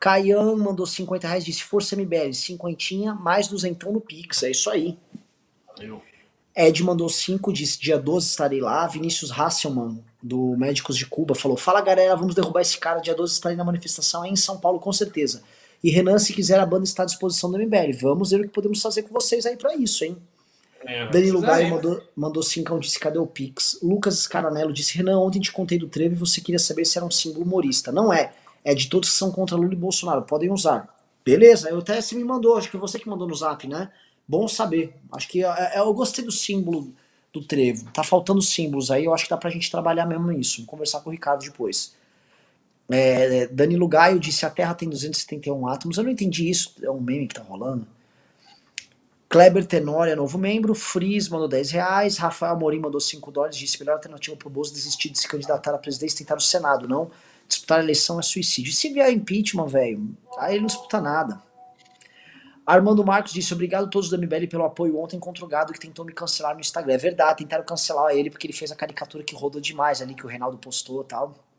Caian 0.00 0.56
mandou 0.56 0.86
50 0.86 1.28
reais, 1.28 1.44
disse 1.44 1.62
Força 1.62 1.94
MBL, 1.94 2.32
cinquentinha, 2.32 3.14
mais 3.14 3.46
duzentão 3.46 3.92
no 3.92 4.00
Pix, 4.00 4.42
é 4.42 4.50
isso 4.50 4.70
aí. 4.70 4.98
Eu. 5.78 6.02
Ed 6.56 6.82
mandou 6.82 7.08
5, 7.08 7.52
disse 7.52 7.78
dia 7.78 7.98
12 7.98 8.26
estarei 8.26 8.60
lá. 8.60 8.86
Vinícius 8.86 9.30
Hasselman, 9.30 10.02
do 10.22 10.56
Médicos 10.56 10.96
de 10.96 11.06
Cuba, 11.06 11.34
falou: 11.34 11.56
Fala 11.56 11.80
galera, 11.80 12.16
vamos 12.16 12.34
derrubar 12.34 12.62
esse 12.62 12.78
cara. 12.78 13.00
Dia 13.00 13.14
12 13.14 13.34
estarei 13.34 13.56
na 13.56 13.64
manifestação 13.64 14.22
aí 14.22 14.30
em 14.30 14.36
São 14.36 14.58
Paulo, 14.58 14.80
com 14.80 14.92
certeza. 14.92 15.42
E 15.82 15.90
Renan, 15.90 16.18
se 16.18 16.32
quiser, 16.32 16.58
a 16.58 16.66
banda 16.66 16.84
está 16.84 17.04
à 17.04 17.06
disposição 17.06 17.50
do 17.50 17.58
MBL. 17.58 17.96
Vamos 18.00 18.30
ver 18.30 18.40
o 18.40 18.42
que 18.42 18.48
podemos 18.48 18.82
fazer 18.82 19.02
com 19.02 19.14
vocês 19.14 19.46
aí 19.46 19.56
para 19.56 19.74
isso, 19.76 20.04
hein? 20.04 20.16
É, 20.86 21.06
Danilo 21.08 21.40
Gaio 21.40 21.70
mandou, 21.70 22.02
mandou 22.16 22.42
5, 22.42 22.78
disse: 22.80 22.98
Cadê 22.98 23.18
o 23.18 23.26
Pix? 23.26 23.78
Lucas 23.82 24.18
Scaranello 24.20 24.72
disse: 24.72 24.96
Renan, 24.96 25.18
ontem 25.18 25.40
te 25.40 25.52
contei 25.52 25.78
do 25.78 25.88
trevo 25.88 26.14
e 26.14 26.18
você 26.18 26.40
queria 26.40 26.58
saber 26.58 26.84
se 26.84 26.96
era 26.96 27.06
um 27.06 27.10
símbolo 27.10 27.44
humorista. 27.44 27.92
Não 27.92 28.12
é 28.12 28.32
é 28.64 28.74
de 28.74 28.88
todos 28.88 29.10
que 29.10 29.16
são 29.16 29.30
contra 29.30 29.56
Lula 29.56 29.72
e 29.72 29.76
Bolsonaro, 29.76 30.22
podem 30.22 30.50
usar. 30.50 30.88
Beleza, 31.24 31.68
eu 31.68 31.78
até 31.78 32.00
você 32.00 32.14
me 32.14 32.24
mandou, 32.24 32.56
acho 32.56 32.70
que 32.70 32.76
você 32.76 32.98
que 32.98 33.08
mandou 33.08 33.26
no 33.26 33.34
zap, 33.34 33.66
né? 33.66 33.90
Bom 34.26 34.46
saber. 34.48 34.94
Acho 35.12 35.28
que 35.28 35.44
é, 35.44 35.48
é, 35.74 35.78
eu 35.78 35.92
gostei 35.92 36.24
do 36.24 36.32
símbolo 36.32 36.92
do 37.32 37.42
trevo. 37.42 37.90
Tá 37.92 38.02
faltando 38.02 38.40
símbolos 38.42 38.90
aí, 38.90 39.04
eu 39.04 39.14
acho 39.14 39.24
que 39.24 39.30
dá 39.30 39.36
pra 39.36 39.50
gente 39.50 39.70
trabalhar 39.70 40.06
mesmo 40.06 40.30
nisso. 40.30 40.58
Vou 40.58 40.66
conversar 40.66 41.00
com 41.00 41.10
o 41.10 41.12
Ricardo 41.12 41.42
depois. 41.42 41.94
É, 42.90 43.46
Danilo 43.48 43.86
Gaio 43.86 44.18
disse: 44.18 44.44
a 44.44 44.50
Terra 44.50 44.74
tem 44.74 44.88
271 44.88 45.66
átomos. 45.68 45.98
Eu 45.98 46.04
não 46.04 46.10
entendi 46.10 46.48
isso, 46.48 46.74
é 46.82 46.90
um 46.90 47.00
meme 47.00 47.28
que 47.28 47.34
tá 47.34 47.42
rolando. 47.42 47.86
Kleber 49.30 49.64
Tenório 49.64 50.12
é 50.12 50.16
novo 50.16 50.36
membro. 50.36 50.74
Fris 50.74 51.28
mandou 51.28 51.46
10 51.46 51.70
reais. 51.70 52.18
Rafael 52.18 52.52
Amorim 52.52 52.80
mandou 52.80 53.00
5 53.00 53.30
dólares. 53.30 53.56
Disse: 53.56 53.78
melhor 53.78 53.92
alternativa 53.92 54.36
pro 54.36 54.50
Bozo 54.50 54.74
desistir 54.74 55.08
de 55.08 55.20
se 55.20 55.28
candidatar 55.28 55.72
à 55.72 55.78
presidência 55.78 56.16
e 56.16 56.18
tentar 56.18 56.36
o 56.36 56.40
Senado, 56.40 56.88
não 56.88 57.08
disputar 57.46 57.78
a 57.78 57.82
eleição 57.82 58.18
é 58.18 58.22
suicídio. 58.22 58.70
E 58.70 58.74
se 58.74 58.88
vier 58.88 59.10
impeachment, 59.12 59.66
velho, 59.66 60.16
aí 60.36 60.54
ele 60.54 60.60
não 60.60 60.66
disputa 60.66 61.00
nada. 61.00 61.40
Armando 62.66 63.04
Marcos 63.04 63.32
disse: 63.32 63.54
Obrigado 63.54 63.84
a 63.84 63.88
todos 63.88 64.10
do 64.10 64.18
MBL 64.18 64.48
pelo 64.50 64.64
apoio 64.64 64.98
ontem 64.98 65.20
contra 65.20 65.44
o 65.44 65.48
gado 65.48 65.72
que 65.72 65.78
tentou 65.78 66.04
me 66.04 66.12
cancelar 66.12 66.54
no 66.54 66.60
Instagram. 66.60 66.94
É 66.94 66.98
verdade, 66.98 67.38
tentaram 67.38 67.64
cancelar 67.64 68.10
ele 68.10 68.30
porque 68.30 68.48
ele 68.48 68.52
fez 68.52 68.72
a 68.72 68.76
caricatura 68.76 69.22
que 69.22 69.36
rodou 69.36 69.60
demais 69.60 70.02
ali, 70.02 70.12
que 70.12 70.26
o 70.26 70.28
Reinaldo 70.28 70.58
postou 70.58 71.02
e 71.02 71.04
tal. 71.04 71.49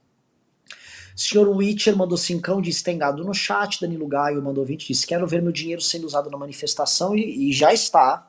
Senhor 1.15 1.47
Witcher 1.49 1.95
mandou 1.95 2.17
cincão, 2.17 2.61
disse 2.61 2.83
tem 2.83 2.97
no 2.97 3.33
chat. 3.33 3.79
Danilo 3.81 4.07
Gaio 4.07 4.41
mandou 4.41 4.65
20, 4.65 4.87
disse 4.87 5.05
quero 5.05 5.27
ver 5.27 5.41
meu 5.41 5.51
dinheiro 5.51 5.81
sendo 5.81 6.05
usado 6.05 6.29
na 6.29 6.37
manifestação 6.37 7.15
e, 7.15 7.49
e 7.49 7.53
já 7.53 7.73
está. 7.73 8.27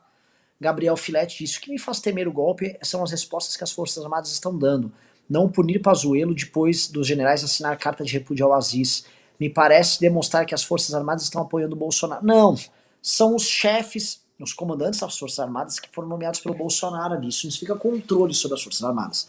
Gabriel 0.61 0.97
Filete 0.97 1.39
disse 1.39 1.59
o 1.59 1.61
que 1.61 1.71
me 1.71 1.79
faz 1.79 2.01
temer 2.01 2.29
o 2.29 2.33
golpe 2.33 2.79
são 2.83 3.03
as 3.03 3.11
respostas 3.11 3.57
que 3.57 3.65
as 3.65 3.73
Forças 3.73 4.03
Armadas 4.05 4.31
estão 4.31 4.57
dando 4.57 4.93
não 5.29 5.49
punir 5.49 5.81
Pazuello 5.81 6.35
depois 6.35 6.89
dos 6.89 7.07
generais 7.07 7.43
assinar 7.43 7.77
carta 7.79 8.05
de 8.05 8.13
repúdio 8.13 8.47
ao 8.47 8.53
Aziz. 8.53 9.07
Me 9.41 9.49
parece 9.49 9.99
demonstrar 9.99 10.45
que 10.45 10.55
as 10.55 10.63
Forças 10.63 10.95
Armadas 10.95 11.25
estão 11.25 11.41
apoiando 11.41 11.75
o 11.75 11.79
Bolsonaro. 11.79 12.25
Não, 12.25 12.55
são 13.01 13.35
os 13.35 13.45
chefes 13.45 14.21
os 14.41 14.53
comandantes 14.53 15.01
das 15.01 15.17
Forças 15.17 15.39
Armadas 15.39 15.79
que 15.79 15.89
foram 15.93 16.09
nomeados 16.09 16.41
pelo 16.41 16.55
Bolsonaro 16.55 17.15
ali. 17.15 17.29
Isso 17.29 17.43
significa 17.43 17.77
controle 17.77 18.35
sobre 18.35 18.57
as 18.57 18.63
Forças 18.63 18.83
Armadas. 18.83 19.29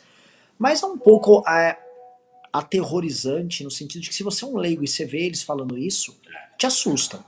Mas 0.58 0.82
é 0.82 0.86
um 0.86 0.98
pouco 0.98 1.44
é, 1.48 1.78
aterrorizante 2.54 3.64
no 3.64 3.72
sentido 3.72 4.04
de 4.04 4.10
que 4.10 4.16
se 4.16 4.22
você 4.22 4.46
é 4.46 4.48
um 4.48 4.58
leigo 4.58 4.84
e 4.84 4.88
você 4.88 5.06
vê 5.06 5.26
eles 5.26 5.42
falando 5.42 5.76
isso, 5.76 6.16
te 6.58 6.68
assusta. 6.68 7.26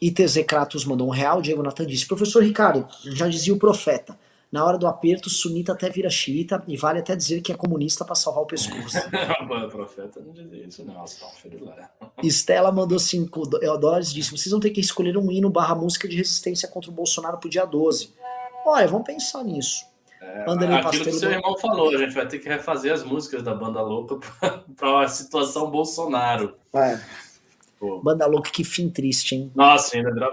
ITZ 0.00 0.44
Kratos 0.46 0.84
mandou 0.84 1.08
um 1.08 1.10
real, 1.10 1.42
Diego 1.42 1.62
Natan 1.62 1.84
disse, 1.84 2.06
professor 2.06 2.42
Ricardo, 2.42 2.86
já 3.04 3.26
dizia 3.26 3.52
o 3.52 3.58
profeta, 3.58 4.16
na 4.50 4.64
hora 4.64 4.78
do 4.78 4.86
aperto, 4.86 5.28
sunita 5.28 5.72
até 5.72 5.90
vira 5.90 6.08
xiita 6.08 6.62
e 6.66 6.74
vale 6.74 7.00
até 7.00 7.14
dizer 7.14 7.42
que 7.42 7.52
é 7.52 7.54
comunista 7.54 8.02
para 8.02 8.14
salvar 8.14 8.44
o 8.44 8.46
pescoço. 8.46 8.96
o 9.44 9.68
profeta 9.68 10.20
não 10.20 10.32
dizia 10.32 10.66
isso, 10.66 10.84
não. 10.86 11.04
Estela 12.22 12.72
mandou 12.72 12.98
5 12.98 13.42
dólares 13.46 14.10
e 14.10 14.14
disse: 14.14 14.30
vocês 14.30 14.50
vão 14.50 14.58
ter 14.58 14.70
que 14.70 14.80
escolher 14.80 15.18
um 15.18 15.30
hino 15.30 15.50
barra 15.50 15.74
música 15.74 16.08
de 16.08 16.16
resistência 16.16 16.66
contra 16.66 16.90
o 16.90 16.94
Bolsonaro 16.94 17.36
pro 17.36 17.50
dia 17.50 17.66
12. 17.66 18.14
Olha, 18.64 18.88
vamos 18.88 19.06
pensar 19.06 19.44
nisso. 19.44 19.84
É, 20.28 20.74
aquilo 20.74 21.04
que 21.04 21.12
seu 21.12 21.30
irmão 21.30 21.56
falou, 21.58 21.88
a 21.88 21.98
gente 21.98 22.14
vai 22.14 22.26
ter 22.26 22.38
que 22.38 22.48
refazer 22.48 22.92
as 22.92 23.02
músicas 23.02 23.42
da 23.42 23.54
Banda 23.54 23.80
Louca 23.80 24.18
para 24.76 25.04
a 25.04 25.08
situação 25.08 25.70
Bolsonaro. 25.70 26.54
É. 26.74 27.00
Pô. 27.78 28.00
Banda 28.00 28.26
Louca, 28.26 28.50
que 28.50 28.64
fim 28.64 28.90
triste, 28.90 29.34
hein? 29.34 29.52
Nossa, 29.54 29.96
ainda 29.96 30.10
era... 30.10 30.30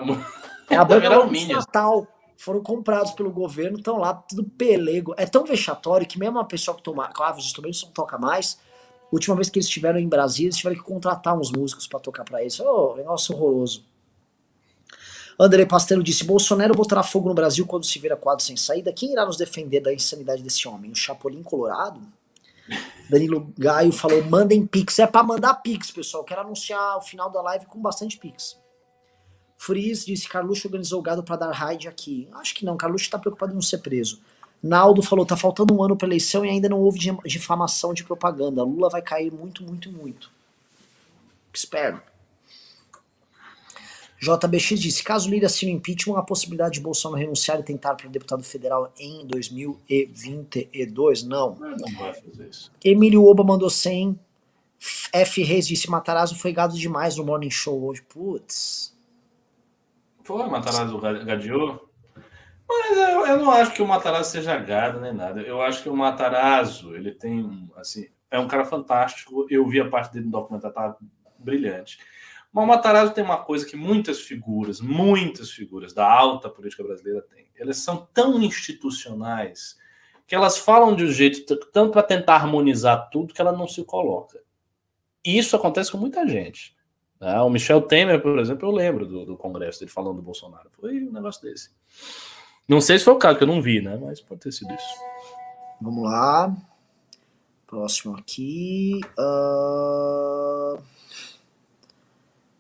É 0.70 0.76
a 0.76 0.84
Banda 0.86 1.16
Louca 1.18 1.34
de 1.34 1.54
Natal 1.54 2.08
foram 2.38 2.62
comprados 2.62 3.12
pelo 3.12 3.32
governo, 3.32 3.78
estão 3.78 3.98
lá, 3.98 4.14
tudo 4.14 4.44
pelego. 4.44 5.14
É 5.18 5.26
tão 5.26 5.46
vexatório 5.46 6.06
que 6.06 6.20
mesmo 6.20 6.40
a 6.40 6.44
pessoa 6.44 6.76
que 6.76 6.84
toma, 6.84 7.08
claro, 7.08 7.38
os 7.38 7.46
instrumentos 7.46 7.84
não 7.84 7.92
toca 7.92 8.18
mais. 8.18 8.60
Última 9.12 9.36
vez 9.36 9.50
que 9.50 9.60
eles 9.60 9.68
estiveram 9.68 10.00
em 10.00 10.08
Brasília, 10.08 10.48
eles 10.48 10.58
tiveram 10.58 10.76
que 10.76 10.84
contratar 10.84 11.38
uns 11.38 11.52
músicos 11.52 11.88
para 11.88 12.00
tocar 12.00 12.26
para 12.26 12.42
eles. 12.42 12.60
Oh, 12.60 12.96
negócio 12.96 13.34
horroroso. 13.36 13.86
André 15.40 15.66
Pastelo 15.66 16.04
disse: 16.04 16.24
Bolsonaro 16.24 16.74
botará 16.74 17.04
fogo 17.04 17.28
no 17.28 17.36
Brasil 17.36 17.66
quando 17.66 17.86
se 17.86 18.00
vira 18.00 18.16
quadro 18.16 18.44
sem 18.44 18.56
saída. 18.56 18.94
Quem 18.94 19.12
irá 19.12 19.26
nos 19.26 19.38
defender 19.38 19.82
da 19.82 19.94
insanidade 19.94 20.42
desse 20.42 20.68
homem? 20.68 20.92
O 20.92 20.96
Chapolin 20.96 21.44
Colorado? 21.44 22.00
Danilo 23.10 23.54
Gaio 23.58 23.92
falou: 23.92 24.24
mandem 24.24 24.66
pix. 24.66 24.98
É 25.00 25.08
para 25.08 25.24
mandar 25.24 25.56
pix, 25.56 25.92
pessoal. 25.92 26.24
Quero 26.24 26.42
anunciar 26.42 26.98
o 26.98 27.02
final 27.02 27.30
da 27.30 27.42
live 27.42 27.66
com 27.66 27.82
bastante 27.82 28.18
pix. 28.18 28.58
Freeze 29.58 30.06
disse: 30.06 30.28
Carluxo 30.28 30.68
organizou 30.68 31.00
o 31.00 31.04
gado 31.04 31.24
para 31.24 31.36
dar 31.36 31.52
raid 31.52 31.88
aqui. 31.88 32.28
Acho 32.34 32.56
que 32.56 32.66
não, 32.66 32.78
Carluxo 32.78 33.06
está 33.06 33.20
preocupado 33.20 33.52
em 33.52 33.56
não 33.56 33.62
ser 33.62 33.80
preso. 33.80 34.22
Naldo 34.64 35.02
falou: 35.02 35.26
tá 35.26 35.36
faltando 35.36 35.76
um 35.76 35.84
ano 35.84 35.98
para 35.98 36.08
eleição 36.08 36.46
e 36.46 36.50
ainda 36.50 36.70
não 36.70 36.80
houve 36.80 37.00
difamação 37.26 37.94
de 37.94 38.04
propaganda. 38.04 38.64
Lula 38.64 38.90
vai 38.90 39.02
cair 39.02 39.32
muito, 39.32 39.64
muito, 39.64 39.92
muito. 39.92 40.32
Espero. 41.54 42.02
JBX 44.20 44.80
disse: 44.80 45.04
caso 45.04 45.30
Lira 45.30 45.48
assine 45.48 45.74
o 45.74 45.76
impeachment, 45.76 46.18
a 46.18 46.24
possibilidade 46.24 46.76
de 46.76 46.82
Bolsonaro 46.82 47.22
renunciar 47.22 47.60
e 47.60 47.64
tentar 47.64 47.96
para 47.96 48.10
deputado 48.10 48.44
federal 48.44 48.94
em 48.98 49.26
2022? 49.28 51.24
Não. 51.24 51.56
Não 51.56 51.94
vai 51.98 52.14
fazer 52.14 52.48
isso. 52.50 52.72
Emílio 52.84 53.26
Oba 53.26 53.44
mandou 53.44 53.70
100. 53.70 54.20
F. 55.14 55.44
Reis 55.44 55.68
disse: 55.68 55.90
Matarazzo 55.90 56.36
foi 56.36 56.54
gado 56.54 56.78
demais 56.78 57.18
no 57.18 57.26
Morning 57.26 57.50
Show 57.50 57.84
hoje. 57.84 58.02
Putz. 58.04 58.96
Foi, 60.24 60.48
Matarazzo 60.48 61.00
gadeou. 61.00 61.90
Mas 62.68 62.98
eu, 62.98 63.28
eu, 63.28 63.38
não 63.40 63.52
acho 63.52 63.74
que 63.74 63.82
o 63.82 63.88
Matarazzo 63.88 64.32
seja 64.32 64.58
gado 64.58 65.00
nem 65.00 65.14
nada. 65.14 65.42
Eu 65.42 65.62
acho 65.62 65.84
que 65.84 65.90
o 65.90 65.96
Matarazzo, 65.96 66.96
ele 66.96 67.12
tem, 67.12 67.70
assim, 67.76 68.08
é 68.32 68.40
um 68.40 68.48
cara 68.48 68.66
fantástico. 68.66 69.46
Eu 69.50 69.68
vi 69.68 69.80
a 69.80 69.88
parte 69.88 70.14
dele 70.14 70.26
no 70.26 70.32
documentário, 70.32 70.76
tá 70.76 70.98
brilhante. 71.38 72.00
Mas 72.56 72.64
o 72.64 72.68
Matarazzo 72.68 73.14
tem 73.14 73.22
uma 73.22 73.44
coisa 73.44 73.66
que 73.66 73.76
muitas 73.76 74.22
figuras, 74.22 74.80
muitas 74.80 75.52
figuras 75.52 75.92
da 75.92 76.10
alta 76.10 76.50
política 76.50 76.86
brasileira 76.86 77.22
têm. 77.22 77.48
Elas 77.54 77.76
são 77.80 78.08
tão 78.14 78.42
institucionais 78.42 79.78
que 80.26 80.34
elas 80.34 80.58
falam 80.58 80.96
de 80.96 81.04
um 81.04 81.12
jeito 81.12 81.58
tanto 81.74 81.92
para 81.92 82.02
tentar 82.02 82.36
harmonizar 82.36 83.10
tudo 83.10 83.34
que 83.34 83.42
ela 83.42 83.52
não 83.52 83.68
se 83.68 83.84
coloca. 83.84 84.40
E 85.26 85.38
isso 85.38 85.54
acontece 85.54 85.92
com 85.92 85.98
muita 85.98 86.26
gente. 86.26 86.74
Né? 87.20 87.38
O 87.42 87.50
Michel 87.50 87.82
Temer, 87.82 88.22
por 88.22 88.40
exemplo, 88.40 88.70
eu 88.70 88.74
lembro 88.74 89.06
do, 89.06 89.26
do 89.26 89.36
congresso 89.36 89.82
dele 89.82 89.92
falando 89.92 90.16
do 90.16 90.22
Bolsonaro. 90.22 90.70
Foi 90.80 91.04
um 91.04 91.12
negócio 91.12 91.42
desse. 91.42 91.72
Não 92.66 92.80
sei 92.80 92.98
se 92.98 93.04
foi 93.04 93.16
o 93.16 93.20
caso, 93.20 93.38
que 93.38 93.44
eu 93.44 93.50
não 93.50 93.62
vi, 93.62 93.82
né? 93.82 94.00
Mas 94.02 94.22
pode 94.22 94.40
ter 94.40 94.54
sido 94.54 94.74
isso. 94.74 94.96
Vamos 95.82 96.06
lá. 96.06 96.56
Próximo 97.68 98.16
aqui. 98.16 99.02
Uh... 99.20 100.95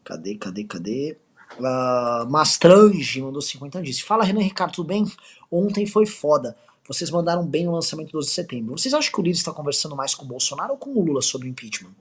Cadê, 0.05 0.35
cadê, 0.35 0.63
cadê? 0.63 1.17
Uh, 1.59 2.29
Mastrange 2.29 3.21
mandou 3.21 3.41
50 3.41 3.79
anos. 3.79 3.89
Disse: 3.89 4.03
Fala, 4.03 4.23
Renan 4.23 4.41
Ricardo, 4.41 4.73
tudo 4.73 4.87
bem? 4.87 5.05
Ontem 5.51 5.85
foi 5.85 6.05
foda. 6.05 6.55
Vocês 6.87 7.09
mandaram 7.09 7.43
bem 7.43 7.67
o 7.67 7.71
lançamento 7.71 8.09
do 8.09 8.19
12 8.19 8.27
de 8.27 8.33
setembro. 8.33 8.77
Vocês 8.77 8.93
acham 8.93 9.11
que 9.11 9.19
o 9.19 9.23
líder 9.23 9.37
está 9.37 9.51
conversando 9.51 9.95
mais 9.95 10.13
com 10.13 10.23
o 10.23 10.27
Bolsonaro 10.27 10.73
ou 10.73 10.77
com 10.77 10.91
o 10.91 11.03
Lula 11.03 11.21
sobre 11.23 11.47
o 11.47 11.49
impeachment? 11.49 11.91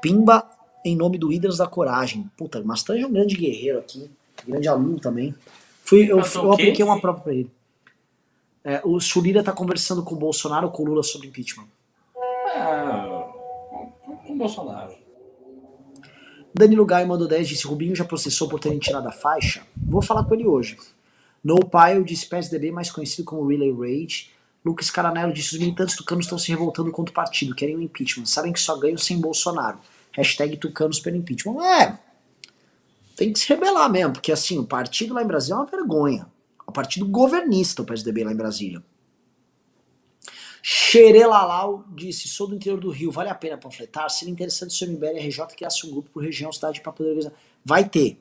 Pimba 0.00 0.48
em 0.82 0.96
nome 0.96 1.18
do 1.18 1.30
Hidras 1.30 1.58
da 1.58 1.66
Coragem. 1.66 2.30
Puta, 2.36 2.62
Mastrange 2.62 3.04
é 3.04 3.06
um 3.06 3.12
grande 3.12 3.36
guerreiro 3.36 3.78
aqui, 3.78 4.10
grande 4.48 4.66
aluno 4.66 4.98
também. 4.98 5.34
Fui, 5.84 6.10
eu, 6.10 6.20
eu 6.20 6.52
apliquei 6.52 6.82
uma 6.82 6.98
prova 6.98 7.20
para 7.20 7.34
ele. 7.34 7.50
É, 8.64 8.80
o 8.84 8.98
Sulira 8.98 9.42
tá 9.42 9.52
conversando 9.52 10.02
com 10.02 10.14
o 10.14 10.18
Bolsonaro 10.18 10.68
ou 10.68 10.72
com 10.72 10.82
o 10.82 10.86
Lula 10.86 11.02
sobre 11.02 11.28
impeachment? 11.28 11.66
Ah, 12.54 13.28
com 14.26 14.32
o 14.32 14.36
Bolsonaro. 14.36 15.01
Danilo 16.54 16.84
Gaio 16.84 17.08
mandou 17.08 17.26
10 17.26 17.48
disse: 17.48 17.66
Rubinho 17.66 17.96
já 17.96 18.04
processou 18.04 18.48
por 18.48 18.60
terem 18.60 18.78
tirado 18.78 19.08
a 19.08 19.12
faixa? 19.12 19.62
Vou 19.76 20.02
falar 20.02 20.24
com 20.24 20.34
ele 20.34 20.46
hoje. 20.46 20.76
No 21.42 21.56
Pile 21.56 22.04
disse 22.04 22.26
PSDB, 22.26 22.70
mais 22.70 22.90
conhecido 22.90 23.24
como 23.24 23.46
Relay 23.46 23.72
Rage. 23.72 24.30
Lucas 24.64 24.90
Caranello 24.90 25.32
disse: 25.32 25.54
os 25.54 25.58
militantes 25.58 25.96
tucanos 25.96 26.26
estão 26.26 26.38
se 26.38 26.50
revoltando 26.50 26.90
contra 26.92 27.10
o 27.10 27.14
partido, 27.14 27.54
querem 27.54 27.76
o 27.76 27.82
impeachment. 27.82 28.26
Sabem 28.26 28.52
que 28.52 28.60
só 28.60 28.78
ganham 28.78 28.98
sem 28.98 29.20
Bolsonaro. 29.20 29.78
Hashtag 30.12 30.56
tucanos 30.56 31.00
pelo 31.00 31.16
impeachment. 31.16 31.62
É, 31.64 31.98
tem 33.16 33.32
que 33.32 33.38
se 33.38 33.48
rebelar 33.48 33.90
mesmo, 33.90 34.12
porque 34.12 34.32
assim, 34.32 34.58
o 34.58 34.64
partido 34.64 35.14
lá 35.14 35.22
em 35.22 35.26
Brasília 35.26 35.54
é 35.54 35.58
uma 35.58 35.66
vergonha. 35.66 36.26
O 36.66 36.72
partido 36.72 37.06
governista, 37.06 37.82
o 37.82 37.84
PSDB 37.84 38.24
lá 38.24 38.32
em 38.32 38.36
Brasília. 38.36 38.82
Xerelalau 40.62 41.84
disse: 41.94 42.28
sou 42.28 42.46
do 42.46 42.54
interior 42.54 42.78
do 42.78 42.90
Rio, 42.90 43.10
vale 43.10 43.28
a 43.28 43.34
pena 43.34 43.58
panfletar? 43.58 44.08
Seria 44.08 44.32
interessante 44.32 44.72
se 44.72 44.84
o 44.84 44.90
MBL 44.90 45.18
RJ 45.18 45.46
criasse 45.56 45.84
um 45.86 45.90
grupo 45.90 46.10
por 46.10 46.22
região, 46.22 46.52
cidade 46.52 46.80
para 46.80 46.92
poder 46.92 47.08
organizar. 47.10 47.32
Vai 47.64 47.88
ter. 47.88 48.18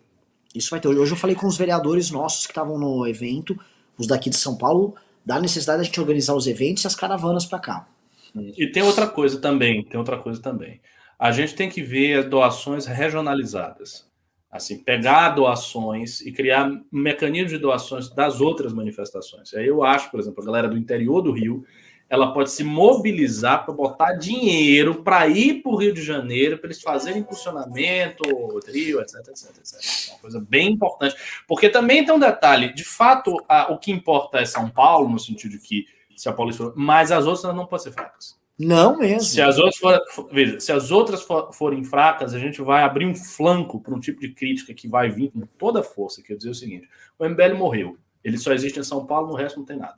Isso 0.54 0.72
vai 0.72 0.80
ter. 0.80 0.88
Hoje 0.88 1.12
eu 1.12 1.18
falei 1.18 1.36
com 1.36 1.46
os 1.46 1.58
vereadores 1.58 2.10
nossos 2.10 2.46
que 2.48 2.52
estavam 2.52 2.78
no 2.80 3.08
evento, 3.08 3.58
os 3.98 4.08
daqui 4.08 4.30
de 4.30 4.38
São 4.38 4.58
Paulo, 4.58 4.96
da 5.24 5.40
necessidade 5.40 5.78
de 5.78 5.82
a 5.82 5.86
gente 5.86 6.00
organizar 6.02 6.36
os 6.36 6.48
eventos 6.48 6.84
e 6.84 6.88
as 6.88 6.96
caravanas 6.96 7.46
para 7.46 7.60
cá. 7.60 7.88
E 8.36 8.68
tem 8.68 8.82
outra 8.82 9.08
coisa 9.08 9.40
também, 9.40 9.84
tem 9.84 10.00
outra 10.00 10.18
coisa 10.18 10.42
também. 10.42 10.82
A 11.20 11.32
gente 11.32 11.54
tem 11.54 11.70
que 11.70 11.84
ver 11.84 12.20
as 12.20 12.26
doações 12.26 12.86
regionalizadas. 12.88 14.10
Assim, 14.50 14.80
pegar 14.80 15.30
doações 15.30 16.20
e 16.22 16.32
criar 16.32 16.70
mecanismos 16.92 17.52
de 17.52 17.58
doações 17.58 18.10
das 18.10 18.42
outras 18.42 18.74
manifestações. 18.74 19.54
Aí 19.54 19.68
eu 19.68 19.84
acho, 19.84 20.10
por 20.12 20.20
exemplo, 20.20 20.42
a 20.42 20.46
galera 20.46 20.68
do 20.68 20.78
interior 20.78 21.22
do 21.22 21.32
Rio, 21.32 21.64
ela 22.12 22.34
pode 22.34 22.52
se 22.52 22.62
mobilizar 22.62 23.64
para 23.64 23.74
botar 23.74 24.12
dinheiro 24.16 25.02
para 25.02 25.30
ir 25.30 25.64
para 25.64 25.72
o 25.72 25.78
Rio 25.78 25.94
de 25.94 26.04
Janeiro, 26.04 26.58
para 26.58 26.68
eles 26.68 26.82
fazerem 26.82 27.22
impulsionamento, 27.22 28.22
trio, 28.66 29.00
etc, 29.00 29.16
etc, 29.30 29.58
etc. 29.58 30.10
É 30.10 30.12
uma 30.12 30.20
coisa 30.20 30.40
bem 30.42 30.74
importante. 30.74 31.16
Porque 31.48 31.70
também 31.70 32.04
tem 32.04 32.14
um 32.14 32.20
detalhe, 32.20 32.74
de 32.74 32.84
fato, 32.84 33.34
a, 33.48 33.72
o 33.72 33.80
que 33.80 33.94
importa 33.94 34.40
é 34.40 34.46
São 34.46 34.70
Paulo, 34.70 35.08
no 35.08 35.18
sentido 35.18 35.52
de 35.52 35.60
que 35.60 35.86
se 36.18 36.28
a 36.28 36.34
polícia 36.34 36.66
for, 36.66 36.74
mas 36.76 37.14
as 37.14 37.26
outras 37.26 37.56
não 37.56 37.66
podem 37.66 37.86
ser 37.86 37.94
fracas. 37.94 38.38
Não 38.60 38.98
mesmo. 38.98 39.22
Se 39.22 39.42
as 39.42 39.58
outras, 39.58 39.78
for, 39.78 40.30
veja, 40.34 40.60
se 40.60 40.72
as 40.74 40.92
outras 40.92 41.22
for, 41.22 41.54
forem 41.54 41.82
fracas, 41.86 42.34
a 42.34 42.40
gente 42.40 42.62
vai 42.62 42.84
abrir 42.84 43.06
um 43.06 43.16
flanco 43.16 43.80
para 43.80 43.96
um 43.96 44.02
tipo 44.02 44.20
de 44.20 44.34
crítica 44.34 44.74
que 44.74 44.86
vai 44.86 45.10
vir 45.10 45.32
com 45.32 45.48
toda 45.58 45.80
a 45.80 45.84
força. 45.84 46.22
Quer 46.22 46.36
dizer 46.36 46.50
o 46.50 46.56
seguinte: 46.56 46.90
o 47.18 47.26
MBL 47.26 47.56
morreu. 47.56 47.98
Ele 48.22 48.38
só 48.38 48.52
existe 48.52 48.78
em 48.78 48.84
São 48.84 49.06
Paulo, 49.06 49.30
no 49.30 49.36
resto 49.36 49.58
não 49.58 49.66
tem 49.66 49.78
nada. 49.78 49.98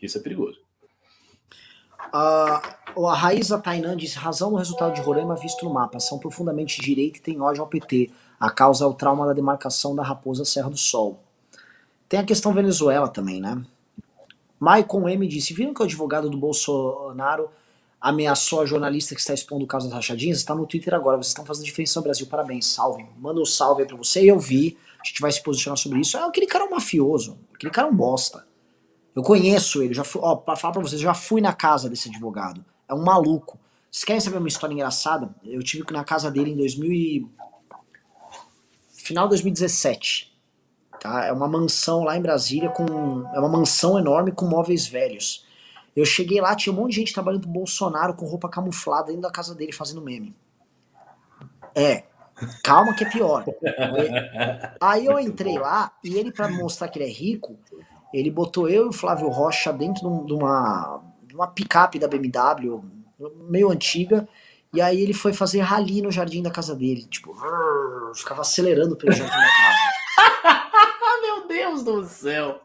Isso 0.00 0.18
é 0.18 0.20
perigoso. 0.20 0.67
Uh, 2.08 3.06
a 3.06 3.14
Raíza 3.14 3.58
Tainan 3.58 3.96
disse: 3.96 4.18
razão 4.18 4.50
no 4.50 4.56
resultado 4.56 4.94
de 4.94 5.00
Roraima 5.00 5.36
visto 5.36 5.64
no 5.64 5.72
mapa. 5.72 6.00
São 6.00 6.18
profundamente 6.18 6.80
direita 6.80 7.18
e 7.18 7.22
tem 7.22 7.40
ódio 7.40 7.62
ao 7.62 7.68
PT. 7.68 8.10
A 8.38 8.50
causa 8.50 8.84
é 8.84 8.86
o 8.86 8.94
trauma 8.94 9.26
da 9.26 9.32
demarcação 9.32 9.94
da 9.94 10.02
Raposa 10.02 10.44
Serra 10.44 10.70
do 10.70 10.76
Sol. 10.76 11.20
Tem 12.08 12.20
a 12.20 12.24
questão 12.24 12.54
Venezuela 12.54 13.08
também, 13.08 13.40
né? 13.40 13.62
Maicon 14.58 15.08
M 15.08 15.26
disse: 15.28 15.54
viram 15.54 15.74
que 15.74 15.82
o 15.82 15.84
advogado 15.84 16.30
do 16.30 16.38
Bolsonaro 16.38 17.50
ameaçou 18.00 18.60
a 18.60 18.66
jornalista 18.66 19.14
que 19.14 19.20
está 19.20 19.34
expondo 19.34 19.64
o 19.64 19.68
caso 19.68 19.86
das 19.86 19.94
rachadinhas, 19.94 20.38
está 20.38 20.54
no 20.54 20.66
Twitter 20.66 20.94
agora. 20.94 21.16
Vocês 21.16 21.28
estão 21.28 21.44
fazendo 21.44 21.64
diferença 21.66 21.98
no 21.98 22.04
Brasil. 22.04 22.26
Parabéns, 22.26 22.66
salve. 22.66 23.04
Manda 23.18 23.40
um 23.40 23.44
salve 23.44 23.82
aí 23.82 23.88
pra 23.88 23.96
você. 23.96 24.20
Eu 24.30 24.38
vi. 24.38 24.78
A 25.00 25.06
gente 25.06 25.20
vai 25.20 25.30
se 25.30 25.42
posicionar 25.42 25.76
sobre 25.76 26.00
isso. 26.00 26.16
É, 26.16 26.22
aquele 26.22 26.46
cara 26.46 26.64
é 26.64 26.66
um 26.66 26.70
mafioso. 26.70 27.38
Aquele 27.54 27.72
cara 27.72 27.86
é 27.86 27.90
um 27.90 27.94
bosta. 27.94 28.47
Eu 29.18 29.22
conheço 29.24 29.82
ele. 29.82 29.92
Já 29.92 30.04
fui, 30.04 30.20
ó, 30.22 30.36
pra 30.36 30.54
falar 30.54 30.74
pra 30.74 30.80
vocês, 30.80 31.00
eu 31.00 31.08
já 31.08 31.12
fui 31.12 31.40
na 31.40 31.52
casa 31.52 31.90
desse 31.90 32.08
advogado. 32.08 32.64
É 32.88 32.94
um 32.94 33.02
maluco. 33.02 33.58
Vocês 33.90 34.04
querem 34.04 34.20
saber 34.20 34.38
uma 34.38 34.46
história 34.46 34.72
engraçada? 34.72 35.34
Eu 35.44 35.60
tive 35.60 35.84
na 35.90 36.04
casa 36.04 36.30
dele 36.30 36.52
em 36.52 36.56
2000 36.56 36.92
e... 36.92 37.26
Final 38.92 39.24
de 39.24 39.30
2017. 39.30 40.32
Tá? 41.00 41.24
É 41.24 41.32
uma 41.32 41.48
mansão 41.48 42.04
lá 42.04 42.16
em 42.16 42.22
Brasília 42.22 42.68
com. 42.68 42.86
É 43.34 43.40
uma 43.40 43.48
mansão 43.48 43.98
enorme 43.98 44.30
com 44.30 44.46
móveis 44.46 44.86
velhos. 44.86 45.44
Eu 45.96 46.04
cheguei 46.04 46.40
lá, 46.40 46.54
tinha 46.54 46.72
um 46.72 46.76
monte 46.76 46.90
de 46.90 46.96
gente 46.98 47.12
trabalhando 47.12 47.42
pro 47.42 47.50
Bolsonaro 47.50 48.14
com 48.14 48.24
roupa 48.24 48.48
camuflada 48.48 49.08
dentro 49.08 49.22
da 49.22 49.32
casa 49.32 49.52
dele 49.52 49.72
fazendo 49.72 50.00
meme. 50.00 50.32
É, 51.74 52.04
calma 52.62 52.94
que 52.94 53.02
é 53.02 53.10
pior. 53.10 53.44
Aí 54.80 55.06
eu 55.06 55.18
entrei 55.18 55.58
lá 55.58 55.90
e 56.04 56.16
ele, 56.16 56.30
para 56.30 56.48
mostrar 56.48 56.86
que 56.86 57.00
ele 57.00 57.10
é 57.10 57.12
rico, 57.12 57.58
ele 58.12 58.30
botou 58.30 58.68
eu 58.68 58.86
e 58.86 58.88
o 58.88 58.92
Flávio 58.92 59.28
Rocha 59.28 59.72
dentro 59.72 60.24
de 60.26 60.32
uma, 60.32 61.02
de 61.24 61.34
uma 61.34 61.46
picape 61.46 61.98
da 61.98 62.08
BMW, 62.08 62.82
meio 63.48 63.70
antiga, 63.70 64.28
e 64.72 64.80
aí 64.80 65.00
ele 65.00 65.14
foi 65.14 65.32
fazer 65.32 65.60
rali 65.60 66.02
no 66.02 66.10
jardim 66.10 66.42
da 66.42 66.50
casa 66.50 66.74
dele. 66.74 67.06
Tipo, 67.06 67.34
ficava 68.14 68.42
acelerando 68.42 68.96
pelo 68.96 69.12
jardim 69.12 69.30
da 69.30 69.48
casa. 69.48 70.68
Meu 71.20 71.46
Deus 71.46 71.82
do 71.82 72.04
céu! 72.04 72.60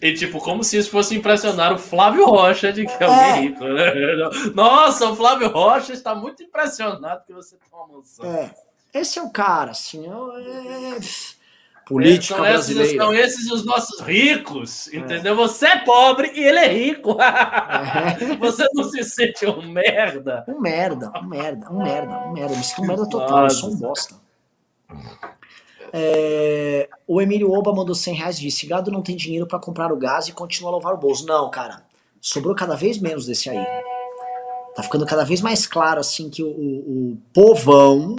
E 0.00 0.14
tipo, 0.14 0.38
como 0.40 0.64
se 0.64 0.76
isso 0.76 0.90
fosse 0.90 1.14
impressionar 1.14 1.72
o 1.72 1.78
Flávio 1.78 2.26
Rocha 2.26 2.72
de 2.72 2.84
que 2.84 3.02
é 3.02 3.06
alguém 3.06 3.18
é. 3.18 3.40
rico, 3.40 3.64
né? 3.64 3.92
Nossa, 4.54 5.10
o 5.10 5.16
Flávio 5.16 5.48
Rocha 5.48 5.92
está 5.92 6.14
muito 6.14 6.42
impressionado 6.42 7.24
que 7.24 7.32
você 7.32 7.56
tem 7.56 7.68
uma 7.72 7.86
mansão. 7.86 8.26
É. 8.26 8.54
Esse 8.92 9.18
é 9.18 9.22
o 9.22 9.30
cara, 9.30 9.72
assim. 9.72 10.06
É... 10.06 10.98
Política 11.86 12.36
são 12.36 12.46
esses, 12.46 12.74
brasileira. 12.74 13.04
São 13.04 13.14
esses 13.14 13.50
os 13.50 13.64
nossos 13.64 14.00
ricos, 14.00 14.88
é. 14.88 14.96
entendeu? 14.96 15.36
Você 15.36 15.66
é 15.66 15.84
pobre 15.84 16.32
e 16.34 16.42
ele 16.42 16.58
é 16.58 16.68
rico. 16.68 17.16
É. 17.24 18.36
Você 18.36 18.66
não 18.74 18.84
se 18.84 19.02
sente 19.04 19.46
um 19.46 19.62
merda? 19.62 20.44
Um 20.48 20.60
merda, 20.60 21.12
um 21.16 21.26
merda, 21.26 21.70
um 21.70 21.82
merda, 21.82 22.18
um 22.26 22.32
merda. 22.32 22.56
Me 22.56 22.64
sinto 22.64 22.82
um 22.82 22.86
merda 22.86 23.08
total, 23.08 23.42
Nossa. 23.42 23.56
eu 23.56 23.60
sou 23.60 23.70
um 23.70 23.76
bosta. 23.76 24.14
É, 25.92 26.88
o 27.06 27.20
Emílio 27.20 27.52
Oba 27.52 27.72
mandou 27.72 27.94
100 27.94 28.14
reais 28.14 28.38
e 28.38 28.42
disse: 28.42 28.66
Gado 28.66 28.90
não 28.90 29.02
tem 29.02 29.16
dinheiro 29.16 29.46
para 29.46 29.58
comprar 29.58 29.92
o 29.92 29.96
gás 29.96 30.28
e 30.28 30.32
continua 30.32 30.70
a 30.70 30.72
louvar 30.72 30.94
o 30.94 30.98
bolso. 30.98 31.26
Não, 31.26 31.50
cara. 31.50 31.84
Sobrou 32.20 32.54
cada 32.54 32.74
vez 32.74 32.98
menos 32.98 33.26
desse 33.26 33.50
aí. 33.50 33.64
Tá 34.74 34.82
ficando 34.82 35.06
cada 35.06 35.24
vez 35.24 35.40
mais 35.40 35.66
claro, 35.66 36.00
assim, 36.00 36.30
que 36.30 36.42
o, 36.42 36.48
o, 36.48 37.12
o 37.12 37.18
povão 37.32 38.16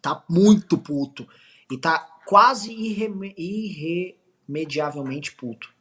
tá 0.00 0.22
muito 0.28 0.78
puto. 0.78 1.26
E 1.70 1.78
tá 1.78 2.06
quase 2.26 2.72
irreme 2.72 3.34
irremediavelmente 3.36 5.34
puto. 5.34 5.72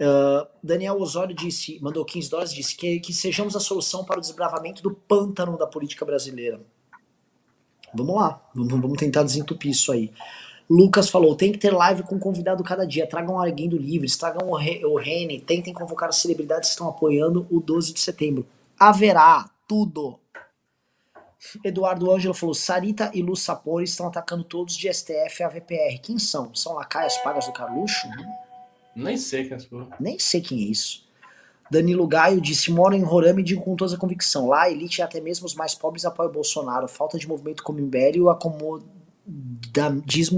Uh, 0.00 0.46
Daniel 0.62 1.00
Osório 1.00 1.34
disse, 1.34 1.78
mandou 1.80 2.04
15 2.04 2.30
dólares, 2.30 2.52
disse 2.52 2.74
que, 2.74 2.98
que 2.98 3.12
sejamos 3.12 3.54
a 3.54 3.60
solução 3.60 4.04
para 4.04 4.18
o 4.18 4.20
desbravamento 4.20 4.82
do 4.82 4.92
pântano 4.92 5.56
da 5.56 5.66
política 5.66 6.04
brasileira. 6.04 6.60
Vamos 7.94 8.16
lá, 8.16 8.42
vamos, 8.54 8.98
tentar 8.98 9.22
desentupir 9.22 9.70
isso 9.70 9.92
aí. 9.92 10.10
Lucas 10.68 11.10
falou: 11.10 11.36
tem 11.36 11.52
que 11.52 11.58
ter 11.58 11.70
live 11.70 12.02
com 12.02 12.18
convidado 12.18 12.64
cada 12.64 12.86
dia. 12.86 13.06
Tragam 13.06 13.38
alguém 13.38 13.68
do 13.68 13.76
Livres, 13.76 14.16
tragam 14.16 14.48
o, 14.48 14.56
Re, 14.56 14.84
o 14.86 14.96
Rene, 14.96 15.40
tentem 15.40 15.74
convocar 15.74 16.08
as 16.08 16.16
celebridades 16.16 16.70
que 16.70 16.74
estão 16.74 16.88
apoiando 16.88 17.46
o 17.50 17.60
12 17.60 17.92
de 17.92 18.00
setembro. 18.00 18.46
Haverá 18.78 19.50
tudo. 19.68 20.18
Eduardo 21.64 22.12
Ângelo 22.12 22.34
falou: 22.34 22.54
Sarita 22.54 23.10
e 23.14 23.22
Lu 23.22 23.36
Sapori 23.36 23.84
estão 23.84 24.06
atacando 24.06 24.44
todos 24.44 24.76
de 24.76 24.92
STF 24.92 25.40
e 25.40 25.42
AVPR. 25.42 25.98
Quem 26.02 26.18
são? 26.18 26.54
São 26.54 26.74
lacaias 26.74 27.16
pagas 27.18 27.46
do 27.46 27.52
Carluxo? 27.52 28.08
Nem 28.94 29.16
sei 29.16 29.48
quem 29.48 29.56
é 29.56 29.60
Nem 29.98 30.18
sei 30.18 30.40
quem 30.40 30.58
é 30.58 30.62
isso. 30.62 31.04
Danilo 31.70 32.06
Gaio 32.06 32.40
disse: 32.40 32.70
moro 32.70 32.94
em 32.94 33.02
Roraima 33.02 33.40
e 33.40 33.44
digo 33.44 33.62
com 33.62 33.74
toda 33.74 33.94
a 33.94 33.98
convicção. 33.98 34.48
Lá, 34.48 34.62
a 34.62 34.70
elite 34.70 35.00
e 35.00 35.02
até 35.02 35.20
mesmo 35.20 35.46
os 35.46 35.54
mais 35.54 35.74
pobres 35.74 36.04
apoiam 36.04 36.30
o 36.30 36.32
Bolsonaro. 36.34 36.86
Falta 36.86 37.18
de 37.18 37.26
movimento 37.26 37.62
como 37.62 37.80
Império 37.80 38.20
e 38.20 38.22
o 38.22 38.30
acomodismo 38.30 38.86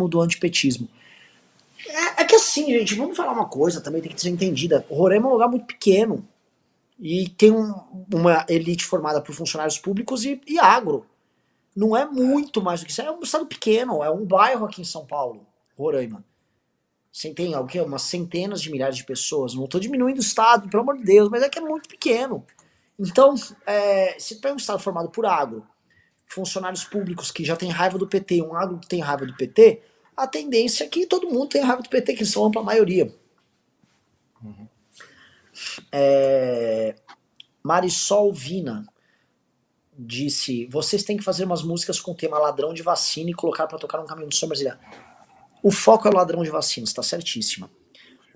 do 0.08 0.20
antipetismo. 0.20 0.88
É, 1.86 2.22
é, 2.22 2.24
que 2.24 2.36
assim, 2.36 2.66
gente, 2.66 2.94
vamos 2.94 3.16
falar 3.16 3.32
uma 3.32 3.46
coisa 3.46 3.80
também, 3.80 4.00
tem 4.00 4.12
que 4.12 4.20
ser 4.20 4.30
entendida. 4.30 4.86
Roraima 4.88 5.26
é 5.26 5.28
um 5.28 5.32
lugar 5.32 5.48
muito 5.48 5.66
pequeno 5.66 6.26
e 6.98 7.28
tem 7.28 7.50
um, 7.50 8.06
uma 8.12 8.44
elite 8.48 8.84
formada 8.84 9.20
por 9.20 9.34
funcionários 9.34 9.78
públicos 9.78 10.24
e, 10.24 10.40
e 10.46 10.58
agro. 10.58 11.06
Não 11.74 11.96
é 11.96 12.06
muito 12.06 12.62
mais 12.62 12.80
do 12.80 12.86
que 12.86 12.92
isso. 12.92 13.02
É 13.02 13.10
um 13.10 13.20
estado 13.20 13.46
pequeno, 13.46 14.02
é 14.02 14.10
um 14.10 14.24
bairro 14.24 14.64
aqui 14.64 14.80
em 14.80 14.84
São 14.84 15.04
Paulo, 15.04 15.46
Roraima. 15.76 16.24
Tem 17.34 17.54
o 17.54 17.66
quê? 17.66 17.80
Umas 17.80 18.02
centenas 18.02 18.60
de 18.60 18.70
milhares 18.70 18.96
de 18.96 19.04
pessoas. 19.04 19.54
Não 19.54 19.64
estou 19.64 19.80
diminuindo 19.80 20.18
o 20.18 20.20
estado, 20.20 20.68
pelo 20.68 20.82
amor 20.82 20.96
de 20.98 21.04
Deus, 21.04 21.28
mas 21.28 21.42
é 21.42 21.48
que 21.48 21.58
é 21.58 21.62
muito 21.62 21.88
pequeno. 21.88 22.44
Então, 22.98 23.34
é, 23.66 24.16
se 24.18 24.40
tem 24.40 24.52
um 24.52 24.56
estado 24.56 24.80
formado 24.80 25.08
por 25.10 25.26
agro, 25.26 25.66
funcionários 26.26 26.84
públicos 26.84 27.30
que 27.30 27.44
já 27.44 27.56
tem 27.56 27.70
raiva 27.70 27.98
do 27.98 28.06
PT, 28.06 28.42
um 28.42 28.54
agro 28.54 28.78
que 28.78 28.88
tem 28.88 29.00
raiva 29.00 29.26
do 29.26 29.36
PT, 29.36 29.82
a 30.16 30.26
tendência 30.26 30.84
é 30.84 30.88
que 30.88 31.06
todo 31.06 31.28
mundo 31.28 31.48
tenha 31.48 31.66
raiva 31.66 31.82
do 31.82 31.88
PT, 31.88 32.14
que 32.14 32.26
são 32.26 32.44
a 32.44 32.48
ampla 32.48 32.62
maioria. 32.62 33.12
Uhum. 34.42 34.68
É... 35.92 36.94
Marisol 37.62 38.32
Vina 38.32 38.86
disse: 39.98 40.66
vocês 40.66 41.02
têm 41.02 41.16
que 41.16 41.24
fazer 41.24 41.44
umas 41.44 41.62
músicas 41.62 42.00
com 42.00 42.12
o 42.12 42.14
tema 42.14 42.38
ladrão 42.38 42.74
de 42.74 42.82
vacina 42.82 43.30
e 43.30 43.34
colocar 43.34 43.66
para 43.66 43.78
tocar 43.78 44.00
um 44.00 44.06
caminhão 44.06 44.28
de 44.28 44.36
som 44.36 44.46
brasileiro. 44.46 44.78
O 45.62 45.70
foco 45.70 46.06
é 46.06 46.10
o 46.10 46.14
ladrão 46.14 46.42
de 46.42 46.50
vacinas, 46.50 46.90
está 46.90 47.02
certíssima. 47.02 47.70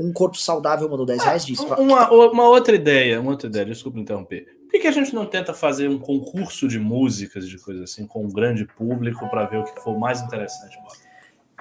Um 0.01 0.13
corpo 0.13 0.37
saudável 0.39 0.89
mandou 0.89 1.05
10 1.05 1.23
reais 1.23 1.45
disso. 1.45 1.67
Uma, 1.75 2.09
uma 2.11 2.45
outra 2.45 2.75
ideia, 2.75 3.21
uma 3.21 3.33
outra 3.33 3.49
ideia, 3.49 3.67
desculpa 3.67 3.99
interromper. 3.99 4.47
Por 4.63 4.71
que, 4.71 4.79
que 4.81 4.87
a 4.87 4.93
gente 4.93 5.15
não 5.15 5.27
tenta 5.27 5.53
fazer 5.53 5.89
um 5.89 5.99
concurso 5.99 6.69
de 6.69 6.79
músicas, 6.79 7.49
de 7.49 7.59
coisas 7.59 7.91
assim, 7.91 8.07
com 8.07 8.25
um 8.25 8.31
grande 8.31 8.65
público 8.65 9.29
para 9.29 9.45
ver 9.47 9.59
o 9.59 9.65
que 9.65 9.81
for 9.81 9.99
mais 9.99 10.21
interessante? 10.21 10.79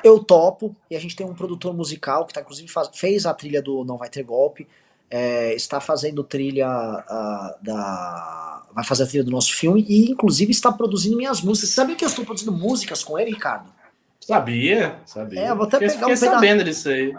Eu 0.04 0.24
topo, 0.24 0.76
e 0.90 0.96
a 0.96 1.00
gente 1.00 1.16
tem 1.16 1.26
um 1.26 1.34
produtor 1.34 1.76
musical 1.76 2.26
que 2.26 2.34
tá, 2.34 2.42
inclusive 2.42 2.68
faz, 2.68 2.90
fez 2.94 3.26
a 3.26 3.34
trilha 3.34 3.62
do 3.62 3.84
Não 3.84 3.98
Vai 3.98 4.10
Ter 4.10 4.24
Golpe 4.24 4.68
é, 5.10 5.54
está 5.54 5.80
fazendo 5.80 6.24
trilha 6.24 6.68
uh, 6.70 7.64
da. 7.64 8.64
Vai 8.74 8.84
fazer 8.84 9.04
a 9.04 9.08
trilha 9.08 9.24
do 9.24 9.32
nosso 9.32 9.56
filme 9.56 9.86
e, 9.88 10.12
inclusive, 10.12 10.52
está 10.52 10.72
produzindo 10.72 11.18
minhas 11.18 11.42
músicas. 11.42 11.70
Você 11.70 11.76
sabia 11.76 11.96
que 11.96 12.04
eu 12.04 12.10
estou 12.10 12.24
produzindo 12.24 12.52
músicas 12.52 13.04
com 13.04 13.18
ele, 13.18 13.32
Ricardo? 13.32 13.74
Sabia, 14.20 15.00
sabia. 15.06 15.40
É, 15.40 15.56
vou 15.56 15.66
até 15.66 15.80
pegar 15.80 15.94
fiquei 15.94 16.14
um 16.14 16.18
sabendo 16.18 16.64
disso 16.64 16.90
aí. 16.90 17.18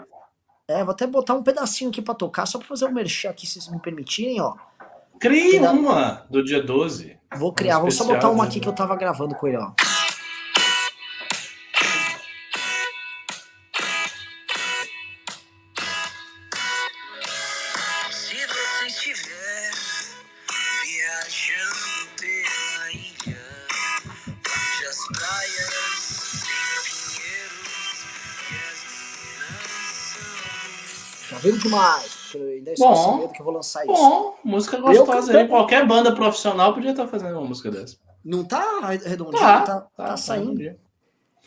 É, 0.67 0.83
vou 0.83 0.91
até 0.91 1.07
botar 1.07 1.33
um 1.33 1.41
pedacinho 1.41 1.89
aqui 1.89 2.01
para 2.01 2.13
tocar, 2.13 2.45
só 2.45 2.59
para 2.59 2.67
fazer 2.67 2.85
um 2.85 2.93
merchan 2.93 3.31
aqui, 3.31 3.47
se 3.47 3.53
vocês 3.53 3.73
me 3.73 3.79
permitirem, 3.79 4.39
ó. 4.39 4.53
Crie 5.19 5.59
uma 5.59 6.25
do 6.29 6.43
dia 6.43 6.61
12. 6.61 7.17
Vou 7.35 7.51
criar, 7.51 7.79
vou 7.79 7.91
só 7.91 8.05
botar 8.05 8.29
uma 8.29 8.43
aqui 8.45 8.59
que 8.59 8.67
eu 8.67 8.73
tava 8.73 8.95
gravando 8.95 9.35
com 9.35 9.47
ele, 9.47 9.57
ó. 9.57 9.71
Vendo 31.69 31.75
demais. 31.75 32.31
Ainda 32.35 32.71
estou 32.71 32.93
bom, 32.93 33.27
que 33.27 33.41
eu 33.41 33.45
vou 33.45 33.53
lançar 33.53 33.83
isso. 33.83 33.93
Bom, 33.93 34.35
música 34.43 34.77
gostosa 34.77 35.37
aí. 35.37 35.47
Qualquer 35.47 35.85
banda 35.85 36.13
profissional 36.13 36.73
podia 36.73 36.91
estar 36.91 37.07
fazendo 37.07 37.37
uma 37.37 37.47
música 37.47 37.71
dessa. 37.71 37.97
Não 38.23 38.43
tá 38.43 38.63
redondinho, 39.05 39.41
tá, 39.41 39.61
tá, 39.61 39.81
tá, 39.81 40.03
tá 40.07 40.17
saindo. 40.17 40.75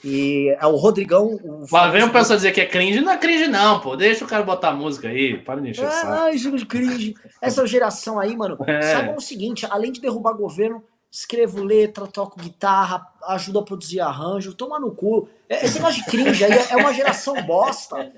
E 0.04 0.56
é 0.58 0.66
o 0.66 0.74
Rodrigão. 0.74 1.38
O 1.44 1.66
Lá 1.70 1.88
vem 1.88 2.02
o 2.02 2.10
pessoal 2.10 2.36
dizer 2.36 2.50
que 2.50 2.60
é 2.60 2.66
cringe. 2.66 3.00
Não 3.00 3.12
é 3.12 3.16
cringe, 3.16 3.46
não, 3.46 3.78
pô. 3.78 3.94
Deixa 3.94 4.24
o 4.24 4.28
cara 4.28 4.42
botar 4.42 4.70
a 4.70 4.74
música 4.74 5.08
aí. 5.08 5.38
Para 5.38 5.60
de 5.60 5.70
encher 5.70 5.84
é, 5.84 6.02
Ai, 6.04 6.36
de 6.36 6.66
cringe. 6.66 7.14
Essa 7.40 7.64
geração 7.66 8.18
aí, 8.18 8.36
mano, 8.36 8.58
é. 8.66 8.82
saibam 8.82 9.16
o 9.16 9.20
seguinte: 9.20 9.66
além 9.70 9.92
de 9.92 10.00
derrubar 10.00 10.32
governo, 10.32 10.82
escrevo 11.12 11.62
letra, 11.62 12.06
toco 12.06 12.40
guitarra, 12.40 13.06
ajudo 13.24 13.58
a 13.58 13.62
produzir 13.62 14.00
arranjo, 14.00 14.54
toma 14.54 14.80
no 14.80 14.92
cu. 14.92 15.28
É, 15.46 15.66
esse 15.66 15.74
negócio 15.74 16.02
de 16.02 16.10
cringe 16.10 16.42
aí 16.42 16.52
é 16.70 16.76
uma 16.76 16.94
geração 16.94 17.34
bosta 17.42 18.10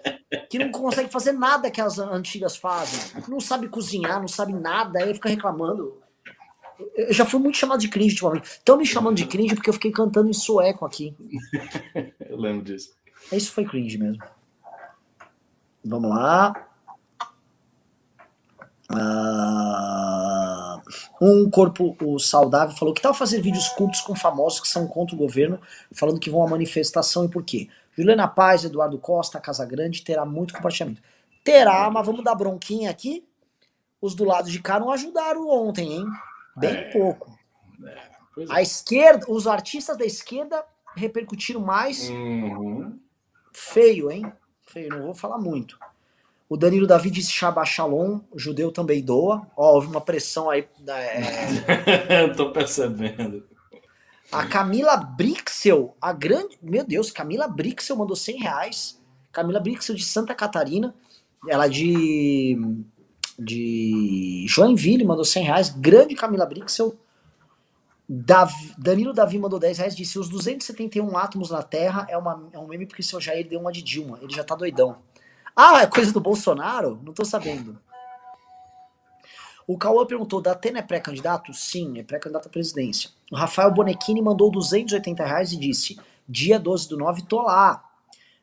que 0.48 0.60
não 0.60 0.70
consegue 0.70 1.10
fazer 1.10 1.32
nada 1.32 1.72
que 1.72 1.80
as 1.80 1.98
antigas 1.98 2.56
fazem. 2.56 3.20
Não 3.26 3.40
sabe 3.40 3.68
cozinhar, 3.68 4.20
não 4.20 4.28
sabe 4.28 4.52
nada, 4.52 5.00
aí 5.00 5.12
fica 5.12 5.28
reclamando. 5.28 6.00
Eu 6.94 7.12
já 7.12 7.26
fui 7.26 7.40
muito 7.40 7.58
chamado 7.58 7.80
de 7.80 7.88
cringe 7.88 8.14
ultimamente. 8.14 8.44
Estão 8.44 8.76
me 8.76 8.86
chamando 8.86 9.16
de 9.16 9.26
cringe 9.26 9.56
porque 9.56 9.70
eu 9.70 9.74
fiquei 9.74 9.90
cantando 9.90 10.30
em 10.30 10.32
sueco 10.32 10.86
aqui. 10.86 11.16
eu 12.20 12.36
lembro 12.36 12.64
disso. 12.64 12.94
Isso 13.32 13.50
foi 13.50 13.64
cringe 13.64 13.98
mesmo. 13.98 14.22
Vamos 15.84 16.10
lá. 16.10 16.68
Uh, 18.92 20.43
um 21.20 21.48
corpo 21.50 22.18
saudável 22.18 22.76
falou 22.76 22.94
que 22.94 23.02
tal 23.02 23.14
fazer 23.14 23.40
vídeos 23.40 23.68
cultos 23.68 24.00
com 24.00 24.14
famosos 24.14 24.60
que 24.60 24.68
são 24.68 24.86
contra 24.86 25.14
o 25.14 25.18
governo, 25.18 25.60
falando 25.92 26.20
que 26.20 26.30
vão 26.30 26.42
à 26.42 26.48
manifestação 26.48 27.24
e 27.24 27.28
por 27.28 27.44
quê. 27.44 27.68
Juliana 27.96 28.26
Paz, 28.26 28.64
Eduardo 28.64 28.98
Costa, 28.98 29.40
Casa 29.40 29.64
Grande, 29.64 30.02
terá 30.02 30.24
muito 30.24 30.54
compartilhamento. 30.54 31.02
Terá, 31.42 31.90
mas 31.90 32.06
vamos 32.06 32.24
dar 32.24 32.34
bronquinha 32.34 32.90
aqui. 32.90 33.24
Os 34.00 34.14
do 34.14 34.24
lado 34.24 34.50
de 34.50 34.60
cá 34.60 34.78
não 34.80 34.90
ajudaram 34.90 35.48
ontem, 35.48 35.92
hein? 35.92 36.06
Bem 36.56 36.74
é, 36.74 36.82
pouco. 36.90 37.38
É, 37.84 38.46
a 38.50 38.60
esquerda, 38.60 39.26
os 39.28 39.46
artistas 39.46 39.96
da 39.96 40.04
esquerda 40.04 40.64
repercutiram 40.96 41.60
mais. 41.60 42.08
Uhum. 42.08 42.98
Feio, 43.52 44.10
hein? 44.10 44.32
feio, 44.74 44.88
não 44.90 45.02
vou 45.02 45.14
falar 45.14 45.38
muito. 45.38 45.78
O 46.48 46.56
Danilo 46.56 46.86
Davi 46.86 47.10
disse 47.10 47.32
Shabbat 47.32 47.70
Shalom, 47.70 48.20
judeu 48.34 48.70
também 48.70 49.02
doa. 49.02 49.46
Ó, 49.56 49.74
houve 49.74 49.86
uma 49.86 50.00
pressão 50.00 50.50
aí. 50.50 50.68
É... 50.86 52.24
Eu 52.24 52.34
tô 52.36 52.52
percebendo. 52.52 53.42
A 54.30 54.46
Camila 54.46 54.96
Brixel, 54.96 55.96
a 56.00 56.12
grande. 56.12 56.58
Meu 56.60 56.84
Deus, 56.84 57.10
Camila 57.10 57.48
Brixel 57.48 57.96
mandou 57.96 58.16
100 58.16 58.38
reais. 58.38 59.00
Camila 59.32 59.60
Brixel 59.60 59.94
de 59.94 60.04
Santa 60.04 60.34
Catarina. 60.34 60.94
Ela 61.48 61.66
é 61.66 61.68
de. 61.68 62.58
De 63.38 64.44
Joinville 64.48 65.04
mandou 65.04 65.24
100 65.24 65.44
reais. 65.44 65.70
Grande 65.70 66.14
Camila 66.14 66.46
Brixel. 66.46 66.96
Davi, 68.06 68.74
Danilo 68.76 69.12
Davi 69.12 69.38
mandou 69.38 69.58
10 69.58 69.78
reais. 69.78 69.96
Disse: 69.96 70.18
Os 70.18 70.28
271 70.28 71.16
átomos 71.16 71.50
na 71.50 71.62
Terra 71.62 72.06
é, 72.08 72.18
uma, 72.18 72.48
é 72.52 72.58
um 72.58 72.66
meme 72.66 72.86
porque 72.86 73.02
o 73.02 73.04
seu 73.04 73.20
Jair 73.20 73.48
deu 73.48 73.60
uma 73.60 73.72
de 73.72 73.82
Dilma. 73.82 74.18
Ele 74.20 74.34
já 74.34 74.44
tá 74.44 74.54
doidão. 74.54 74.98
Ah, 75.56 75.82
é 75.82 75.86
coisa 75.86 76.12
do 76.12 76.20
Bolsonaro? 76.20 76.98
Não 77.02 77.12
tô 77.12 77.24
sabendo. 77.24 77.78
O 79.66 79.78
Cauã 79.78 80.04
perguntou: 80.06 80.40
da 80.40 80.52
Atena 80.52 80.80
é 80.80 80.82
pré-candidato? 80.82 81.52
Sim, 81.54 81.98
é 81.98 82.02
pré-candidato 82.02 82.48
à 82.48 82.50
presidência. 82.50 83.10
O 83.30 83.36
Rafael 83.36 83.70
Bonechini 83.70 84.20
mandou 84.20 84.50
280 84.50 85.24
reais 85.24 85.52
e 85.52 85.56
disse: 85.56 85.98
dia 86.28 86.58
12 86.58 86.88
do 86.88 86.96
9, 86.96 87.22
tô 87.22 87.42
lá. 87.42 87.84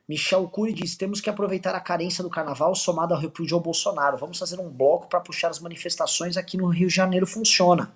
Michel 0.08 0.48
Cury 0.48 0.72
disse: 0.72 0.98
temos 0.98 1.20
que 1.20 1.30
aproveitar 1.30 1.74
a 1.74 1.80
carência 1.80 2.24
do 2.24 2.30
carnaval 2.30 2.74
somada 2.74 3.14
ao 3.14 3.20
repúdio 3.20 3.56
ao 3.56 3.62
Bolsonaro. 3.62 4.18
Vamos 4.18 4.38
fazer 4.38 4.58
um 4.58 4.68
bloco 4.68 5.06
para 5.06 5.20
puxar 5.20 5.48
as 5.48 5.60
manifestações 5.60 6.36
aqui 6.36 6.56
no 6.56 6.66
Rio 6.68 6.88
de 6.88 6.94
Janeiro. 6.94 7.26
Funciona. 7.26 7.92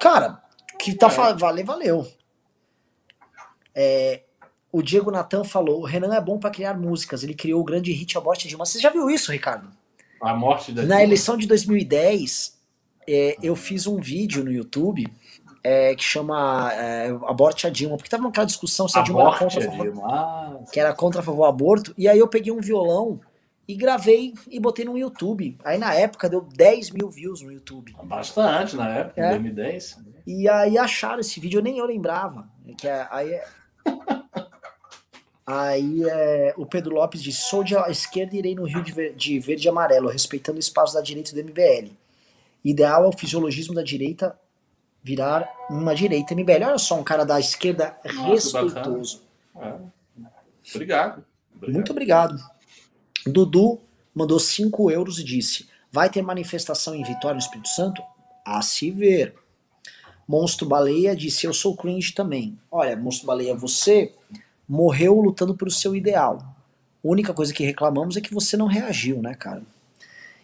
Cara, 0.00 0.42
que 0.78 0.94
tá 0.94 1.06
é. 1.06 1.34
valeu, 1.34 1.64
valeu. 1.64 2.12
É, 3.74 4.23
o 4.74 4.82
Diego 4.82 5.08
Natan 5.08 5.44
falou: 5.44 5.82
o 5.82 5.84
Renan 5.84 6.12
é 6.12 6.20
bom 6.20 6.36
para 6.36 6.50
criar 6.50 6.74
músicas. 6.74 7.22
Ele 7.22 7.32
criou 7.32 7.60
o 7.60 7.64
grande 7.64 7.92
hit 7.92 8.18
A 8.18 8.20
Morte 8.20 8.48
de 8.48 8.56
uma. 8.56 8.66
Você 8.66 8.80
já 8.80 8.90
viu 8.90 9.08
isso, 9.08 9.30
Ricardo? 9.30 9.68
A 10.20 10.34
morte 10.34 10.72
da 10.72 10.82
Na 10.82 11.00
eleição 11.00 11.36
de 11.36 11.46
2010, 11.46 12.58
é, 13.06 13.36
eu 13.40 13.54
fiz 13.54 13.86
um 13.86 14.00
vídeo 14.00 14.42
no 14.42 14.50
YouTube 14.50 15.06
é, 15.62 15.94
que 15.94 16.02
chama 16.02 16.72
é, 16.72 17.08
Aborte 17.28 17.68
a 17.68 17.70
Dilma, 17.70 17.96
porque 17.96 18.08
tava 18.08 18.24
naquela 18.24 18.46
discussão 18.46 18.88
se 18.88 18.98
a 18.98 19.02
Dilma 19.02 19.20
era 19.20 19.38
contra 19.38 19.60
a 19.60 19.70
favor, 19.70 20.04
ah, 20.10 20.58
que 20.72 20.80
era 20.80 20.92
contra 20.92 21.20
a 21.20 21.24
favor 21.24 21.44
aborto, 21.44 21.94
e 21.96 22.08
aí 22.08 22.18
eu 22.18 22.26
peguei 22.26 22.52
um 22.52 22.60
violão 22.60 23.20
e 23.68 23.76
gravei 23.76 24.34
e 24.50 24.58
botei 24.58 24.84
no 24.84 24.98
YouTube. 24.98 25.56
Aí 25.64 25.78
na 25.78 25.94
época 25.94 26.28
deu 26.28 26.40
10 26.40 26.90
mil 26.90 27.08
views 27.08 27.42
no 27.42 27.52
YouTube. 27.52 27.94
Bastante 28.02 28.74
na 28.74 28.88
época, 28.88 29.24
em 29.24 29.30
2010. 29.30 29.98
É. 29.98 30.14
E 30.26 30.48
aí 30.48 30.76
acharam 30.76 31.20
esse 31.20 31.38
vídeo, 31.38 31.62
nem 31.62 31.78
eu 31.78 31.86
lembrava. 31.86 32.48
Que 32.76 32.88
é, 32.88 33.06
aí 33.10 33.30
é... 33.30 33.44
Aí 35.46 36.02
é, 36.08 36.54
o 36.56 36.64
Pedro 36.64 36.94
Lopes 36.94 37.22
diz: 37.22 37.36
sou 37.36 37.62
de 37.62 37.74
esquerda 37.90 38.34
e 38.34 38.38
irei 38.38 38.54
no 38.54 38.64
Rio 38.64 38.82
de, 38.82 38.92
ver, 38.92 39.14
de 39.14 39.38
verde 39.38 39.66
e 39.66 39.68
amarelo, 39.68 40.08
respeitando 40.08 40.56
o 40.56 40.60
espaço 40.60 40.94
da 40.94 41.02
direita 41.02 41.32
do 41.34 41.44
MBL. 41.44 41.92
Ideal 42.64 43.04
é 43.04 43.08
o 43.08 43.12
fisiologismo 43.12 43.74
da 43.74 43.82
direita 43.82 44.38
virar 45.02 45.46
uma 45.68 45.94
direita 45.94 46.34
MBL. 46.34 46.64
Olha 46.64 46.78
só, 46.78 46.98
um 46.98 47.04
cara 47.04 47.24
da 47.24 47.38
esquerda 47.38 47.94
Nossa, 48.14 48.62
respeitoso. 48.62 49.22
É. 49.56 49.74
Obrigado. 50.74 51.24
obrigado. 51.54 51.72
Muito 51.74 51.92
obrigado. 51.92 52.40
Dudu 53.26 53.80
mandou 54.14 54.40
5 54.40 54.90
euros 54.90 55.18
e 55.18 55.24
disse: 55.24 55.68
Vai 55.92 56.08
ter 56.08 56.22
manifestação 56.22 56.94
em 56.94 57.04
Vitória 57.04 57.34
no 57.34 57.40
Espírito 57.40 57.68
Santo? 57.68 58.02
A 58.46 58.62
se 58.62 58.90
ver. 58.90 59.34
Monstro 60.26 60.66
Baleia 60.66 61.14
disse: 61.14 61.46
Eu 61.46 61.52
sou 61.52 61.76
cringe 61.76 62.14
também. 62.14 62.58
Olha, 62.70 62.96
Monstro 62.96 63.26
Baleia, 63.26 63.54
você 63.54 64.14
morreu 64.68 65.20
lutando 65.20 65.54
pelo 65.54 65.70
seu 65.70 65.94
ideal. 65.94 66.38
A 67.04 67.08
única 67.08 67.34
coisa 67.34 67.52
que 67.52 67.64
reclamamos 67.64 68.16
é 68.16 68.20
que 68.20 68.32
você 68.32 68.56
não 68.56 68.66
reagiu, 68.66 69.20
né, 69.20 69.34
cara? 69.34 69.62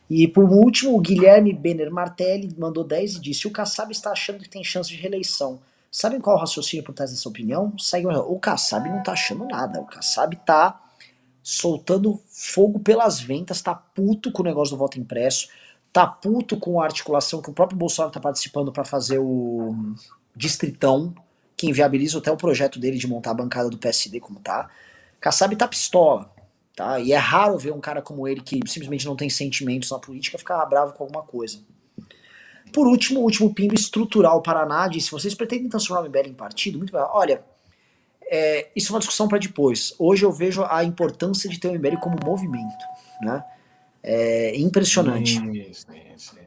E 0.08 0.26
por 0.26 0.44
último, 0.44 0.96
o 0.96 1.00
Guilherme 1.00 1.52
Benner 1.52 1.90
Martelli 1.90 2.54
mandou 2.58 2.82
10 2.82 3.16
e 3.16 3.20
disse: 3.20 3.46
O 3.46 3.50
Kassab 3.50 3.92
está 3.92 4.10
achando 4.10 4.40
que 4.40 4.48
tem 4.48 4.64
chance 4.64 4.90
de 4.90 4.96
reeleição. 4.96 5.60
Sabem 5.90 6.20
qual 6.20 6.36
o 6.36 6.40
raciocínio 6.40 6.84
por 6.84 6.92
trás 6.92 7.10
dessa 7.10 7.28
opinião? 7.28 7.72
O 8.28 8.38
Kassab 8.38 8.88
não 8.88 8.98
está 8.98 9.12
achando 9.12 9.44
nada. 9.46 9.80
O 9.80 9.86
Kassab 9.86 10.34
está 10.34 10.80
soltando 11.42 12.20
fogo 12.28 12.78
pelas 12.80 13.20
ventas, 13.20 13.58
está 13.58 13.74
puto 13.74 14.30
com 14.30 14.42
o 14.42 14.44
negócio 14.44 14.74
do 14.76 14.78
voto 14.78 15.00
impresso, 15.00 15.48
tá 15.92 16.06
puto 16.06 16.58
com 16.58 16.80
a 16.80 16.84
articulação 16.84 17.40
que 17.40 17.50
o 17.50 17.54
próprio 17.54 17.78
Bolsonaro 17.78 18.10
está 18.10 18.20
participando 18.20 18.72
para 18.72 18.84
fazer 18.84 19.18
o 19.18 19.94
distritão 20.36 21.14
que 21.60 21.68
inviabiliza 21.68 22.16
até 22.16 22.32
o 22.32 22.38
projeto 22.38 22.78
dele 22.80 22.96
de 22.96 23.06
montar 23.06 23.32
a 23.32 23.34
bancada 23.34 23.68
do 23.68 23.76
PSD 23.76 24.18
como 24.18 24.40
tá. 24.40 24.70
Kassab 25.20 25.54
tá 25.56 25.68
pistola, 25.68 26.34
tá? 26.74 26.98
E 26.98 27.12
é 27.12 27.18
raro 27.18 27.58
ver 27.58 27.70
um 27.70 27.80
cara 27.80 28.00
como 28.00 28.26
ele 28.26 28.40
que 28.40 28.58
simplesmente 28.66 29.04
não 29.04 29.14
tem 29.14 29.28
sentimentos 29.28 29.90
na 29.90 29.98
política 29.98 30.38
ficar 30.38 30.64
bravo 30.64 30.94
com 30.94 31.04
alguma 31.04 31.22
coisa. 31.22 31.58
Por 32.72 32.86
último, 32.86 33.20
o 33.20 33.24
último 33.24 33.52
pimbo 33.52 33.74
estrutural 33.74 34.40
Paraná 34.40 34.88
disse: 34.88 35.10
vocês 35.10 35.34
pretendem 35.34 35.68
transformar 35.68 36.00
o 36.00 36.08
MBL 36.08 36.28
em 36.28 36.32
partido? 36.32 36.78
Muito 36.78 36.94
bem. 36.94 37.02
Olha, 37.10 37.44
é, 38.22 38.70
isso 38.74 38.90
é 38.90 38.94
uma 38.94 39.00
discussão 39.00 39.28
para 39.28 39.36
depois. 39.36 39.94
Hoje 39.98 40.24
eu 40.24 40.32
vejo 40.32 40.64
a 40.64 40.82
importância 40.82 41.50
de 41.50 41.60
ter 41.60 41.68
o 41.68 41.74
MBL 41.74 41.98
como 42.00 42.16
movimento, 42.24 42.84
né? 43.20 43.44
É 44.02 44.58
impressionante. 44.58 45.32
Sim, 45.32 45.74
sim, 45.74 46.16
sim. 46.16 46.39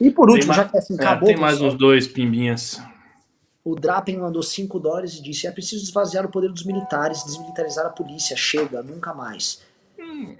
E 0.00 0.10
por 0.10 0.30
último, 0.30 0.48
mais, 0.48 0.62
já 0.62 0.68
que 0.68 0.78
assim, 0.78 0.94
é, 0.94 1.02
acabou. 1.02 1.28
Tem 1.28 1.36
mais 1.36 1.60
uns 1.60 1.74
dois 1.74 2.06
pimbinhas. 2.06 2.80
O 3.64 3.74
Drapen 3.74 4.16
mandou 4.16 4.42
5 4.42 4.78
dólares 4.78 5.14
e 5.14 5.22
disse: 5.22 5.46
é 5.46 5.50
preciso 5.50 5.84
esvaziar 5.84 6.24
o 6.24 6.30
poder 6.30 6.50
dos 6.50 6.64
militares, 6.64 7.24
desmilitarizar 7.24 7.86
a 7.86 7.90
polícia. 7.90 8.36
Chega, 8.36 8.82
nunca 8.82 9.12
mais. 9.12 9.62
Hum. 9.98 10.36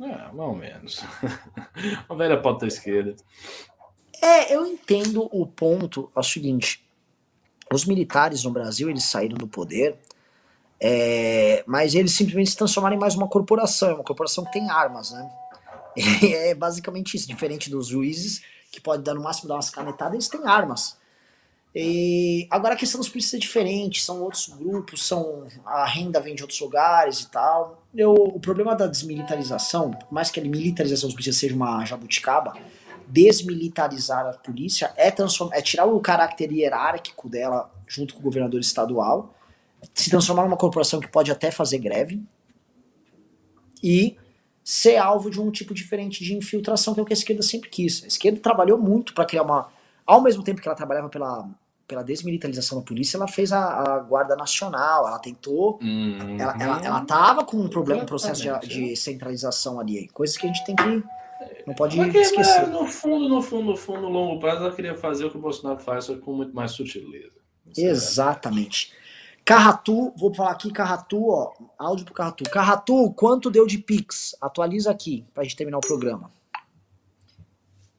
É, 0.00 0.06
mais 0.06 0.38
ou 0.38 0.54
menos. 0.54 1.04
Uma 2.08 2.18
velha 2.18 2.40
pauta 2.40 2.66
esquerda. 2.66 3.14
É, 4.20 4.54
eu 4.54 4.66
entendo 4.66 5.28
o 5.30 5.46
ponto. 5.46 6.10
É 6.14 6.20
o 6.20 6.22
seguinte: 6.22 6.84
os 7.72 7.84
militares 7.84 8.44
no 8.44 8.50
Brasil 8.50 8.90
eles 8.90 9.04
saíram 9.04 9.36
do 9.36 9.46
poder, 9.46 9.96
é, 10.80 11.64
mas 11.66 11.94
eles 11.94 12.12
simplesmente 12.12 12.50
se 12.50 12.56
transformaram 12.56 12.96
em 12.96 13.00
mais 13.00 13.14
uma 13.14 13.28
corporação. 13.28 13.90
É 13.90 13.94
uma 13.94 14.04
corporação 14.04 14.44
que 14.44 14.52
tem 14.52 14.68
armas, 14.68 15.12
né? 15.12 15.30
é 16.22 16.54
basicamente 16.54 17.16
isso, 17.16 17.28
diferente 17.28 17.70
dos 17.70 17.88
juízes, 17.88 18.42
que 18.70 18.80
pode 18.80 19.02
dar 19.02 19.14
no 19.14 19.22
máximo 19.22 19.48
dar 19.48 19.54
umas 19.54 19.70
canetadas, 19.70 20.14
eles 20.14 20.28
têm 20.28 20.44
armas. 20.44 20.96
E 21.74 22.46
agora 22.50 22.74
a 22.74 22.76
questão 22.76 23.00
dos 23.00 23.08
polícias 23.08 23.34
é 23.34 23.38
diferente, 23.38 24.00
são 24.00 24.22
outros 24.22 24.46
grupos, 24.48 25.04
são 25.04 25.44
a 25.66 25.84
renda 25.84 26.20
vem 26.20 26.34
de 26.34 26.42
outros 26.42 26.60
lugares 26.60 27.20
e 27.20 27.30
tal. 27.30 27.82
Eu, 27.92 28.12
o 28.12 28.38
problema 28.38 28.76
da 28.76 28.86
desmilitarização, 28.86 29.90
por 29.90 30.12
mais 30.12 30.30
que 30.30 30.38
a 30.38 30.42
militarização 30.44 31.08
dos 31.08 31.14
polícias 31.14 31.36
seja 31.36 31.54
uma 31.54 31.84
jabuticaba, 31.84 32.54
desmilitarizar 33.08 34.24
a 34.24 34.32
polícia 34.34 34.92
é, 34.96 35.10
transformar, 35.10 35.56
é 35.56 35.62
tirar 35.62 35.86
o 35.86 35.98
caráter 36.00 36.52
hierárquico 36.52 37.28
dela 37.28 37.70
junto 37.88 38.14
com 38.14 38.20
o 38.20 38.22
governador 38.22 38.60
estadual, 38.60 39.34
se 39.92 40.10
transformar 40.10 40.44
numa 40.44 40.56
corporação 40.56 41.00
que 41.00 41.08
pode 41.08 41.30
até 41.30 41.50
fazer 41.50 41.78
greve 41.78 42.22
e 43.82 44.16
ser 44.64 44.96
alvo 44.96 45.30
de 45.30 45.38
um 45.38 45.50
tipo 45.50 45.74
diferente 45.74 46.24
de 46.24 46.34
infiltração, 46.34 46.94
que 46.94 47.00
é 47.00 47.02
o 47.02 47.06
que 47.06 47.12
a 47.12 47.14
esquerda 47.16 47.42
sempre 47.42 47.68
quis. 47.68 48.02
A 48.02 48.06
esquerda 48.06 48.40
trabalhou 48.40 48.78
muito 48.78 49.12
para 49.12 49.26
criar 49.26 49.42
uma. 49.42 49.68
Ao 50.06 50.22
mesmo 50.22 50.42
tempo 50.42 50.60
que 50.60 50.66
ela 50.66 50.76
trabalhava 50.76 51.08
pela, 51.10 51.46
pela 51.86 52.02
desmilitarização 52.02 52.78
da 52.78 52.84
polícia, 52.84 53.18
ela 53.18 53.28
fez 53.28 53.52
a, 53.52 53.62
a 53.62 53.98
Guarda 54.00 54.34
Nacional, 54.34 55.06
ela 55.06 55.18
tentou. 55.18 55.78
Uhum. 55.82 56.36
Ela, 56.40 56.56
ela, 56.58 56.80
ela 56.84 57.00
tava 57.04 57.44
com 57.44 57.58
um 57.58 57.68
problema, 57.68 58.02
um 58.02 58.06
processo 58.06 58.42
de, 58.42 58.68
de, 58.68 58.96
centralização 58.96 59.78
ali. 59.78 60.08
Coisas 60.08 60.36
que 60.36 60.46
a 60.46 60.48
gente 60.52 60.64
tem 60.64 60.74
que. 60.74 61.02
Não 61.66 61.74
pode 61.74 61.96
Porque, 61.96 62.18
esquecer. 62.18 62.66
No 62.68 62.86
fundo, 62.86 63.28
no 63.28 63.42
fundo, 63.42 63.70
no 63.70 63.76
fundo, 63.76 64.00
no 64.02 64.08
longo 64.08 64.40
prazo, 64.40 64.62
ela 64.64 64.74
queria 64.74 64.94
fazer 64.94 65.26
o 65.26 65.30
que 65.30 65.36
o 65.36 65.40
Bolsonaro 65.40 65.78
faz, 65.80 66.06
só 66.06 66.16
com 66.16 66.32
muito 66.32 66.54
mais 66.54 66.72
sutileza. 66.72 67.34
Exatamente. 67.76 68.92
Carratu, 69.44 70.14
vou 70.16 70.34
falar 70.34 70.52
aqui, 70.52 70.72
Carratu, 70.72 71.28
ó, 71.28 71.52
áudio 71.78 72.06
pro 72.06 72.14
Carratu. 72.14 72.44
Carratu, 72.44 73.12
quanto 73.12 73.50
deu 73.50 73.66
de 73.66 73.76
Pix? 73.76 74.34
Atualiza 74.40 74.90
aqui, 74.90 75.26
pra 75.34 75.42
gente 75.42 75.56
terminar 75.56 75.78
o 75.78 75.82
programa. 75.82 76.32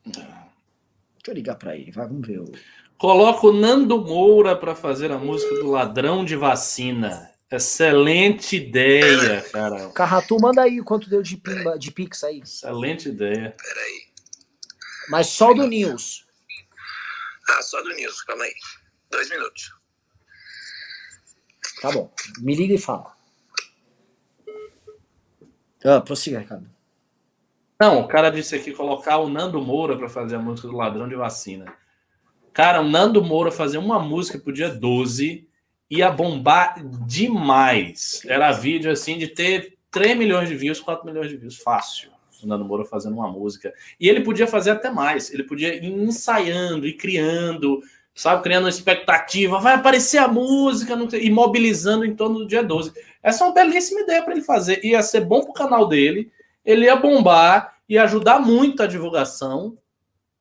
Deixa 0.04 0.28
eu 1.28 1.34
ligar 1.34 1.56
pra 1.56 1.76
ele, 1.76 1.92
vai, 1.92 2.08
vamos 2.08 2.28
ver. 2.28 2.44
Coloca 2.98 3.46
o 3.48 3.54
Nando 3.54 4.02
Moura 4.02 4.56
para 4.56 4.74
fazer 4.74 5.12
a 5.12 5.18
música 5.18 5.54
do 5.56 5.70
Ladrão 5.70 6.26
de 6.26 6.36
Vacina. 6.36 7.32
Excelente 7.52 8.56
ideia, 8.56 9.42
cara. 9.52 9.90
Carratu, 9.90 10.38
manda 10.42 10.64
aí 10.64 10.82
quanto 10.82 11.10
deu 11.10 11.22
de, 11.22 11.38
pimba, 11.38 11.78
de 11.78 11.92
Pix 11.92 12.24
aí. 12.24 12.40
Excelente 12.40 13.10
ideia. 13.10 13.56
Peraí. 13.56 14.06
Mas 15.10 15.28
só 15.28 15.54
do 15.54 15.68
News. 15.68 16.26
Ah, 17.50 17.62
só 17.62 17.82
do 17.84 17.90
News, 17.90 18.22
calma 18.24 18.44
aí. 18.44 18.54
Dois 19.12 19.30
minutos. 19.30 19.72
Tá 21.86 21.92
bom. 21.92 22.10
Me 22.40 22.56
liga 22.56 22.74
e 22.74 22.80
fala. 22.80 23.14
Ah, 25.84 26.02
prossiga, 26.02 26.40
Ricardo. 26.40 26.68
Não, 27.80 28.00
o 28.00 28.08
cara 28.08 28.32
disse 28.32 28.56
aqui 28.56 28.72
colocar 28.72 29.20
o 29.20 29.30
Nando 29.30 29.62
Moura 29.62 29.96
para 29.96 30.10
fazer 30.10 30.36
a 30.36 30.40
música 30.40 30.68
do 30.68 30.76
ladrão 30.76 31.08
de 31.08 31.14
vacina. 31.14 31.72
Cara, 32.52 32.82
o 32.82 32.90
Nando 32.90 33.24
Moura 33.24 33.52
fazer 33.52 33.78
uma 33.78 34.00
música 34.00 34.40
pro 34.40 34.52
dia 34.52 34.68
12 34.68 35.48
ia 35.88 36.10
bombar 36.10 36.84
demais. 37.06 38.24
Era 38.26 38.52
vídeo 38.52 38.92
assim 38.92 39.20
de 39.20 39.28
ter 39.28 39.78
3 39.92 40.18
milhões 40.18 40.50
de 40.50 40.56
views, 40.56 40.80
4 40.80 41.06
milhões 41.06 41.30
de 41.30 41.38
views, 41.38 41.58
fácil. 41.58 42.10
O 42.42 42.48
Nando 42.48 42.66
Moura 42.66 42.84
fazendo 42.84 43.14
uma 43.14 43.30
música. 43.30 43.72
E 44.00 44.10
ele 44.10 44.22
podia 44.22 44.48
fazer 44.48 44.72
até 44.72 44.90
mais. 44.90 45.32
Ele 45.32 45.44
podia 45.44 45.76
ir 45.76 45.86
ensaiando 45.86 46.88
e 46.88 46.94
criando, 46.94 47.80
sabe? 48.16 48.42
Criando 48.42 48.64
uma 48.64 48.70
expectativa. 48.70 49.60
Vai 49.60 49.76
aparecer 49.76 50.18
a 50.18 50.28
música, 50.28 50.98
e 51.18 51.30
mobilizando 51.30 52.06
em 52.06 52.16
torno 52.16 52.40
do 52.40 52.48
dia 52.48 52.64
12. 52.64 52.94
Essa 53.22 53.44
é 53.44 53.48
uma 53.48 53.54
belíssima 53.54 54.00
ideia 54.00 54.24
para 54.24 54.34
ele 54.34 54.42
fazer. 54.42 54.84
Ia 54.84 55.04
ser 55.04 55.22
bom 55.22 55.42
para 55.42 55.50
o 55.50 55.54
canal 55.54 55.88
dele. 55.88 56.32
Ele 56.64 56.86
ia 56.86 56.96
bombar, 56.96 57.76
ia 57.88 58.04
ajudar 58.04 58.40
muito 58.40 58.82
a 58.82 58.88
divulgação. 58.88 59.78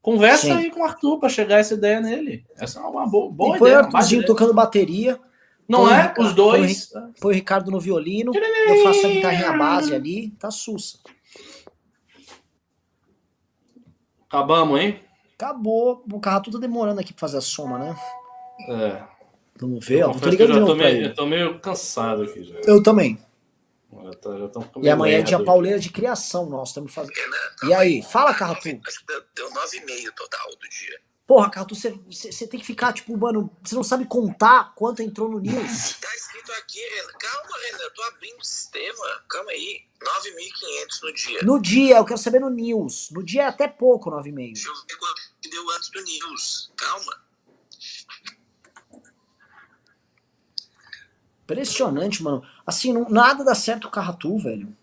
Conversa 0.01 0.47
Sim. 0.47 0.53
aí 0.53 0.71
com 0.71 0.81
o 0.81 0.85
Arthur 0.85 1.19
para 1.19 1.29
chegar 1.29 1.59
essa 1.59 1.75
ideia 1.75 2.01
nele. 2.01 2.47
Essa 2.57 2.79
é 2.79 2.83
uma 2.83 3.07
boa, 3.07 3.31
boa 3.31 3.57
e 3.57 3.61
ideia. 3.61 3.89
Põe 3.89 4.19
o 4.19 4.25
tocando 4.25 4.55
bateria. 4.55 5.19
Não 5.67 5.91
é? 5.91 6.03
Ricardo, 6.03 6.23
Os 6.23 6.35
dois. 6.35 6.87
Põe, 6.87 7.13
põe, 7.21 7.33
o 7.33 7.35
Ricardo 7.35 7.71
no 7.71 7.81
violino. 7.81 8.33
Eu 8.35 8.83
faço 8.85 9.07
a 9.07 9.09
guitarrinha 9.09 9.53
base 9.57 9.95
ali. 9.95 10.31
Tá 10.39 10.51
sussa. 10.51 10.99
Acabamos, 14.29 14.79
hein? 14.79 15.01
Acabou. 15.35 16.05
O 16.11 16.21
carro 16.21 16.43
tudo 16.43 16.59
demorando 16.59 17.01
aqui 17.01 17.13
pra 17.13 17.21
fazer 17.21 17.39
a 17.39 17.41
soma, 17.41 17.79
né? 17.79 17.97
É. 18.69 19.03
Vamos 19.57 19.87
ver, 19.87 20.01
eu 20.01 20.11
ó. 20.11 20.15
Tô 20.15 20.29
ligando 20.29 20.53
de 20.53 20.61
novo 20.61 20.75
meio, 20.75 21.07
Eu 21.07 21.15
tô 21.15 21.27
meio 21.27 21.61
cansado 21.61 22.23
aqui 22.23 22.45
já. 22.45 22.61
Eu 22.61 22.83
também. 22.83 23.19
Tá, 24.21 24.37
já 24.37 24.51
e 24.83 24.91
amanhã 24.91 25.19
é 25.19 25.23
dia 25.23 25.43
pauleira 25.43 25.79
de 25.79 25.89
criação, 25.89 26.47
nós 26.47 26.71
estamos 26.71 26.93
fazendo. 26.93 27.15
E 27.63 27.73
aí, 27.73 28.03
fala, 28.03 28.35
Carratu. 28.35 28.69
Acho 28.87 29.01
que 29.01 29.07
deu 29.37 29.49
9,5 29.51 30.13
total 30.17 30.51
do 30.51 30.69
dia. 30.69 31.01
Porra, 31.27 31.49
Cartu, 31.49 31.75
você, 31.75 31.91
você 32.11 32.47
tem 32.47 32.61
que 32.61 32.67
ficar, 32.67 32.93
tipo, 32.93 33.17
mano, 33.17 33.51
você 33.63 33.75
não 33.75 33.83
sabe 33.83 34.05
contar 34.05 34.75
quanto 34.75 35.01
entrou 35.01 35.27
no 35.27 35.41
news. 35.41 35.95
Tá 35.95 36.15
escrito 36.15 36.53
aqui, 36.53 36.79
Renan. 36.79 37.13
Calma, 37.19 37.57
Renan, 37.65 37.83
eu 37.83 37.95
tô 37.95 38.03
abrindo 38.03 38.41
o 38.41 38.45
sistema. 38.45 39.23
Calma 39.27 39.51
aí. 39.51 39.83
9.500 40.03 41.03
no 41.03 41.15
dia. 41.15 41.43
No 41.43 41.63
dia, 41.63 41.97
eu 41.97 42.05
quero 42.05 42.19
saber 42.19 42.41
no 42.41 42.51
news. 42.51 43.09
No 43.11 43.23
dia 43.23 43.45
é 43.45 43.47
até 43.47 43.67
pouco, 43.67 44.11
9,5. 44.11 44.35
Deixa 44.35 44.69
eu 44.69 44.75
ver 44.75 44.97
quanto 44.99 45.23
deu 45.55 45.71
antes 45.71 45.89
do 45.91 46.03
news. 46.03 46.73
Calma. 46.77 47.13
Impressionante, 51.45 52.23
mano. 52.23 52.43
Assim, 52.67 52.93
não, 52.93 53.09
nada 53.09 53.45
dá 53.45 53.55
certo 53.55 53.87
o 53.87 53.91
Carratu, 53.91 54.37
velho. 54.39 54.75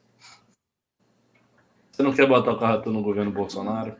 Você 1.92 2.02
não 2.04 2.14
quer 2.14 2.28
botar 2.28 2.54
o 2.54 2.60
Carratu 2.60 2.90
no 2.92 3.02
governo 3.02 3.32
Bolsonaro? 3.32 3.96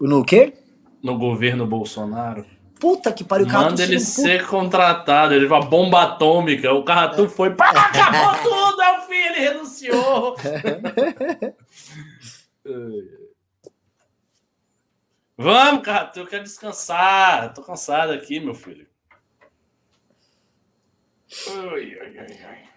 No 0.00 0.24
quê? 0.24 0.54
No 1.02 1.18
governo 1.18 1.66
Bolsonaro. 1.66 2.46
Puta 2.78 3.10
que 3.10 3.24
pariu. 3.24 3.46
Manda 3.46 3.82
ele 3.82 3.98
ser 3.98 4.46
contratado, 4.46 5.32
ele 5.32 5.46
vai 5.46 5.64
bomba 5.64 6.02
atômica. 6.02 6.72
O 6.74 6.84
Carratu 6.84 7.24
é. 7.24 7.28
foi, 7.28 7.54
pá, 7.54 7.70
acabou 7.70 8.34
tudo, 8.42 8.82
é 8.82 8.98
o 8.98 9.02
fim, 9.02 9.14
ele 9.14 9.38
renunciou. 9.38 10.36
Vamos, 15.36 15.84
Carratu, 15.84 16.20
eu 16.20 16.26
quero 16.26 16.44
descansar. 16.44 17.52
Tô 17.52 17.62
cansado 17.62 18.12
aqui, 18.12 18.40
meu 18.40 18.54
filho. 18.54 18.86
Ai, 21.48 21.98
ai, 22.00 22.18
ai, 22.18 22.44
ai 22.44 22.76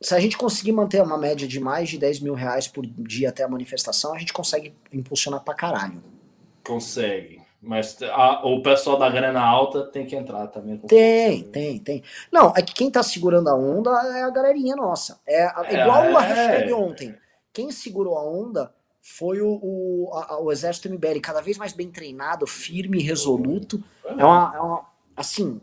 se 0.00 0.14
a 0.14 0.20
gente 0.20 0.36
conseguir 0.36 0.72
manter 0.72 1.02
uma 1.02 1.16
média 1.16 1.48
de 1.48 1.58
mais 1.58 1.88
de 1.88 1.98
10 1.98 2.20
mil 2.20 2.34
reais 2.34 2.68
por 2.68 2.86
dia 2.86 3.30
até 3.30 3.42
a 3.42 3.48
manifestação, 3.48 4.14
a 4.14 4.18
gente 4.18 4.32
consegue 4.32 4.74
impulsionar 4.92 5.42
pra 5.42 5.54
caralho. 5.54 6.02
Consegue. 6.64 7.40
Mas 7.62 8.00
a, 8.02 8.46
o 8.46 8.62
pessoal 8.62 8.98
da 8.98 9.08
grana 9.08 9.40
alta 9.40 9.84
tem 9.84 10.06
que 10.06 10.14
entrar 10.14 10.46
também. 10.48 10.76
Tem, 10.78 11.42
tem, 11.44 11.78
tem. 11.78 12.02
Não, 12.30 12.52
é 12.54 12.62
que 12.62 12.74
quem 12.74 12.90
tá 12.90 13.02
segurando 13.02 13.48
a 13.48 13.56
onda 13.56 13.90
é 14.16 14.22
a 14.22 14.30
galerinha 14.30 14.76
nossa. 14.76 15.18
É, 15.26 15.44
é 15.44 15.80
igual 15.80 16.04
é, 16.04 16.14
a 16.14 16.20
hashtag 16.20 16.72
ontem. 16.72 17.14
Quem 17.52 17.72
segurou 17.72 18.16
a 18.18 18.24
onda 18.24 18.72
foi 19.08 19.40
o, 19.40 19.60
o, 19.62 20.10
a, 20.12 20.40
o 20.42 20.50
exército 20.50 20.90
MBL, 20.90 21.20
cada 21.22 21.40
vez 21.40 21.56
mais 21.56 21.72
bem 21.72 21.88
treinado, 21.88 22.44
firme, 22.44 23.00
resoluto. 23.00 23.82
É 24.04 24.24
uma, 24.24 24.52
é 24.52 24.60
uma 24.60 24.84
assim, 25.16 25.60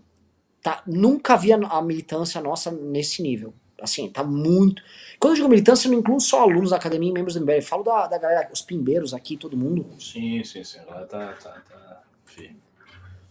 tá, 0.61 0.81
nunca 0.87 1.33
havia 1.33 1.57
a 1.57 1.81
militância 1.81 2.39
nossa 2.39 2.71
nesse 2.71 3.21
nível. 3.21 3.53
Assim, 3.81 4.09
tá 4.09 4.23
muito. 4.23 4.81
Quando 5.19 5.33
eu 5.33 5.35
digo 5.35 5.49
militância, 5.49 5.87
eu 5.87 5.91
não 5.91 5.99
incluo 5.99 6.21
só 6.21 6.41
alunos 6.41 6.69
da 6.69 6.77
academia 6.77 7.09
e 7.09 7.13
membros 7.13 7.33
do 7.33 7.41
MBL. 7.41 7.55
Eu 7.55 7.61
falo 7.61 7.83
da, 7.83 8.07
da 8.07 8.17
galera, 8.17 8.49
os 8.51 8.61
pimbeiros 8.61 9.13
aqui, 9.13 9.35
todo 9.35 9.57
mundo. 9.57 9.85
Sim, 9.99 10.41
sim, 10.45 10.63
sim. 10.63 10.79
Tá, 10.79 11.05
tá, 11.05 11.33
tá 11.33 12.01
firme. 12.23 12.57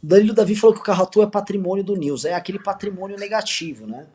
Danilo 0.03 0.35
Davi 0.35 0.55
falou 0.55 0.75
que 0.75 0.83
o 0.83 0.85
Carratu 0.85 1.23
é 1.23 1.27
patrimônio 1.27 1.83
do 1.83 1.97
News. 1.97 2.27
É 2.27 2.35
aquele 2.35 2.59
patrimônio 2.59 3.19
negativo, 3.19 3.87
né? 3.87 4.07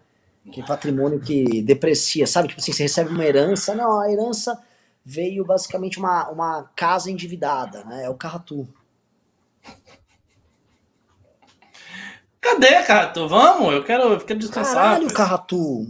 Aquele 0.47 0.67
patrimônio 0.67 1.19
que 1.19 1.63
deprecia, 1.63 2.27
sabe? 2.27 2.49
Tipo 2.49 2.61
assim, 2.61 2.71
você 2.71 2.83
recebe 2.83 3.09
uma 3.09 3.25
herança. 3.25 3.73
Não, 3.73 3.99
a 3.99 4.11
herança 4.11 4.61
veio 5.09 5.45
basicamente 5.45 5.97
uma, 5.97 6.27
uma 6.29 6.63
casa 6.75 7.09
endividada, 7.09 7.81
né? 7.85 8.03
É 8.03 8.09
o 8.09 8.15
Carratu. 8.15 8.67
Cadê, 12.41 12.83
Carratu? 12.83 13.25
Vamos? 13.25 13.73
Eu 13.73 13.85
quero, 13.85 14.03
eu 14.03 14.19
quero 14.19 14.37
descansar. 14.37 14.75
Caralho, 14.75 15.13
Carratu. 15.13 15.87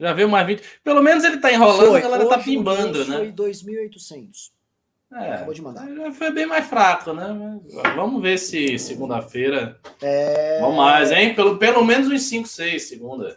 Já 0.00 0.14
veio 0.14 0.26
mais 0.26 0.46
20. 0.46 0.62
Pelo 0.82 1.02
menos 1.02 1.22
ele 1.22 1.36
tá 1.36 1.52
enrolando, 1.52 1.90
foi, 1.90 1.98
a 1.98 2.02
galera 2.02 2.26
tá 2.26 2.38
pimbando, 2.38 3.04
né? 3.04 3.18
Foi 3.18 3.30
2.800. 3.32 4.52
É, 5.12 5.34
Acabou 5.34 5.52
de 5.52 5.62
mandar. 5.62 5.86
Já 5.86 6.12
foi 6.12 6.30
bem 6.32 6.46
mais 6.46 6.66
fraco, 6.66 7.12
né? 7.12 7.60
Vamos 7.94 8.22
ver 8.22 8.38
se 8.38 8.78
segunda-feira. 8.78 9.78
É... 10.00 10.60
Vamos 10.60 10.76
mais, 10.76 11.12
hein? 11.12 11.34
Pelo, 11.34 11.58
pelo 11.58 11.84
menos 11.84 12.08
uns 12.08 12.22
5, 12.22 12.48
6 12.48 12.82
segunda. 12.88 13.36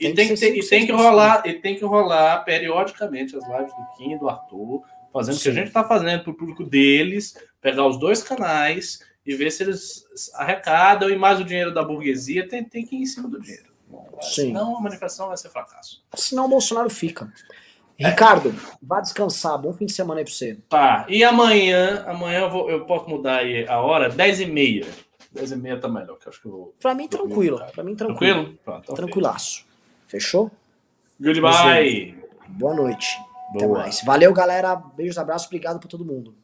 E 0.00 0.12
tem, 0.12 0.28
que, 0.28 0.34
tem, 0.34 0.58
e 0.58 0.66
tem 0.66 0.86
que 0.86 0.92
rolar, 0.92 1.42
e 1.46 1.54
tem 1.54 1.76
que 1.76 1.84
rolar 1.84 2.44
periodicamente 2.44 3.36
as 3.36 3.46
lives 3.48 3.72
do 3.74 3.96
Kim 3.96 4.12
e 4.14 4.18
do 4.18 4.28
Arthur, 4.28 4.82
fazendo 5.12 5.36
o 5.36 5.40
que 5.40 5.48
a 5.48 5.52
gente 5.52 5.70
tá 5.70 5.84
fazendo 5.84 6.24
pro 6.24 6.34
público 6.34 6.64
deles, 6.64 7.36
pegar 7.60 7.86
os 7.86 7.98
dois 7.98 8.22
canais 8.22 9.00
e 9.24 9.34
ver 9.34 9.50
se 9.50 9.62
eles 9.62 10.04
arrecadam 10.34 11.10
e 11.10 11.16
mais 11.16 11.40
o 11.40 11.44
dinheiro 11.44 11.72
da 11.72 11.82
burguesia 11.82 12.48
tem, 12.48 12.64
tem 12.64 12.84
que 12.84 12.96
ir 12.96 13.02
em 13.02 13.06
cima 13.06 13.28
do 13.28 13.40
dinheiro. 13.40 13.66
Sim. 14.20 14.46
Senão 14.46 14.76
a 14.76 14.80
manifestação 14.80 15.28
vai 15.28 15.36
ser 15.36 15.50
fracasso. 15.50 16.04
Senão 16.14 16.46
o 16.46 16.48
Bolsonaro 16.48 16.90
fica. 16.90 17.32
É. 17.98 18.08
Ricardo, 18.08 18.54
vá 18.82 19.00
descansar. 19.00 19.58
Bom 19.58 19.72
fim 19.72 19.86
de 19.86 19.92
semana 19.92 20.20
aí 20.20 20.24
pra 20.24 20.32
você. 20.32 20.58
Tá. 20.68 21.06
E 21.08 21.24
amanhã, 21.24 22.04
amanhã 22.06 22.40
eu, 22.40 22.50
vou, 22.50 22.70
eu 22.70 22.84
posso 22.84 23.08
mudar 23.08 23.38
aí 23.38 23.66
a 23.66 23.80
hora? 23.80 24.10
10 24.10 24.40
e 24.40 24.46
meia. 24.46 24.86
10 25.32 25.52
e 25.52 25.56
meia 25.56 25.78
tá 25.78 25.88
melhor, 25.88 26.18
que 26.18 26.28
acho 26.28 26.40
que 26.40 26.46
eu 26.46 26.52
vou. 26.52 26.74
Pra 26.80 26.94
mim, 26.94 27.08
tranquilo. 27.08 27.62
Pra 27.74 27.82
mim, 27.82 27.94
tranquilo. 27.94 28.34
Tranquilo? 28.34 28.58
Pronto, 28.64 28.94
Tranquilaço. 28.94 29.65
Fechou? 30.06 30.50
Goodbye. 31.20 32.16
Boa 32.48 32.74
noite. 32.74 33.18
Boa. 33.52 33.64
Até 33.64 33.66
mais. 33.66 34.02
Valeu, 34.04 34.32
galera. 34.32 34.76
Beijos, 34.76 35.18
abraços. 35.18 35.46
Obrigado 35.46 35.80
por 35.80 35.88
todo 35.88 36.04
mundo. 36.04 36.34